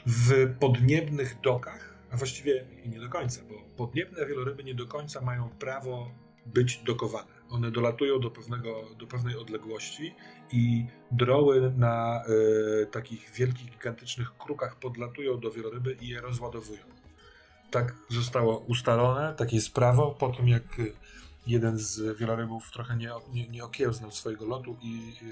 [0.06, 5.50] W podniebnych dokach, a właściwie nie do końca, bo podniebne wieloryby nie do końca mają
[5.50, 6.12] prawo
[6.46, 7.40] być dokowane.
[7.50, 10.16] One dolatują do, pewnego, do pewnej odległości
[10.52, 12.24] i droły na
[12.82, 16.82] e, takich wielkich, gigantycznych krukach podlatują do wieloryby i je rozładowują.
[17.72, 20.12] Tak zostało ustalone, takie jest prawo.
[20.20, 20.84] Po tym jak e,
[21.50, 25.26] jeden z wielorybów trochę nie, nie, nie okiełznał swojego lotu i e,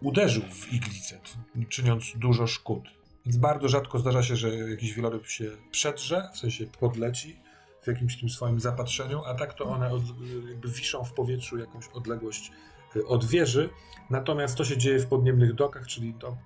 [0.00, 1.20] uderzył w iglicę,
[1.68, 2.84] czyniąc dużo szkód.
[3.26, 7.36] Więc bardzo rzadko zdarza się, że jakiś wieloryb się przedrze, w sensie podleci
[7.82, 10.02] w jakimś tym swoim zapatrzeniu, a tak to one od,
[10.48, 12.52] jakby wiszą w powietrzu jakąś odległość
[12.96, 13.70] y, od wieży.
[14.10, 16.36] Natomiast to się dzieje w podniebnych dokach, czyli to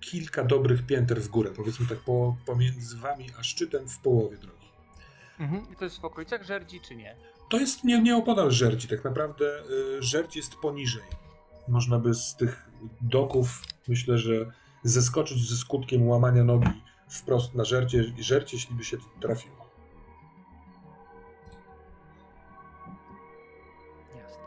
[0.00, 4.68] kilka dobrych pięter w górę, powiedzmy tak po, pomiędzy wami a szczytem w połowie drogi.
[5.38, 5.72] Mhm.
[5.72, 7.16] I to jest w okolicach Żerdzi, czy nie?
[7.48, 9.44] To jest nie, nieopodal żerdzi, tak naprawdę
[9.98, 11.02] y, żerdź jest poniżej.
[11.68, 14.32] Można by z tych doków, myślę, że
[14.82, 19.64] zeskoczyć ze skutkiem łamania nogi wprost na żercie, żercie jeśli by się trafiło.
[24.22, 24.42] Jasne.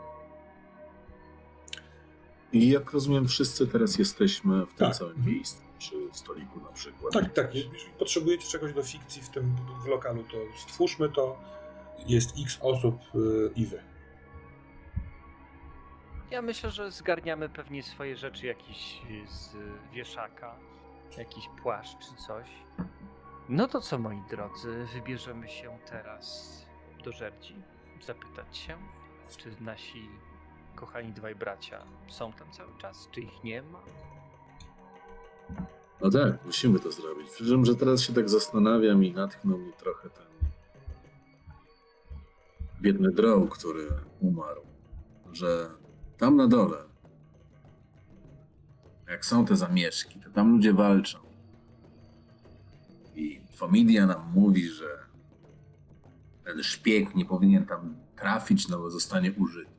[2.52, 4.96] I jak rozumiem, wszyscy teraz jesteśmy w tym Tak.
[4.96, 5.34] samym Mhm.
[5.34, 7.12] miejscu, przy stoliku na przykład.
[7.12, 7.54] Tak, tak.
[7.54, 10.36] Jeżeli potrzebujecie czegoś do fikcji w tym w lokalu, to
[10.68, 11.40] stwórzmy to.
[12.06, 13.82] Jest x osób y, i wy.
[16.30, 19.56] Ja myślę, że zgarniamy pewnie swoje rzeczy jakiś z
[19.92, 20.56] wieszaka,
[21.18, 22.48] jakiś płaszcz czy coś.
[23.48, 26.58] No to co, moi drodzy, wybierzemy się teraz
[27.04, 27.54] do Żerdzi,
[28.06, 28.76] zapytać się,
[29.36, 30.08] czy nasi
[30.74, 31.78] kochani dwaj bracia
[32.08, 33.80] są tam cały czas, czy ich nie ma.
[36.00, 37.30] No tak, musimy to zrobić.
[37.30, 40.27] Przyznam, że teraz się tak zastanawiam i natchnął mnie trochę ten
[42.80, 43.88] biedny droł, który
[44.20, 44.62] umarł,
[45.32, 45.68] że
[46.18, 46.76] tam na dole,
[49.08, 51.18] jak są te zamieszki, to tam ludzie walczą.
[53.16, 54.98] I Fomidia nam mówi, że
[56.44, 59.70] ten szpieg nie powinien tam trafić, no bo zostanie użyty.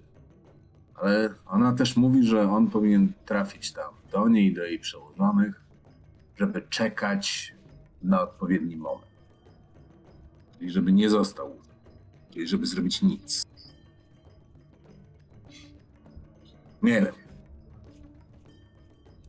[0.95, 5.61] Ale ona też mówi, że on powinien trafić tam do niej, do jej przełożonych,
[6.35, 7.55] żeby czekać
[8.01, 9.11] na odpowiedni moment.
[10.57, 11.55] Czyli żeby nie został,
[12.47, 13.43] żeby zrobić nic.
[16.81, 17.15] Nie wiem,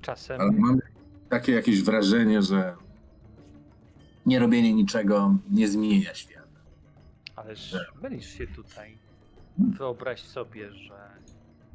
[0.01, 0.79] Czasem ale mam
[1.29, 2.77] takie jakieś wrażenie, że
[4.27, 6.41] nie robienie niczego nie zmienia świata.
[7.37, 8.99] Ależ mylisz się tutaj.
[9.59, 11.11] Wyobraź sobie, że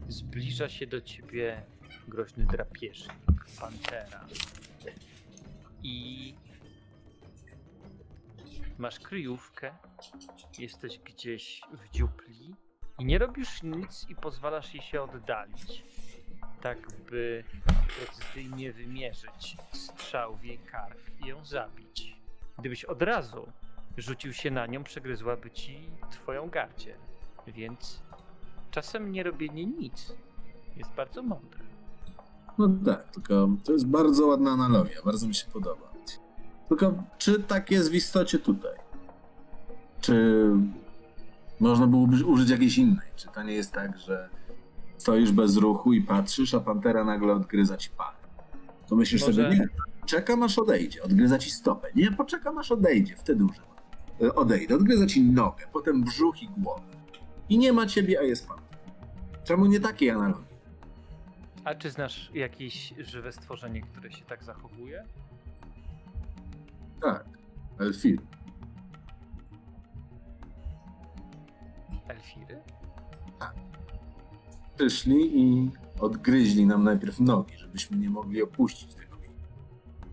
[0.08, 1.64] zbliża się do ciebie
[2.08, 4.26] groźny drapieżnik, pantera.
[5.84, 6.34] I
[8.78, 9.74] masz kryjówkę,
[10.60, 12.56] jesteś gdzieś w dziupli
[13.00, 15.84] i nie robisz nic i pozwalasz jej się oddalić.
[16.62, 16.78] Tak
[17.10, 17.44] by
[17.98, 22.16] precyzyjnie wymierzyć strzał w jej kark i ją zabić.
[22.60, 23.48] Gdybyś od razu
[23.98, 26.98] rzucił się na nią, przegryzłaby ci twoją gardziel.
[27.48, 28.02] Więc
[28.72, 30.14] czasem nie robienie nic
[30.76, 31.60] jest bardzo mądre.
[32.58, 35.95] No tak, tylko to jest bardzo ładna analogia, bardzo mi się podoba.
[36.70, 38.76] Tylko czy tak jest w istocie tutaj?
[40.02, 40.46] Czy
[41.60, 43.08] można byłoby użyć jakiejś innej?
[43.16, 44.30] Czy to nie jest tak, że
[44.98, 48.16] stoisz bez ruchu i patrzysz, a pantera nagle odgryza ci palec?
[48.88, 49.68] To myślisz Może- sobie, nie,
[50.06, 51.88] czekam aż odejdzie, odgryza ci stopę.
[51.96, 53.70] Nie, poczekam aż odejdzie, wtedy używam.
[54.22, 56.82] E, Odejdę, odgryza ci nogę, potem brzuch i głowę.
[57.50, 58.58] I nie ma ciebie, a jest pan.
[59.44, 60.56] Czemu nie takiej analogii?
[61.64, 65.04] A czy znasz jakieś żywe stworzenie, które się tak zachowuje?
[67.06, 67.26] Tak,
[67.80, 68.22] Elfir.
[72.08, 72.62] Elfiry?
[74.76, 79.48] przyszli i odgryźli nam najpierw nogi, żebyśmy nie mogli opuścić tego miejsca.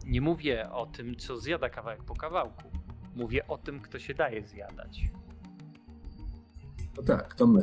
[0.07, 2.71] Nie mówię o tym, co zjada kawałek po kawałku.
[3.15, 5.03] Mówię o tym, kto się daje zjadać.
[6.97, 7.63] No tak, to my.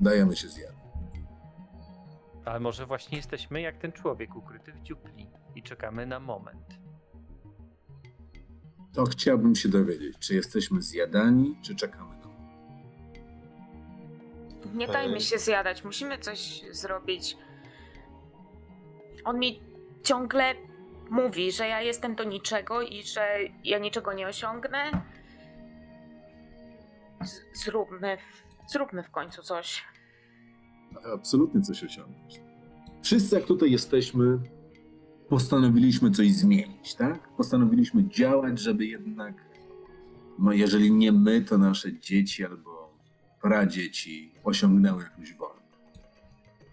[0.00, 0.78] Dajemy się zjadać.
[2.44, 6.77] Ale może właśnie jesteśmy jak ten człowiek ukryty w dziupli i czekamy na moment.
[8.98, 12.28] To chciałbym się dowiedzieć, czy jesteśmy zjadani, czy czekamy na
[14.74, 17.36] Nie dajmy się zjadać, musimy coś zrobić.
[19.24, 19.62] On mi
[20.02, 20.54] ciągle
[21.10, 24.90] mówi, że ja jestem do niczego i że ja niczego nie osiągnę.
[27.24, 28.18] Z- zróbmy,
[28.66, 29.84] zróbmy w końcu coś.
[31.14, 32.40] absolutnie coś osiągnąć.
[33.02, 34.38] Wszyscy, jak tutaj jesteśmy,
[35.28, 37.28] postanowiliśmy coś zmienić, tak?
[37.28, 39.34] Postanowiliśmy działać, żeby jednak,
[40.38, 42.92] no jeżeli nie my, to nasze dzieci albo
[43.42, 45.58] pradzieci osiągnęły jakąś wolność.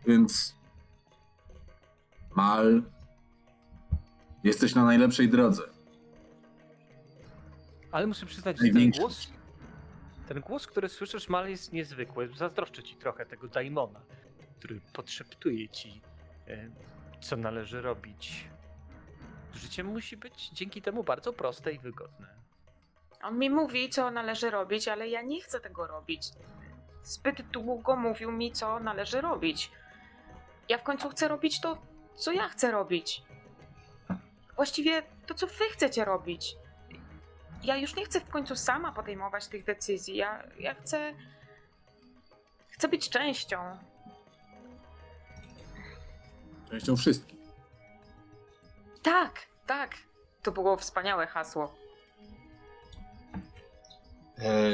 [0.07, 0.55] Więc
[2.35, 2.83] Mal,
[4.43, 5.63] jesteś na najlepszej drodze.
[7.91, 9.27] Ale muszę przyznać, że ten głos,
[10.27, 12.29] ten głos, który słyszysz, Mal, jest niezwykły.
[12.37, 14.01] Zazdroszczę ci trochę tego daimona,
[14.59, 16.01] który podszeptuje ci,
[16.47, 16.69] e,
[17.25, 18.47] co należy robić.
[19.53, 22.27] Życie musi być dzięki temu bardzo proste i wygodne.
[23.23, 26.23] On mi mówi, co należy robić, ale ja nie chcę tego robić.
[27.01, 29.71] Zbyt długo mówił mi, co należy robić.
[30.69, 31.77] Ja w końcu chcę robić to,
[32.15, 33.23] co ja chcę robić.
[34.55, 36.55] Właściwie to, co wy chcecie robić.
[37.63, 40.15] Ja już nie chcę w końcu sama podejmować tych decyzji.
[40.15, 41.13] Ja, ja chcę.
[42.69, 43.77] Chcę być częścią.
[46.69, 47.39] Częścią wszystkich.
[49.01, 49.95] Tak, tak.
[50.43, 51.75] To było wspaniałe hasło.
[54.37, 54.71] E,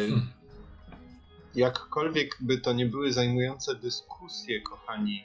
[1.56, 5.24] jakkolwiek by to nie były zajmujące dyskusje, kochani,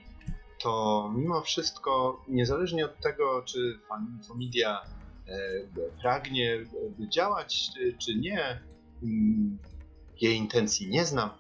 [0.63, 4.83] to mimo wszystko, niezależnie od tego, czy fan Fomidia
[5.29, 5.39] e,
[6.03, 6.59] pragnie
[7.09, 8.61] działać, czy, czy nie,
[9.03, 9.59] mm,
[10.21, 11.31] jej intencji nie znam.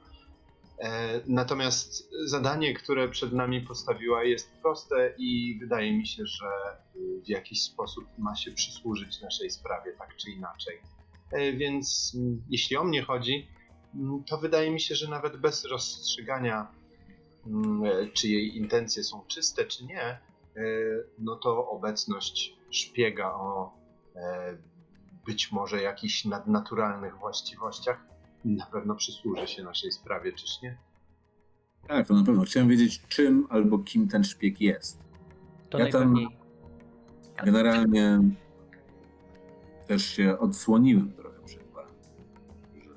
[0.78, 6.46] E, natomiast zadanie, które przed nami postawiła, jest proste i wydaje mi się, że
[6.96, 10.80] y, w jakiś sposób ma się przysłużyć naszej sprawie, tak czy inaczej.
[11.32, 13.48] E, Więc mm, jeśli o mnie chodzi,
[13.94, 16.72] mm, to wydaje mi się, że nawet bez rozstrzygania,
[17.46, 20.18] mm, e, czy jej intencje są czyste, czy nie,
[21.18, 23.72] no to obecność szpiega o
[25.26, 27.98] być może jakichś nadnaturalnych właściwościach
[28.46, 30.78] na pewno przysłuży się naszej sprawie, czyż nie?
[31.88, 32.42] Tak, to na pewno.
[32.42, 34.98] Chciałem wiedzieć, czym albo kim ten szpieg jest.
[35.70, 36.28] To Ja tam-.
[37.44, 38.20] Generalnie
[39.86, 41.92] też się odsłoniłem trochę przed wami.
[42.84, 42.94] Że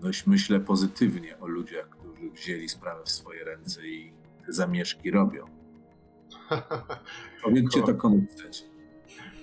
[0.00, 4.12] dość myślę pozytywnie o ludziach, którzy wzięli sprawę w swoje ręce i
[4.46, 5.44] te zamieszki robią.
[7.44, 8.71] Powiedzcie to komu chcecie.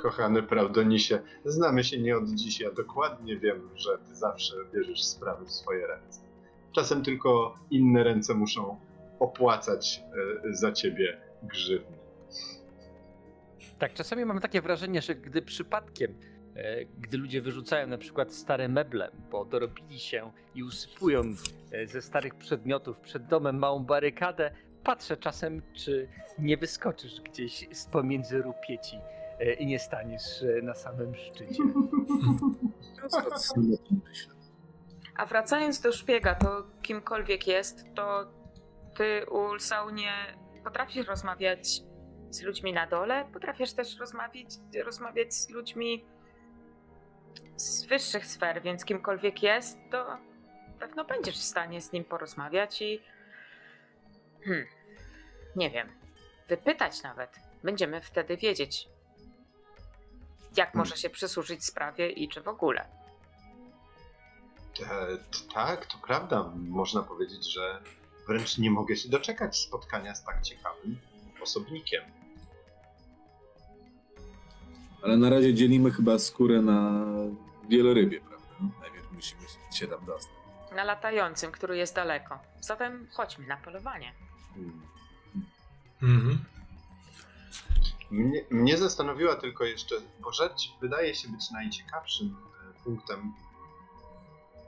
[0.01, 5.45] Kochany Prawdonisie, znamy się nie od dziś, ja dokładnie wiem, że ty zawsze bierzesz sprawy
[5.45, 6.21] w swoje ręce.
[6.75, 8.79] Czasem tylko inne ręce muszą
[9.19, 10.03] opłacać
[10.47, 11.97] e, za ciebie grzywny.
[13.79, 16.15] Tak, czasami mam takie wrażenie, że gdy przypadkiem,
[16.55, 21.21] e, gdy ludzie wyrzucają na przykład stare meble, bo dorobili się i usypują
[21.71, 24.51] e, ze starych przedmiotów przed domem małą barykadę,
[24.83, 26.07] patrzę czasem, czy
[26.39, 28.97] nie wyskoczysz gdzieś z pomiędzy rupieci
[29.59, 31.63] i nie staniesz e, na samym szczycie.
[35.15, 38.31] A wracając do szpiega, to kimkolwiek jest, to
[38.97, 40.13] ty, Ulsał, nie
[40.63, 41.81] potrafisz rozmawiać
[42.29, 44.47] z ludźmi na dole, potrafisz też rozmawiać,
[44.83, 46.05] rozmawiać z ludźmi
[47.55, 50.17] z wyższych sfer, więc kimkolwiek jest, to
[50.79, 53.01] pewno będziesz w stanie z nim porozmawiać i
[54.45, 54.65] hmm,
[55.55, 55.89] nie wiem,
[56.47, 57.39] wypytać nawet.
[57.63, 58.87] Będziemy wtedy wiedzieć,
[60.57, 62.85] jak może się przysłużyć sprawie i czy w ogóle.
[64.81, 65.17] E,
[65.53, 66.51] tak, to prawda.
[66.55, 67.81] Można powiedzieć, że
[68.27, 70.97] wręcz nie mogę się doczekać spotkania z tak ciekawym
[71.41, 72.03] osobnikiem.
[75.03, 77.05] Ale na razie dzielimy chyba skórę na
[77.69, 78.47] wielorybie, prawda?
[78.81, 79.41] Najpierw musimy
[79.73, 80.33] się tam dostać.
[80.75, 82.39] na latającym, który jest daleko.
[82.61, 84.13] Zatem chodźmy na polowanie.
[84.53, 84.81] Hmm.
[86.01, 86.45] Mhm.
[88.11, 93.33] Mnie, mnie zastanowiła tylko jeszcze, bo rzecz wydaje się być najciekawszym e, punktem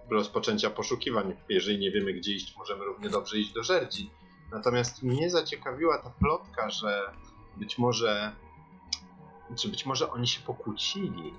[0.09, 1.35] rozpoczęcia poszukiwań.
[1.49, 4.09] Jeżeli nie wiemy, gdzie iść, możemy równie dobrze iść do Żerdzi.
[4.51, 7.11] Natomiast mnie zaciekawiła ta plotka, że
[7.57, 8.35] być może,
[9.55, 11.33] czy być może oni się pokłócili,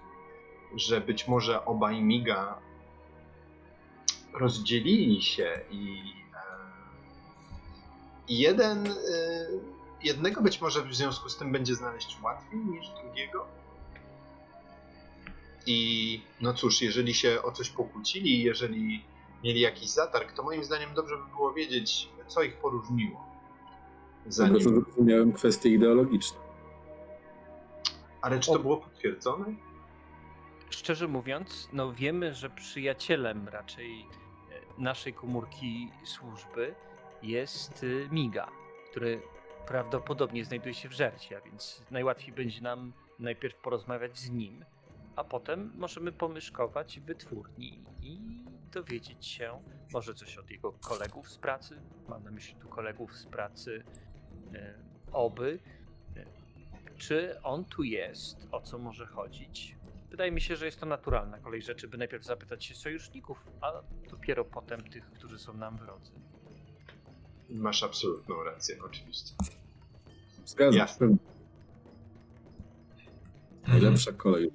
[0.74, 2.58] że być może obaj Miga
[4.34, 6.42] rozdzielili się i e,
[8.28, 8.92] i jeden, e,
[10.04, 13.46] jednego być może w związku z tym będzie znaleźć łatwiej niż drugiego.
[15.66, 19.04] I no cóż, jeżeli się o coś pokłócili, jeżeli
[19.44, 23.26] mieli jakiś zatarg, to moim zdaniem dobrze by było wiedzieć, co ich poróżniło.
[24.24, 24.60] Co Zanim...
[24.60, 26.38] zrozumiałem, kwestie ideologiczne.
[28.20, 29.44] Ale czy to było potwierdzone?
[30.70, 36.74] Szczerze mówiąc, no wiemy, że przyjacielem raczej e, naszej komórki służby
[37.22, 38.48] jest y, Miga,
[38.90, 39.22] który
[39.66, 44.64] prawdopodobnie znajduje się w żercie, a więc najłatwiej będzie nam najpierw porozmawiać z nim,
[45.16, 48.42] a potem możemy pomyszkować w wytwórni i
[48.72, 51.80] dowiedzieć się może coś od jego kolegów z pracy.
[52.08, 53.84] Mam na myśli tu kolegów z pracy
[54.54, 54.74] e,
[55.12, 55.58] oby.
[56.96, 58.48] Czy on tu jest?
[58.52, 59.76] O co może chodzić?
[60.10, 63.72] Wydaje mi się, że jest to naturalna kolej rzeczy, by najpierw zapytać się sojuszników, a
[64.10, 66.12] dopiero potem tych, którzy są nam wrodzy.
[67.54, 69.34] Masz absolutną rację, oczywiście.
[70.44, 71.08] Zgadzam Jasne.
[71.08, 71.16] się.
[73.68, 74.50] Najlepsza kolej.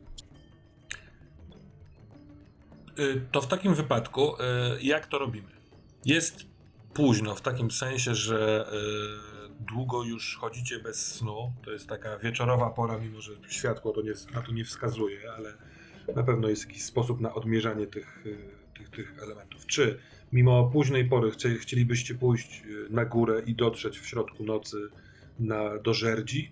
[2.99, 4.37] Y, To w takim wypadku, y,
[4.81, 5.49] jak to robimy?
[6.05, 6.45] Jest
[6.93, 11.53] późno, w takim sensie, że y, długo już chodzicie bez snu.
[11.65, 15.53] To jest taka wieczorowa pora, mimo że światło to nie, na to nie wskazuje, ale
[16.15, 18.23] na pewno jest jakiś sposób na odmierzanie tych,
[18.77, 19.65] tych, tych elementów.
[19.65, 19.99] Czy
[20.31, 24.77] mimo późnej pory chcie, chcielibyście pójść y, na górę i dotrzeć w środku nocy
[25.39, 26.51] na, do Żerdzi?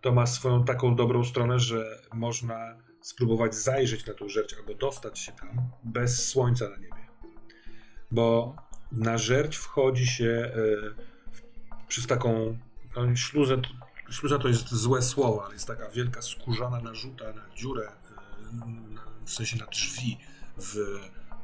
[0.00, 5.18] To ma swoją taką dobrą stronę, że można spróbować zajrzeć na tą żerć albo dostać
[5.18, 5.48] się tam
[5.84, 7.08] bez słońca na niebie.
[8.10, 8.56] Bo
[8.92, 10.50] na żerć wchodzi się e,
[11.32, 11.42] w-
[11.88, 12.58] przez taką
[12.96, 13.56] no, śluzę.
[14.10, 17.92] Śluza to jest złe słowo, ale jest taka wielka skórzana narzuta na dziurę, e,
[19.24, 20.18] w sensie na drzwi
[20.56, 20.74] w,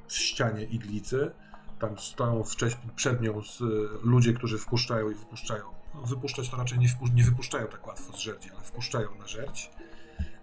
[0.09, 1.31] w ścianie iglicy.
[1.79, 3.65] Tam stoją wcześniej przed nią z, e,
[4.03, 5.65] ludzie, którzy wpuszczają i wypuszczają.
[5.95, 9.71] No, wypuszczać to raczej nie, nie wypuszczają tak łatwo z żerdzi, ale wpuszczają na żerć.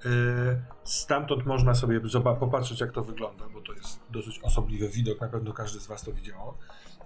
[0.05, 2.01] Yy, Stamtąd można sobie
[2.39, 6.03] popatrzeć, jak to wygląda, bo to jest dosyć osobliwy widok, na pewno każdy z Was
[6.03, 6.57] to widziało.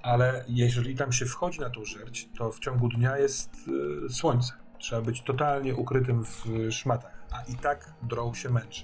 [0.01, 4.53] Ale jeżeli tam się wchodzi na tą żerć, to w ciągu dnia jest yy, słońce.
[4.79, 8.83] Trzeba być totalnie ukrytym w szmatach, a i tak droł się męczy.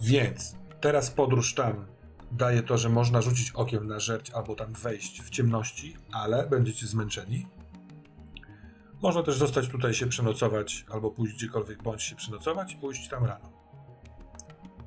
[0.00, 1.86] Więc teraz podróż tam
[2.32, 6.86] daje to, że można rzucić okiem na żerć albo tam wejść w ciemności, ale będziecie
[6.86, 7.46] zmęczeni.
[9.02, 13.24] Można też zostać tutaj się przenocować, albo pójść gdziekolwiek bądź się przenocować i pójść tam
[13.24, 13.52] rano.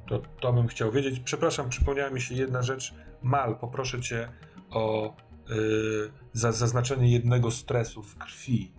[0.07, 1.19] To, to bym chciał wiedzieć.
[1.19, 2.93] Przepraszam, przypomniała mi się jedna rzecz.
[3.21, 4.29] Mal, poproszę cię
[4.69, 5.15] o
[5.49, 8.71] yy, za, zaznaczenie jednego stresu w krwi,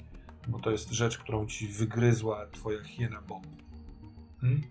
[0.49, 3.47] bo to jest rzecz, którą ci wygryzła twoja hiena Bob.
[4.41, 4.63] Hmm?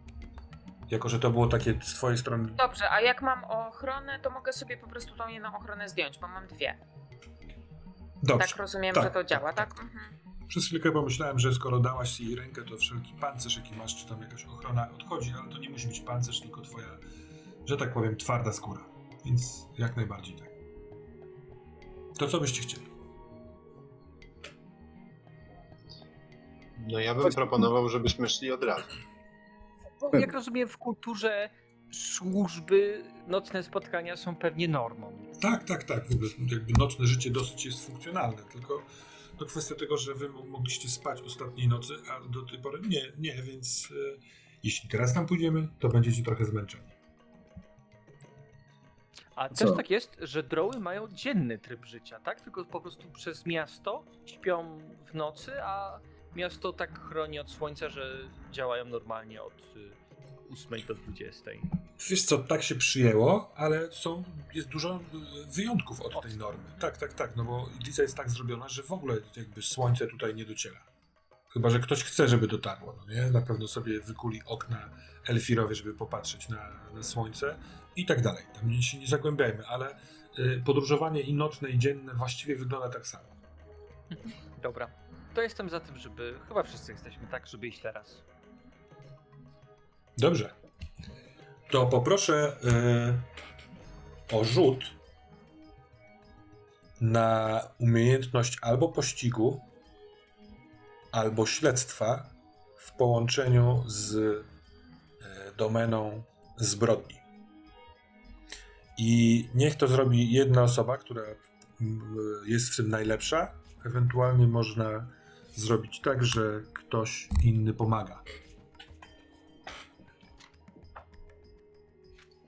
[0.91, 2.49] Jako, że to było takie z twojej strony.
[2.51, 6.27] Dobrze, a jak mam ochronę, to mogę sobie po prostu tą jedną ochronę zdjąć, bo
[6.27, 6.77] mam dwie.
[8.23, 8.47] Dobrze.
[8.47, 9.73] Tak rozumiem, Tak, że to tak, działa, tak.
[9.73, 9.83] tak?
[9.83, 10.19] Mhm.
[10.47, 14.21] Przez chwilkę pomyślałem, że skoro dałaś jej rękę, to wszelki pancerz, jaki masz, czy tam
[14.21, 16.87] jakaś ochrona odchodzi, ale to nie musi być pancerz, tylko twoja,
[17.65, 18.81] że tak powiem, twarda skóra.
[19.25, 20.49] Więc jak najbardziej tak.
[22.19, 22.89] To co byście chcieli?
[26.87, 28.87] No ja bym proponował, żebyśmy szli od razu.
[30.01, 31.49] Bo jak rozumiem, w kulturze
[31.91, 35.11] służby nocne spotkania są pewnie normą.
[35.41, 36.07] Tak, tak, tak.
[36.09, 38.81] W ogóle jakby nocne życie dosyć jest funkcjonalne, tylko
[39.37, 43.01] to kwestia tego, że wy mo- mogliście spać ostatniej nocy, a do tej pory nie,
[43.17, 44.19] nie, więc e,
[44.63, 46.83] jeśli teraz tam pójdziemy, to będziecie trochę zmęczeni.
[49.35, 49.65] A Co?
[49.65, 52.41] też tak jest, że droły mają dzienny tryb życia, tak?
[52.41, 55.99] Tylko po prostu przez miasto śpią w nocy, a
[56.35, 58.17] miasto tak chroni od słońca, że
[58.51, 61.51] działają normalnie od y, 8 do 20.
[62.09, 64.99] Wiesz co, tak się przyjęło, ale są, jest dużo
[65.43, 66.63] y, wyjątków od tej normy.
[66.79, 70.35] Tak, tak, tak, no bo Iglica jest tak zrobiona, że w ogóle jakby słońce tutaj
[70.35, 70.79] nie dociera.
[71.53, 73.31] Chyba, że ktoś chce, żeby dotarło, no nie?
[73.31, 74.89] Na pewno sobie wykuli okna
[75.27, 77.55] Elfirowie, żeby popatrzeć na, na słońce
[77.95, 78.43] i tak dalej.
[78.53, 79.95] Tam się nie zagłębiajmy, ale
[80.39, 83.25] y, podróżowanie i nocne i dzienne właściwie wygląda tak samo.
[84.61, 85.08] Dobra.
[85.39, 86.39] To jestem za tym, żeby.
[86.47, 88.23] Chyba wszyscy jesteśmy tak, żeby iść teraz.
[90.17, 90.53] Dobrze.
[91.71, 92.57] To poproszę
[94.31, 94.83] y, o rzut
[97.01, 99.61] na umiejętność albo pościgu,
[101.11, 102.29] albo śledztwa
[102.77, 104.43] w połączeniu z y,
[105.57, 106.23] domeną
[106.57, 107.19] zbrodni.
[108.97, 111.23] I niech to zrobi jedna osoba, która
[112.45, 113.51] jest w tym najlepsza.
[113.85, 115.18] Ewentualnie można
[115.59, 118.23] zrobić tak, że ktoś inny pomaga.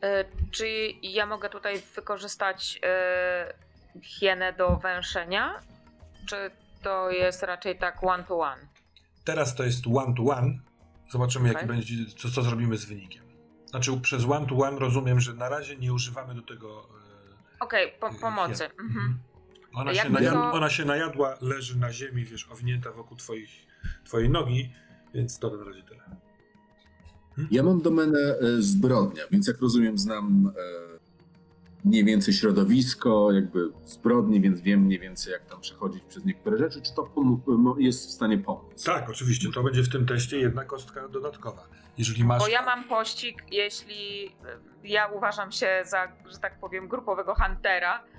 [0.04, 0.68] E, Czy
[1.02, 3.54] ja mogę tutaj wykorzystać e,
[4.02, 5.60] hienę do węszenia?
[6.26, 6.52] Czy
[6.84, 8.68] to jest raczej tak one to one?
[9.24, 10.60] Teraz to jest one to one.
[11.10, 11.68] Zobaczymy, jaki Okej.
[11.70, 13.24] będzie, co, co zrobimy z wynikiem.
[13.66, 16.88] Znaczy przez one to one rozumiem, że na razie nie używamy do tego.
[17.60, 18.64] Okej, po, e, pomocy.
[18.64, 18.86] hien.
[18.88, 19.20] Mhm.
[19.74, 23.50] Ona, się najad, to- ona się najadła, leży na ziemi, wiesz, owinięta wokół twoich,
[24.06, 24.74] twojej nogi,
[25.14, 26.02] więc to na razie tyle.
[27.52, 30.62] Ja mam domenę e, zbrodnia, więc jak rozumiem, znam e,
[31.86, 36.82] mniej więcej środowisko, jakby zbrodni, więc wiem mniej więcej, jak tam przechodzić przez niektóre rzeczy.
[36.82, 38.84] Czy to pom- mo- jest w stanie pomóc?
[38.84, 41.68] Tak, oczywiście, to będzie w tym teście jedna kostka dodatkowa.
[41.98, 42.40] Jeżeli masz.
[42.42, 44.32] Bo ja mam pościg, jeśli e,
[44.84, 48.11] ja uważam się za, że tak powiem, grupowego huntera, e,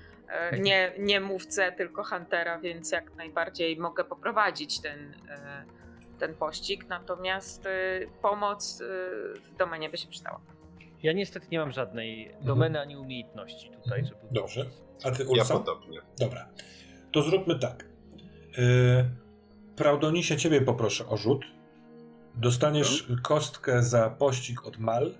[0.59, 5.65] nie, nie mówcę, tylko huntera, więc jak najbardziej mogę poprowadzić ten, e,
[6.19, 6.85] ten pościg.
[6.89, 7.69] Natomiast e,
[8.21, 8.85] pomoc e,
[9.39, 10.39] w domenie by się przydała.
[11.03, 14.19] Ja niestety nie mam żadnej domeny ani umiejętności tutaj, żeby...
[14.31, 14.65] Dobrze.
[15.03, 15.53] A ty, Ja Ursa?
[15.53, 16.01] podobnie.
[16.19, 16.49] Dobra.
[17.11, 17.85] To zróbmy tak.
[18.57, 19.05] Yy,
[19.75, 21.45] Praudonisie, ciebie poproszę o rzut.
[22.35, 25.11] Dostaniesz kostkę za pościg od Mal.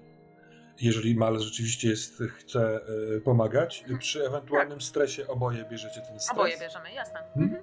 [0.82, 3.85] Jeżeli Mal rzeczywiście jest, chce yy, pomagać.
[4.00, 6.32] Przy ewentualnym stresie oboje bierzecie ten stres.
[6.32, 7.19] Oboje bierzemy, jasne.
[7.34, 7.56] Hmm?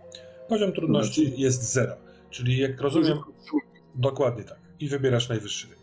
[0.49, 1.97] Poziom trudności jest zero.
[2.31, 3.19] Czyli jak rozumiem,
[3.95, 4.59] dokładnie tak.
[4.81, 5.81] I wybierasz najwyższy wynik.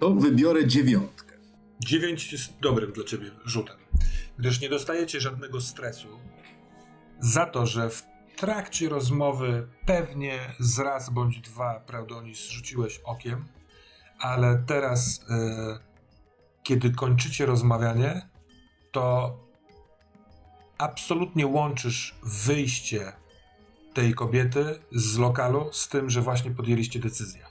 [0.00, 1.36] To wybiorę dziewiątkę.
[1.80, 3.76] 9 jest dobrym dla ciebie rzutem,
[4.38, 6.08] gdyż nie dostajecie żadnego stresu
[7.20, 8.02] za to, że w
[8.36, 13.48] trakcie rozmowy pewnie z raz bądź dwa Praudonis rzuciłeś okiem,
[14.18, 15.78] ale teraz, e,
[16.62, 18.28] kiedy kończycie rozmawianie,
[18.92, 19.36] to
[20.78, 23.12] absolutnie łączysz wyjście
[23.94, 27.46] tej kobiety z lokalu z tym, że właśnie podjęliście decyzję.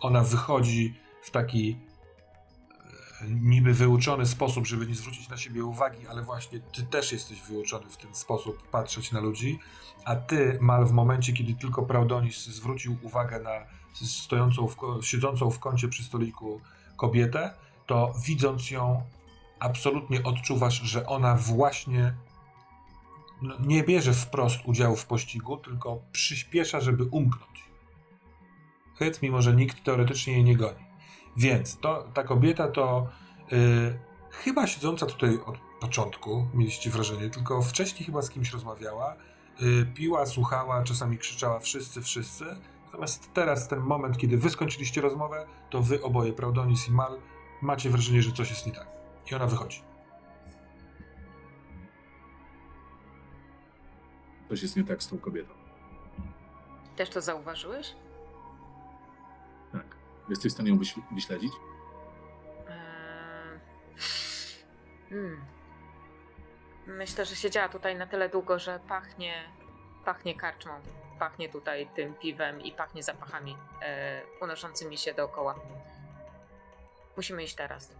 [0.00, 1.78] Ona wychodzi w taki
[3.28, 7.90] niby wyuczony sposób, żeby nie zwrócić na siebie uwagi, ale właśnie ty też jesteś wyuczony
[7.90, 9.58] w ten sposób patrzeć na ludzi,
[10.04, 13.50] a ty, Mal, w momencie, kiedy tylko Praudonis zwrócił uwagę na
[13.94, 16.60] stojącą, w, siedzącą w kącie przy stoliku
[16.96, 17.54] kobietę,
[17.86, 19.02] to widząc ją,
[19.60, 22.14] absolutnie odczuwasz, że ona właśnie
[23.42, 27.64] no, nie bierze wprost udziału w pościgu, tylko przyspiesza, żeby umknąć.
[28.98, 30.83] Chyt, mimo że nikt teoretycznie jej nie goni.
[31.36, 33.06] Więc to, ta kobieta to
[33.52, 33.98] y,
[34.30, 39.16] chyba siedząca tutaj od początku, mieliście wrażenie, tylko wcześniej chyba z kimś rozmawiała,
[39.62, 42.44] y, piła, słuchała, czasami krzyczała wszyscy, wszyscy.
[42.84, 47.20] Natomiast teraz, ten moment, kiedy wy skończyliście rozmowę, to wy oboje, Praudonis i Mal,
[47.62, 48.86] macie wrażenie, że coś jest nie tak.
[49.30, 49.82] I ona wychodzi.
[54.48, 55.54] Coś jest nie tak z tą kobietą.
[56.96, 57.94] Też to zauważyłeś?
[60.28, 61.52] Jesteś w stanie ją wyśl- wyśledzić?
[62.68, 63.58] Eee,
[65.10, 65.44] Hmm.
[66.86, 69.34] Myślę, że siedziała tutaj na tyle długo, że pachnie,
[70.04, 70.72] pachnie karczmą.
[71.18, 75.54] Pachnie tutaj tym piwem i pachnie zapachami e, unoszącymi się dookoła.
[77.16, 77.94] Musimy iść teraz.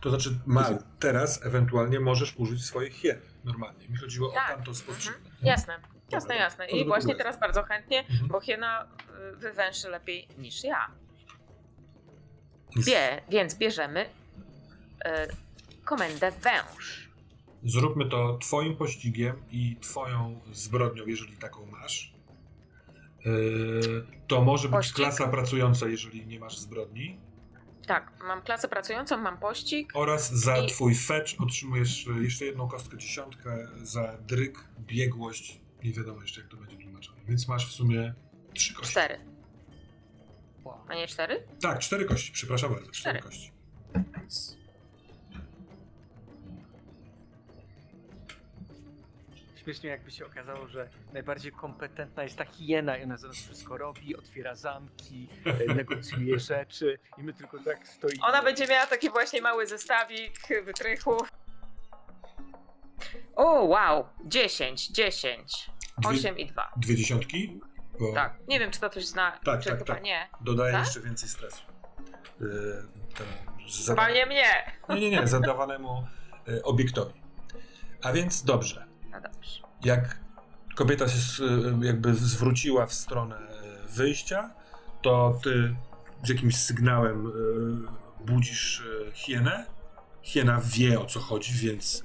[0.00, 3.88] To znaczy, Mal, teraz ewentualnie możesz użyć swoich hien normalnie.
[3.88, 4.50] Mi chodziło Tak.
[4.50, 5.30] o tamtą spostrzeganie.
[5.42, 6.66] Jasne, jasne, jasne.
[6.68, 8.28] to I właśnie teraz bardzo chętnie, Mhm.
[8.28, 8.88] bo hiena
[9.36, 10.90] wywęszy lepiej niż ja.
[12.76, 15.08] Wie, więc bierzemy y,
[15.84, 17.08] komendę węż.
[17.64, 22.14] Zróbmy to twoim pościgiem i twoją zbrodnią, jeżeli taką masz.
[23.24, 24.96] Yy, to może być Pościg?
[24.96, 27.18] klasa pracująca, jeżeli nie masz zbrodni.
[27.86, 29.90] Tak, mam klasę pracującą, mam pościg.
[29.94, 35.60] Oraz za I- twój fetch otrzymujesz e, jeszcze jedną kostkę dziesiątkę, za dryk, biegłość.
[35.84, 37.18] Nie wiadomo jeszcze, jak to będzie tłumaczone.
[37.28, 38.14] Więc masz w sumie
[38.58, 38.90] trzy kości.
[38.92, 39.18] Cztery.
[40.88, 41.42] A nie cztery?
[41.60, 43.22] Tak, cztery kości, przepraszam bardzo, cztery Cztery.
[43.34, 43.52] kości.
[44.24, 44.58] Nice.
[49.64, 53.78] Śmiesznie jakby się okazało, że najbardziej kompetentna jest ta hiena i ona za nas wszystko
[53.78, 55.28] robi, otwiera zamki,
[55.68, 58.22] e, negocjuje rzeczy i my tylko tak stoimy.
[58.24, 61.28] Ona będzie miała taki właśnie mały zestawik wytrychów.
[63.36, 64.04] O, wow!
[64.24, 65.70] 10, 10.
[65.98, 66.72] Dwie- 8 i 2.
[66.76, 67.60] Dwie dziesiątki?
[68.00, 68.38] Bo Tak.
[68.48, 69.38] Nie wiem, czy to coś zna.
[69.44, 70.02] Tak, czy tak, tak.
[70.02, 70.28] nie.
[70.40, 70.84] Dodaje Tak?
[70.84, 71.62] jeszcze więcej stresu.
[72.40, 72.48] Yy,
[73.16, 73.26] ten,
[73.86, 74.44] Chyba nie mnie.
[74.88, 76.06] Nie, nie, nie, zadawanemu
[76.48, 77.22] e, obiektowi.
[78.02, 78.86] A więc dobrze.
[79.10, 79.62] No dobrze.
[79.84, 80.20] Jak
[80.74, 84.50] kobieta się e, jakby zwróciła w stronę e, wyjścia,
[85.02, 85.76] to ty
[86.24, 87.32] z jakimś sygnałem
[88.20, 88.82] budzisz
[89.14, 89.66] hienę.
[90.22, 92.04] Hiena wie o co chodzi, więc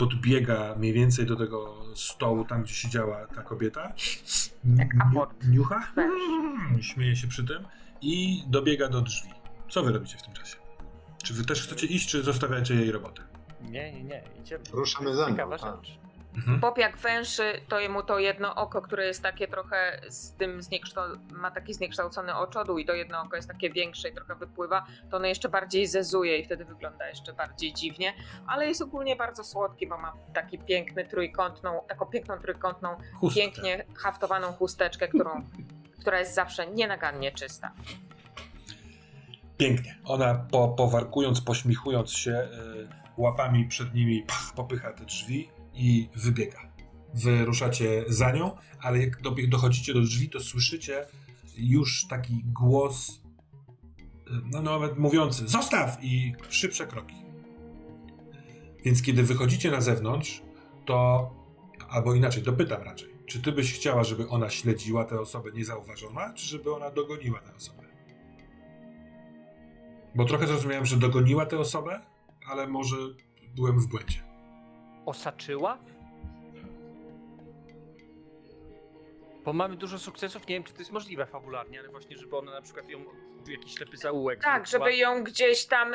[0.00, 3.92] podbiega mniej więcej do tego stołu, tam gdzie siedziała ta kobieta.
[5.48, 5.92] Niucha?
[5.96, 7.64] Mm, Śmieje się przy tym
[8.00, 9.30] i dobiega do drzwi.
[9.68, 10.56] Co wy robicie w tym czasie?
[11.24, 13.22] Czy wy też chcecie iść, czy zostawiacie jej robotę?
[13.62, 14.64] Nie, nie, nie, idziemy.
[14.72, 15.76] Ruszamy za nią, Ciekawa tak.
[15.84, 15.98] rzecz.
[16.36, 16.60] Mhm.
[16.60, 21.18] Bob jak węszy, to jemu to jedno oko, które jest takie trochę z tym zniekształ-
[21.32, 25.16] ma taki zniekształcony oczodół i to jedno oko jest takie większe i trochę wypływa, to
[25.16, 28.12] ono jeszcze bardziej zezuje i wtedy wygląda jeszcze bardziej dziwnie,
[28.46, 33.40] ale jest ogólnie bardzo słodki, bo ma taki piękny trójkątną, taką piękną trójkątną, Chustkę.
[33.40, 35.30] pięknie haftowaną chusteczkę, którą,
[36.00, 37.72] która jest zawsze nienagannie czysta.
[39.56, 39.98] Pięknie.
[40.04, 44.24] Ona po, powarkując, pośmichując się y, łapami przed nimi,
[44.56, 46.70] popycha te drzwi i wybiega.
[47.14, 51.06] Wy ruszacie za nią, ale jak do- dochodzicie do drzwi, to słyszycie
[51.56, 53.20] już taki głos,
[54.44, 57.14] no nawet mówiący zostaw i szybsze kroki.
[58.84, 60.42] Więc kiedy wychodzicie na zewnątrz,
[60.86, 61.30] to,
[61.88, 66.46] albo inaczej, dopytam raczej, czy ty byś chciała, żeby ona śledziła tę osobę niezauważona, czy
[66.46, 67.82] żeby ona dogoniła tę osobę?
[70.14, 72.00] Bo trochę zrozumiałem, że dogoniła tę osobę,
[72.46, 72.96] ale może
[73.56, 74.29] byłem w błędzie.
[75.10, 75.78] Osaczyła?
[79.44, 82.52] Bo mamy dużo sukcesów, nie wiem czy to jest możliwe fabularnie, ale właśnie żeby ona
[82.52, 83.04] na przykład ją
[83.48, 85.94] jakiś ślepy zaułek Tak, żeby ją gdzieś tam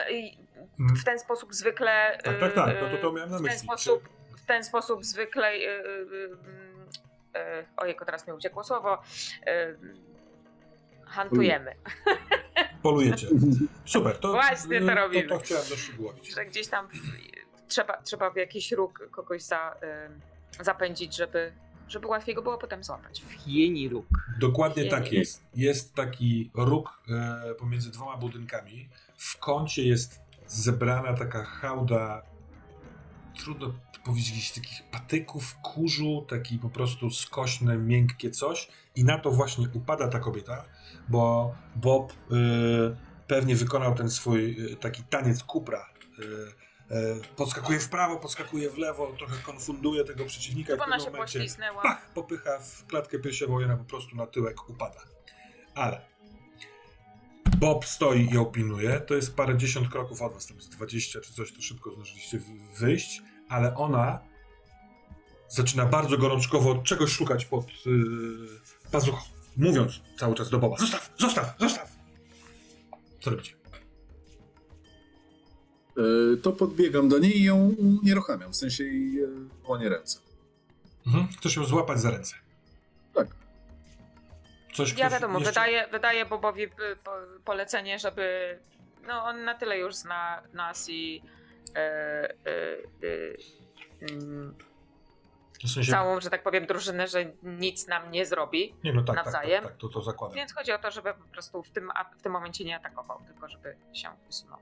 [0.79, 2.17] w ten sposób zwykle.
[2.23, 3.59] Tak, tak, tak, no to to miałem na w ten myśli.
[3.67, 5.53] sposób, w ten sposób zwykle.
[5.53, 6.29] y, y,
[7.37, 9.01] y, Ojejku, teraz mi uciekło słowo.
[11.05, 11.75] Hantujemy.
[12.83, 13.27] Polujecie.
[13.85, 15.27] Super, to, Właśnie to robimy.
[15.29, 16.33] To, to chciałem doszczegółowić.
[16.35, 16.87] Że gdzieś tam
[17.67, 19.75] trzeba, trzeba w jakiś róg kogoś za,
[20.61, 21.53] y, zapędzić, żeby,
[21.87, 23.23] żeby łatwiej go było potem złapać.
[23.45, 24.05] Hieni róg.
[24.39, 25.17] Dokładnie Nie, tak nie.
[25.17, 25.43] jest.
[25.55, 28.89] Jest taki róg e, pomiędzy dwoma budynkami.
[29.17, 32.21] W kącie jest zebrana taka hałda,
[33.37, 38.67] trudno powiedzieć, jakichś takich patyków, kurzu, taki po prostu skośne, miękkie coś.
[38.95, 40.65] I na to właśnie upada ta kobieta,
[41.09, 42.15] bo Bob e,
[43.27, 45.89] pewnie wykonał ten swój e, taki taniec kupra.
[46.91, 50.73] E, podskakuje w prawo, podskakuje w lewo, trochę konfunduje tego przeciwnika.
[50.73, 51.45] i w pewnym się momencie
[51.83, 55.01] pach, popycha w klatkę piersiową i ona po prostu na tyłek upada.
[55.75, 56.01] Ale
[57.57, 58.99] Bob stoi i ją pilnuje.
[58.99, 62.39] To jest parę dziesiąt kroków od was, tam z 20 czy coś, to szybko zdążyliście
[62.79, 64.19] wyjść, ale ona
[65.49, 67.91] zaczyna bardzo gorączkowo czegoś szukać pod yy,
[68.91, 69.21] pazuchą,
[69.57, 71.91] mówiąc cały czas do Boba: Zostaw, zostaw, zostaw!
[73.21, 73.53] Co robicie?
[75.97, 79.27] E, To podbiegam do niej i ją unieruchamiam, w sensie jej e,
[79.67, 80.19] łonię ręce.
[81.07, 81.27] Mhm.
[81.27, 82.35] Chcesz ją złapać za ręce.
[83.13, 83.27] Tak.
[84.73, 86.67] Coś Ja wiadomo, jeszcze- wydaję, wydaję Bobowi
[87.03, 87.11] po,
[87.45, 88.57] polecenie, żeby.
[89.07, 91.21] No, on na tyle już zna nas i.
[91.75, 92.33] E, e,
[94.01, 94.15] e,
[95.65, 98.75] W sensie, całą, że tak powiem, drużynę, że nic nam nie zrobi.
[98.83, 99.63] nie, no tak, tak, tak, nawzajem.
[99.63, 100.35] tak, to, to zakładam.
[100.35, 103.49] Więc chodzi o to, żeby po prostu w tym, w tym momencie nie atakował, tylko
[103.49, 104.59] żeby się usunął.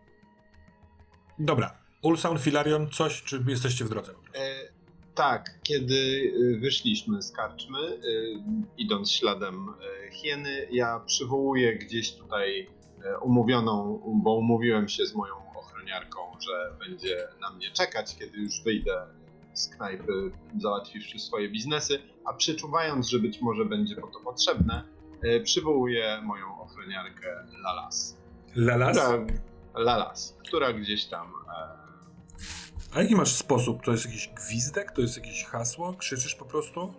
[1.40, 1.78] Dobra.
[2.02, 4.12] Ulsan, Filarion, coś, czy jesteście w drodze?
[4.36, 4.74] E,
[5.16, 8.40] tak, kiedy y, wyszliśmy z karczmy, y,
[8.78, 12.68] idąc śladem e, hieny, ja przywołuję gdzieś tutaj
[13.04, 18.64] e, umówioną, bo umówiłem się z moją ochroniarką, że będzie na mnie czekać, kiedy już
[18.64, 19.08] wyjdę
[19.54, 24.84] z knajpy, załatwiwszy swoje biznesy, a przeczuwając, że być może będzie po to potrzebne,
[25.22, 28.18] e, przywołuję moją ochroniarkę Lalas.
[28.56, 28.98] Lalas?
[28.98, 29.26] Która,
[29.76, 31.78] Lalas, która gdzieś tam e,
[32.94, 33.84] A jaki masz sposób?
[33.84, 34.92] To jest jakiś gwizdek?
[34.92, 35.94] To jest jakieś hasło?
[35.94, 36.94] Krzyczysz po prostu?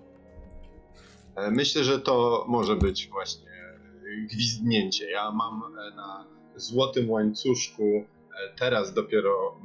[1.36, 3.50] E, Myślę, że to może być właśnie
[4.30, 5.10] gwizdnięcie.
[5.10, 8.04] Ja mam e, na złotym łańcuszku,
[8.58, 9.60] teraz dopiero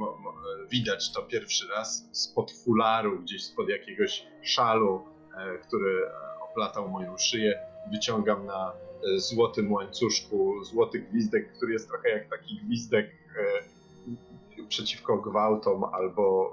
[0.72, 5.06] widać to pierwszy raz, spod fularu, gdzieś spod jakiegoś szalu,
[5.68, 6.10] który
[6.52, 7.60] oplatał moją szyję,
[7.92, 8.74] wyciągam na
[9.16, 16.52] e, złotym łańcuszku złoty gwizdek, który jest trochę jak taki gwizdek e, przeciwko gwałtom albo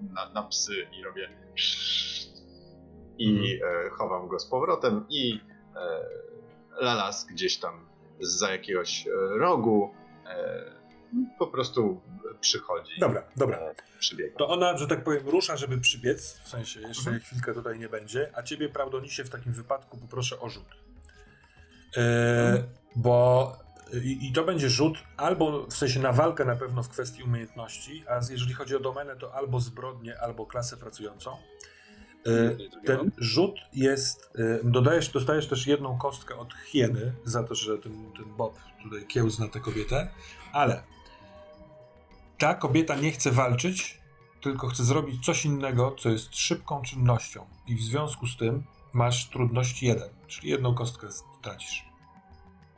[0.00, 1.28] e, na, na psy i robię
[3.18, 5.40] i e, chowam go z powrotem i
[6.80, 7.86] Lalas gdzieś tam
[8.20, 9.90] za jakiegoś rogu
[11.38, 12.00] po prostu
[12.40, 12.92] przychodzi.
[13.00, 13.58] Dobra, dobra.
[13.98, 14.36] Przybiega.
[14.38, 17.20] To ona, że tak powiem, rusza, żeby przybiec, w sensie jeszcze Mhm.
[17.20, 20.68] chwilkę tutaj nie będzie, a ciebie, Prawdonisie, w takim wypadku poproszę o rzut.
[21.96, 22.62] E,
[22.96, 23.56] bo
[24.04, 28.04] i, i to będzie rzut albo, w sensie na walkę na pewno w kwestii umiejętności,
[28.08, 31.36] a jeżeli chodzi o domenę, to albo zbrodnię, albo klasę pracującą.
[32.26, 37.78] E, ten rzut jest, e, dodajesz, dostajesz też jedną kostkę od hieny za to, że
[37.78, 40.08] ten, ten Bob tutaj kiełzna tę kobietę,
[40.52, 40.82] ale
[42.42, 44.00] ta kobieta nie chce walczyć,
[44.40, 48.62] tylko chce zrobić coś innego, co jest szybką czynnością i w związku z tym
[48.92, 51.06] masz trudność jeden, czyli jedną kostkę
[51.42, 51.84] tracisz.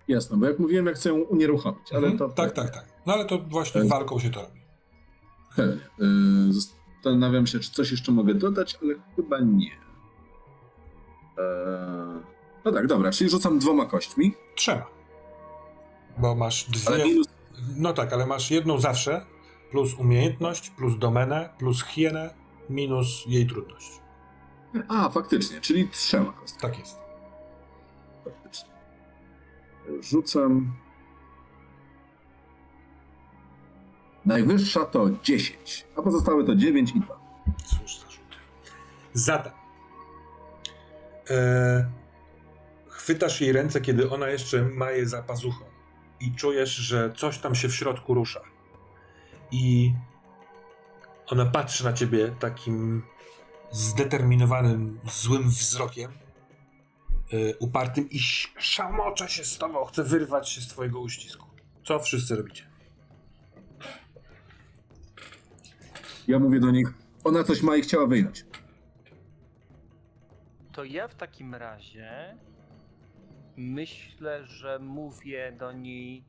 [0.08, 2.18] Jasne, bo jak mówiłem, jak chcę ją unieruchomić, ale Mhm.
[2.18, 2.28] to...
[2.28, 2.84] Tak, tak, tak.
[3.06, 3.90] No ale to właśnie Tak.
[3.90, 4.60] walką się to robi.
[5.56, 5.82] Pewnie.
[6.00, 9.70] Y, zos- Zastanawiam się, czy coś jeszcze mogę dodać, ale chyba nie.
[11.38, 12.20] Eee,
[12.64, 14.86] no tak, dobra, czyli rzucam dwoma kośćmi, Trzema.
[16.18, 17.04] Bo masz dwie.
[17.04, 17.26] minus
[17.76, 19.26] No tak, ale masz jedną zawsze,
[19.74, 22.34] plus umiejętność, plus domenę, plus hienę,
[22.70, 23.90] minus jej trudność.
[24.88, 26.74] A, faktycznie, czyli trzema kostkami.
[26.74, 26.98] Tak jest.
[28.24, 28.70] Faktycznie.
[30.00, 30.72] Rzucam.
[34.24, 37.20] Najwyższa to 10, a pozostałe to 9 i 2.
[37.64, 38.36] Cóż za rzut.
[39.12, 39.52] Zatem.
[41.30, 41.90] E,
[42.88, 45.64] chwytasz jej ręce, kiedy ona jeszcze ma je za pazuchą.
[46.20, 48.53] I czujesz, że coś tam się w środku rusza.
[49.54, 49.94] I
[51.26, 53.02] ona patrzy na ciebie takim
[53.70, 56.12] zdeterminowanym, złym wzrokiem.
[57.32, 58.18] e, upartym i
[58.58, 61.46] szamocze się z tobą, chce wyrwać się z twojego uścisku.
[61.84, 62.64] Co wszyscy robicie?
[66.28, 66.88] Ja mówię do nich,
[67.24, 68.44] ona coś ma i chciała wyjąć.
[70.72, 72.36] To ja w takim razie
[73.56, 76.24] myślę, że mówię do niej.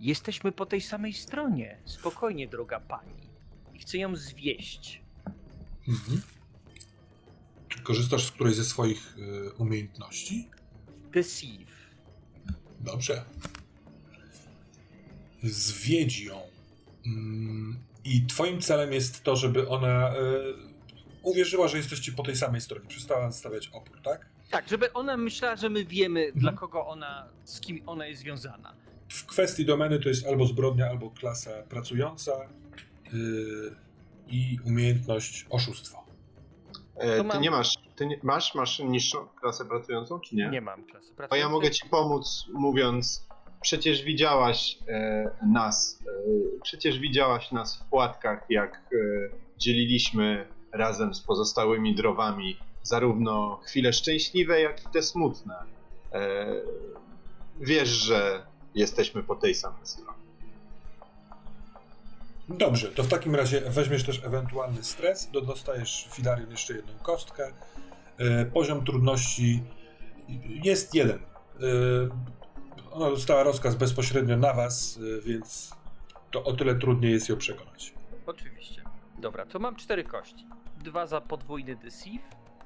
[0.00, 1.76] Jesteśmy po tej samej stronie.
[1.84, 3.12] Spokojnie, droga pani.
[3.74, 5.02] I chcę ją zwieść.
[5.88, 6.22] Mhm.
[7.68, 10.48] Czy korzystasz z którejś ze swoich y, umiejętności?
[11.12, 11.70] Deceive.
[12.80, 13.24] Dobrze.
[15.42, 16.40] Zwiedź ją.
[17.06, 20.16] Mm, I twoim celem jest to, żeby ona y,
[21.22, 22.86] uwierzyła, że jesteście po tej samej stronie.
[22.88, 24.26] Przestała stawiać opór, tak?
[24.50, 26.40] Tak, żeby ona myślała, że my wiemy, Mhm.
[26.40, 28.74] dla kogo ona, z kim ona jest związana.
[29.10, 32.32] W kwestii domeny to jest albo zbrodnia, albo klasa pracująca
[33.14, 33.16] y,
[34.28, 36.04] i umiejętność oszustwo.
[36.96, 40.48] E, ty mam- nie masz, ty nie, masz, masz niższą klasę pracującą, czy nie?
[40.48, 41.52] Nie mam klasy To ja pracującej.
[41.52, 43.26] mogę ci pomóc mówiąc,
[43.60, 48.96] przecież widziałaś e, nas, e, przecież widziałaś nas w płatkach, jak e,
[49.58, 55.54] dzieliliśmy razem z pozostałymi drowami zarówno chwile szczęśliwe, jak i te smutne.
[56.12, 56.46] E,
[57.60, 60.20] wiesz, że jesteśmy po tej samej stronie.
[62.48, 67.52] Dobrze, to w takim razie weźmiesz też ewentualny stres, do- dostajesz Filarion jeszcze jedną kostkę.
[68.18, 69.62] E, Poziom trudności
[70.64, 71.18] jest jeden.
[71.18, 72.30] E,
[72.92, 75.70] Ona dostała rozkaz bezpośrednio na was, e, więc
[76.30, 77.94] to o tyle trudniej jest ją przekonać.
[78.26, 78.82] Oczywiście.
[79.18, 80.46] Dobra, to mam cztery kości.
[80.84, 82.22] Dwa za podwójny deceive,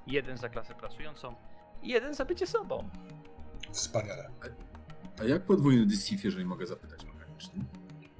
[0.06, 1.34] jeden za klasę pracującą
[1.82, 2.88] i jeden za bycie sobą.
[3.72, 4.30] Wspaniale.
[5.20, 7.64] A jak podwójny deceive, jeżeli mogę zapytać mechanicznie?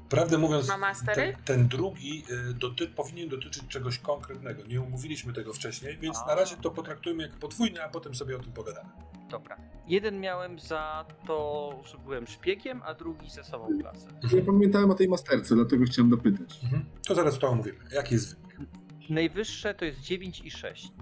[0.09, 0.73] Prawdę mówiąc,
[1.15, 4.63] ten, ten drugi y, doty, powinien dotyczyć czegoś konkretnego.
[4.67, 6.27] Nie umówiliśmy tego wcześniej, więc A.
[6.27, 8.89] na razie to potraktujmy jako podwójny, a potem sobie o tym pogadamy.
[9.31, 9.57] Dobra.
[9.87, 14.09] Jeden miałem za to, że byłem szpiegiem, a drugi za samą klasę.
[14.37, 16.61] Ja pamiętałem o tej masterce, dlatego chciałem dopytać.
[16.65, 16.85] Mhm.
[17.07, 17.79] To zaraz to omówimy.
[17.93, 18.71] Jaki jest wynik?
[19.11, 20.93] Najwyższe to jest 9 i 6.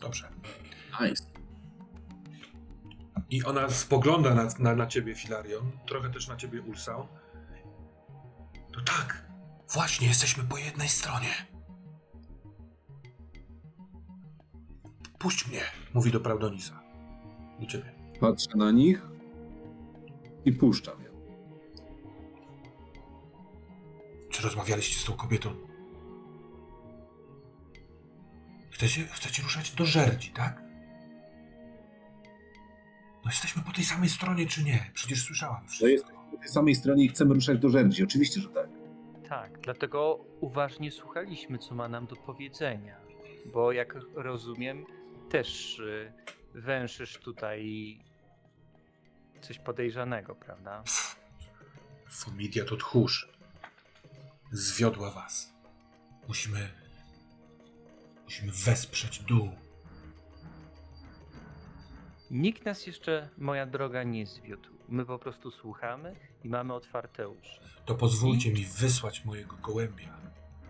[0.00, 0.28] Dobrze.
[1.00, 1.24] Nice.
[3.30, 7.08] I ona spogląda na, na, na ciebie, Filarion, trochę też na ciebie, Ulsał.
[8.72, 9.26] To tak,
[9.74, 11.30] właśnie jesteśmy po jednej stronie.
[15.18, 15.60] Puść mnie,
[15.94, 16.82] mówi do Prawdonisa.
[17.60, 17.92] Do ciebie.
[18.20, 19.02] Patrzę na nich
[20.44, 21.10] i puszczam ją.
[24.30, 25.54] Czy rozmawialiście z tą kobietą?
[28.70, 30.69] Chcecie, chcecie ruszać do żerdzi, tak?
[33.24, 34.90] No jesteśmy po tej samej stronie, czy nie?
[34.94, 35.86] Przecież słyszałam wszystko.
[35.86, 38.04] No jesteśmy po tej samej stronie i chcemy ruszać do żerdzi.
[38.04, 38.68] Oczywiście, że tak.
[39.28, 42.96] Tak, dlatego uważnie słuchaliśmy, co ma nam do powiedzenia.
[43.52, 44.86] Bo jak rozumiem,
[45.28, 46.12] też y,
[46.54, 47.98] węszysz tutaj
[49.40, 50.82] coś podejrzanego, prawda?
[52.10, 53.28] Fomidia to tchórz.
[54.52, 55.52] Zwiodła was.
[56.28, 56.68] Musimy...
[58.24, 59.50] Musimy wesprzeć dół.
[62.30, 64.68] Nikt nas jeszcze, moja droga, nie zwiódł.
[64.88, 67.60] My po prostu słuchamy i mamy otwarte uszy.
[67.84, 70.16] To pozwólcie mi wysłać mojego gołębia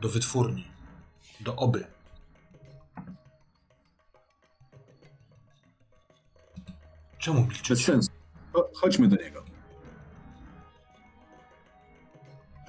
[0.00, 0.64] do wytwórni,
[1.40, 1.84] do oby.
[7.18, 7.76] Czemu Bez milczycie?
[7.84, 8.10] sensu.
[8.52, 9.44] Cho- chodźmy do niego.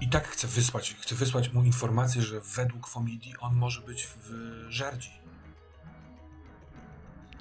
[0.02, 4.32] I tak chcę wysłać, chcę wysłać mu informację, że według Fomidii on może być w
[4.70, 5.21] żerdzi.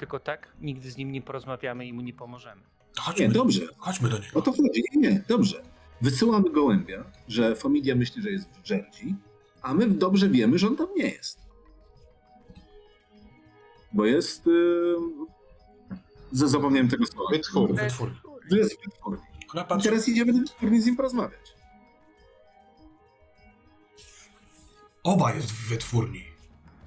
[0.01, 2.63] Tylko tak nigdy z nim nie porozmawiamy i mu nie pomożemy.
[2.99, 3.61] Chodźmy, Nie, dobrze.
[3.79, 4.43] chodźmy do O niego.
[4.43, 4.85] to chodzi.
[4.95, 5.63] Nie, nie, dobrze.
[6.01, 9.15] Wysyłamy gołębia, że Fomidia myśli, że jest w żerdzi,
[9.63, 11.39] a my dobrze wiemy, że on tam nie jest.
[13.93, 14.47] Bo jest...
[14.47, 14.97] Yy...
[16.33, 17.31] Zapomniałem tego słowa.
[17.31, 17.75] Wytwór.
[17.75, 18.17] Wytwórni.
[18.51, 19.25] Jest w wytwórni.
[19.55, 21.55] Ona I teraz idziemy do wytwórni z nim porozmawiać.
[25.03, 26.25] oba jest w wytwórni.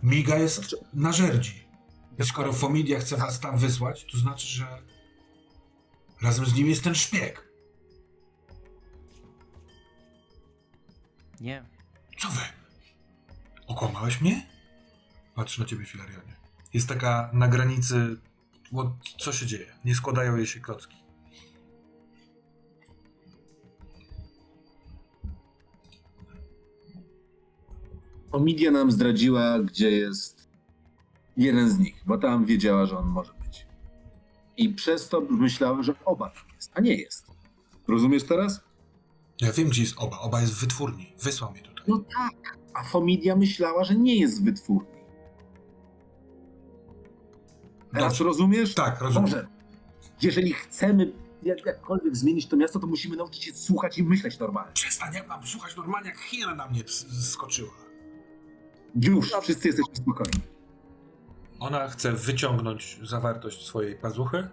[0.03, 1.62] Miga jest na żerdzi.
[2.19, 4.67] I skoro Fomidia chce was tam wysłać, to znaczy, że
[6.21, 7.47] razem z nim jest ten szpieg.
[11.41, 11.65] Nie.
[12.19, 12.41] Co wy?
[13.67, 14.47] Okłamałeś mnie?
[15.35, 16.35] Patrz na ciebie, Filarionie.
[16.73, 18.17] Jest taka na granicy.
[19.19, 19.75] Co się dzieje?
[19.85, 21.03] Nie składają jej się klocki.
[28.31, 30.42] Omidia nam zdradziła, gdzie jest
[31.37, 33.67] jeden z nich, bo tam wiedziała, że on może być.
[34.57, 37.25] I przez to myślała, że oba tam jest, a nie jest.
[37.87, 38.61] Rozumiesz teraz?
[39.41, 40.19] Ja wiem, gdzie jest oba.
[40.19, 41.13] Oba jest w wytwórni.
[41.21, 41.85] Wysłał mnie tutaj.
[41.87, 42.57] No tak.
[42.73, 44.93] A Fomidia myślała, że nie jest w wytwórni.
[47.93, 48.23] Teraz Dobrze.
[48.23, 48.73] rozumiesz?
[48.73, 49.23] Tak, rozumiem.
[49.29, 49.47] Może,
[50.21, 51.13] jeżeli chcemy
[51.43, 54.73] jak, jakkolwiek zmienić to miasto, to musimy nauczyć się słuchać i myśleć normalnie.
[54.73, 56.83] Przestań, jak mam słuchać normalnie, jak hiena na mnie
[57.21, 57.73] skoczyła.
[59.01, 60.52] Już, wszyscy jesteśmy spokojni.
[61.63, 64.47] Ona chce wyciągnąć zawartość swojej pazuchy.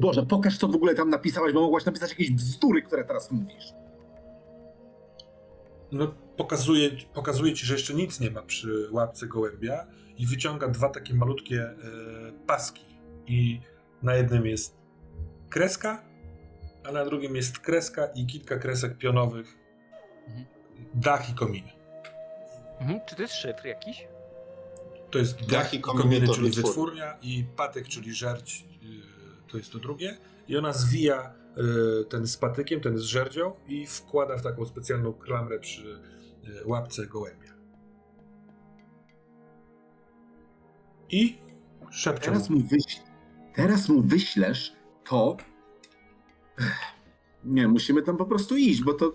[0.00, 3.72] Boże, pokaż co w ogóle tam napisałaś, bo mogłaś napisać jakieś bzdury, które teraz mówisz.
[5.92, 9.86] No, pokazuje, pokazuje ci, że jeszcze nic nie ma przy łapce gołębia
[10.18, 11.76] i wyciąga dwa takie malutkie e,
[12.46, 12.84] paski.
[13.26, 13.60] I
[14.02, 14.76] na jednym jest
[15.50, 16.04] kreska,
[16.88, 19.58] a na drugim jest kreska i kilka kresek pionowych.
[20.28, 20.46] Mhm.
[20.94, 21.72] Dach i kominy.
[22.80, 23.00] Mhm.
[23.06, 24.13] Czy to jest szyfr jakiś?
[25.14, 26.50] To jest dach, i czyli wytwórnia.
[26.50, 28.88] wytwórnia i patyk, czyli żerć, yy,
[29.48, 30.16] to jest to drugie.
[30.48, 35.12] I ona zwija yy, ten z patykiem, ten z żerdzią i wkłada w taką specjalną
[35.12, 35.82] klamrę przy
[36.42, 37.54] yy, łapce gołębia.
[41.10, 41.38] I
[41.90, 42.58] szepcze Teraz mu.
[42.58, 43.02] mu, wyś...
[43.54, 44.72] Teraz mu wyślesz
[45.08, 45.36] to...
[47.44, 49.12] Nie, musimy tam po prostu iść, bo to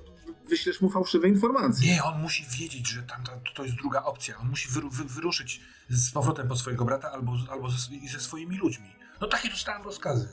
[0.49, 1.93] wyślesz mu fałszywe informacje.
[1.93, 4.37] Nie, on musi wiedzieć, że tam, tam to jest druga opcja.
[4.37, 7.77] On musi wyru, wy, wyruszyć z powrotem po swojego brata albo, albo ze,
[8.11, 8.95] ze swoimi ludźmi.
[9.21, 10.29] No takie dostałem rozkazy.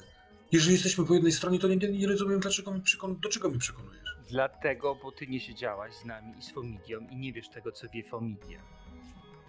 [0.52, 3.50] Jeżeli jesteśmy po jednej stronie, to nie, nie, nie rozumiem, dlaczego mi przekon, do czego
[3.50, 4.16] mi przekonujesz.
[4.30, 7.88] Dlatego, bo ty nie siedziałaś z nami i z Fomidią i nie wiesz tego, co
[7.88, 8.60] wie Fomidia.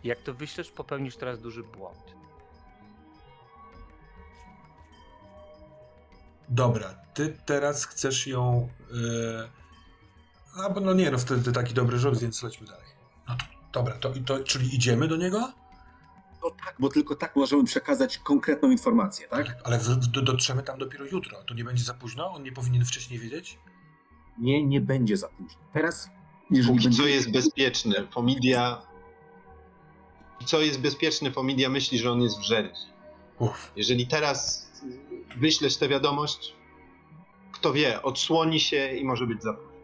[0.04, 2.16] Jak to wyślesz, popełnisz teraz duży błąd.
[6.50, 8.70] Dobra, ty teraz chcesz ją.
[8.92, 9.57] Yy...
[10.64, 12.86] A, bo no nie, no wtedy taki dobry rzut, więc lećmy dalej.
[13.28, 15.54] No to dobra, to, to czyli idziemy do niego?
[16.44, 19.58] No tak, bo tylko tak możemy przekazać konkretną informację, tak?
[19.64, 21.44] Ale w, w, do- dotrzemy tam dopiero jutro.
[21.44, 22.34] To nie będzie za późno?
[22.34, 23.60] On nie powinien wcześniej wiedzieć?
[24.40, 25.60] Nie, nie będzie za późno.
[25.74, 26.10] Teraz,
[26.52, 26.98] jeżeli Póki będzie...
[27.04, 28.08] co jest bezpieczny.
[28.12, 28.82] Fomidia.
[30.46, 32.82] Co jest bezpieczny, Fomidia myśli, że on jest w żerdzi.
[33.40, 33.72] Uff.
[33.76, 34.72] Jeżeli teraz
[35.38, 36.56] wyślesz tę wiadomość,
[37.52, 39.77] kto wie, odsłoni się i może być za późno.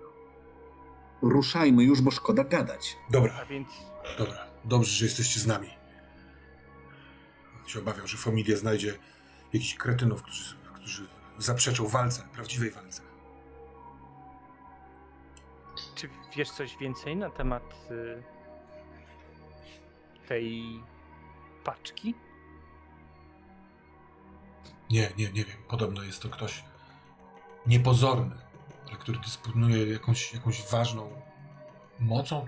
[1.23, 2.97] Ruszajmy już, bo szkoda gadać.
[3.11, 3.69] Dobra, A więc
[4.17, 4.47] dobra.
[4.65, 5.69] Dobrze, że jesteście z nami.
[7.67, 8.99] Się obawiam, że familia znajdzie
[9.53, 13.01] jakichś kretynów, którzy, którzy zaprzeczą walce, prawdziwej walce.
[15.95, 18.23] Czy wiesz coś więcej na temat y,
[20.27, 20.79] tej
[21.63, 22.15] paczki?
[24.89, 25.57] Nie, nie, nie wiem.
[25.67, 26.63] Podobno jest to ktoś
[27.65, 28.35] niepozorny,
[28.93, 31.21] ale który dysponuje jakąś, jakąś ważną
[31.99, 32.45] mocą.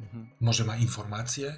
[0.00, 0.30] Mhm.
[0.40, 1.56] Może ma informacje?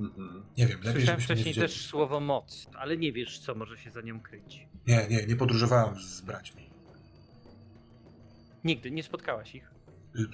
[0.00, 0.44] Mhm.
[0.56, 1.68] Nie wiem, lepiej Słyszałem wcześniej wiedzieli.
[1.68, 4.66] też słowo moc, ale nie wiesz, co może się za nią kryć.
[4.86, 6.70] Nie, nie, nie podróżowałem z braćmi.
[8.64, 9.70] Nigdy nie spotkałaś ich.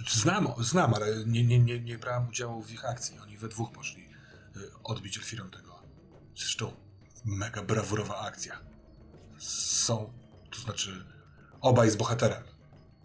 [0.08, 3.18] Znam, znam, ale nie, nie, nie, nie brałem udziału w ich akcji.
[3.18, 4.02] Oni we dwóch poszli
[4.56, 5.82] y, odbić Elfirom tego.
[6.36, 6.72] Zresztą
[7.24, 8.60] mega brawurowa akcja.
[9.38, 10.12] Są,
[10.50, 11.04] to znaczy
[11.60, 12.42] obaj z bohaterem.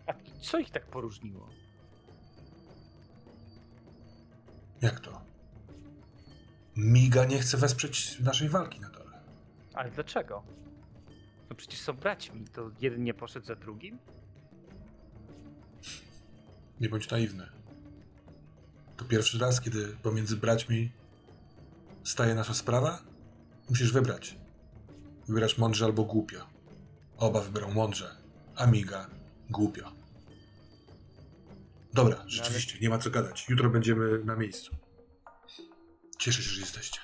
[0.07, 1.49] A co ich tak poróżniło?
[4.81, 5.21] Jak to?
[6.75, 9.19] Miga nie chce wesprzeć naszej walki na dole.
[9.73, 10.43] Ale dlaczego?
[11.49, 13.97] No przecież są braćmi, to jeden nie poszedł za drugim?
[16.79, 17.47] Nie bądź naiwny.
[18.97, 20.91] To pierwszy raz, kiedy pomiędzy braćmi
[22.03, 22.99] staje nasza sprawa?
[23.69, 24.37] Musisz wybrać.
[25.27, 26.45] Wybierasz mądrze albo głupio.
[27.17, 28.15] Oba wybiorą mądrze,
[28.55, 29.07] a Miga
[29.49, 29.91] głupio.
[31.93, 33.45] Dobra, rzeczywiście, nie ma co gadać.
[33.49, 34.75] Jutro będziemy na miejscu.
[36.19, 36.99] Cieszę się, że jesteście.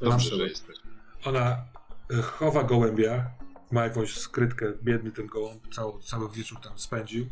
[0.00, 0.76] Dobrze, że jesteś.
[1.24, 1.64] Ona
[2.10, 3.30] e, chowa gołębia,
[3.70, 7.26] ma jakąś skrytkę, biedny ten gołąb, cały, cały wieczór tam spędził.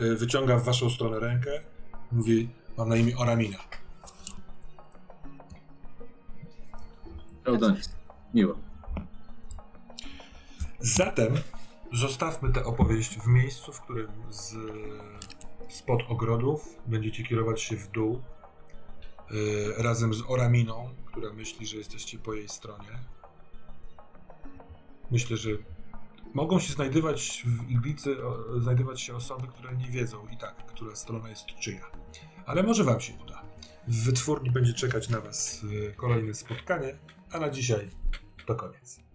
[0.00, 1.60] E, Wyciąga w waszą stronę rękę,
[2.12, 3.58] mówi, mam na imię Oramina.
[7.44, 7.90] Eudonis.
[8.34, 8.71] Miło.
[10.82, 11.34] Zatem
[11.92, 14.54] zostawmy tę opowieść w miejscu, w którym z,
[15.68, 18.22] spod ogrodów będziecie kierować się w dół
[19.30, 22.98] y, razem z Oraminą, która myśli, że jesteście po jej stronie.
[25.10, 25.50] Myślę, że
[26.34, 30.96] mogą się znajdować w Iglicy, o, znajdować się osoby, które nie wiedzą i tak, która
[30.96, 31.90] strona jest czyja.
[32.46, 33.42] Ale może wam się uda.
[33.88, 36.98] W wytwórni będzie czekać na was y, kolejne spotkanie,
[37.32, 37.90] a na dzisiaj
[38.46, 39.11] to koniec.